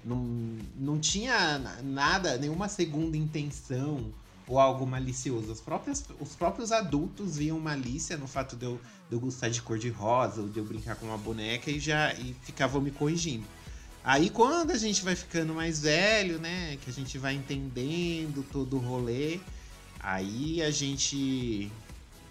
Não, 0.07 0.25
não 0.79 0.99
tinha 0.99 1.59
na- 1.59 1.81
nada, 1.83 2.37
nenhuma 2.37 2.69
segunda 2.69 3.17
intenção 3.17 4.13
ou 4.47 4.57
algo 4.57 4.87
malicioso. 4.87 5.51
Os 5.51 5.59
próprios, 5.59 6.03
os 6.19 6.33
próprios 6.35 6.71
adultos 6.71 7.35
viam 7.37 7.59
malícia 7.59 8.15
no 8.15 8.27
fato 8.27 8.55
de 8.55 8.65
eu, 8.65 8.79
de 9.09 9.15
eu 9.15 9.19
gostar 9.19 9.49
de 9.49 9.61
cor 9.61 9.77
de 9.77 9.89
rosa 9.89 10.41
ou 10.41 10.47
de 10.47 10.57
eu 10.59 10.63
brincar 10.65 10.95
com 10.95 11.07
uma 11.07 11.17
boneca 11.17 11.69
e 11.69 11.79
já 11.79 12.13
e 12.13 12.33
ficavam 12.43 12.79
me 12.81 12.91
corrigindo. 12.91 13.45
Aí 14.03 14.29
quando 14.29 14.71
a 14.71 14.77
gente 14.77 15.03
vai 15.03 15.15
ficando 15.15 15.53
mais 15.53 15.81
velho, 15.81 16.39
né, 16.39 16.77
que 16.81 16.89
a 16.89 16.93
gente 16.93 17.17
vai 17.17 17.33
entendendo 17.35 18.45
todo 18.49 18.77
o 18.77 18.79
rolê, 18.79 19.41
aí 19.99 20.61
a 20.61 20.71
gente 20.71 21.69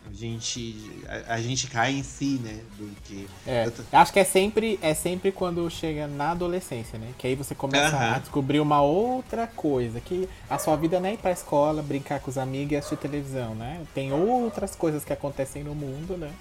a 0.09 0.13
gente 0.13 1.03
a, 1.29 1.35
a 1.35 1.41
gente 1.41 1.67
cai 1.67 1.93
em 1.93 2.03
si, 2.03 2.39
né, 2.43 2.61
do 2.79 2.89
que 3.03 3.29
É, 3.47 3.67
eu 3.67 3.71
tô- 3.73 3.83
acho 3.93 4.13
que 4.13 4.19
é 4.21 4.25
sempre, 4.25 4.79
é 4.83 4.95
sempre 4.95 5.33
quando 5.33 5.69
chega 5.71 6.07
na 6.07 6.31
adolescência, 6.31 6.99
né? 6.99 7.13
Que 7.19 7.27
aí 7.27 7.35
você 7.35 7.55
começa 7.55 7.97
a 7.97 8.11
Aham. 8.13 8.21
descobrir 8.21 8.61
uma 8.61 8.81
outra 8.83 9.47
coisa. 9.47 10.01
Que 10.01 10.29
a 10.49 10.59
sua 10.59 10.77
vida 10.77 11.01
não 11.01 11.09
é 11.09 11.15
ir 11.15 11.19
pra 11.19 11.31
escola, 11.33 11.83
brincar 11.83 12.21
com 12.21 12.31
os 12.31 12.39
amigos 12.39 12.73
e 12.73 12.77
assistir 12.77 12.97
televisão, 12.97 13.55
né? 13.55 13.85
Tem 13.95 14.13
outras 14.13 14.75
coisas 14.77 15.05
que 15.05 15.13
acontecem 15.13 15.63
no 15.65 15.75
mundo, 15.75 16.17
né? 16.17 16.33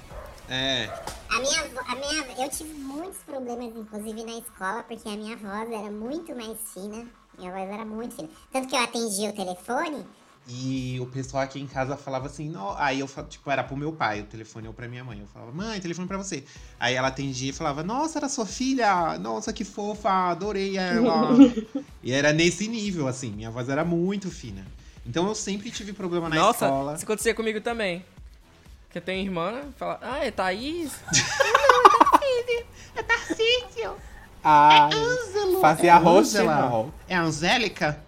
É. 0.47 0.85
A 1.29 1.39
minha, 1.39 1.63
a 1.87 1.95
minha, 1.95 2.45
eu 2.45 2.49
tive 2.49 2.71
muitos 2.75 3.17
problemas, 3.25 3.73
inclusive 3.75 4.23
na 4.23 4.37
escola, 4.37 4.83
porque 4.83 5.09
a 5.09 5.15
minha 5.17 5.35
voz 5.35 5.71
era 5.71 5.89
muito 5.89 6.35
mais 6.35 6.57
fina. 6.71 7.05
Minha 7.37 7.51
voz 7.51 7.69
era 7.69 7.83
muito 7.83 8.15
fina. 8.15 8.29
Tanto 8.53 8.67
que 8.67 8.75
eu 8.75 8.79
atendia 8.79 9.29
o 9.31 9.33
telefone, 9.33 10.05
E 10.47 10.99
o 11.01 11.07
pessoal 11.07 11.41
aqui 11.41 11.59
em 11.59 11.65
casa 11.65 11.97
falava 11.97 12.27
assim, 12.27 12.49
não, 12.49 12.77
aí 12.77 12.99
eu 12.99 13.07
falava, 13.07 13.31
tipo, 13.31 13.49
era 13.49 13.63
pro 13.63 13.75
meu 13.75 13.91
pai, 13.91 14.21
o 14.21 14.25
telefone 14.25 14.67
ou 14.67 14.73
pra 14.73 14.87
minha 14.87 15.03
mãe. 15.03 15.19
Eu 15.19 15.27
falava, 15.27 15.51
mãe, 15.51 15.79
telefone 15.79 16.07
pra 16.07 16.17
você. 16.17 16.43
Aí 16.79 16.93
ela 16.93 17.07
atendia 17.07 17.49
e 17.49 17.53
falava, 17.53 17.81
nossa, 17.81 18.19
era 18.19 18.29
sua 18.29 18.45
filha, 18.45 19.17
nossa, 19.17 19.51
que 19.51 19.63
fofa, 19.63 20.09
adorei 20.29 20.77
ela. 20.77 21.29
e 22.03 22.11
era 22.11 22.31
nesse 22.31 22.67
nível, 22.67 23.07
assim, 23.07 23.31
minha 23.31 23.49
voz 23.49 23.69
era 23.69 23.83
muito 23.83 24.29
fina. 24.29 24.63
Então 25.03 25.27
eu 25.27 25.33
sempre 25.33 25.71
tive 25.71 25.93
problema 25.93 26.29
na 26.29 26.35
Nossa, 26.35 26.65
escola. 26.65 26.93
isso 26.95 27.03
acontecia 27.03 27.33
comigo 27.33 27.59
também. 27.61 28.05
Porque 28.87 29.01
tem 29.01 29.23
irmã, 29.23 29.51
né? 29.51 29.63
Fala, 29.77 29.99
ah, 30.01 30.23
é 30.23 30.31
Thaís? 30.31 30.93
é 32.95 33.03
Tarcísio. 33.03 33.95
Ah, 34.43 34.89
Ângelo. 34.93 35.59
fazia 35.59 35.93
é. 35.93 35.97
Ângela. 35.97 36.93
É 37.07 37.15
a 37.15 37.23
Angélica? 37.23 37.99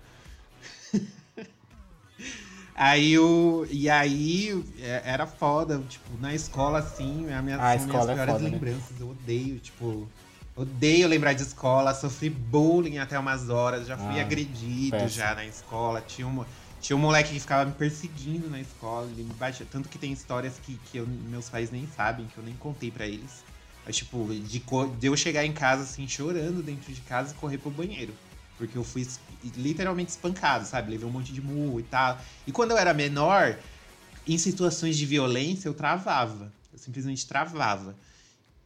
Aí 2.80 3.18
o. 3.18 3.66
E 3.72 3.90
aí 3.90 4.64
é, 4.80 5.02
era 5.04 5.26
foda, 5.26 5.82
tipo, 5.90 6.16
na 6.22 6.36
escola, 6.36 6.78
assim, 6.78 7.28
a 7.34 7.42
minha, 7.42 7.58
Ah, 7.58 7.72
a 7.72 7.78
são 7.80 7.88
escola 7.88 8.12
é 8.12 8.16
minhas 8.16 8.26
piores 8.28 8.34
foda, 8.34 8.44
né? 8.44 8.50
lembranças. 8.52 9.00
Eu 9.00 9.10
odeio, 9.10 9.60
tipo. 9.60 10.08
Odeio 10.56 11.08
lembrar 11.08 11.34
de 11.34 11.42
escola, 11.44 11.94
sofri 11.94 12.30
bullying 12.30 12.98
até 13.00 13.18
umas 13.18 13.50
horas, 13.50 13.88
já 13.88 13.96
fui 13.98 14.20
Ah, 14.20 14.22
agredido 14.22 14.92
péssimo. 14.98 15.10
já 15.10 15.36
na 15.36 15.46
escola. 15.46 16.02
Tinha 16.02 16.28
um, 16.28 16.44
tinha 16.82 16.96
um 16.96 17.00
moleque 17.00 17.34
que 17.34 17.40
ficava 17.40 17.66
me 17.66 17.74
perseguindo 17.74 18.48
na 18.50 18.60
escola, 18.60 19.08
ele 19.12 19.24
me 19.24 19.34
batia. 19.34 19.68
Tanto 19.72 19.88
que 19.90 19.98
tem 20.00 20.12
histórias 20.12 20.54
que, 20.64 20.80
que 20.92 20.98
eu- 20.98 21.08
meus 21.08 21.50
pais 21.50 21.70
nem 21.72 21.88
sabem, 21.88 22.26
que 22.28 22.38
eu 22.38 22.44
nem 22.44 22.56
contei 22.56 22.90
pra 22.92 23.06
eles. 23.08 23.44
Mas, 23.86 23.98
tipo, 23.98 24.28
de, 24.32 24.60
de 25.00 25.08
eu 25.08 25.16
chegar 25.18 25.46
em 25.46 25.54
casa, 25.54 25.84
assim, 25.84 26.08
chorando 26.08 26.62
dentro 26.64 26.92
de 26.92 27.02
casa 27.02 27.34
e 27.34 27.38
correr 27.38 27.58
pro 27.60 27.70
banheiro. 27.72 28.14
Porque 28.58 28.76
eu 28.78 28.84
fui 28.84 29.06
literalmente 29.44 30.12
espancado, 30.12 30.66
sabe? 30.66 30.92
Levei 30.92 31.08
um 31.08 31.12
monte 31.12 31.34
de 31.34 31.42
murro 31.42 31.80
e 31.80 31.84
tal. 31.84 32.22
E 32.46 32.52
quando 32.52 32.72
eu 32.72 32.78
era 32.78 32.94
menor, 32.94 33.60
em 34.26 34.38
situações 34.38 34.98
de 34.98 35.06
violência, 35.06 35.68
eu 35.68 35.74
travava. 35.74 36.54
Eu 36.72 36.78
simplesmente 36.80 37.26
travava. 37.26 37.98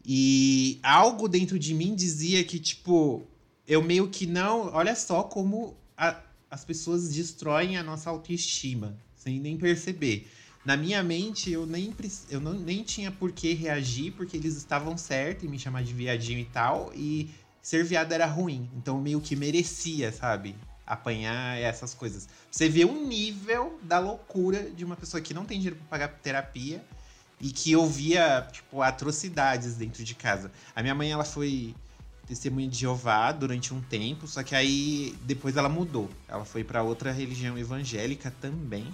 E 0.03 0.79
algo 0.81 1.27
dentro 1.27 1.59
de 1.59 1.73
mim 1.73 1.93
dizia 1.95 2.43
que, 2.43 2.59
tipo, 2.59 3.27
eu 3.67 3.81
meio 3.83 4.09
que 4.09 4.25
não. 4.25 4.73
Olha 4.73 4.95
só 4.95 5.23
como 5.23 5.77
a- 5.95 6.19
as 6.49 6.65
pessoas 6.65 7.09
destroem 7.09 7.77
a 7.77 7.83
nossa 7.83 8.09
autoestima, 8.09 8.97
sem 9.15 9.39
nem 9.39 9.57
perceber. 9.57 10.29
Na 10.63 10.77
minha 10.77 11.01
mente, 11.03 11.49
eu 11.51 11.65
nem, 11.65 11.95
eu 12.29 12.39
não, 12.39 12.53
nem 12.53 12.83
tinha 12.83 13.11
por 13.11 13.31
que 13.31 13.53
reagir, 13.53 14.11
porque 14.11 14.37
eles 14.37 14.55
estavam 14.57 14.95
certos 14.97 15.43
em 15.43 15.47
me 15.47 15.57
chamar 15.57 15.83
de 15.83 15.93
viadinho 15.93 16.39
e 16.39 16.45
tal, 16.45 16.91
e 16.95 17.31
ser 17.61 17.83
viado 17.83 18.11
era 18.11 18.25
ruim. 18.25 18.69
Então, 18.75 18.99
meio 18.99 19.21
que 19.21 19.35
merecia, 19.35 20.11
sabe? 20.11 20.55
Apanhar 20.85 21.57
essas 21.57 21.93
coisas. 21.93 22.27
Você 22.49 22.67
vê 22.67 22.85
um 22.85 23.07
nível 23.07 23.79
da 23.83 23.99
loucura 23.99 24.69
de 24.71 24.83
uma 24.83 24.95
pessoa 24.95 25.21
que 25.21 25.33
não 25.33 25.45
tem 25.45 25.57
dinheiro 25.57 25.77
pra 25.77 25.99
pagar 25.99 26.07
terapia 26.19 26.83
e 27.39 27.51
que 27.51 27.75
ouvia, 27.75 28.47
tipo, 28.51 28.81
atrocidades 28.81 29.75
dentro 29.75 30.03
de 30.03 30.13
casa. 30.15 30.51
A 30.75 30.81
minha 30.81 30.93
mãe, 30.95 31.11
ela 31.11 31.23
foi 31.23 31.75
testemunha 32.27 32.67
de 32.67 32.77
Jeová 32.79 33.31
durante 33.31 33.73
um 33.73 33.81
tempo, 33.81 34.27
só 34.27 34.41
que 34.41 34.55
aí 34.55 35.15
depois 35.23 35.57
ela 35.57 35.67
mudou. 35.67 36.09
Ela 36.27 36.45
foi 36.45 36.63
pra 36.63 36.83
outra 36.83 37.11
religião 37.11 37.57
evangélica 37.57 38.33
também. 38.39 38.87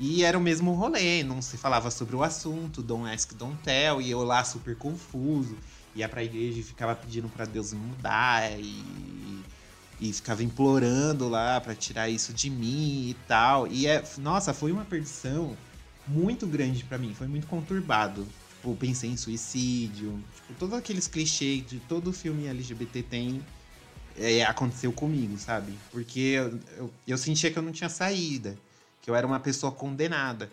E 0.00 0.24
era 0.24 0.38
o 0.38 0.40
mesmo 0.40 0.72
rolê, 0.74 1.22
não 1.22 1.42
se 1.42 1.56
falava 1.56 1.90
sobre 1.90 2.14
o 2.14 2.22
assunto, 2.22 2.82
don't 2.82 3.12
ask, 3.12 3.32
don't 3.34 3.56
tell, 3.62 4.00
e 4.00 4.10
eu 4.10 4.22
lá 4.22 4.44
super 4.44 4.76
confuso, 4.76 5.56
ia 5.94 6.08
pra 6.08 6.22
igreja 6.22 6.60
e 6.60 6.62
ficava 6.62 6.94
pedindo 6.94 7.28
pra 7.28 7.44
Deus 7.44 7.72
mudar, 7.72 8.58
e, 8.58 9.42
e 10.00 10.12
ficava 10.12 10.42
implorando 10.42 11.28
lá 11.28 11.60
pra 11.60 11.74
tirar 11.74 12.08
isso 12.08 12.32
de 12.32 12.50
mim 12.50 13.10
e 13.10 13.16
tal. 13.26 13.66
E 13.66 13.86
é, 13.86 14.02
nossa, 14.18 14.54
foi 14.54 14.72
uma 14.72 14.84
perdição 14.84 15.56
muito 16.06 16.46
grande 16.46 16.84
pra 16.84 16.98
mim, 16.98 17.14
foi 17.14 17.26
muito 17.26 17.46
conturbado. 17.46 18.26
Tipo, 18.56 18.74
pensei 18.76 19.10
em 19.10 19.16
suicídio, 19.16 20.22
tipo, 20.34 20.54
todos 20.58 20.76
aqueles 20.76 21.06
clichês 21.06 21.64
de 21.66 21.78
todo 21.80 22.12
filme 22.12 22.46
LGBT 22.46 23.02
tem, 23.02 23.40
é, 24.16 24.44
aconteceu 24.44 24.92
comigo, 24.92 25.38
sabe? 25.38 25.78
Porque 25.92 26.18
eu, 26.18 26.60
eu, 26.76 26.90
eu 27.06 27.18
sentia 27.18 27.50
que 27.50 27.58
eu 27.58 27.62
não 27.62 27.70
tinha 27.70 27.88
saída, 27.88 28.56
que 29.00 29.10
eu 29.10 29.14
era 29.14 29.26
uma 29.26 29.38
pessoa 29.38 29.70
condenada. 29.70 30.50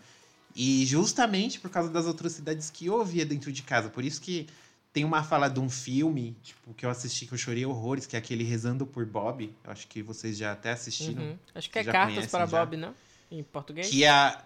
E 0.55 0.85
justamente 0.85 1.59
por 1.59 1.69
causa 1.69 1.89
das 1.89 2.07
atrocidades 2.07 2.69
que 2.69 2.85
eu 2.85 2.93
ouvia 2.93 3.25
dentro 3.25 3.51
de 3.51 3.61
casa. 3.61 3.89
Por 3.89 4.05
isso 4.05 4.21
que 4.21 4.47
tem 4.95 5.03
uma 5.03 5.21
fala 5.21 5.49
de 5.49 5.59
um 5.59 5.69
filme, 5.69 6.37
tipo, 6.41 6.73
que 6.73 6.85
eu 6.85 6.89
assisti 6.89 7.25
que 7.25 7.33
eu 7.33 7.37
chorei 7.37 7.65
horrores, 7.65 8.05
que 8.05 8.15
é 8.15 8.19
aquele 8.19 8.45
Rezando 8.45 8.87
por 8.87 9.05
Bob. 9.05 9.53
Eu 9.61 9.69
acho 9.69 9.85
que 9.89 10.01
vocês 10.01 10.37
já 10.37 10.53
até 10.53 10.71
assistiram. 10.71 11.21
Uhum. 11.21 11.37
Acho 11.53 11.69
que 11.69 11.79
é 11.79 11.83
Cartas 11.83 12.27
para 12.27 12.45
já. 12.45 12.59
Bob, 12.65 12.77
não? 12.77 12.95
Em 13.29 13.43
português? 13.43 13.89
Que 13.89 14.05
a. 14.05 14.41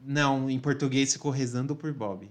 Não, 0.00 0.48
em 0.48 0.60
português 0.60 1.12
ficou 1.12 1.32
rezando 1.32 1.74
por 1.74 1.92
Bob. 1.92 2.30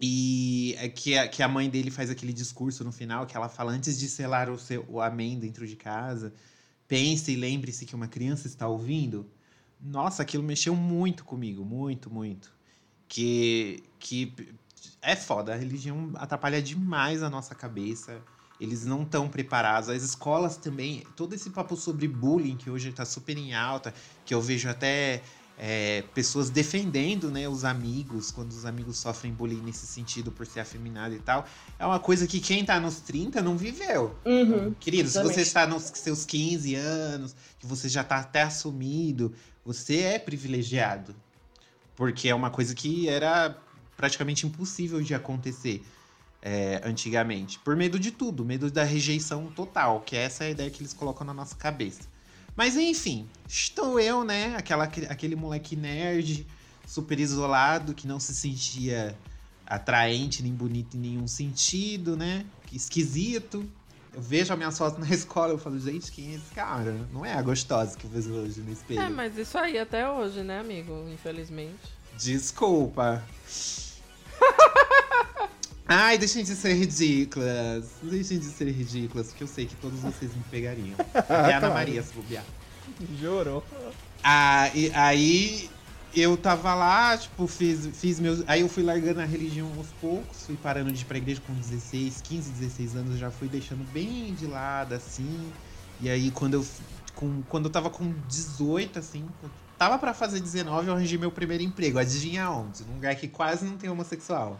E 0.00 0.74
é 0.80 0.88
que 0.88 1.16
a, 1.16 1.28
que 1.28 1.44
a 1.44 1.46
mãe 1.46 1.70
dele 1.70 1.92
faz 1.92 2.10
aquele 2.10 2.32
discurso 2.32 2.82
no 2.82 2.90
final, 2.90 3.24
que 3.24 3.36
ela 3.36 3.48
fala 3.48 3.70
antes 3.70 3.96
de 3.96 4.08
selar 4.08 4.50
o, 4.50 4.58
seu, 4.58 4.84
o 4.88 5.00
amém 5.00 5.38
dentro 5.38 5.64
de 5.64 5.76
casa, 5.76 6.34
pense 6.88 7.30
e 7.30 7.36
lembre-se 7.36 7.86
que 7.86 7.94
uma 7.94 8.08
criança 8.08 8.48
está 8.48 8.66
ouvindo. 8.66 9.30
Nossa, 9.80 10.24
aquilo 10.24 10.42
mexeu 10.42 10.74
muito 10.74 11.24
comigo, 11.24 11.64
muito, 11.64 12.10
muito. 12.10 12.52
Que, 13.06 13.84
que 14.00 14.34
é 15.02 15.16
foda, 15.16 15.52
a 15.52 15.56
religião 15.56 16.10
atrapalha 16.16 16.60
demais 16.60 17.22
a 17.22 17.30
nossa 17.30 17.54
cabeça. 17.54 18.20
Eles 18.60 18.84
não 18.84 19.02
estão 19.02 19.28
preparados. 19.28 19.88
As 19.88 20.02
escolas 20.02 20.56
também, 20.56 21.04
todo 21.16 21.34
esse 21.34 21.50
papo 21.50 21.76
sobre 21.76 22.06
bullying 22.06 22.56
que 22.56 22.70
hoje 22.70 22.88
está 22.88 23.04
super 23.04 23.36
em 23.36 23.54
alta, 23.54 23.92
que 24.24 24.32
eu 24.32 24.40
vejo 24.40 24.68
até 24.68 25.22
é, 25.58 26.02
pessoas 26.14 26.50
defendendo 26.50 27.30
né, 27.30 27.48
os 27.48 27.64
amigos, 27.64 28.30
quando 28.30 28.50
os 28.50 28.64
amigos 28.64 28.98
sofrem 28.98 29.32
bullying 29.32 29.60
nesse 29.60 29.86
sentido 29.86 30.32
por 30.32 30.46
ser 30.46 30.60
afeminado 30.60 31.14
e 31.14 31.18
tal. 31.18 31.46
É 31.78 31.86
uma 31.86 32.00
coisa 32.00 32.26
que 32.26 32.40
quem 32.40 32.64
tá 32.64 32.78
nos 32.80 33.00
30 33.00 33.42
não 33.42 33.56
viveu. 33.56 34.16
Uhum, 34.24 34.74
Querido, 34.80 35.08
se 35.08 35.22
você 35.22 35.42
está 35.42 35.66
nos 35.66 35.84
seus 35.94 36.24
15 36.24 36.74
anos, 36.74 37.34
que 37.58 37.66
você 37.66 37.88
já 37.88 38.02
tá 38.02 38.18
até 38.18 38.42
assumido, 38.42 39.32
você 39.64 40.00
é 40.00 40.18
privilegiado. 40.18 41.14
Porque 41.96 42.28
é 42.28 42.34
uma 42.34 42.50
coisa 42.50 42.74
que 42.74 43.08
era 43.08 43.56
praticamente 43.96 44.46
impossível 44.46 45.00
de 45.02 45.14
acontecer 45.14 45.84
é, 46.42 46.80
antigamente. 46.84 47.58
Por 47.58 47.74
medo 47.74 47.98
de 47.98 48.10
tudo, 48.10 48.44
medo 48.44 48.70
da 48.70 48.84
rejeição 48.84 49.46
total, 49.46 50.00
que 50.02 50.14
essa 50.14 50.44
é 50.44 50.48
a 50.48 50.50
ideia 50.50 50.70
que 50.70 50.82
eles 50.82 50.92
colocam 50.92 51.26
na 51.26 51.32
nossa 51.32 51.56
cabeça. 51.56 52.02
Mas 52.54 52.76
enfim, 52.76 53.26
estou 53.48 53.98
eu, 53.98 54.22
né? 54.22 54.54
Aquela, 54.56 54.84
aquele 54.84 55.34
moleque 55.34 55.74
nerd, 55.74 56.46
super 56.86 57.18
isolado, 57.18 57.94
que 57.94 58.06
não 58.06 58.20
se 58.20 58.34
sentia 58.34 59.16
atraente 59.66 60.42
nem 60.42 60.52
bonito 60.52 60.96
em 60.96 61.00
nenhum 61.00 61.26
sentido, 61.26 62.16
né? 62.16 62.44
Esquisito. 62.70 63.68
Eu 64.12 64.20
vejo 64.20 64.52
as 64.52 64.58
minhas 64.58 64.78
fotos 64.78 64.98
na 64.98 65.08
escola 65.14 65.52
eu 65.52 65.58
falo, 65.58 65.78
gente, 65.78 66.12
quem 66.12 66.32
é 66.32 66.34
esse 66.34 66.54
cara? 66.54 66.92
Não 67.12 67.24
é 67.24 67.32
a 67.32 67.42
gostosa 67.42 67.96
que 67.96 68.04
eu 68.04 68.10
vejo 68.10 68.32
hoje 68.32 68.60
no 68.60 68.72
espelho. 68.72 69.00
É, 69.00 69.08
mas 69.08 69.36
isso 69.36 69.56
aí 69.58 69.78
até 69.78 70.08
hoje, 70.08 70.42
né, 70.42 70.60
amigo? 70.60 71.08
Infelizmente. 71.12 71.94
Desculpa. 72.16 73.24
Ai, 75.86 76.16
deixem 76.16 76.42
de 76.42 76.54
ser 76.56 76.74
ridículas. 76.74 77.98
Deixem 78.02 78.38
de 78.38 78.46
ser 78.46 78.70
ridículas, 78.70 79.28
porque 79.28 79.42
eu 79.42 79.48
sei 79.48 79.66
que 79.66 79.76
todos 79.76 80.00
vocês 80.00 80.34
me 80.34 80.42
pegariam. 80.44 80.96
Até 81.12 81.34
a 81.34 81.40
Ana 81.58 81.60
Claro. 81.60 81.74
Maria 81.74 82.02
se 82.02 82.12
bobear. 82.14 82.44
Jurou. 83.18 83.66
Ah, 84.22 84.70
e- 84.74 84.90
aí 84.94 85.70
eu 86.14 86.36
tava 86.36 86.74
lá, 86.74 87.16
tipo, 87.18 87.46
fiz, 87.46 87.86
fiz 87.98 88.18
meus. 88.18 88.42
Aí 88.46 88.60
eu 88.62 88.68
fui 88.68 88.82
largando 88.82 89.20
a 89.20 89.24
religião 89.24 89.70
aos 89.76 89.88
poucos, 89.92 90.46
fui 90.46 90.56
parando 90.56 90.90
de 90.90 91.02
ir 91.02 91.04
pra 91.04 91.18
igreja 91.18 91.40
com 91.40 91.52
16, 91.54 92.20
15, 92.22 92.50
16 92.52 92.96
anos, 92.96 93.18
já 93.18 93.30
fui 93.30 93.48
deixando 93.48 93.84
bem 93.84 94.32
de 94.34 94.46
lado, 94.46 94.94
assim. 94.94 95.52
E 96.00 96.08
aí 96.08 96.30
quando 96.30 96.54
eu, 96.54 96.66
com, 97.14 97.42
quando 97.42 97.66
eu 97.66 97.70
tava 97.70 97.90
com 97.90 98.10
18, 98.26 98.98
assim, 98.98 99.28
tava 99.78 99.98
pra 99.98 100.14
fazer 100.14 100.40
19, 100.40 100.88
eu 100.88 100.94
arranjei 100.94 101.18
meu 101.18 101.30
primeiro 101.30 101.62
emprego. 101.62 101.98
Adivinha 101.98 102.50
onde? 102.50 102.84
Num 102.84 102.94
lugar 102.94 103.14
que 103.16 103.28
quase 103.28 103.64
não 103.64 103.76
tem 103.76 103.90
homossexual. 103.90 104.58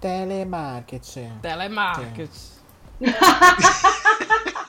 Telemarketing. 0.00 1.32
Telemarketing. 1.42 2.56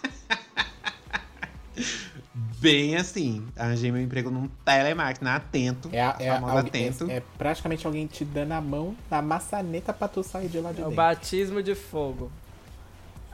Bem 2.59 2.95
assim, 2.95 3.45
arranjei 3.55 3.91
meu 3.91 4.01
emprego 4.01 4.31
num 4.31 4.47
telemarketing, 4.65 5.23
na 5.25 5.35
Atento, 5.35 5.89
É, 5.93 6.01
a- 6.01 6.15
é, 6.19 6.29
Atento. 6.29 7.09
é- 7.09 7.17
é 7.17 7.23
praticamente 7.37 7.85
alguém 7.85 8.07
te 8.07 8.25
dando 8.25 8.51
a 8.53 8.61
mão 8.61 8.95
na 9.11 9.21
maçaneta 9.21 9.93
pra 9.93 10.07
tu 10.07 10.23
sair 10.23 10.47
de 10.47 10.59
lá 10.59 10.71
de 10.71 10.79
É 10.79 10.81
o 10.81 10.85
dentro. 10.85 10.95
batismo 10.95 11.61
de 11.61 11.75
fogo. 11.75 12.31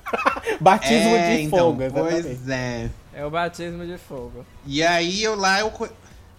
Batismo 0.59 1.15
É, 1.15 1.37
de 1.37 1.41
então, 1.43 1.59
fogo, 1.71 1.81
exatamente. 1.83 2.21
Pois 2.23 2.49
é. 2.49 2.89
É 3.13 3.25
o 3.25 3.31
batismo 3.31 3.85
de 3.85 3.97
fogo. 3.97 4.45
E 4.65 4.83
aí 4.83 5.23
eu 5.23 5.35
lá 5.35 5.59
eu 5.61 5.71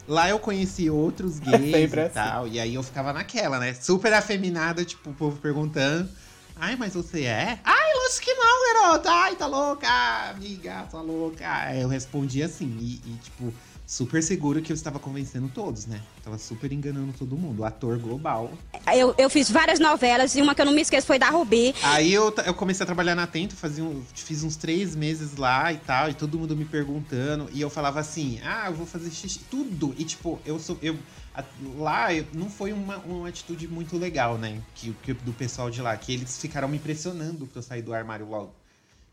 lá 0.07 0.29
eu 0.29 0.39
conheci 0.39 0.89
outros 0.91 1.39
gays 1.41 1.73
Sempre 1.73 2.01
e 2.01 2.05
assim. 2.05 2.15
tal. 2.15 2.49
E 2.49 2.61
aí 2.61 2.75
eu 2.75 2.83
ficava 2.83 3.13
naquela, 3.13 3.59
né? 3.59 3.75
Super 3.75 4.13
afeminada, 4.13 4.85
tipo, 4.85 5.11
o 5.11 5.15
povo 5.15 5.39
perguntando. 5.39 6.09
Ai, 6.57 6.77
mas 6.77 6.95
você 6.95 7.25
é? 7.25 7.59
Ai, 7.65 7.95
lógico 7.95 8.25
que 8.25 8.35
não, 8.35 8.75
garota. 8.83 9.11
Ai, 9.11 9.35
tá 9.35 9.47
louca, 9.47 9.89
amiga, 10.31 10.87
tá 10.91 11.01
louca. 11.01 11.45
Aí 11.47 11.83
eu 11.83 11.89
respondi 11.89 12.43
assim, 12.43 12.77
e, 12.81 13.01
e, 13.05 13.17
tipo, 13.23 13.53
super 13.87 14.23
seguro 14.23 14.63
que 14.63 14.73
eu 14.73 14.75
estava 14.75 14.99
convencendo 14.99 15.49
todos, 15.49 15.87
né? 15.87 16.01
Tava 16.23 16.39
super 16.39 16.73
enganando 16.73 17.13
todo 17.19 17.37
mundo. 17.37 17.61
O 17.61 17.65
ator 17.65 17.99
global. 17.99 18.51
Eu, 18.95 19.15
eu 19.19 19.29
fiz 19.29 19.51
várias 19.51 19.79
novelas 19.79 20.35
e 20.35 20.41
uma 20.43 20.55
que 20.55 20.61
eu 20.63 20.67
não 20.67 20.73
me 20.73 20.81
esqueço 20.81 21.07
foi 21.07 21.19
da 21.19 21.29
Rubi. 21.29 21.75
Aí 21.83 22.13
eu, 22.13 22.35
eu 22.47 22.55
comecei 22.55 22.83
a 22.83 22.87
trabalhar 22.87 23.15
na 23.15 23.25
Atento, 23.25 23.55
fazia 23.55 23.85
um- 23.85 24.03
fiz 24.15 24.43
uns 24.43 24.57
três 24.57 24.95
meses 24.97 25.37
lá 25.37 25.73
e 25.73 25.77
tal, 25.79 26.09
e 26.09 26.15
todo 26.15 26.39
mundo 26.39 26.57
me 26.57 26.65
perguntando, 26.65 27.49
e 27.53 27.61
eu 27.61 27.69
falava 27.69 28.01
assim, 28.01 28.41
ah, 28.43 28.67
eu 28.69 28.75
vou 28.75 28.87
fazer 28.87 29.11
xixi, 29.11 29.41
tudo. 29.51 29.95
E 29.99 30.05
tipo, 30.05 30.41
eu 30.47 30.59
sou. 30.59 30.79
Eu, 30.81 30.99
lá 31.77 32.09
não 32.33 32.49
foi 32.49 32.73
uma, 32.73 32.97
uma 32.99 33.29
atitude 33.29 33.69
muito 33.69 33.99
legal, 33.99 34.39
né? 34.39 34.61
Que, 34.75 34.93
que- 35.03 35.13
do 35.15 35.33
pessoal 35.33 35.71
de 35.71 35.83
lá, 35.83 35.95
que 35.97 36.13
eles 36.13 36.39
ficaram 36.39 36.69
me 36.69 36.79
pressionando 36.79 37.47
pra 37.47 37.59
eu 37.59 37.63
sair 37.63 37.83
do 37.83 37.93
armário 37.93 38.27
logo. 38.29 38.55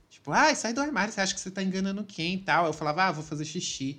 Tipo, 0.09 0.31
ai, 0.31 0.55
sai 0.55 0.71
do 0.73 0.81
armário, 0.81 1.13
você 1.13 1.21
acha 1.21 1.33
que 1.33 1.39
você 1.41 1.49
tá 1.51 1.63
enganando 1.63 2.03
quem 2.03 2.35
e 2.35 2.37
tal. 2.37 2.65
Eu 2.67 2.73
falava, 2.73 3.03
ah, 3.05 3.11
vou 3.11 3.23
fazer 3.23 3.43
xixi. 3.45 3.97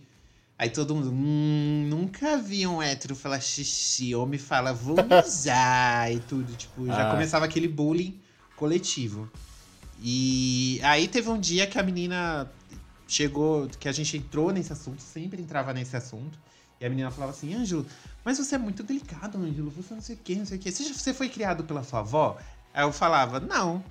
Aí 0.62 0.70
todo 0.70 0.94
mundo, 0.94 1.10
hum, 1.10 1.88
nunca 1.90 2.36
vi 2.38 2.64
um 2.68 2.80
hétero 2.80 3.16
falar 3.16 3.40
xixi. 3.40 4.14
Homem 4.14 4.38
fala, 4.38 4.72
vou 4.72 4.94
mijar 5.02 6.12
e 6.12 6.20
tudo. 6.20 6.54
Tipo, 6.54 6.86
já 6.86 7.08
Ah. 7.08 7.10
começava 7.10 7.44
aquele 7.46 7.66
bullying 7.66 8.20
coletivo. 8.54 9.28
E 10.00 10.78
aí 10.84 11.08
teve 11.08 11.28
um 11.28 11.36
dia 11.40 11.66
que 11.66 11.80
a 11.80 11.82
menina 11.82 12.48
chegou, 13.08 13.66
que 13.80 13.88
a 13.88 13.92
gente 13.92 14.16
entrou 14.16 14.52
nesse 14.52 14.72
assunto, 14.72 15.02
sempre 15.02 15.42
entrava 15.42 15.72
nesse 15.72 15.96
assunto. 15.96 16.38
E 16.80 16.86
a 16.86 16.88
menina 16.88 17.10
falava 17.10 17.32
assim, 17.32 17.52
Ângelo, 17.54 17.84
mas 18.24 18.38
você 18.38 18.54
é 18.54 18.58
muito 18.58 18.84
delicado, 18.84 19.38
Ângelo. 19.38 19.68
Você 19.72 19.92
não 19.94 20.00
sei 20.00 20.14
o 20.14 20.18
quê, 20.22 20.36
não 20.36 20.46
sei 20.46 20.58
o 20.58 20.60
quê. 20.60 20.70
Você, 20.70 20.84
já- 20.84 20.94
você 20.94 21.12
foi 21.12 21.28
criado 21.28 21.64
pela 21.64 21.82
sua 21.82 21.98
avó? 21.98 22.38
Aí 22.72 22.84
eu 22.84 22.92
falava, 22.92 23.40
não. 23.40 23.82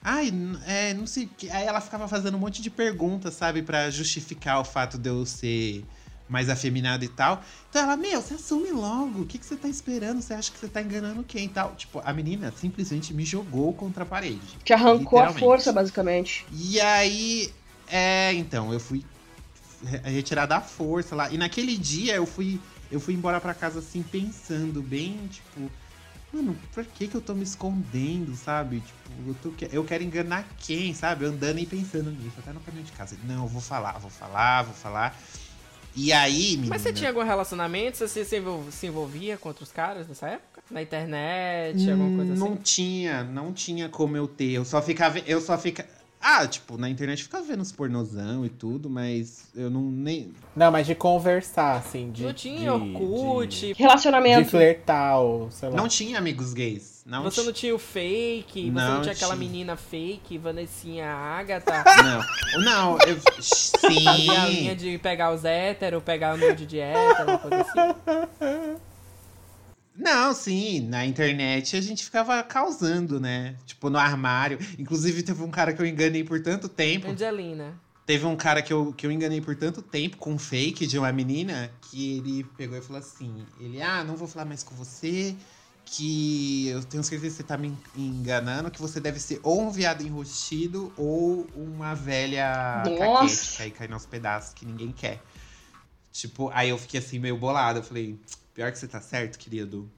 Ai, 0.00 0.32
é, 0.64 0.94
não 0.94 1.08
sei 1.08 1.24
o. 1.24 1.30
Aí 1.50 1.66
ela 1.66 1.80
ficava 1.80 2.06
fazendo 2.06 2.36
um 2.36 2.40
monte 2.40 2.62
de 2.62 2.70
perguntas, 2.70 3.34
sabe? 3.34 3.62
Pra 3.62 3.90
justificar 3.90 4.60
o 4.60 4.64
fato 4.64 4.96
de 4.96 5.08
eu 5.10 5.26
ser 5.26 5.84
mais 6.30 6.48
afeminado 6.48 7.04
e 7.04 7.08
tal. 7.08 7.42
Então 7.68 7.82
ela, 7.82 7.96
meu, 7.96 8.20
você 8.22 8.34
assume 8.34 8.70
logo. 8.70 9.22
O 9.22 9.26
que, 9.26 9.38
que 9.38 9.46
você 9.46 9.56
tá 9.56 9.68
esperando? 9.68 10.22
Você 10.22 10.32
acha 10.34 10.50
que 10.52 10.58
você 10.58 10.68
tá 10.68 10.80
enganando 10.82 11.24
quem 11.24 11.46
e 11.46 11.48
tal? 11.48 11.74
Tipo, 11.76 12.00
a 12.04 12.12
menina 12.12 12.52
simplesmente 12.52 13.12
me 13.14 13.24
jogou 13.24 13.74
contra 13.74 14.04
a 14.04 14.06
parede. 14.06 14.58
Te 14.64 14.72
arrancou 14.72 15.20
a 15.20 15.28
força, 15.28 15.72
basicamente. 15.72 16.46
E 16.50 16.80
aí, 16.80 17.54
é, 17.86 18.32
então, 18.34 18.72
eu 18.72 18.80
fui 18.80 19.06
re- 19.82 19.98
retirar 20.10 20.46
da 20.46 20.60
força 20.60 21.14
lá. 21.14 21.30
E 21.32 21.38
naquele 21.38 21.76
dia 21.78 22.14
eu 22.16 22.26
fui, 22.26 22.62
eu 22.90 23.00
fui 23.00 23.14
embora 23.14 23.40
pra 23.40 23.54
casa 23.54 23.78
assim, 23.80 24.02
pensando 24.02 24.82
bem, 24.82 25.28
tipo, 25.28 25.72
mano, 26.32 26.56
por 26.72 26.86
que 26.86 27.08
que 27.08 27.16
eu 27.16 27.22
tô 27.22 27.34
me 27.34 27.44
escondendo, 27.44 28.34
sabe? 28.36 28.80
Tipo, 28.82 29.30
eu, 29.30 29.34
tô, 29.34 29.54
eu 29.72 29.84
quero 29.84 30.04
enganar 30.04 30.54
quem, 30.58 30.94
sabe? 30.94 31.24
Andando 31.26 31.58
e 31.60 31.66
pensando 31.66 32.12
nisso, 32.12 32.40
até 32.40 32.52
no 32.52 32.60
caminho 32.60 32.84
de 32.84 32.92
casa. 32.92 33.18
Não, 33.22 33.44
eu 33.44 33.48
vou 33.48 33.62
falar, 33.62 33.98
vou 33.98 34.10
falar, 34.10 34.62
vou 34.64 34.74
falar. 34.74 35.20
E 35.96 36.12
aí, 36.12 36.52
menina... 36.52 36.68
Mas 36.70 36.82
você 36.82 36.92
tinha 36.92 37.10
algum 37.10 37.22
relacionamento? 37.22 37.98
Você 37.98 38.24
se 38.24 38.36
envol- 38.38 38.64
se 38.70 38.86
envolvia 38.86 39.36
com 39.36 39.48
outros 39.48 39.72
caras 39.72 40.06
nessa 40.08 40.28
época? 40.28 40.62
Na 40.70 40.80
internet, 40.82 41.90
alguma 41.90 42.16
coisa 42.16 42.32
assim? 42.32 42.40
Não 42.42 42.56
tinha, 42.56 43.24
não 43.24 43.52
tinha 43.52 43.88
como 43.88 44.16
eu 44.16 44.28
ter. 44.28 44.52
Eu 44.52 44.64
só 44.64 44.80
ficava. 44.80 45.18
Eu 45.20 45.40
só 45.40 45.58
ficava. 45.58 45.88
Ah, 46.22 46.46
tipo, 46.46 46.76
na 46.76 46.90
internet 46.90 47.22
ficava 47.22 47.42
vendo 47.44 47.62
os 47.62 47.72
pornozão 47.72 48.44
e 48.44 48.50
tudo, 48.50 48.90
mas 48.90 49.44
eu 49.56 49.70
não 49.70 49.80
nem. 49.80 50.32
Não, 50.54 50.70
mas 50.70 50.86
de 50.86 50.94
conversar, 50.94 51.76
assim, 51.76 52.10
de. 52.10 52.22
Não 52.24 52.34
tinha 52.34 52.74
Orkut. 52.74 53.48
De, 53.48 53.74
de 53.74 54.44
flertar, 54.44 55.18
ou 55.18 55.50
sei 55.50 55.70
lá. 55.70 55.76
Não 55.76 55.88
tinha 55.88 56.18
amigos 56.18 56.52
gays. 56.52 57.00
Não 57.06 57.22
você 57.22 57.40
ti- 57.40 57.46
não 57.46 57.52
tinha 57.54 57.74
o 57.74 57.78
fake, 57.78 58.64
você 58.66 58.70
não, 58.70 58.94
Não 58.96 59.00
tinha 59.00 59.12
aquela 59.14 59.34
tinha. 59.34 59.48
menina 59.48 59.76
fake, 59.76 60.36
Vanessinha 60.36 61.10
Agatha. 61.10 61.82
Não. 62.04 62.62
Não, 62.64 62.98
eu. 63.06 63.18
Sim. 63.40 64.06
A 64.06 64.46
linha 64.46 64.76
de 64.76 64.98
pegar 64.98 65.32
os 65.32 65.44
héteros, 65.44 66.02
pegar 66.02 66.34
o 66.34 66.36
nude 66.36 66.66
de 66.66 66.78
hétero, 66.78 67.28
uma 67.30 67.38
coisa 67.38 67.62
assim. 67.62 68.76
Não, 70.00 70.32
sim, 70.32 70.80
na 70.80 71.04
internet 71.04 71.76
a 71.76 71.80
gente 71.80 72.02
ficava 72.02 72.42
causando, 72.42 73.20
né? 73.20 73.54
Tipo, 73.66 73.90
no 73.90 73.98
armário. 73.98 74.58
Inclusive, 74.78 75.22
teve 75.22 75.42
um 75.42 75.50
cara 75.50 75.74
que 75.74 75.82
eu 75.82 75.86
enganei 75.86 76.24
por 76.24 76.42
tanto 76.42 76.68
tempo. 76.68 77.10
Angelina. 77.10 77.78
Teve 78.06 78.24
um 78.24 78.34
cara 78.34 78.62
que 78.62 78.72
eu, 78.72 78.94
que 78.94 79.06
eu 79.06 79.12
enganei 79.12 79.42
por 79.42 79.54
tanto 79.54 79.82
tempo 79.82 80.16
com 80.16 80.32
um 80.32 80.38
fake 80.38 80.86
de 80.86 80.98
uma 80.98 81.12
menina 81.12 81.70
que 81.82 82.16
ele 82.16 82.44
pegou 82.56 82.78
e 82.78 82.80
falou 82.80 82.98
assim: 82.98 83.46
ele, 83.60 83.82
ah, 83.82 84.02
não 84.02 84.16
vou 84.16 84.26
falar 84.26 84.46
mais 84.46 84.62
com 84.62 84.74
você, 84.74 85.36
que 85.84 86.68
eu 86.68 86.82
tenho 86.82 87.04
certeza 87.04 87.36
que 87.36 87.36
você 87.36 87.42
tá 87.42 87.58
me 87.58 87.76
enganando, 87.94 88.70
que 88.70 88.80
você 88.80 89.00
deve 89.00 89.20
ser 89.20 89.38
ou 89.42 89.60
um 89.60 89.70
viado 89.70 90.02
enrostido 90.02 90.92
ou 90.96 91.46
uma 91.54 91.94
velha 91.94 92.82
Nossa. 92.86 92.96
caquete, 92.96 93.56
que 93.56 93.62
aí 93.62 93.70
cai 93.70 93.86
nos 93.86 94.06
pedaços 94.06 94.54
que 94.54 94.64
ninguém 94.64 94.92
quer. 94.92 95.22
Tipo, 96.10 96.50
aí 96.52 96.70
eu 96.70 96.78
fiquei 96.78 96.98
assim, 96.98 97.18
meio 97.18 97.36
bolado. 97.36 97.78
Eu 97.78 97.82
falei, 97.82 98.18
pior 98.54 98.70
que 98.72 98.78
você 98.78 98.88
tá 98.88 99.00
certo, 99.00 99.38
querido. 99.38 99.90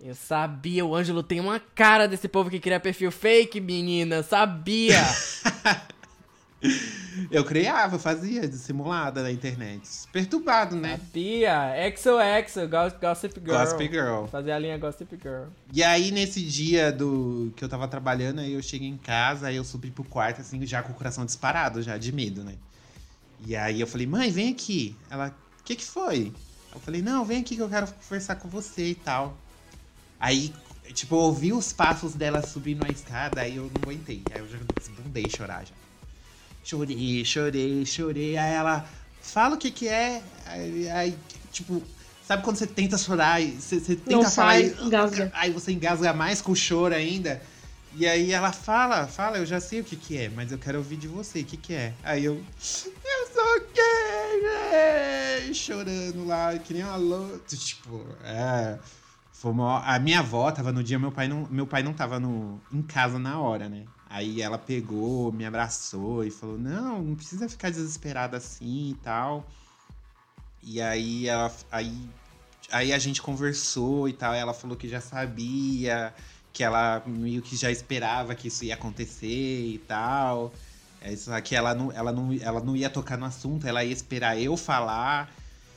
Eu 0.00 0.14
sabia, 0.14 0.84
o 0.84 0.94
Ângelo 0.94 1.22
tem 1.22 1.40
uma 1.40 1.58
cara 1.58 2.06
desse 2.06 2.28
povo 2.28 2.50
que 2.50 2.58
cria 2.60 2.78
perfil 2.80 3.10
fake, 3.10 3.60
menina. 3.60 4.22
Sabia! 4.22 5.00
Eu 7.30 7.44
criava, 7.44 7.98
fazia 7.98 8.48
dissimulada 8.48 9.22
na 9.22 9.30
internet. 9.30 9.86
Perturbado, 10.10 10.74
né? 10.74 10.98
Sabia! 10.98 11.74
XOXO, 11.94 12.66
Goss- 12.68 12.94
Gossip 13.00 13.40
Girl. 13.40 13.56
Gossip 13.58 13.88
Girl. 13.92 14.24
Fazer 14.26 14.50
a 14.52 14.58
linha 14.58 14.78
Gossip 14.78 15.16
Girl. 15.22 15.44
E 15.72 15.82
aí, 15.82 16.10
nesse 16.10 16.42
dia 16.42 16.90
do 16.90 17.52
que 17.54 17.62
eu 17.62 17.68
tava 17.68 17.86
trabalhando, 17.86 18.40
aí 18.40 18.54
eu 18.54 18.62
cheguei 18.62 18.88
em 18.88 18.96
casa, 18.96 19.48
aí 19.48 19.56
eu 19.56 19.64
subi 19.64 19.90
pro 19.90 20.04
quarto, 20.04 20.40
assim, 20.40 20.64
já 20.66 20.82
com 20.82 20.92
o 20.92 20.94
coração 20.94 21.24
disparado, 21.26 21.82
já, 21.82 21.98
de 21.98 22.10
medo, 22.12 22.42
né? 22.42 22.54
E 23.46 23.54
aí 23.54 23.80
eu 23.80 23.86
falei, 23.86 24.06
mãe, 24.06 24.30
vem 24.30 24.50
aqui. 24.50 24.96
Ela, 25.10 25.36
o 25.60 25.62
que 25.64 25.76
que 25.76 25.84
foi? 25.84 26.32
Eu 26.74 26.80
falei, 26.80 27.02
não, 27.02 27.24
vem 27.24 27.40
aqui 27.40 27.56
que 27.56 27.62
eu 27.62 27.68
quero 27.70 27.86
conversar 27.92 28.36
com 28.36 28.48
você 28.48 28.90
e 28.90 28.94
tal. 28.94 29.38
Aí, 30.18 30.54
tipo, 30.94 31.14
eu 31.14 31.20
ouvi 31.20 31.52
os 31.52 31.72
passos 31.72 32.14
dela 32.14 32.42
subindo 32.42 32.82
a 32.84 32.90
escada, 32.90 33.42
aí 33.42 33.56
eu 33.56 33.70
não 33.70 33.82
aguentei. 33.82 34.26
Aí 34.32 34.40
eu 34.40 34.48
já 34.48 34.58
desbundei 34.78 35.30
chorar 35.30 35.66
já. 35.66 35.74
Chorei, 36.62 37.24
chorei, 37.24 37.84
chorei. 37.86 38.36
Aí 38.36 38.52
ela, 38.54 38.88
fala 39.20 39.54
o 39.56 39.58
que 39.58 39.70
que 39.70 39.88
é. 39.88 40.24
Aí, 40.46 40.88
aí, 40.90 41.18
tipo, 41.50 41.86
sabe 42.20 42.42
quando 42.42 42.56
você 42.56 42.66
tenta 42.66 42.96
chorar 42.98 43.40
você, 43.42 43.78
você 43.80 43.96
tenta 43.96 44.24
Não 44.24 44.24
falar 44.30 44.54
sai, 44.54 44.66
e- 44.66 44.84
engasga. 44.86 45.32
Aí 45.34 45.50
você 45.52 45.72
engasga 45.72 46.12
mais 46.14 46.40
com 46.40 46.52
o 46.52 46.56
choro 46.56 46.94
ainda. 46.94 47.42
E 47.96 48.06
aí 48.06 48.32
ela 48.32 48.52
fala, 48.52 49.06
fala, 49.06 49.38
eu 49.38 49.46
já 49.46 49.60
sei 49.60 49.80
o 49.80 49.84
que 49.84 49.94
que 49.96 50.16
é, 50.16 50.28
mas 50.28 50.50
eu 50.50 50.58
quero 50.58 50.78
ouvir 50.78 50.96
de 50.96 51.06
você, 51.06 51.40
o 51.40 51.44
que 51.44 51.56
que 51.56 51.74
é? 51.74 51.94
Aí 52.02 52.24
eu, 52.24 52.34
eu 52.34 53.32
sou 53.32 53.60
gay, 53.72 54.42
né? 54.42 55.54
chorando 55.54 56.26
lá, 56.26 56.58
que 56.58 56.74
nem 56.74 56.82
uma 56.82 56.96
louca. 56.96 57.56
Tipo, 57.56 58.04
é... 58.24 58.78
Foi 59.32 59.52
uma... 59.52 59.80
A 59.84 59.98
minha 59.98 60.20
avó 60.20 60.50
tava 60.50 60.72
no 60.72 60.82
dia, 60.82 60.98
meu 60.98 61.12
pai 61.12 61.28
não, 61.28 61.46
meu 61.50 61.66
pai 61.66 61.82
não 61.82 61.92
tava 61.92 62.18
no, 62.18 62.60
em 62.72 62.82
casa 62.82 63.18
na 63.18 63.38
hora, 63.38 63.68
né? 63.68 63.84
Aí 64.08 64.40
ela 64.40 64.58
pegou, 64.58 65.32
me 65.32 65.44
abraçou 65.44 66.24
e 66.24 66.30
falou, 66.30 66.58
não, 66.58 67.02
não 67.02 67.14
precisa 67.14 67.48
ficar 67.48 67.70
desesperada 67.70 68.36
assim 68.36 68.90
e 68.90 68.94
tal. 69.02 69.46
E 70.62 70.80
aí 70.80 71.28
ela. 71.28 71.52
Aí, 71.70 72.08
aí 72.70 72.92
a 72.92 72.98
gente 72.98 73.20
conversou 73.20 74.08
e 74.08 74.12
tal. 74.12 74.34
E 74.34 74.38
ela 74.38 74.54
falou 74.54 74.76
que 74.76 74.88
já 74.88 75.00
sabia, 75.00 76.14
que 76.54 76.62
ela 76.62 77.02
meio 77.04 77.42
que 77.42 77.56
já 77.56 77.70
esperava 77.70 78.32
que 78.34 78.46
isso 78.46 78.64
ia 78.64 78.74
acontecer 78.74 79.26
e 79.74 79.78
tal. 79.88 80.54
É, 81.02 81.14
só 81.16 81.38
que 81.40 81.54
ela 81.54 81.74
não, 81.74 81.90
ela, 81.90 82.12
não, 82.12 82.32
ela 82.40 82.60
não 82.60 82.76
ia 82.76 82.88
tocar 82.88 83.18
no 83.18 83.26
assunto, 83.26 83.66
ela 83.66 83.84
ia 83.84 83.92
esperar 83.92 84.40
eu 84.40 84.56
falar. 84.56 85.34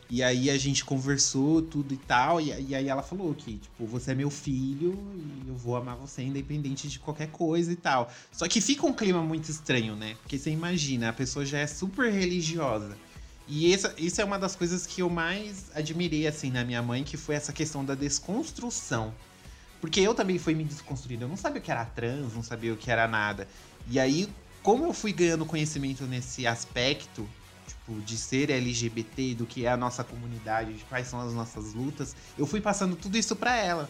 E 0.09 0.23
aí 0.23 0.49
a 0.49 0.57
gente 0.57 0.85
conversou 0.85 1.63
tudo 1.63 1.95
e 1.95 1.97
tal. 1.97 2.39
E, 2.39 2.53
e 2.69 2.75
aí 2.75 2.87
ela 2.87 3.01
falou 3.01 3.33
que, 3.33 3.57
tipo, 3.57 3.87
você 3.87 4.11
é 4.11 4.15
meu 4.15 4.29
filho 4.29 4.93
e 5.43 5.49
eu 5.49 5.55
vou 5.55 5.75
amar 5.75 5.97
você 5.97 6.21
independente 6.21 6.87
de 6.87 6.99
qualquer 6.99 7.29
coisa 7.29 7.71
e 7.71 7.75
tal. 7.75 8.09
Só 8.31 8.47
que 8.47 8.61
fica 8.61 8.85
um 8.85 8.93
clima 8.93 9.21
muito 9.23 9.49
estranho, 9.49 9.95
né? 9.95 10.15
Porque 10.21 10.37
você 10.37 10.51
imagina, 10.51 11.09
a 11.09 11.13
pessoa 11.13 11.43
já 11.43 11.57
é 11.57 11.67
super 11.67 12.13
religiosa. 12.13 12.95
E 13.47 13.73
essa, 13.73 13.95
isso 13.97 14.21
é 14.21 14.23
uma 14.25 14.37
das 14.37 14.55
coisas 14.55 14.85
que 14.85 15.01
eu 15.01 15.09
mais 15.09 15.71
admirei, 15.73 16.27
assim, 16.27 16.51
na 16.51 16.63
minha 16.63 16.83
mãe, 16.83 17.03
que 17.03 17.17
foi 17.17 17.33
essa 17.33 17.51
questão 17.51 17.83
da 17.83 17.95
desconstrução. 17.95 19.11
Porque 19.79 19.99
eu 19.99 20.13
também 20.13 20.37
fui 20.37 20.55
me 20.55 20.63
desconstruindo. 20.63 21.25
Eu 21.25 21.29
não 21.29 21.37
sabia 21.37 21.59
o 21.59 21.63
que 21.63 21.71
era 21.71 21.85
trans, 21.85 22.33
não 22.33 22.43
sabia 22.43 22.73
o 22.73 22.77
que 22.77 22.89
era 22.89 23.07
nada. 23.07 23.47
E 23.89 23.99
aí, 23.99 24.27
como 24.63 24.85
eu 24.85 24.93
fui 24.93 25.13
ganhando 25.13 25.45
conhecimento 25.45 26.05
nesse 26.05 26.47
aspecto, 26.47 27.27
tipo, 27.67 28.01
de 28.01 28.17
ser 28.17 28.49
LGBT, 28.49 29.35
do 29.35 29.45
que 29.45 29.65
é 29.65 29.69
a 29.69 29.77
nossa 29.77 30.03
comunidade, 30.03 30.73
de 30.73 30.83
quais 30.85 31.07
são 31.07 31.19
as 31.19 31.33
nossas 31.33 31.73
lutas, 31.73 32.15
eu 32.37 32.45
fui 32.45 32.59
passando 32.59 32.95
tudo 32.95 33.17
isso 33.17 33.35
pra 33.35 33.55
ela. 33.55 33.89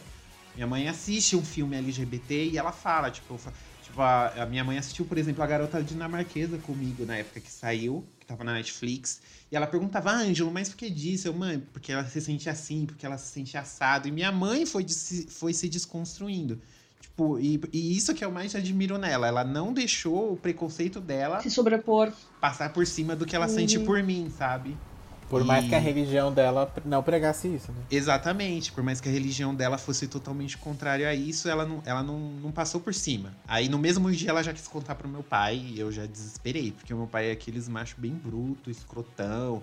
Minha 0.55 0.67
mãe 0.67 0.87
assiste 0.87 1.35
um 1.35 1.45
filme 1.45 1.77
LGBT 1.77 2.49
e 2.49 2.57
ela 2.57 2.71
fala, 2.71 3.11
tipo, 3.11 3.39
tipo 3.83 4.01
a, 4.01 4.27
a 4.43 4.45
minha 4.45 4.63
mãe 4.63 4.77
assistiu, 4.77 5.05
por 5.05 5.17
exemplo, 5.17 5.43
A 5.43 5.47
Garota 5.47 5.81
Dinamarquesa 5.83 6.57
comigo 6.57 7.05
na 7.05 7.15
época 7.17 7.39
que 7.39 7.51
saiu, 7.51 8.03
tava 8.27 8.43
na 8.43 8.53
Netflix. 8.53 9.21
E 9.51 9.55
ela 9.55 9.67
perguntava, 9.67 10.11
ah, 10.11 10.17
Ângelo, 10.21 10.51
mas 10.51 10.69
por 10.69 10.77
que 10.77 10.89
disso? 10.89 11.27
Eu, 11.27 11.33
mãe, 11.33 11.59
porque 11.59 11.91
ela 11.91 12.05
se 12.07 12.21
sente 12.21 12.49
assim, 12.49 12.85
porque 12.85 13.05
ela 13.05 13.17
se 13.17 13.31
sente 13.31 13.57
assado. 13.57 14.07
E 14.07 14.11
minha 14.11 14.31
mãe 14.31 14.65
foi, 14.65 14.85
foi 15.29 15.53
se 15.53 15.69
desconstruindo. 15.69 16.61
Tipo, 16.99 17.39
e, 17.39 17.59
e 17.73 17.97
isso 17.97 18.13
que 18.13 18.23
eu 18.25 18.31
mais 18.31 18.55
admiro 18.55 18.97
nela. 18.97 19.27
Ela 19.27 19.43
não 19.43 19.73
deixou 19.73 20.33
o 20.33 20.37
preconceito 20.37 20.99
dela 21.01 21.45
Se 21.45 21.49
sobrepor. 21.49 22.11
passar 22.39 22.73
por 22.73 22.85
cima 22.87 23.15
do 23.15 23.25
que 23.25 23.35
ela 23.35 23.47
Uhum. 23.47 23.49
sente 23.49 23.79
por 23.79 24.01
mim, 24.03 24.29
sabe? 24.29 24.81
Por 25.29 25.41
E- 25.41 25.45
mais 25.45 25.67
que 25.67 25.75
a 25.75 25.79
religião 25.79 26.31
dela 26.33 26.71
não 26.85 27.03
pregasse 27.03 27.47
isso, 27.47 27.71
né? 27.71 27.81
Exatamente, 27.91 28.71
por 28.71 28.81
mais 28.83 29.01
que 29.01 29.09
a 29.09 29.11
religião 29.11 29.53
dela 29.53 29.77
fosse 29.77 30.07
totalmente 30.07 30.57
contrária 30.57 31.07
a 31.09 31.13
isso, 31.13 31.49
ela 31.49 31.65
não, 31.65 31.81
ela 31.85 32.01
não, 32.01 32.17
não 32.17 32.51
passou 32.51 32.79
por 32.79 32.93
cima. 32.93 33.33
Aí 33.47 33.67
no 33.67 33.77
mesmo 33.77 34.09
dia 34.11 34.29
ela 34.29 34.41
já 34.41 34.53
quis 34.53 34.67
contar 34.67 34.95
pro 34.95 35.07
meu 35.09 35.23
pai 35.23 35.57
e 35.57 35.79
eu 35.79 35.91
já 35.91 36.05
desesperei, 36.05 36.71
porque 36.71 36.93
o 36.93 36.97
meu 36.97 37.07
pai 37.07 37.29
é 37.29 37.31
aqueles 37.33 37.67
macho 37.67 37.95
bem 37.97 38.13
bruto, 38.13 38.69
escrotão. 38.71 39.61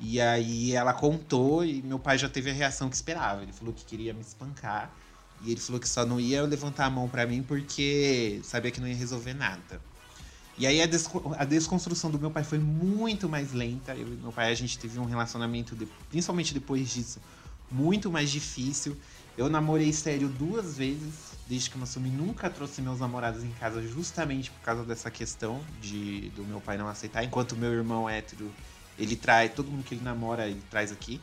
E 0.00 0.20
aí 0.20 0.72
ela 0.74 0.92
contou 0.92 1.64
e 1.64 1.82
meu 1.82 1.98
pai 1.98 2.16
já 2.18 2.28
teve 2.28 2.50
a 2.50 2.52
reação 2.52 2.88
que 2.88 2.94
esperava. 2.94 3.42
Ele 3.42 3.52
falou 3.52 3.72
que 3.74 3.84
queria 3.84 4.12
me 4.14 4.20
espancar 4.20 4.90
e 5.42 5.50
ele 5.50 5.60
falou 5.60 5.80
que 5.80 5.88
só 5.88 6.04
não 6.04 6.20
ia 6.20 6.42
levantar 6.42 6.84
a 6.86 6.90
mão 6.90 7.08
pra 7.08 7.26
mim 7.26 7.42
porque 7.42 8.40
sabia 8.44 8.70
que 8.70 8.80
não 8.80 8.86
ia 8.86 8.94
resolver 8.94 9.34
nada. 9.34 9.80
E 10.58 10.66
aí 10.66 10.82
a, 10.82 10.88
a 11.38 11.44
desconstrução 11.44 12.10
do 12.10 12.18
meu 12.18 12.30
pai 12.30 12.42
foi 12.42 12.58
muito 12.58 13.28
mais 13.28 13.52
lenta. 13.52 13.94
Eu 13.94 14.08
e 14.08 14.16
meu 14.16 14.32
pai, 14.32 14.50
a 14.50 14.54
gente 14.54 14.76
teve 14.78 14.98
um 14.98 15.04
relacionamento, 15.04 15.76
de- 15.76 15.86
principalmente 16.10 16.52
depois 16.52 16.90
disso, 16.90 17.20
muito 17.70 18.10
mais 18.10 18.30
difícil. 18.30 18.96
Eu 19.36 19.48
namorei 19.48 19.92
sério 19.92 20.28
duas 20.28 20.76
vezes, 20.76 21.14
desde 21.48 21.70
que 21.70 21.76
eu 21.76 21.78
me 21.78 21.84
assumi. 21.84 22.10
Nunca 22.10 22.50
trouxe 22.50 22.82
meus 22.82 22.98
namorados 22.98 23.44
em 23.44 23.50
casa 23.52 23.80
justamente 23.86 24.50
por 24.50 24.60
causa 24.62 24.84
dessa 24.84 25.10
questão 25.12 25.60
de 25.80 26.30
do 26.30 26.44
meu 26.44 26.60
pai 26.60 26.76
não 26.76 26.88
aceitar. 26.88 27.22
Enquanto 27.22 27.54
meu 27.54 27.72
irmão 27.72 28.08
hétero, 28.08 28.52
ele 28.98 29.14
traz, 29.14 29.54
todo 29.54 29.70
mundo 29.70 29.84
que 29.84 29.94
ele 29.94 30.02
namora, 30.02 30.48
ele 30.48 30.62
traz 30.68 30.90
aqui. 30.90 31.20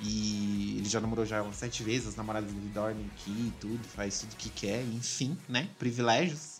E 0.00 0.76
ele 0.78 0.88
já 0.88 1.00
namorou 1.00 1.24
já 1.24 1.42
umas 1.42 1.56
sete 1.56 1.82
vezes, 1.82 2.08
as 2.08 2.16
namoradas 2.16 2.52
dele 2.52 2.68
dormem 2.72 3.06
aqui 3.16 3.30
e 3.48 3.52
tudo, 3.58 3.82
faz 3.88 4.20
tudo 4.20 4.36
que 4.36 4.48
quer, 4.50 4.82
enfim, 4.84 5.36
né? 5.48 5.68
Privilégios. 5.78 6.57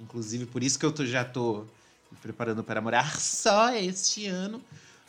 Inclusive, 0.00 0.46
por 0.46 0.62
isso 0.62 0.78
que 0.78 0.86
eu 0.86 0.92
tô- 0.92 1.04
já 1.06 1.24
tô 1.24 1.62
me 2.10 2.18
preparando 2.18 2.62
para 2.62 2.80
morar 2.80 3.16
só 3.20 3.70
este 3.74 4.26
ano. 4.26 4.62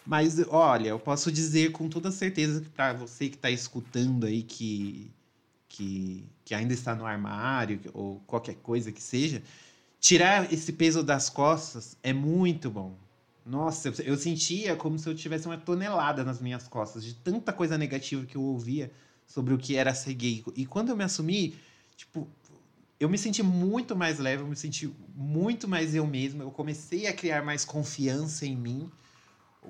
Mas, 0.05 0.39
olha, 0.49 0.89
eu 0.89 0.99
posso 0.99 1.31
dizer 1.31 1.71
com 1.71 1.87
toda 1.89 2.11
certeza 2.11 2.61
que 2.61 2.69
para 2.69 2.93
você 2.93 3.29
que 3.29 3.37
tá 3.37 3.51
escutando 3.51 4.25
aí 4.25 4.41
que, 4.41 5.11
que, 5.67 6.25
que 6.43 6.55
ainda 6.55 6.73
está 6.73 6.95
no 6.95 7.05
armário, 7.05 7.79
ou 7.93 8.19
qualquer 8.21 8.55
coisa 8.55 8.91
que 8.91 9.01
seja, 9.01 9.43
tirar 9.99 10.51
esse 10.51 10.73
peso 10.73 11.03
das 11.03 11.29
costas 11.29 11.97
é 12.01 12.13
muito 12.13 12.69
bom. 12.71 12.95
Nossa, 13.45 13.89
eu, 13.89 13.93
eu 14.05 14.17
sentia 14.17 14.75
como 14.75 14.97
se 14.99 15.07
eu 15.09 15.15
tivesse 15.15 15.45
uma 15.47 15.57
tonelada 15.57 16.23
nas 16.23 16.41
minhas 16.41 16.67
costas, 16.67 17.03
de 17.03 17.13
tanta 17.15 17.53
coisa 17.53 17.77
negativa 17.77 18.25
que 18.25 18.35
eu 18.37 18.41
ouvia 18.43 18.91
sobre 19.27 19.53
o 19.53 19.57
que 19.57 19.75
era 19.75 19.93
ser 19.93 20.13
gay. 20.13 20.43
E 20.55 20.65
quando 20.65 20.89
eu 20.89 20.97
me 20.97 21.03
assumi, 21.03 21.55
tipo, 21.95 22.27
eu 22.99 23.07
me 23.07 23.17
senti 23.17 23.41
muito 23.41 23.95
mais 23.95 24.19
leve, 24.19 24.43
eu 24.43 24.47
me 24.47 24.55
senti 24.55 24.93
muito 25.15 25.67
mais 25.67 25.95
eu 25.95 26.05
mesmo. 26.05 26.43
Eu 26.43 26.51
comecei 26.51 27.07
a 27.07 27.13
criar 27.13 27.43
mais 27.43 27.63
confiança 27.63 28.45
em 28.45 28.55
mim. 28.55 28.91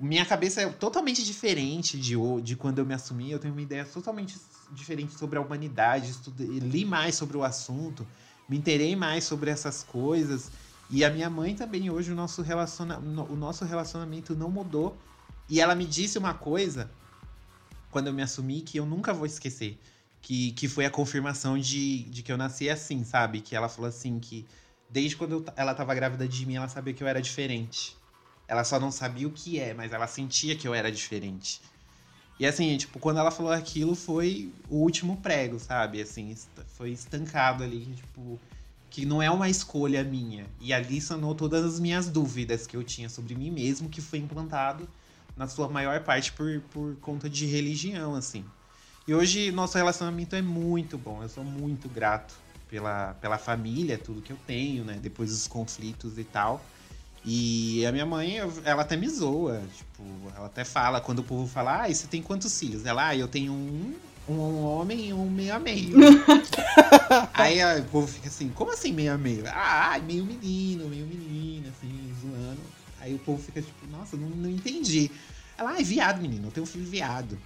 Minha 0.00 0.26
cabeça 0.26 0.62
é 0.62 0.68
totalmente 0.68 1.24
diferente 1.24 1.98
de, 1.98 2.16
de 2.42 2.56
quando 2.56 2.80
eu 2.80 2.86
me 2.86 2.92
assumi. 2.92 3.30
Eu 3.30 3.38
tenho 3.38 3.54
uma 3.54 3.62
ideia 3.62 3.84
totalmente 3.84 4.36
diferente 4.72 5.16
sobre 5.16 5.38
a 5.38 5.42
humanidade. 5.42 6.10
Estudei, 6.10 6.58
li 6.58 6.84
mais 6.84 7.14
sobre 7.14 7.36
o 7.36 7.44
assunto, 7.44 8.04
me 8.48 8.58
interei 8.58 8.96
mais 8.96 9.24
sobre 9.24 9.48
essas 9.48 9.84
coisas. 9.84 10.50
E 10.90 11.04
a 11.04 11.10
minha 11.10 11.30
mãe 11.30 11.54
também, 11.54 11.88
hoje, 11.88 12.10
o 12.10 12.16
nosso, 12.16 12.42
relaciona, 12.42 12.98
o 12.98 13.36
nosso 13.36 13.64
relacionamento 13.64 14.34
não 14.34 14.50
mudou. 14.50 14.98
E 15.48 15.60
ela 15.60 15.76
me 15.76 15.86
disse 15.86 16.18
uma 16.18 16.34
coisa, 16.34 16.90
quando 17.92 18.08
eu 18.08 18.12
me 18.12 18.22
assumi, 18.22 18.60
que 18.60 18.78
eu 18.78 18.86
nunca 18.86 19.14
vou 19.14 19.24
esquecer. 19.24 19.78
Que, 20.22 20.52
que 20.52 20.68
foi 20.68 20.84
a 20.84 20.90
confirmação 20.90 21.58
de, 21.58 22.04
de 22.04 22.22
que 22.22 22.30
eu 22.30 22.36
nasci 22.36 22.68
assim, 22.68 23.04
sabe? 23.04 23.40
Que 23.40 23.56
ela 23.56 23.68
falou 23.68 23.88
assim 23.88 24.18
que 24.18 24.46
desde 24.88 25.16
quando 25.16 25.32
eu 25.32 25.44
ela 25.56 25.74
tava 25.74 25.94
grávida 25.94 26.28
de 26.28 26.44
mim, 26.46 26.56
ela 26.56 26.68
sabia 26.68 26.92
que 26.92 27.02
eu 27.02 27.08
era 27.08 27.22
diferente. 27.22 27.96
Ela 28.46 28.64
só 28.64 28.78
não 28.80 28.90
sabia 28.90 29.26
o 29.26 29.30
que 29.30 29.58
é, 29.58 29.72
mas 29.72 29.92
ela 29.92 30.06
sentia 30.06 30.56
que 30.56 30.66
eu 30.66 30.74
era 30.74 30.90
diferente. 30.90 31.60
E 32.38 32.46
assim, 32.46 32.76
tipo, 32.76 32.98
quando 32.98 33.18
ela 33.18 33.30
falou 33.30 33.52
aquilo, 33.52 33.94
foi 33.94 34.52
o 34.68 34.76
último 34.76 35.18
prego, 35.18 35.58
sabe? 35.58 36.00
Assim, 36.00 36.34
foi 36.68 36.90
estancado 36.90 37.62
ali, 37.62 37.84
tipo, 37.94 38.40
que 38.88 39.04
não 39.04 39.22
é 39.22 39.30
uma 39.30 39.48
escolha 39.48 40.02
minha. 40.02 40.46
E 40.58 40.72
ali 40.72 41.00
sanou 41.00 41.34
todas 41.34 41.64
as 41.64 41.78
minhas 41.78 42.08
dúvidas 42.08 42.66
que 42.66 42.76
eu 42.76 42.82
tinha 42.82 43.08
sobre 43.08 43.34
mim 43.34 43.50
mesmo, 43.50 43.88
que 43.88 44.00
foi 44.00 44.18
implantado 44.18 44.88
na 45.36 45.46
sua 45.46 45.68
maior 45.68 46.02
parte 46.02 46.32
por, 46.32 46.60
por 46.70 46.96
conta 46.96 47.28
de 47.28 47.46
religião, 47.46 48.14
assim. 48.14 48.44
E 49.08 49.14
hoje 49.14 49.50
nosso 49.50 49.76
relacionamento 49.76 50.36
é 50.36 50.42
muito 50.42 50.98
bom. 50.98 51.22
Eu 51.22 51.28
sou 51.28 51.44
muito 51.44 51.88
grato 51.88 52.34
pela, 52.68 53.14
pela 53.20 53.38
família, 53.38 53.98
tudo 53.98 54.22
que 54.22 54.32
eu 54.32 54.38
tenho, 54.46 54.84
né? 54.84 54.98
Depois 55.02 55.30
dos 55.30 55.46
conflitos 55.46 56.18
e 56.18 56.24
tal. 56.24 56.62
E 57.24 57.84
a 57.84 57.92
minha 57.92 58.06
mãe, 58.06 58.36
ela 58.64 58.82
até 58.82 58.96
me 58.96 59.08
zoa. 59.08 59.62
Tipo, 59.76 60.02
ela 60.36 60.46
até 60.46 60.64
fala, 60.64 61.00
quando 61.00 61.18
o 61.18 61.24
povo 61.24 61.46
fala, 61.46 61.82
ah, 61.82 61.88
e 61.88 61.94
você 61.94 62.06
tem 62.06 62.22
quantos 62.22 62.58
filhos? 62.58 62.86
Ela, 62.86 63.08
ah, 63.08 63.16
eu 63.16 63.28
tenho 63.28 63.52
um, 63.52 63.94
um 64.28 64.64
homem 64.64 65.08
e 65.08 65.12
um 65.12 65.28
meio 65.28 65.54
a 65.54 65.58
meio. 65.58 65.96
Aí 67.34 67.60
ah, 67.60 67.78
o 67.78 67.84
povo 67.90 68.06
fica 68.06 68.28
assim, 68.28 68.48
como 68.50 68.72
assim 68.72 68.92
meio 68.92 69.12
a 69.12 69.18
meio? 69.18 69.44
Ah, 69.48 69.98
meio 70.02 70.24
menino, 70.24 70.88
meio 70.88 71.06
menina, 71.06 71.68
assim, 71.68 72.14
zoando. 72.20 72.60
Aí 73.00 73.14
o 73.14 73.18
povo 73.18 73.42
fica 73.42 73.60
tipo, 73.60 73.86
nossa, 73.90 74.16
não, 74.16 74.28
não 74.28 74.48
entendi. 74.48 75.10
Ela, 75.58 75.72
ah, 75.72 75.80
é 75.80 75.82
viado, 75.82 76.22
menino, 76.22 76.46
eu 76.46 76.50
tenho 76.50 76.64
um 76.64 76.68
filho 76.68 76.86
viado. 76.86 77.38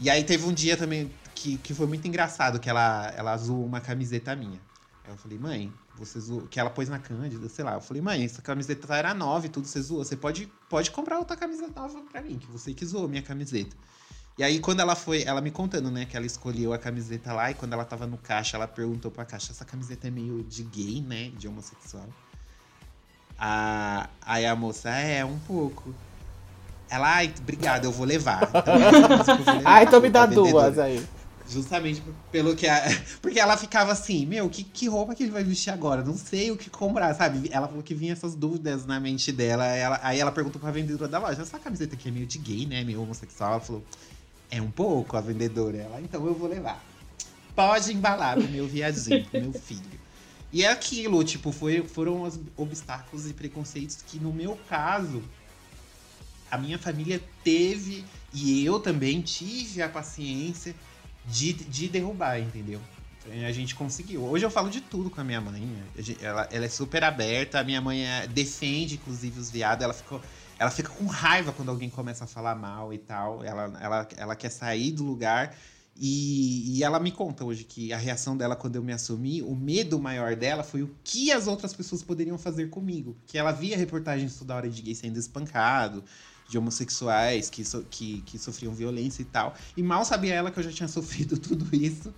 E 0.00 0.08
aí 0.08 0.22
teve 0.22 0.44
um 0.46 0.52
dia 0.52 0.76
também 0.76 1.10
que, 1.34 1.58
que 1.58 1.74
foi 1.74 1.86
muito 1.86 2.06
engraçado, 2.06 2.58
que 2.60 2.68
ela, 2.68 3.12
ela 3.16 3.36
zoou 3.36 3.64
uma 3.64 3.80
camiseta 3.80 4.34
minha. 4.36 4.60
Aí 5.04 5.12
eu 5.12 5.16
falei, 5.16 5.38
mãe, 5.38 5.72
você 5.96 6.20
zoou, 6.20 6.42
que 6.42 6.60
ela 6.60 6.70
pôs 6.70 6.88
na 6.88 6.98
Cândida, 6.98 7.48
sei 7.48 7.64
lá. 7.64 7.74
Eu 7.74 7.80
falei, 7.80 8.02
mãe, 8.02 8.24
essa 8.24 8.42
camiseta 8.42 8.94
era 8.94 9.14
nova 9.14 9.46
e 9.46 9.48
tudo, 9.48 9.66
você 9.66 9.80
zoou. 9.80 10.04
Você 10.04 10.16
pode, 10.16 10.46
pode 10.68 10.90
comprar 10.90 11.18
outra 11.18 11.36
camiseta 11.36 11.80
nova 11.80 12.00
pra 12.02 12.22
mim, 12.22 12.38
que 12.38 12.46
você 12.46 12.72
que 12.74 12.84
zoou 12.84 13.08
minha 13.08 13.22
camiseta. 13.22 13.76
E 14.36 14.44
aí, 14.44 14.60
quando 14.60 14.78
ela 14.78 14.94
foi, 14.94 15.24
ela 15.24 15.40
me 15.40 15.50
contando, 15.50 15.90
né, 15.90 16.04
que 16.04 16.16
ela 16.16 16.24
escolheu 16.24 16.72
a 16.72 16.78
camiseta 16.78 17.32
lá, 17.32 17.50
e 17.50 17.54
quando 17.54 17.72
ela 17.72 17.84
tava 17.84 18.06
no 18.06 18.16
caixa, 18.16 18.56
ela 18.56 18.68
perguntou 18.68 19.10
pra 19.10 19.24
caixa, 19.24 19.50
essa 19.50 19.64
camiseta 19.64 20.06
é 20.06 20.10
meio 20.12 20.44
de 20.44 20.62
gay, 20.62 21.02
né, 21.02 21.30
de 21.30 21.48
homossexual. 21.48 22.08
A, 23.36 24.08
aí 24.22 24.46
a 24.46 24.54
moça, 24.54 24.90
é, 24.90 25.24
um 25.24 25.38
pouco. 25.40 25.92
Ela, 26.90 27.16
ai, 27.16 27.34
obrigada, 27.38 27.86
eu 27.86 27.92
vou 27.92 28.06
levar. 28.06 28.48
Então, 28.48 28.74
eu 28.74 29.44
vou 29.44 29.54
levar 29.54 29.62
Ah, 29.64 29.82
então 29.82 30.00
me 30.00 30.10
dá 30.10 30.26
duas 30.26 30.78
aí. 30.78 31.04
Justamente 31.48 32.02
pelo 32.30 32.54
que 32.54 32.66
a, 32.66 32.82
Porque 33.22 33.40
ela 33.40 33.56
ficava 33.56 33.92
assim, 33.92 34.26
meu, 34.26 34.50
que, 34.50 34.62
que 34.62 34.86
roupa 34.86 35.14
que 35.14 35.22
ele 35.22 35.32
vai 35.32 35.42
vestir 35.42 35.70
agora? 35.70 36.02
Não 36.02 36.16
sei 36.16 36.50
o 36.50 36.56
que 36.56 36.68
comprar, 36.68 37.14
sabe? 37.14 37.48
Ela 37.50 37.66
falou 37.66 37.82
que 37.82 37.94
vinha 37.94 38.12
essas 38.12 38.34
dúvidas 38.34 38.84
na 38.84 39.00
mente 39.00 39.32
dela. 39.32 39.64
Ela, 39.64 39.98
aí 40.02 40.20
ela 40.20 40.30
perguntou 40.30 40.60
pra 40.60 40.70
vendedora 40.70 41.10
da 41.10 41.18
loja: 41.18 41.40
essa 41.40 41.58
camiseta 41.58 41.94
aqui 41.94 42.08
é 42.08 42.12
meio 42.12 42.26
de 42.26 42.38
gay, 42.38 42.66
né? 42.66 42.84
Meio 42.84 43.02
homossexual. 43.02 43.52
Ela 43.52 43.60
falou: 43.60 43.84
é 44.50 44.60
um 44.60 44.70
pouco 44.70 45.16
a 45.16 45.20
vendedora. 45.22 45.78
Ela, 45.78 46.00
então 46.00 46.26
eu 46.26 46.34
vou 46.34 46.48
levar. 46.48 46.84
Pode 47.54 47.92
embalar 47.92 48.36
pro 48.36 48.48
meu 48.48 48.66
viadinho, 48.68 49.24
pro 49.24 49.40
meu 49.40 49.52
filho. 49.52 49.98
E 50.52 50.64
é 50.64 50.70
aquilo, 50.70 51.22
tipo, 51.24 51.52
foi, 51.52 51.82
foram 51.82 52.22
os 52.22 52.38
obstáculos 52.56 53.28
e 53.28 53.34
preconceitos 53.34 53.98
que, 54.06 54.18
no 54.18 54.32
meu 54.32 54.58
caso, 54.68 55.22
a 56.50 56.58
minha 56.58 56.78
família 56.78 57.20
teve, 57.44 58.04
e 58.32 58.64
eu 58.64 58.78
também 58.80 59.20
tive 59.20 59.82
a 59.82 59.88
paciência 59.88 60.74
de, 61.26 61.52
de 61.52 61.88
derrubar, 61.88 62.38
entendeu? 62.40 62.80
A 63.46 63.52
gente 63.52 63.74
conseguiu. 63.74 64.24
Hoje 64.24 64.46
eu 64.46 64.50
falo 64.50 64.70
de 64.70 64.80
tudo 64.80 65.10
com 65.10 65.20
a 65.20 65.24
minha 65.24 65.40
mãe. 65.40 65.62
Gente- 65.98 66.24
Ela, 66.24 66.48
ela 66.50 66.64
é 66.64 66.68
super 66.68 67.04
aberta. 67.04 67.60
A 67.60 67.64
minha 67.64 67.80
mãe 67.80 68.06
é- 68.06 68.26
defende, 68.26 68.94
inclusive, 68.94 69.38
os 69.38 69.50
viados. 69.50 69.84
Ela 69.84 69.92
ficou. 69.92 70.18
Ela 70.58 70.70
fica 70.70 70.88
com 70.88 71.04
raiva 71.06 71.52
quando 71.52 71.68
alguém 71.68 71.90
começa 71.90 72.24
a 72.24 72.26
falar 72.26 72.54
mal 72.54 72.90
e 72.90 72.96
tal. 72.96 73.44
Ela, 73.44 73.78
ela, 73.82 74.08
ela 74.16 74.34
quer 74.36 74.48
sair 74.48 74.92
do 74.92 75.04
lugar. 75.04 75.54
E, 75.94 76.78
e 76.78 76.84
ela 76.84 76.98
me 76.98 77.10
conta 77.12 77.44
hoje 77.44 77.64
que 77.64 77.92
a 77.92 77.98
reação 77.98 78.36
dela 78.36 78.56
quando 78.56 78.76
eu 78.76 78.82
me 78.82 78.92
assumi, 78.92 79.42
o 79.42 79.54
medo 79.54 79.98
maior 79.98 80.34
dela 80.36 80.62
foi 80.62 80.82
o 80.82 80.90
que 81.04 81.30
as 81.30 81.46
outras 81.48 81.74
pessoas 81.74 82.02
poderiam 82.02 82.38
fazer 82.38 82.70
comigo. 82.70 83.14
Porque 83.20 83.36
ela 83.36 83.50
via 83.52 83.76
reportagens 83.76 84.36
toda 84.36 84.54
hora 84.54 84.70
de 84.70 84.80
gay 84.80 84.94
sendo 84.94 85.18
espancado, 85.18 86.02
de 86.48 86.56
homossexuais 86.58 87.50
que, 87.50 87.64
so- 87.64 87.84
que, 87.90 88.22
que 88.22 88.38
sofriam 88.38 88.72
violência 88.74 89.22
e 89.22 89.26
tal. 89.26 89.54
E 89.76 89.82
mal 89.82 90.04
sabia 90.04 90.34
ela 90.34 90.50
que 90.50 90.58
eu 90.58 90.64
já 90.64 90.72
tinha 90.72 90.88
sofrido 90.88 91.38
tudo 91.38 91.68
isso. 91.76 92.12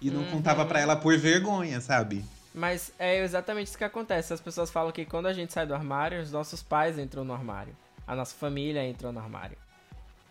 E 0.00 0.10
não 0.10 0.20
Uhum. 0.22 0.30
contava 0.32 0.64
pra 0.66 0.80
ela 0.80 0.94
por 0.96 1.16
vergonha, 1.18 1.80
sabe? 1.80 2.24
Mas 2.54 2.92
é 2.98 3.22
exatamente 3.22 3.68
isso 3.68 3.78
que 3.78 3.84
acontece. 3.84 4.32
As 4.32 4.40
pessoas 4.40 4.70
falam 4.70 4.92
que 4.92 5.04
quando 5.04 5.26
a 5.26 5.32
gente 5.32 5.52
sai 5.52 5.66
do 5.66 5.74
armário, 5.74 6.22
os 6.22 6.30
nossos 6.30 6.62
pais 6.62 6.98
entram 6.98 7.24
no 7.24 7.32
armário. 7.32 7.74
A 8.06 8.14
nossa 8.14 8.34
família 8.36 8.86
entrou 8.86 9.10
no 9.12 9.18
armário. 9.18 9.56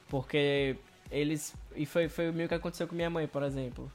Porque 0.10 0.76
eles. 1.11 1.53
E 1.76 1.86
foi, 1.86 2.07
foi 2.07 2.32
meio 2.32 2.48
que 2.48 2.56
aconteceu 2.56 2.88
com 2.88 2.95
minha 2.95 3.10
mãe, 3.10 3.28
por 3.28 3.44
exemplo. 3.44 3.91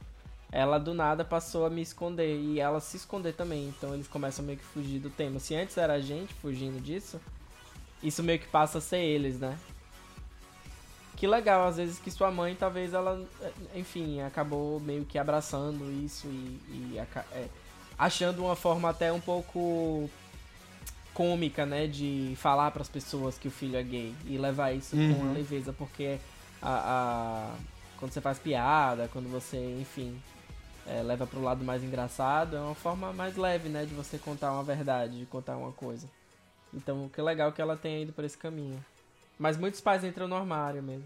Ela 0.51 0.79
do 0.79 0.95
nada 0.95 1.25
passou 1.25 1.65
a 1.67 1.71
me 1.71 1.81
esconder. 1.83 2.37
E 2.39 2.59
ela 2.61 2.81
se 2.81 2.97
esconder 2.97 3.35
também. 3.35 3.69
Então 3.69 3.95
eles 3.95 4.09
começam 4.09 4.45
meio 4.45 4.59
que 4.59 4.65
fugir 4.65 4.99
do 4.99 5.11
tema. 5.11 5.39
Se 5.39 5.55
antes 5.55 5.77
era 5.77 5.95
a 5.95 6.01
gente 6.01 6.35
fugindo 6.35 6.81
disso, 6.83 7.21
isso 8.03 8.23
meio 8.23 8.39
que 8.39 8.47
passa 8.49 8.79
a 8.79 8.81
ser 8.81 8.99
eles, 8.99 9.39
né? 9.39 9.59
Que 11.17 11.27
legal, 11.27 11.67
às 11.67 11.77
vezes 11.77 11.99
que 11.99 12.11
sua 12.13 12.31
mãe, 12.31 12.55
talvez 12.55 12.95
ela, 12.95 13.21
enfim, 13.75 14.21
acabou 14.21 14.79
meio 14.79 15.05
que 15.05 15.19
abraçando 15.19 15.91
isso 16.05 16.29
e, 16.29 16.61
e 16.95 16.99
é, 17.33 17.49
achando 17.99 18.45
uma 18.45 18.55
forma 18.55 18.89
até 18.91 19.13
um 19.13 19.21
pouco 19.21 20.09
cômica, 21.13 21.67
né, 21.67 21.89
de 21.89 22.35
falar 22.37 22.71
para 22.71 22.83
as 22.83 22.89
pessoas 22.89 23.37
que 23.37 23.49
o 23.49 23.51
filho 23.51 23.77
é 23.77 23.83
gay 23.83 24.15
e 24.27 24.39
levar 24.39 24.73
isso 24.73 24.95
com 24.95 25.03
Uhum. 25.03 25.21
uma 25.23 25.33
leveza, 25.33 25.73
porque 25.73 26.19
a, 26.63 26.71
a- 26.71 27.57
quando 27.99 28.13
você 28.13 28.21
faz 28.21 28.39
piada, 28.39 29.09
quando 29.13 29.29
você, 29.29 29.57
enfim, 29.81 30.17
é, 30.87 31.03
leva 31.03 31.27
pro 31.27 31.43
lado 31.43 31.65
mais 31.65 31.83
engraçado, 31.83 32.55
é 32.57 32.61
uma 32.61 32.77
forma 32.77 33.13
mais 33.13 33.37
leve, 33.37 33.69
né, 33.69 33.85
de 33.85 33.93
você 33.95 34.17
contar 34.19 34.53
uma 34.53 34.63
verdade, 34.63 35.19
de 35.19 35.27
contar 35.27 35.57
uma 35.57 35.73
coisa. 35.73 36.07
Então, 36.73 37.09
que 37.09 37.21
legal 37.21 37.53
que 37.53 37.61
ela 37.61 37.77
tenha 37.77 38.03
ido 38.03 38.13
por 38.13 38.25
esse 38.25 38.37
caminho. 38.37 38.85
Mas 39.39 39.57
muitos 39.57 39.81
pais 39.81 40.05
entram 40.05 40.29
no 40.29 40.35
armário 40.35 40.83
mesmo. 40.83 41.05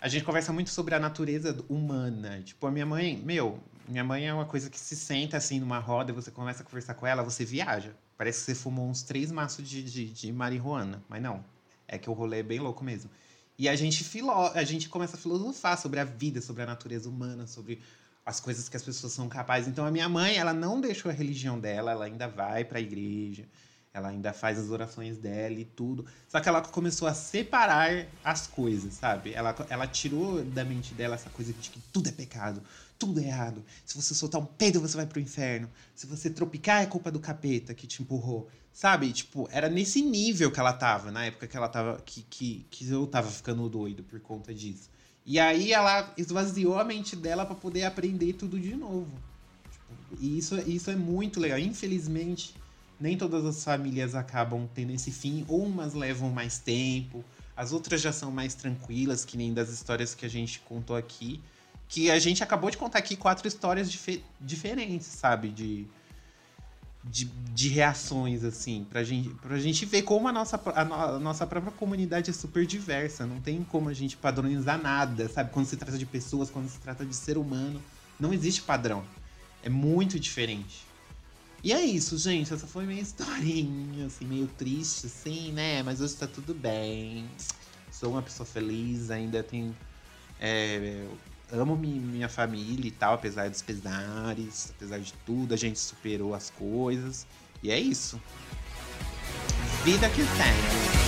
A 0.00 0.08
gente 0.08 0.24
conversa 0.24 0.52
muito 0.52 0.70
sobre 0.70 0.94
a 0.94 1.00
natureza 1.00 1.56
humana. 1.68 2.40
Tipo, 2.44 2.66
a 2.66 2.70
minha 2.70 2.86
mãe, 2.86 3.16
meu, 3.16 3.58
minha 3.88 4.04
mãe 4.04 4.26
é 4.26 4.32
uma 4.32 4.44
coisa 4.44 4.70
que 4.70 4.78
se 4.78 4.94
senta 4.94 5.36
assim 5.36 5.58
numa 5.60 5.78
roda 5.78 6.12
você 6.12 6.30
começa 6.30 6.62
a 6.62 6.64
conversar 6.64 6.94
com 6.94 7.06
ela, 7.06 7.22
você 7.22 7.44
viaja. 7.44 7.92
Parece 8.16 8.40
que 8.40 8.44
você 8.46 8.54
fumou 8.54 8.88
uns 8.88 9.02
três 9.02 9.30
maços 9.32 9.68
de, 9.68 9.82
de, 9.82 10.06
de 10.06 10.32
marihuana. 10.32 11.02
Mas 11.08 11.22
não. 11.22 11.44
É 11.86 11.98
que 11.98 12.08
o 12.08 12.12
rolê 12.12 12.40
é 12.40 12.42
bem 12.42 12.60
louco 12.60 12.84
mesmo. 12.84 13.10
E 13.58 13.68
a 13.68 13.74
gente, 13.74 14.04
filo... 14.04 14.30
a 14.30 14.62
gente 14.62 14.88
começa 14.88 15.16
a 15.16 15.18
filosofar 15.18 15.76
sobre 15.76 15.98
a 15.98 16.04
vida, 16.04 16.40
sobre 16.40 16.62
a 16.62 16.66
natureza 16.66 17.08
humana, 17.08 17.46
sobre 17.46 17.80
as 18.24 18.38
coisas 18.38 18.68
que 18.68 18.76
as 18.76 18.82
pessoas 18.82 19.12
são 19.12 19.28
capazes. 19.28 19.68
Então 19.68 19.84
a 19.84 19.90
minha 19.90 20.08
mãe, 20.08 20.36
ela 20.36 20.52
não 20.52 20.80
deixou 20.80 21.10
a 21.10 21.14
religião 21.14 21.58
dela, 21.58 21.90
ela 21.90 22.04
ainda 22.04 22.28
vai 22.28 22.64
para 22.64 22.78
a 22.78 22.80
igreja, 22.80 23.44
ela 23.92 24.08
ainda 24.08 24.32
faz 24.32 24.58
as 24.58 24.70
orações 24.70 25.18
dela 25.18 25.58
e 25.58 25.64
tudo. 25.64 26.04
Só 26.28 26.40
que 26.40 26.48
ela 26.48 26.62
começou 26.62 27.08
a 27.08 27.14
separar 27.14 28.06
as 28.22 28.46
coisas, 28.46 28.94
sabe? 28.94 29.32
Ela, 29.32 29.54
ela 29.68 29.86
tirou 29.86 30.44
da 30.44 30.64
mente 30.64 30.94
dela 30.94 31.14
essa 31.14 31.30
coisa 31.30 31.52
de 31.52 31.70
que 31.70 31.80
tudo 31.92 32.08
é 32.08 32.12
pecado, 32.12 32.62
tudo 32.98 33.20
é 33.20 33.24
errado. 33.24 33.64
Se 33.84 33.96
você 33.96 34.14
soltar 34.14 34.40
um 34.40 34.46
peido, 34.46 34.80
você 34.80 34.96
vai 34.96 35.06
pro 35.06 35.20
inferno. 35.20 35.70
Se 35.94 36.06
você 36.06 36.28
tropicar, 36.30 36.82
é 36.82 36.86
culpa 36.86 37.10
do 37.10 37.20
capeta 37.20 37.74
que 37.74 37.86
te 37.86 38.02
empurrou. 38.02 38.48
Sabe? 38.72 39.12
Tipo, 39.12 39.48
era 39.50 39.68
nesse 39.68 40.02
nível 40.02 40.52
que 40.52 40.60
ela 40.60 40.72
tava, 40.72 41.10
na 41.10 41.24
época 41.24 41.46
que 41.46 41.56
ela 41.56 41.68
tava. 41.68 42.00
que, 42.04 42.22
que, 42.22 42.66
que 42.70 42.88
eu 42.88 43.06
tava 43.06 43.30
ficando 43.30 43.68
doido 43.68 44.04
por 44.04 44.20
conta 44.20 44.54
disso. 44.54 44.88
E 45.26 45.38
aí 45.38 45.72
ela 45.72 46.12
esvaziou 46.16 46.78
a 46.78 46.84
mente 46.84 47.14
dela 47.14 47.44
para 47.44 47.54
poder 47.54 47.84
aprender 47.84 48.32
tudo 48.34 48.58
de 48.58 48.74
novo. 48.74 49.10
Tipo, 49.70 50.22
e 50.22 50.38
isso, 50.38 50.56
isso 50.60 50.90
é 50.90 50.96
muito 50.96 51.40
legal. 51.40 51.58
Infelizmente, 51.58 52.54
nem 53.00 53.16
todas 53.16 53.44
as 53.44 53.62
famílias 53.62 54.14
acabam 54.14 54.68
tendo 54.74 54.92
esse 54.92 55.10
fim, 55.10 55.44
ou 55.48 55.64
umas 55.64 55.94
levam 55.94 56.30
mais 56.30 56.58
tempo, 56.58 57.24
as 57.56 57.72
outras 57.72 58.00
já 58.00 58.12
são 58.12 58.30
mais 58.30 58.54
tranquilas, 58.54 59.24
que 59.24 59.36
nem 59.36 59.52
das 59.52 59.68
histórias 59.68 60.14
que 60.14 60.24
a 60.24 60.28
gente 60.28 60.60
contou 60.60 60.94
aqui. 60.94 61.40
Que 61.88 62.10
a 62.10 62.18
gente 62.18 62.42
acabou 62.42 62.70
de 62.70 62.76
contar 62.76 62.98
aqui 62.98 63.16
quatro 63.16 63.48
histórias 63.48 63.90
dif 63.90 64.22
diferentes, 64.40 65.06
sabe? 65.06 65.48
De, 65.48 65.86
de, 67.02 67.24
de, 67.24 67.68
reações, 67.68 68.44
assim, 68.44 68.86
pra 68.90 69.02
gente, 69.02 69.30
pra 69.30 69.58
gente 69.58 69.86
ver 69.86 70.02
como 70.02 70.28
a 70.28 70.32
nossa, 70.32 70.60
a, 70.74 70.84
no, 70.84 70.94
a, 70.94 71.18
nossa 71.18 71.46
própria 71.46 71.72
comunidade 71.72 72.30
é 72.30 72.32
super 72.32 72.66
diversa. 72.66 73.26
Não 73.26 73.40
tem 73.40 73.64
como 73.64 73.88
a 73.88 73.94
gente 73.94 74.16
padronizar 74.16 74.80
nada, 74.80 75.28
sabe? 75.28 75.50
Quando 75.50 75.66
se 75.66 75.76
trata 75.76 75.96
de 75.96 76.06
pessoas, 76.06 76.50
quando 76.50 76.68
se 76.68 76.78
trata 76.78 77.04
de 77.04 77.14
ser 77.14 77.38
humano, 77.38 77.82
não 78.20 78.32
existe 78.32 78.62
padrão. 78.62 79.02
É 79.64 79.68
muito 79.68 80.20
diferente. 80.20 80.87
E 81.62 81.72
é 81.72 81.80
isso, 81.80 82.16
gente. 82.18 82.52
Essa 82.52 82.66
foi 82.66 82.84
minha 82.84 83.00
historinha, 83.02 84.06
assim, 84.06 84.24
meio 84.24 84.46
triste, 84.46 85.06
assim, 85.06 85.52
né? 85.52 85.82
Mas 85.82 86.00
hoje 86.00 86.14
tá 86.14 86.26
tudo 86.26 86.54
bem. 86.54 87.28
Sou 87.90 88.10
uma 88.10 88.22
pessoa 88.22 88.46
feliz, 88.46 89.10
ainda 89.10 89.42
tenho. 89.42 89.76
É, 90.40 91.04
amo 91.50 91.76
minha 91.76 92.28
família 92.28 92.86
e 92.86 92.92
tal, 92.92 93.14
apesar 93.14 93.50
dos 93.50 93.62
pesares, 93.62 94.72
apesar 94.76 94.98
de 94.98 95.12
tudo, 95.26 95.52
a 95.52 95.56
gente 95.56 95.78
superou 95.78 96.34
as 96.34 96.50
coisas. 96.50 97.26
E 97.62 97.70
é 97.70 97.78
isso. 97.78 98.20
Vida 99.84 100.08
que 100.10 100.22
segue. 100.22 101.07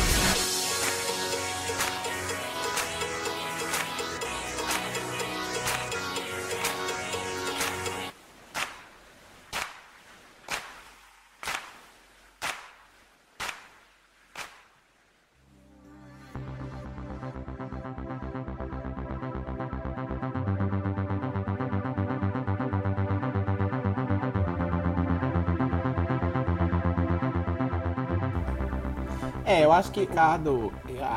Acho 29.91 29.93
que 29.93 30.07
cada, 30.07 30.51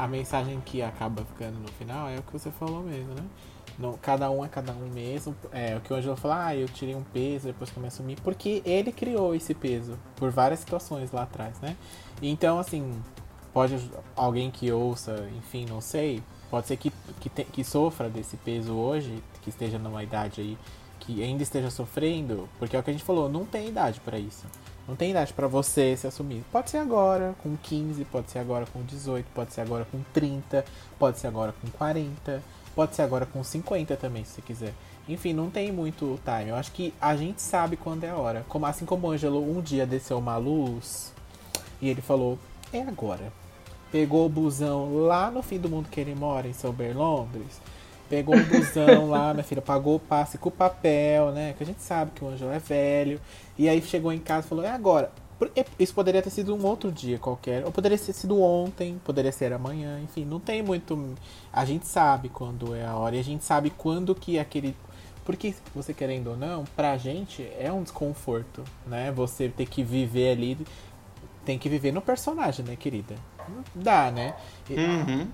a 0.01 0.07
mensagem 0.07 0.59
que 0.61 0.81
acaba 0.81 1.23
ficando 1.23 1.59
no 1.59 1.67
final 1.73 2.09
é 2.09 2.17
o 2.17 2.23
que 2.23 2.33
você 2.33 2.49
falou 2.49 2.81
mesmo, 2.81 3.13
né? 3.13 3.23
No, 3.77 3.97
cada 3.97 4.29
um 4.29 4.43
é 4.43 4.47
cada 4.47 4.71
um 4.73 4.89
mesmo. 4.89 5.35
É 5.51 5.75
o 5.75 5.81
que 5.81 5.93
o 5.93 5.95
Angelo 5.95 6.15
falou, 6.15 6.37
ah, 6.37 6.55
eu 6.55 6.67
tirei 6.67 6.95
um 6.95 7.03
peso 7.03 7.45
depois 7.45 7.69
que 7.69 7.77
eu 7.77 7.81
me 7.81 7.87
assumi, 7.87 8.15
porque 8.23 8.61
ele 8.65 8.91
criou 8.91 9.35
esse 9.35 9.53
peso 9.53 9.97
por 10.15 10.31
várias 10.31 10.59
situações 10.59 11.11
lá 11.11 11.23
atrás, 11.23 11.59
né? 11.61 11.75
Então, 12.21 12.59
assim, 12.59 12.99
pode 13.53 13.91
alguém 14.15 14.49
que 14.49 14.71
ouça, 14.71 15.27
enfim, 15.37 15.65
não 15.69 15.79
sei, 15.79 16.23
pode 16.49 16.67
ser 16.67 16.77
que, 16.77 16.91
que, 17.19 17.29
te, 17.29 17.43
que 17.45 17.63
sofra 17.63 18.09
desse 18.09 18.37
peso 18.37 18.73
hoje, 18.73 19.23
que 19.41 19.49
esteja 19.49 19.77
numa 19.77 20.03
idade 20.03 20.41
aí, 20.41 20.57
que 20.99 21.23
ainda 21.23 21.43
esteja 21.43 21.69
sofrendo, 21.69 22.49
porque 22.57 22.75
é 22.75 22.79
o 22.79 22.83
que 22.83 22.89
a 22.89 22.93
gente 22.93 23.05
falou, 23.05 23.29
não 23.29 23.45
tem 23.45 23.67
idade 23.67 23.99
para 23.99 24.17
isso. 24.17 24.45
Não 24.87 24.95
tem 24.95 25.11
idade 25.11 25.31
para 25.31 25.47
você 25.47 25.95
se 25.95 26.05
assumir. 26.05 26.43
Pode 26.51 26.69
ser 26.69 26.77
agora 26.77 27.33
com 27.41 27.55
15, 27.55 28.03
pode 28.05 28.31
ser 28.31 28.39
agora 28.39 28.65
com 28.65 28.83
18, 28.83 29.25
pode 29.33 29.53
ser 29.53 29.61
agora 29.61 29.85
com 29.89 30.01
30, 30.13 30.65
pode 30.99 31.19
ser 31.19 31.27
agora 31.27 31.53
com 31.53 31.69
40, 31.69 32.43
pode 32.75 32.95
ser 32.95 33.01
agora 33.03 33.25
com 33.25 33.43
50 33.43 33.95
também, 33.95 34.25
se 34.25 34.33
você 34.33 34.41
quiser. 34.41 34.73
Enfim, 35.07 35.33
não 35.33 35.49
tem 35.49 35.71
muito 35.71 36.19
time. 36.23 36.49
Eu 36.49 36.55
acho 36.55 36.71
que 36.71 36.93
a 36.99 37.15
gente 37.15 37.41
sabe 37.41 37.77
quando 37.77 38.03
é 38.03 38.09
a 38.09 38.15
hora. 38.15 38.45
Como, 38.47 38.65
assim 38.65 38.85
como 38.85 39.07
o 39.07 39.11
Ângelo 39.11 39.41
um 39.41 39.61
dia 39.61 39.85
desceu 39.85 40.17
uma 40.17 40.37
luz 40.37 41.13
e 41.81 41.89
ele 41.89 42.01
falou: 42.01 42.37
é 42.71 42.81
agora. 42.81 43.31
Pegou 43.91 44.25
o 44.25 44.29
busão 44.29 45.05
lá 45.05 45.29
no 45.29 45.43
fim 45.43 45.59
do 45.59 45.69
mundo 45.69 45.87
que 45.89 45.99
ele 45.99 46.15
mora, 46.15 46.47
em 46.47 46.53
Sober, 46.53 46.97
Londres. 46.97 47.61
Pegou 48.13 48.35
o 48.35 48.45
busão 48.45 49.09
lá, 49.09 49.33
minha 49.33 49.43
filha, 49.43 49.59
pagou 49.59 49.95
o 49.95 49.99
passe 49.99 50.37
com 50.37 50.49
o 50.49 50.51
papel, 50.51 51.31
né? 51.31 51.55
Que 51.57 51.63
a 51.63 51.65
gente 51.65 51.81
sabe 51.81 52.11
que 52.11 52.23
o 52.23 52.27
Ângelo 52.27 52.51
é 52.51 52.59
velho. 52.59 53.19
E 53.57 53.67
aí 53.67 53.81
chegou 53.81 54.13
em 54.13 54.19
casa 54.19 54.45
e 54.45 54.49
falou: 54.49 54.63
é 54.63 54.69
agora. 54.69 55.11
Isso 55.79 55.95
poderia 55.95 56.21
ter 56.21 56.29
sido 56.29 56.55
um 56.55 56.63
outro 56.63 56.91
dia 56.91 57.17
qualquer, 57.17 57.65
ou 57.65 57.71
poderia 57.71 57.97
ter 57.97 58.13
sido 58.13 58.39
ontem, 58.39 59.01
poderia 59.03 59.31
ser 59.31 59.51
amanhã, 59.51 59.99
enfim, 59.99 60.25
não 60.25 60.39
tem 60.39 60.61
muito. 60.61 61.15
A 61.51 61.65
gente 61.65 61.87
sabe 61.87 62.29
quando 62.29 62.75
é 62.75 62.85
a 62.85 62.95
hora 62.95 63.15
e 63.15 63.19
a 63.19 63.23
gente 63.23 63.43
sabe 63.43 63.71
quando 63.71 64.13
que 64.13 64.37
aquele. 64.37 64.75
Porque, 65.25 65.55
você 65.73 65.91
querendo 65.91 66.27
ou 66.27 66.37
não, 66.37 66.65
pra 66.75 66.95
gente 66.97 67.49
é 67.57 67.71
um 67.71 67.81
desconforto, 67.81 68.63
né? 68.85 69.11
Você 69.11 69.49
ter 69.49 69.65
que 69.65 69.83
viver 69.83 70.33
ali, 70.33 70.55
tem 71.43 71.57
que 71.57 71.67
viver 71.67 71.91
no 71.91 72.01
personagem, 72.01 72.63
né, 72.63 72.75
querida? 72.75 73.15
Dá, 73.73 74.11
né? 74.11 74.35
Uhum. 74.69 75.27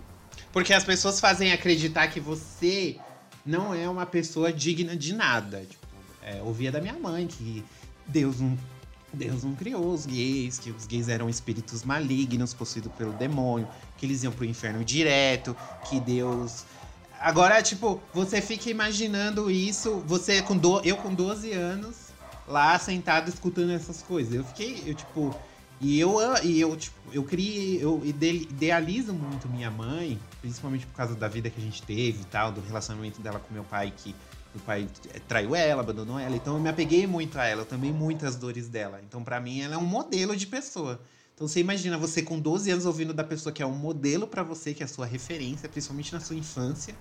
Porque 0.51 0.73
as 0.73 0.83
pessoas 0.83 1.19
fazem 1.19 1.51
acreditar 1.51 2.07
que 2.07 2.19
você 2.19 2.97
não 3.45 3.73
é 3.73 3.87
uma 3.89 4.05
pessoa 4.05 4.51
digna 4.51 4.95
de 4.95 5.13
nada. 5.13 5.65
Tipo, 5.69 5.87
é, 6.21 6.41
ouvia 6.41 6.71
da 6.71 6.81
minha 6.81 6.93
mãe 6.93 7.27
que 7.27 7.63
Deus 8.07 8.39
não, 8.39 8.57
Deus 9.13 9.43
não 9.43 9.55
criou 9.55 9.93
os 9.93 10.05
gays, 10.05 10.59
que 10.59 10.71
os 10.71 10.85
gays 10.85 11.07
eram 11.07 11.29
espíritos 11.29 11.83
malignos, 11.83 12.53
possuídos 12.53 12.91
pelo 12.93 13.13
demônio, 13.13 13.67
que 13.97 14.05
eles 14.05 14.23
iam 14.23 14.31
pro 14.31 14.45
inferno 14.45 14.83
direto, 14.83 15.55
que 15.89 15.99
Deus. 15.99 16.65
Agora, 17.19 17.61
tipo, 17.61 18.01
você 18.13 18.41
fica 18.41 18.69
imaginando 18.69 19.51
isso, 19.51 20.03
você 20.05 20.41
com 20.41 20.55
do... 20.55 20.79
eu 20.81 20.95
com 20.97 21.13
12 21.13 21.51
anos, 21.51 21.95
lá 22.47 22.77
sentado 22.79 23.29
escutando 23.29 23.71
essas 23.71 24.01
coisas. 24.01 24.33
Eu 24.33 24.43
fiquei, 24.43 24.83
eu, 24.85 24.93
tipo. 24.93 25.35
E 25.81 25.97
eu, 25.97 26.17
e 26.43 26.59
eu, 26.59 26.75
tipo, 26.75 26.97
eu 27.13 27.23
criei, 27.23 27.81
eu 27.81 28.01
idealizo 28.03 29.13
muito 29.13 29.47
minha 29.47 29.71
mãe, 29.71 30.19
principalmente 30.41 30.85
por 30.85 30.95
causa 30.95 31.15
da 31.15 31.27
vida 31.27 31.49
que 31.49 31.59
a 31.59 31.63
gente 31.63 31.81
teve 31.83 32.21
e 32.21 32.25
tal, 32.25 32.51
do 32.51 32.61
relacionamento 32.61 33.21
dela 33.21 33.39
com 33.39 33.53
meu 33.53 33.63
pai, 33.63 33.93
que 33.95 34.15
meu 34.53 34.63
pai 34.65 34.87
traiu 35.27 35.55
ela, 35.55 35.81
abandonou 35.81 36.19
ela, 36.19 36.35
então 36.35 36.55
eu 36.55 36.59
me 36.59 36.69
apeguei 36.69 37.05
muito 37.05 37.37
a 37.39 37.45
ela, 37.45 37.61
eu 37.61 37.65
também 37.65 37.93
muitas 37.93 38.35
dores 38.35 38.67
dela. 38.67 38.99
Então, 39.07 39.23
para 39.23 39.39
mim, 39.39 39.61
ela 39.61 39.75
é 39.75 39.77
um 39.77 39.85
modelo 39.85 40.35
de 40.35 40.47
pessoa. 40.47 40.99
Então, 41.35 41.47
você 41.47 41.59
imagina 41.59 41.97
você 41.97 42.21
com 42.21 42.39
12 42.39 42.69
anos 42.71 42.85
ouvindo 42.85 43.13
da 43.13 43.23
pessoa 43.23 43.53
que 43.53 43.63
é 43.63 43.65
um 43.65 43.75
modelo 43.75 44.27
para 44.27 44.43
você, 44.43 44.73
que 44.73 44.83
é 44.83 44.85
a 44.85 44.89
sua 44.89 45.05
referência, 45.05 45.69
principalmente 45.69 46.11
na 46.11 46.19
sua 46.19 46.35
infância, 46.35 46.95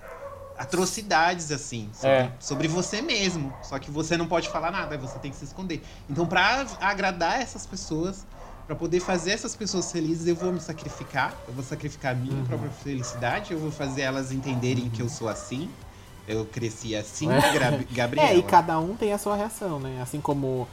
atrocidades, 0.56 1.51
assim, 1.51 1.89
sobre, 1.93 2.10
é. 2.10 2.32
sobre, 2.39 2.69
você 2.69 3.01
mesmo. 3.01 3.52
Só 3.62 3.78
que 3.78 3.90
você 3.90 4.16
não 4.16 4.28
pode 4.28 4.48
falar 4.48 4.70
nada, 4.70 4.98
você 4.98 5.19
tem 5.19 5.31
que 5.31 5.36
se 5.36 5.44
esconder. 5.44 5.82
Então, 6.09 6.27
para 6.27 6.66
agradar 6.81 7.40
essas 7.40 7.66
pessoas, 7.66 8.27
para 8.69 8.77
poder 8.77 9.01
fazer 9.01 9.32
essas 9.32 9.57
pessoas 9.57 9.90
felizes, 9.90 10.28
eu 10.28 10.36
vou 10.36 10.53
me 10.53 10.61
sacrificar, 10.61 11.35
eu 11.49 11.55
vou 11.55 11.65
sacrificar 11.65 12.12
a 12.12 12.15
minha 12.15 12.36
uhum. 12.36 12.45
própria 12.45 12.70
felicidade, 12.70 13.53
eu 13.53 13.59
vou 13.59 13.73
fazer 13.73 14.03
elas 14.03 14.31
entenderem 14.31 14.85
uhum. 14.85 14.90
que 14.90 15.03
eu 15.03 15.09
sou 15.09 15.28
assim 15.28 15.69
eu 16.28 16.45
cresci 16.45 16.95
assim, 16.95 17.27
é. 17.32 17.40
Gabriela. 17.90 18.28
É, 18.28 18.36
e 18.36 18.43
cada 18.43 18.78
um 18.78 18.95
tem 18.95 19.12
a 19.12 19.19
sua 19.19 19.35
reação, 19.35 19.81
né? 19.81 20.01
Assim 20.03 20.20
como 20.20 20.69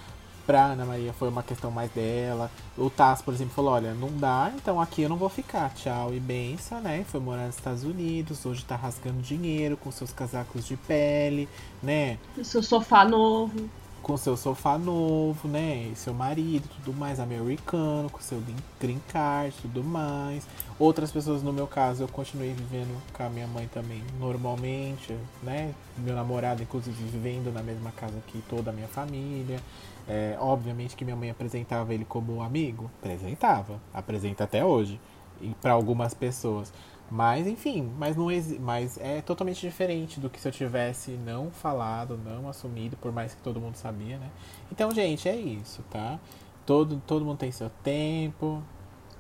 pra 0.46 0.66
Ana 0.66 0.86
Maria 0.86 1.14
foi 1.14 1.30
uma 1.30 1.42
questão 1.42 1.72
mais 1.72 1.90
dela. 1.92 2.52
O 2.78 2.90
Taz, 2.90 3.22
por 3.22 3.34
exemplo, 3.34 3.54
falou: 3.54 3.72
olha, 3.72 3.94
não 3.94 4.10
dá, 4.10 4.52
então 4.56 4.80
aqui 4.80 5.04
eu 5.04 5.10
não 5.10 5.16
vou 5.16 5.30
ficar. 5.30 5.74
Tchau 5.74 6.14
e 6.14 6.20
benção, 6.20 6.82
né? 6.82 7.06
Foi 7.08 7.22
morar 7.22 7.46
nos 7.46 7.56
Estados 7.56 7.84
Unidos, 7.84 8.46
hoje 8.46 8.66
tá 8.66 8.76
rasgando 8.76 9.22
dinheiro 9.22 9.78
com 9.78 9.90
seus 9.92 10.12
casacos 10.12 10.68
de 10.68 10.76
pele, 10.76 11.48
né? 11.82 12.18
O 12.38 12.44
seu 12.44 12.62
sofá 12.62 13.06
novo. 13.06 13.70
Com 14.06 14.16
seu 14.18 14.38
sofá 14.38 14.78
novo, 14.78 15.48
né? 15.48 15.90
E 15.92 15.96
seu 15.96 16.14
marido, 16.14 16.70
tudo 16.76 16.96
mais, 16.96 17.20
americano, 17.20 18.08
com 18.08 18.20
seu 18.20 18.40
green 18.80 19.02
card, 19.08 19.56
tudo 19.64 19.84
mais. 19.84 20.48
Outras 20.78 21.12
pessoas, 21.12 21.42
no 21.42 21.52
meu 21.52 21.66
caso, 21.66 22.04
eu 22.04 22.08
continuei 22.08 22.54
vivendo 22.54 23.02
com 23.12 23.24
a 23.24 23.30
minha 23.30 23.48
mãe 23.48 23.68
também 23.74 24.04
normalmente, 24.20 25.18
né? 25.42 25.74
Meu 25.98 26.14
namorado, 26.14 26.62
inclusive, 26.62 27.04
vivendo 27.04 27.52
na 27.52 27.64
mesma 27.64 27.92
casa 27.94 28.14
que 28.28 28.44
toda 28.48 28.70
a 28.70 28.74
minha 28.74 28.88
família. 28.88 29.60
É, 30.08 30.38
obviamente 30.40 30.96
que 30.96 31.04
minha 31.04 31.18
mãe 31.18 31.32
apresentava 31.32 31.92
ele 31.92 32.06
como 32.06 32.44
amigo, 32.44 32.92
apresentava, 33.02 33.82
apresenta 33.92 34.44
até 34.44 34.64
hoje, 34.64 35.02
e 35.42 35.50
para 35.60 35.74
algumas 35.74 36.14
pessoas. 36.14 36.72
Mas, 37.10 37.46
enfim, 37.46 37.94
mas, 37.98 38.16
não 38.16 38.28
mas 38.60 38.98
é 38.98 39.22
totalmente 39.22 39.62
diferente 39.62 40.20
do 40.20 40.30
que 40.30 40.40
se 40.40 40.48
eu 40.48 40.52
tivesse 40.52 41.12
não 41.12 41.52
falado, 41.52 42.18
não 42.18 42.50
assumido, 42.50 42.98
por 42.98 43.12
mais 43.12 43.36
que 43.36 43.42
todo 43.42 43.60
mundo 43.60 43.76
sabia, 43.76 44.18
né? 44.18 44.30
Então, 44.72 44.90
gente, 44.92 45.30
é 45.30 45.36
isso, 45.36 45.84
tá? 45.90 46.20
Todo, 46.66 47.02
todo 47.06 47.24
mundo 47.24 47.38
tem 47.38 47.52
seu 47.52 47.70
tempo. 47.84 48.64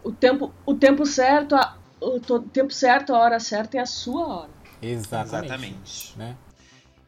O 0.03 0.11
tempo, 0.11 0.51
o 0.65 0.73
tempo 0.73 1.05
certo, 1.05 1.55
a, 1.55 1.77
o 2.01 2.19
tempo 2.39 2.73
certo, 2.73 3.13
a 3.13 3.19
hora 3.19 3.39
certa 3.39 3.77
é 3.77 3.81
a 3.81 3.85
sua 3.85 4.27
hora. 4.27 4.51
Exatamente. 4.81 5.45
Exatamente. 5.45 6.17
Né? 6.17 6.35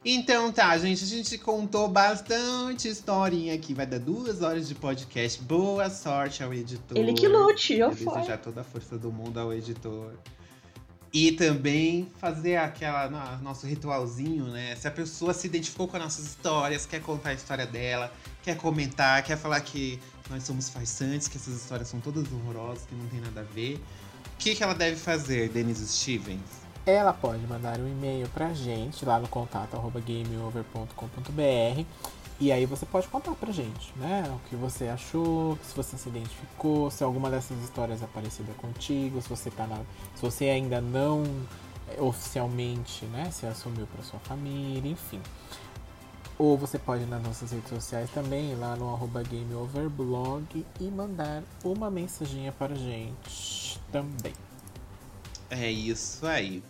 Então 0.05 0.51
tá, 0.51 0.77
gente, 0.77 1.03
a 1.03 1.07
gente 1.07 1.37
contou 1.37 1.87
bastante 1.87 2.87
historinha 2.87 3.53
aqui. 3.53 3.73
Vai 3.73 3.85
dar 3.85 3.99
duas 3.99 4.41
horas 4.41 4.67
de 4.67 4.75
podcast. 4.75 5.41
Boa 5.41 5.89
sorte 5.89 6.43
ao 6.43 6.53
editor. 6.53 6.97
Ele 6.97 7.13
que 7.13 7.27
lute, 7.27 7.73
eu 7.73 7.91
fui. 7.91 8.13
desejar 8.13 8.37
toda 8.37 8.61
a 8.61 8.63
força 8.63 8.97
do 8.97 9.11
mundo 9.11 9.39
ao 9.39 9.51
editor. 9.51 10.13
E 11.19 11.31
também 11.31 12.07
fazer 12.19 12.57
aquela 12.57 13.39
nosso 13.41 13.65
ritualzinho, 13.65 14.43
né? 14.49 14.75
Se 14.75 14.87
a 14.87 14.91
pessoa 14.91 15.33
se 15.33 15.47
identificou 15.47 15.87
com 15.87 15.97
as 15.97 16.03
nossas 16.03 16.25
histórias, 16.25 16.85
quer 16.85 17.01
contar 17.01 17.29
a 17.29 17.33
história 17.33 17.65
dela, 17.65 18.13
quer 18.43 18.55
comentar, 18.55 19.23
quer 19.23 19.35
falar 19.35 19.59
que 19.61 19.99
nós 20.29 20.43
somos 20.43 20.69
farsantes, 20.69 21.27
que 21.27 21.35
essas 21.35 21.55
histórias 21.55 21.87
são 21.87 21.99
todas 21.99 22.31
horrorosas, 22.31 22.85
que 22.85 22.93
não 22.93 23.07
tem 23.07 23.19
nada 23.19 23.41
a 23.41 23.43
ver. 23.43 23.81
O 24.35 24.37
que, 24.37 24.53
que 24.53 24.61
ela 24.61 24.75
deve 24.75 24.95
fazer, 24.95 25.49
Denise 25.49 25.87
Stevens? 25.87 26.39
Ela 26.85 27.13
pode 27.13 27.47
mandar 27.47 27.79
um 27.79 27.87
e-mail 27.87 28.29
pra 28.29 28.53
gente 28.53 29.03
lá 29.03 29.19
no 29.19 29.27
contato 29.27 29.75
gameover.com.br 30.05 31.83
e 32.39 32.51
aí 32.51 32.65
você 32.67 32.85
pode 32.85 33.07
contar 33.07 33.33
pra 33.33 33.51
gente, 33.51 33.91
né? 33.95 34.23
O 34.29 34.49
que 34.49 34.55
você 34.55 34.87
achou, 34.87 35.57
se 35.63 35.75
você 35.75 35.97
se 35.97 36.07
identificou, 36.07 36.91
se 36.91 37.03
alguma 37.03 37.31
dessas 37.31 37.59
histórias 37.63 38.03
é 38.03 38.07
parecida 38.07 38.53
contigo, 38.53 39.19
se 39.21 39.27
você 39.27 39.49
tá 39.49 39.65
na. 39.65 39.77
Se 40.15 40.21
você 40.21 40.45
ainda 40.45 40.79
não 40.79 41.23
é, 41.87 42.01
oficialmente, 42.01 43.05
né, 43.05 43.31
se 43.31 43.45
assumiu 43.45 43.87
para 43.87 44.03
sua 44.03 44.19
família, 44.19 44.91
enfim. 44.91 45.21
Ou 46.37 46.55
você 46.55 46.77
pode 46.77 47.03
ir 47.03 47.07
nas 47.07 47.23
nossas 47.23 47.51
redes 47.51 47.69
sociais 47.69 48.09
também, 48.11 48.55
lá 48.55 48.75
no 48.75 48.93
arroba 48.93 49.23
GameOverblog 49.23 50.63
e 50.79 50.83
mandar 50.83 51.41
uma 51.63 51.89
mensaginha 51.89 52.51
para 52.51 52.75
gente 52.75 53.79
também. 53.91 54.33
É 55.49 55.71
isso 55.71 56.27
aí. 56.27 56.61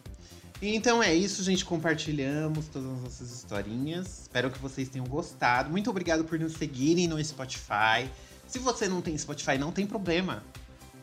Então 0.61 1.01
é 1.03 1.13
isso, 1.13 1.43
gente. 1.43 1.63
Compartilhamos 1.63 2.67
todas 2.67 2.89
as 2.89 3.01
nossas 3.01 3.31
historinhas. 3.31 4.21
Espero 4.23 4.49
que 4.49 4.59
vocês 4.59 4.89
tenham 4.89 5.05
gostado. 5.05 5.69
Muito 5.69 5.89
obrigado 5.89 6.23
por 6.23 6.39
nos 6.39 6.53
seguirem 6.53 7.07
no 7.07 7.23
Spotify. 7.23 8.09
Se 8.47 8.59
você 8.59 8.87
não 8.87 9.01
tem 9.01 9.17
Spotify, 9.17 9.57
não 9.57 9.71
tem 9.71 9.85
problema. 9.85 10.43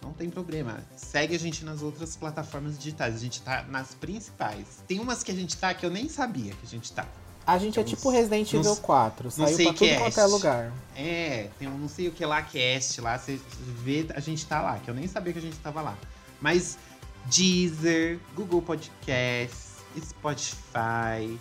Não 0.03 0.13
tem 0.13 0.29
problema. 0.29 0.83
Segue 0.97 1.35
a 1.35 1.39
gente 1.39 1.65
nas 1.65 1.83
outras 1.83 2.17
plataformas 2.17 2.77
digitais. 2.77 3.15
A 3.15 3.19
gente 3.19 3.41
tá 3.43 3.63
nas 3.69 3.95
principais. 3.95 4.83
Tem 4.87 4.99
umas 4.99 5.23
que 5.23 5.31
a 5.31 5.35
gente 5.35 5.57
tá 5.57 5.73
que 5.73 5.87
eu 5.87 5.91
nem 5.91 6.09
sabia 6.09 6.53
que 6.53 6.67
a 6.67 6.69
gente 6.69 6.93
tá. 6.93 7.07
A 7.47 7.59
gente 7.59 7.79
é 7.79 7.85
tipo 7.85 8.09
Resident 8.09 8.53
Evil 8.55 8.77
4, 8.77 9.31
saiu 9.31 9.47
não 9.47 9.55
sei 9.55 9.67
pra 9.67 9.75
tudo 9.75 9.87
cast. 9.87 10.03
quanto 10.03 10.21
é 10.21 10.25
lugar. 10.25 10.73
É, 10.97 11.49
tem 11.59 11.69
um 11.69 11.77
não 11.77 11.89
sei 11.89 12.09
o 12.09 12.11
que 12.11 12.25
lá, 12.25 12.41
cast 12.41 13.01
lá, 13.03 13.19
você 13.19 13.39
vê, 13.83 14.07
a 14.15 14.21
gente 14.21 14.47
tá 14.47 14.63
lá, 14.63 14.79
que 14.79 14.89
eu 14.89 14.95
nem 14.95 15.07
sabia 15.07 15.31
que 15.31 15.39
a 15.39 15.43
gente 15.43 15.59
tava 15.59 15.83
lá. 15.83 15.95
Mas 16.41 16.79
Deezer, 17.27 18.19
Google 18.35 18.63
Podcasts, 18.63 19.75
Spotify, 20.01 21.39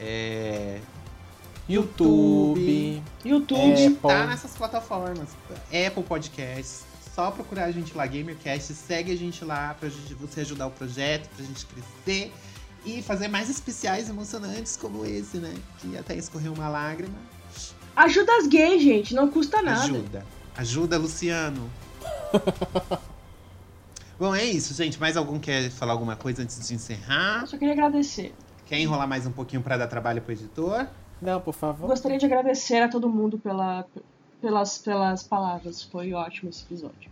é, 0.00 0.80
YouTube, 1.68 3.02
YouTube, 3.24 3.86
Apple. 3.86 3.96
tá 4.00 4.26
nessas 4.26 4.56
plataformas. 4.56 5.28
Apple 5.66 6.02
Podcasts. 6.02 6.86
Só 7.14 7.30
procurar 7.32 7.64
a 7.64 7.72
gente 7.72 7.96
lá, 7.96 8.06
GamerCast, 8.06 8.72
segue 8.74 9.12
a 9.12 9.16
gente 9.16 9.44
lá 9.44 9.74
pra 9.78 9.88
gente, 9.88 10.14
você 10.14 10.42
ajudar 10.42 10.68
o 10.68 10.70
projeto, 10.70 11.28
pra 11.34 11.44
gente 11.44 11.66
crescer 11.66 12.32
e 12.86 13.02
fazer 13.02 13.26
mais 13.26 13.50
especiais 13.50 14.08
emocionantes 14.08 14.76
como 14.76 15.04
esse, 15.04 15.38
né? 15.38 15.52
Que 15.80 15.98
até 15.98 16.14
escorreu 16.16 16.52
uma 16.52 16.68
lágrima. 16.68 17.18
Ajuda 17.96 18.36
as 18.36 18.46
gays, 18.46 18.82
gente, 18.82 19.14
não 19.14 19.28
custa 19.28 19.60
nada. 19.60 19.82
Ajuda. 19.82 20.26
Ajuda, 20.56 20.96
Luciano. 20.96 21.68
Bom, 24.18 24.34
é 24.34 24.44
isso, 24.44 24.74
gente. 24.74 24.98
Mais 24.98 25.16
algum 25.16 25.38
quer 25.38 25.70
falar 25.70 25.92
alguma 25.92 26.16
coisa 26.16 26.42
antes 26.42 26.66
de 26.66 26.74
encerrar? 26.74 27.42
Eu 27.42 27.46
só 27.46 27.56
queria 27.56 27.72
agradecer. 27.72 28.34
Quer 28.66 28.80
enrolar 28.80 29.06
mais 29.06 29.26
um 29.26 29.30
pouquinho 29.30 29.62
para 29.62 29.76
dar 29.76 29.86
trabalho 29.86 30.20
pro 30.20 30.32
editor? 30.32 30.88
Não, 31.22 31.40
por 31.40 31.54
favor. 31.54 31.86
Gostaria 31.86 32.18
de 32.18 32.26
agradecer 32.26 32.82
a 32.82 32.88
todo 32.88 33.08
mundo 33.08 33.38
pela, 33.38 33.86
pelas, 34.40 34.78
pelas 34.78 35.22
palavras. 35.22 35.82
Foi 35.84 36.12
ótimo 36.12 36.50
esse 36.50 36.64
episódio. 36.64 37.10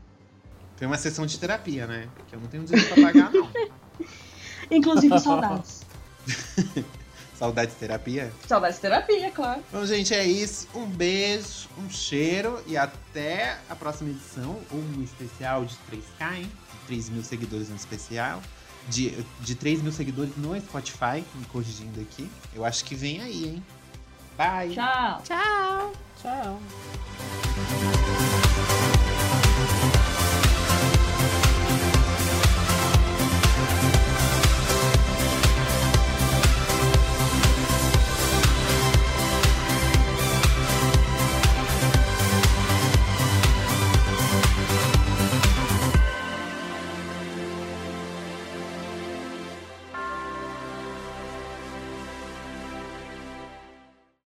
Foi 0.76 0.86
uma 0.86 0.98
sessão 0.98 1.24
de 1.24 1.38
terapia, 1.38 1.86
né? 1.86 2.08
Porque 2.16 2.34
eu 2.34 2.40
não 2.40 2.48
tenho 2.48 2.64
dinheiro 2.64 2.92
pra 2.92 3.04
pagar, 3.04 3.32
não. 3.32 3.48
Inclusive 4.70 5.18
saudades. 5.20 5.86
Saudades 7.38 7.74
de 7.74 7.80
terapia? 7.80 8.32
Saudades 8.46 8.76
de 8.76 8.82
terapia, 8.82 9.30
claro. 9.30 9.62
Bom, 9.70 9.84
gente, 9.84 10.14
é 10.14 10.24
isso. 10.24 10.66
Um 10.74 10.86
beijo, 10.86 11.68
um 11.78 11.90
cheiro 11.90 12.62
e 12.66 12.76
até 12.76 13.58
a 13.68 13.76
próxima 13.76 14.10
edição. 14.10 14.58
Um 14.72 15.02
especial 15.02 15.64
de 15.64 15.74
3K, 15.90 16.38
hein? 16.38 16.50
3 16.86 17.10
mil 17.10 17.22
seguidores 17.22 17.68
no 17.68 17.76
especial. 17.76 18.40
De, 18.88 19.10
de 19.40 19.54
3 19.54 19.82
mil 19.82 19.92
seguidores 19.92 20.36
no 20.36 20.58
Spotify, 20.60 21.24
me 21.34 21.44
corrigindo 21.46 22.00
aqui. 22.00 22.30
Eu 22.54 22.64
acho 22.64 22.84
que 22.84 22.94
vem 22.94 23.20
aí, 23.20 23.44
hein? 23.44 23.64
Bye! 24.36 24.74
Tchau! 24.74 25.22
Tchau! 25.24 25.92
Tchau! 26.22 26.60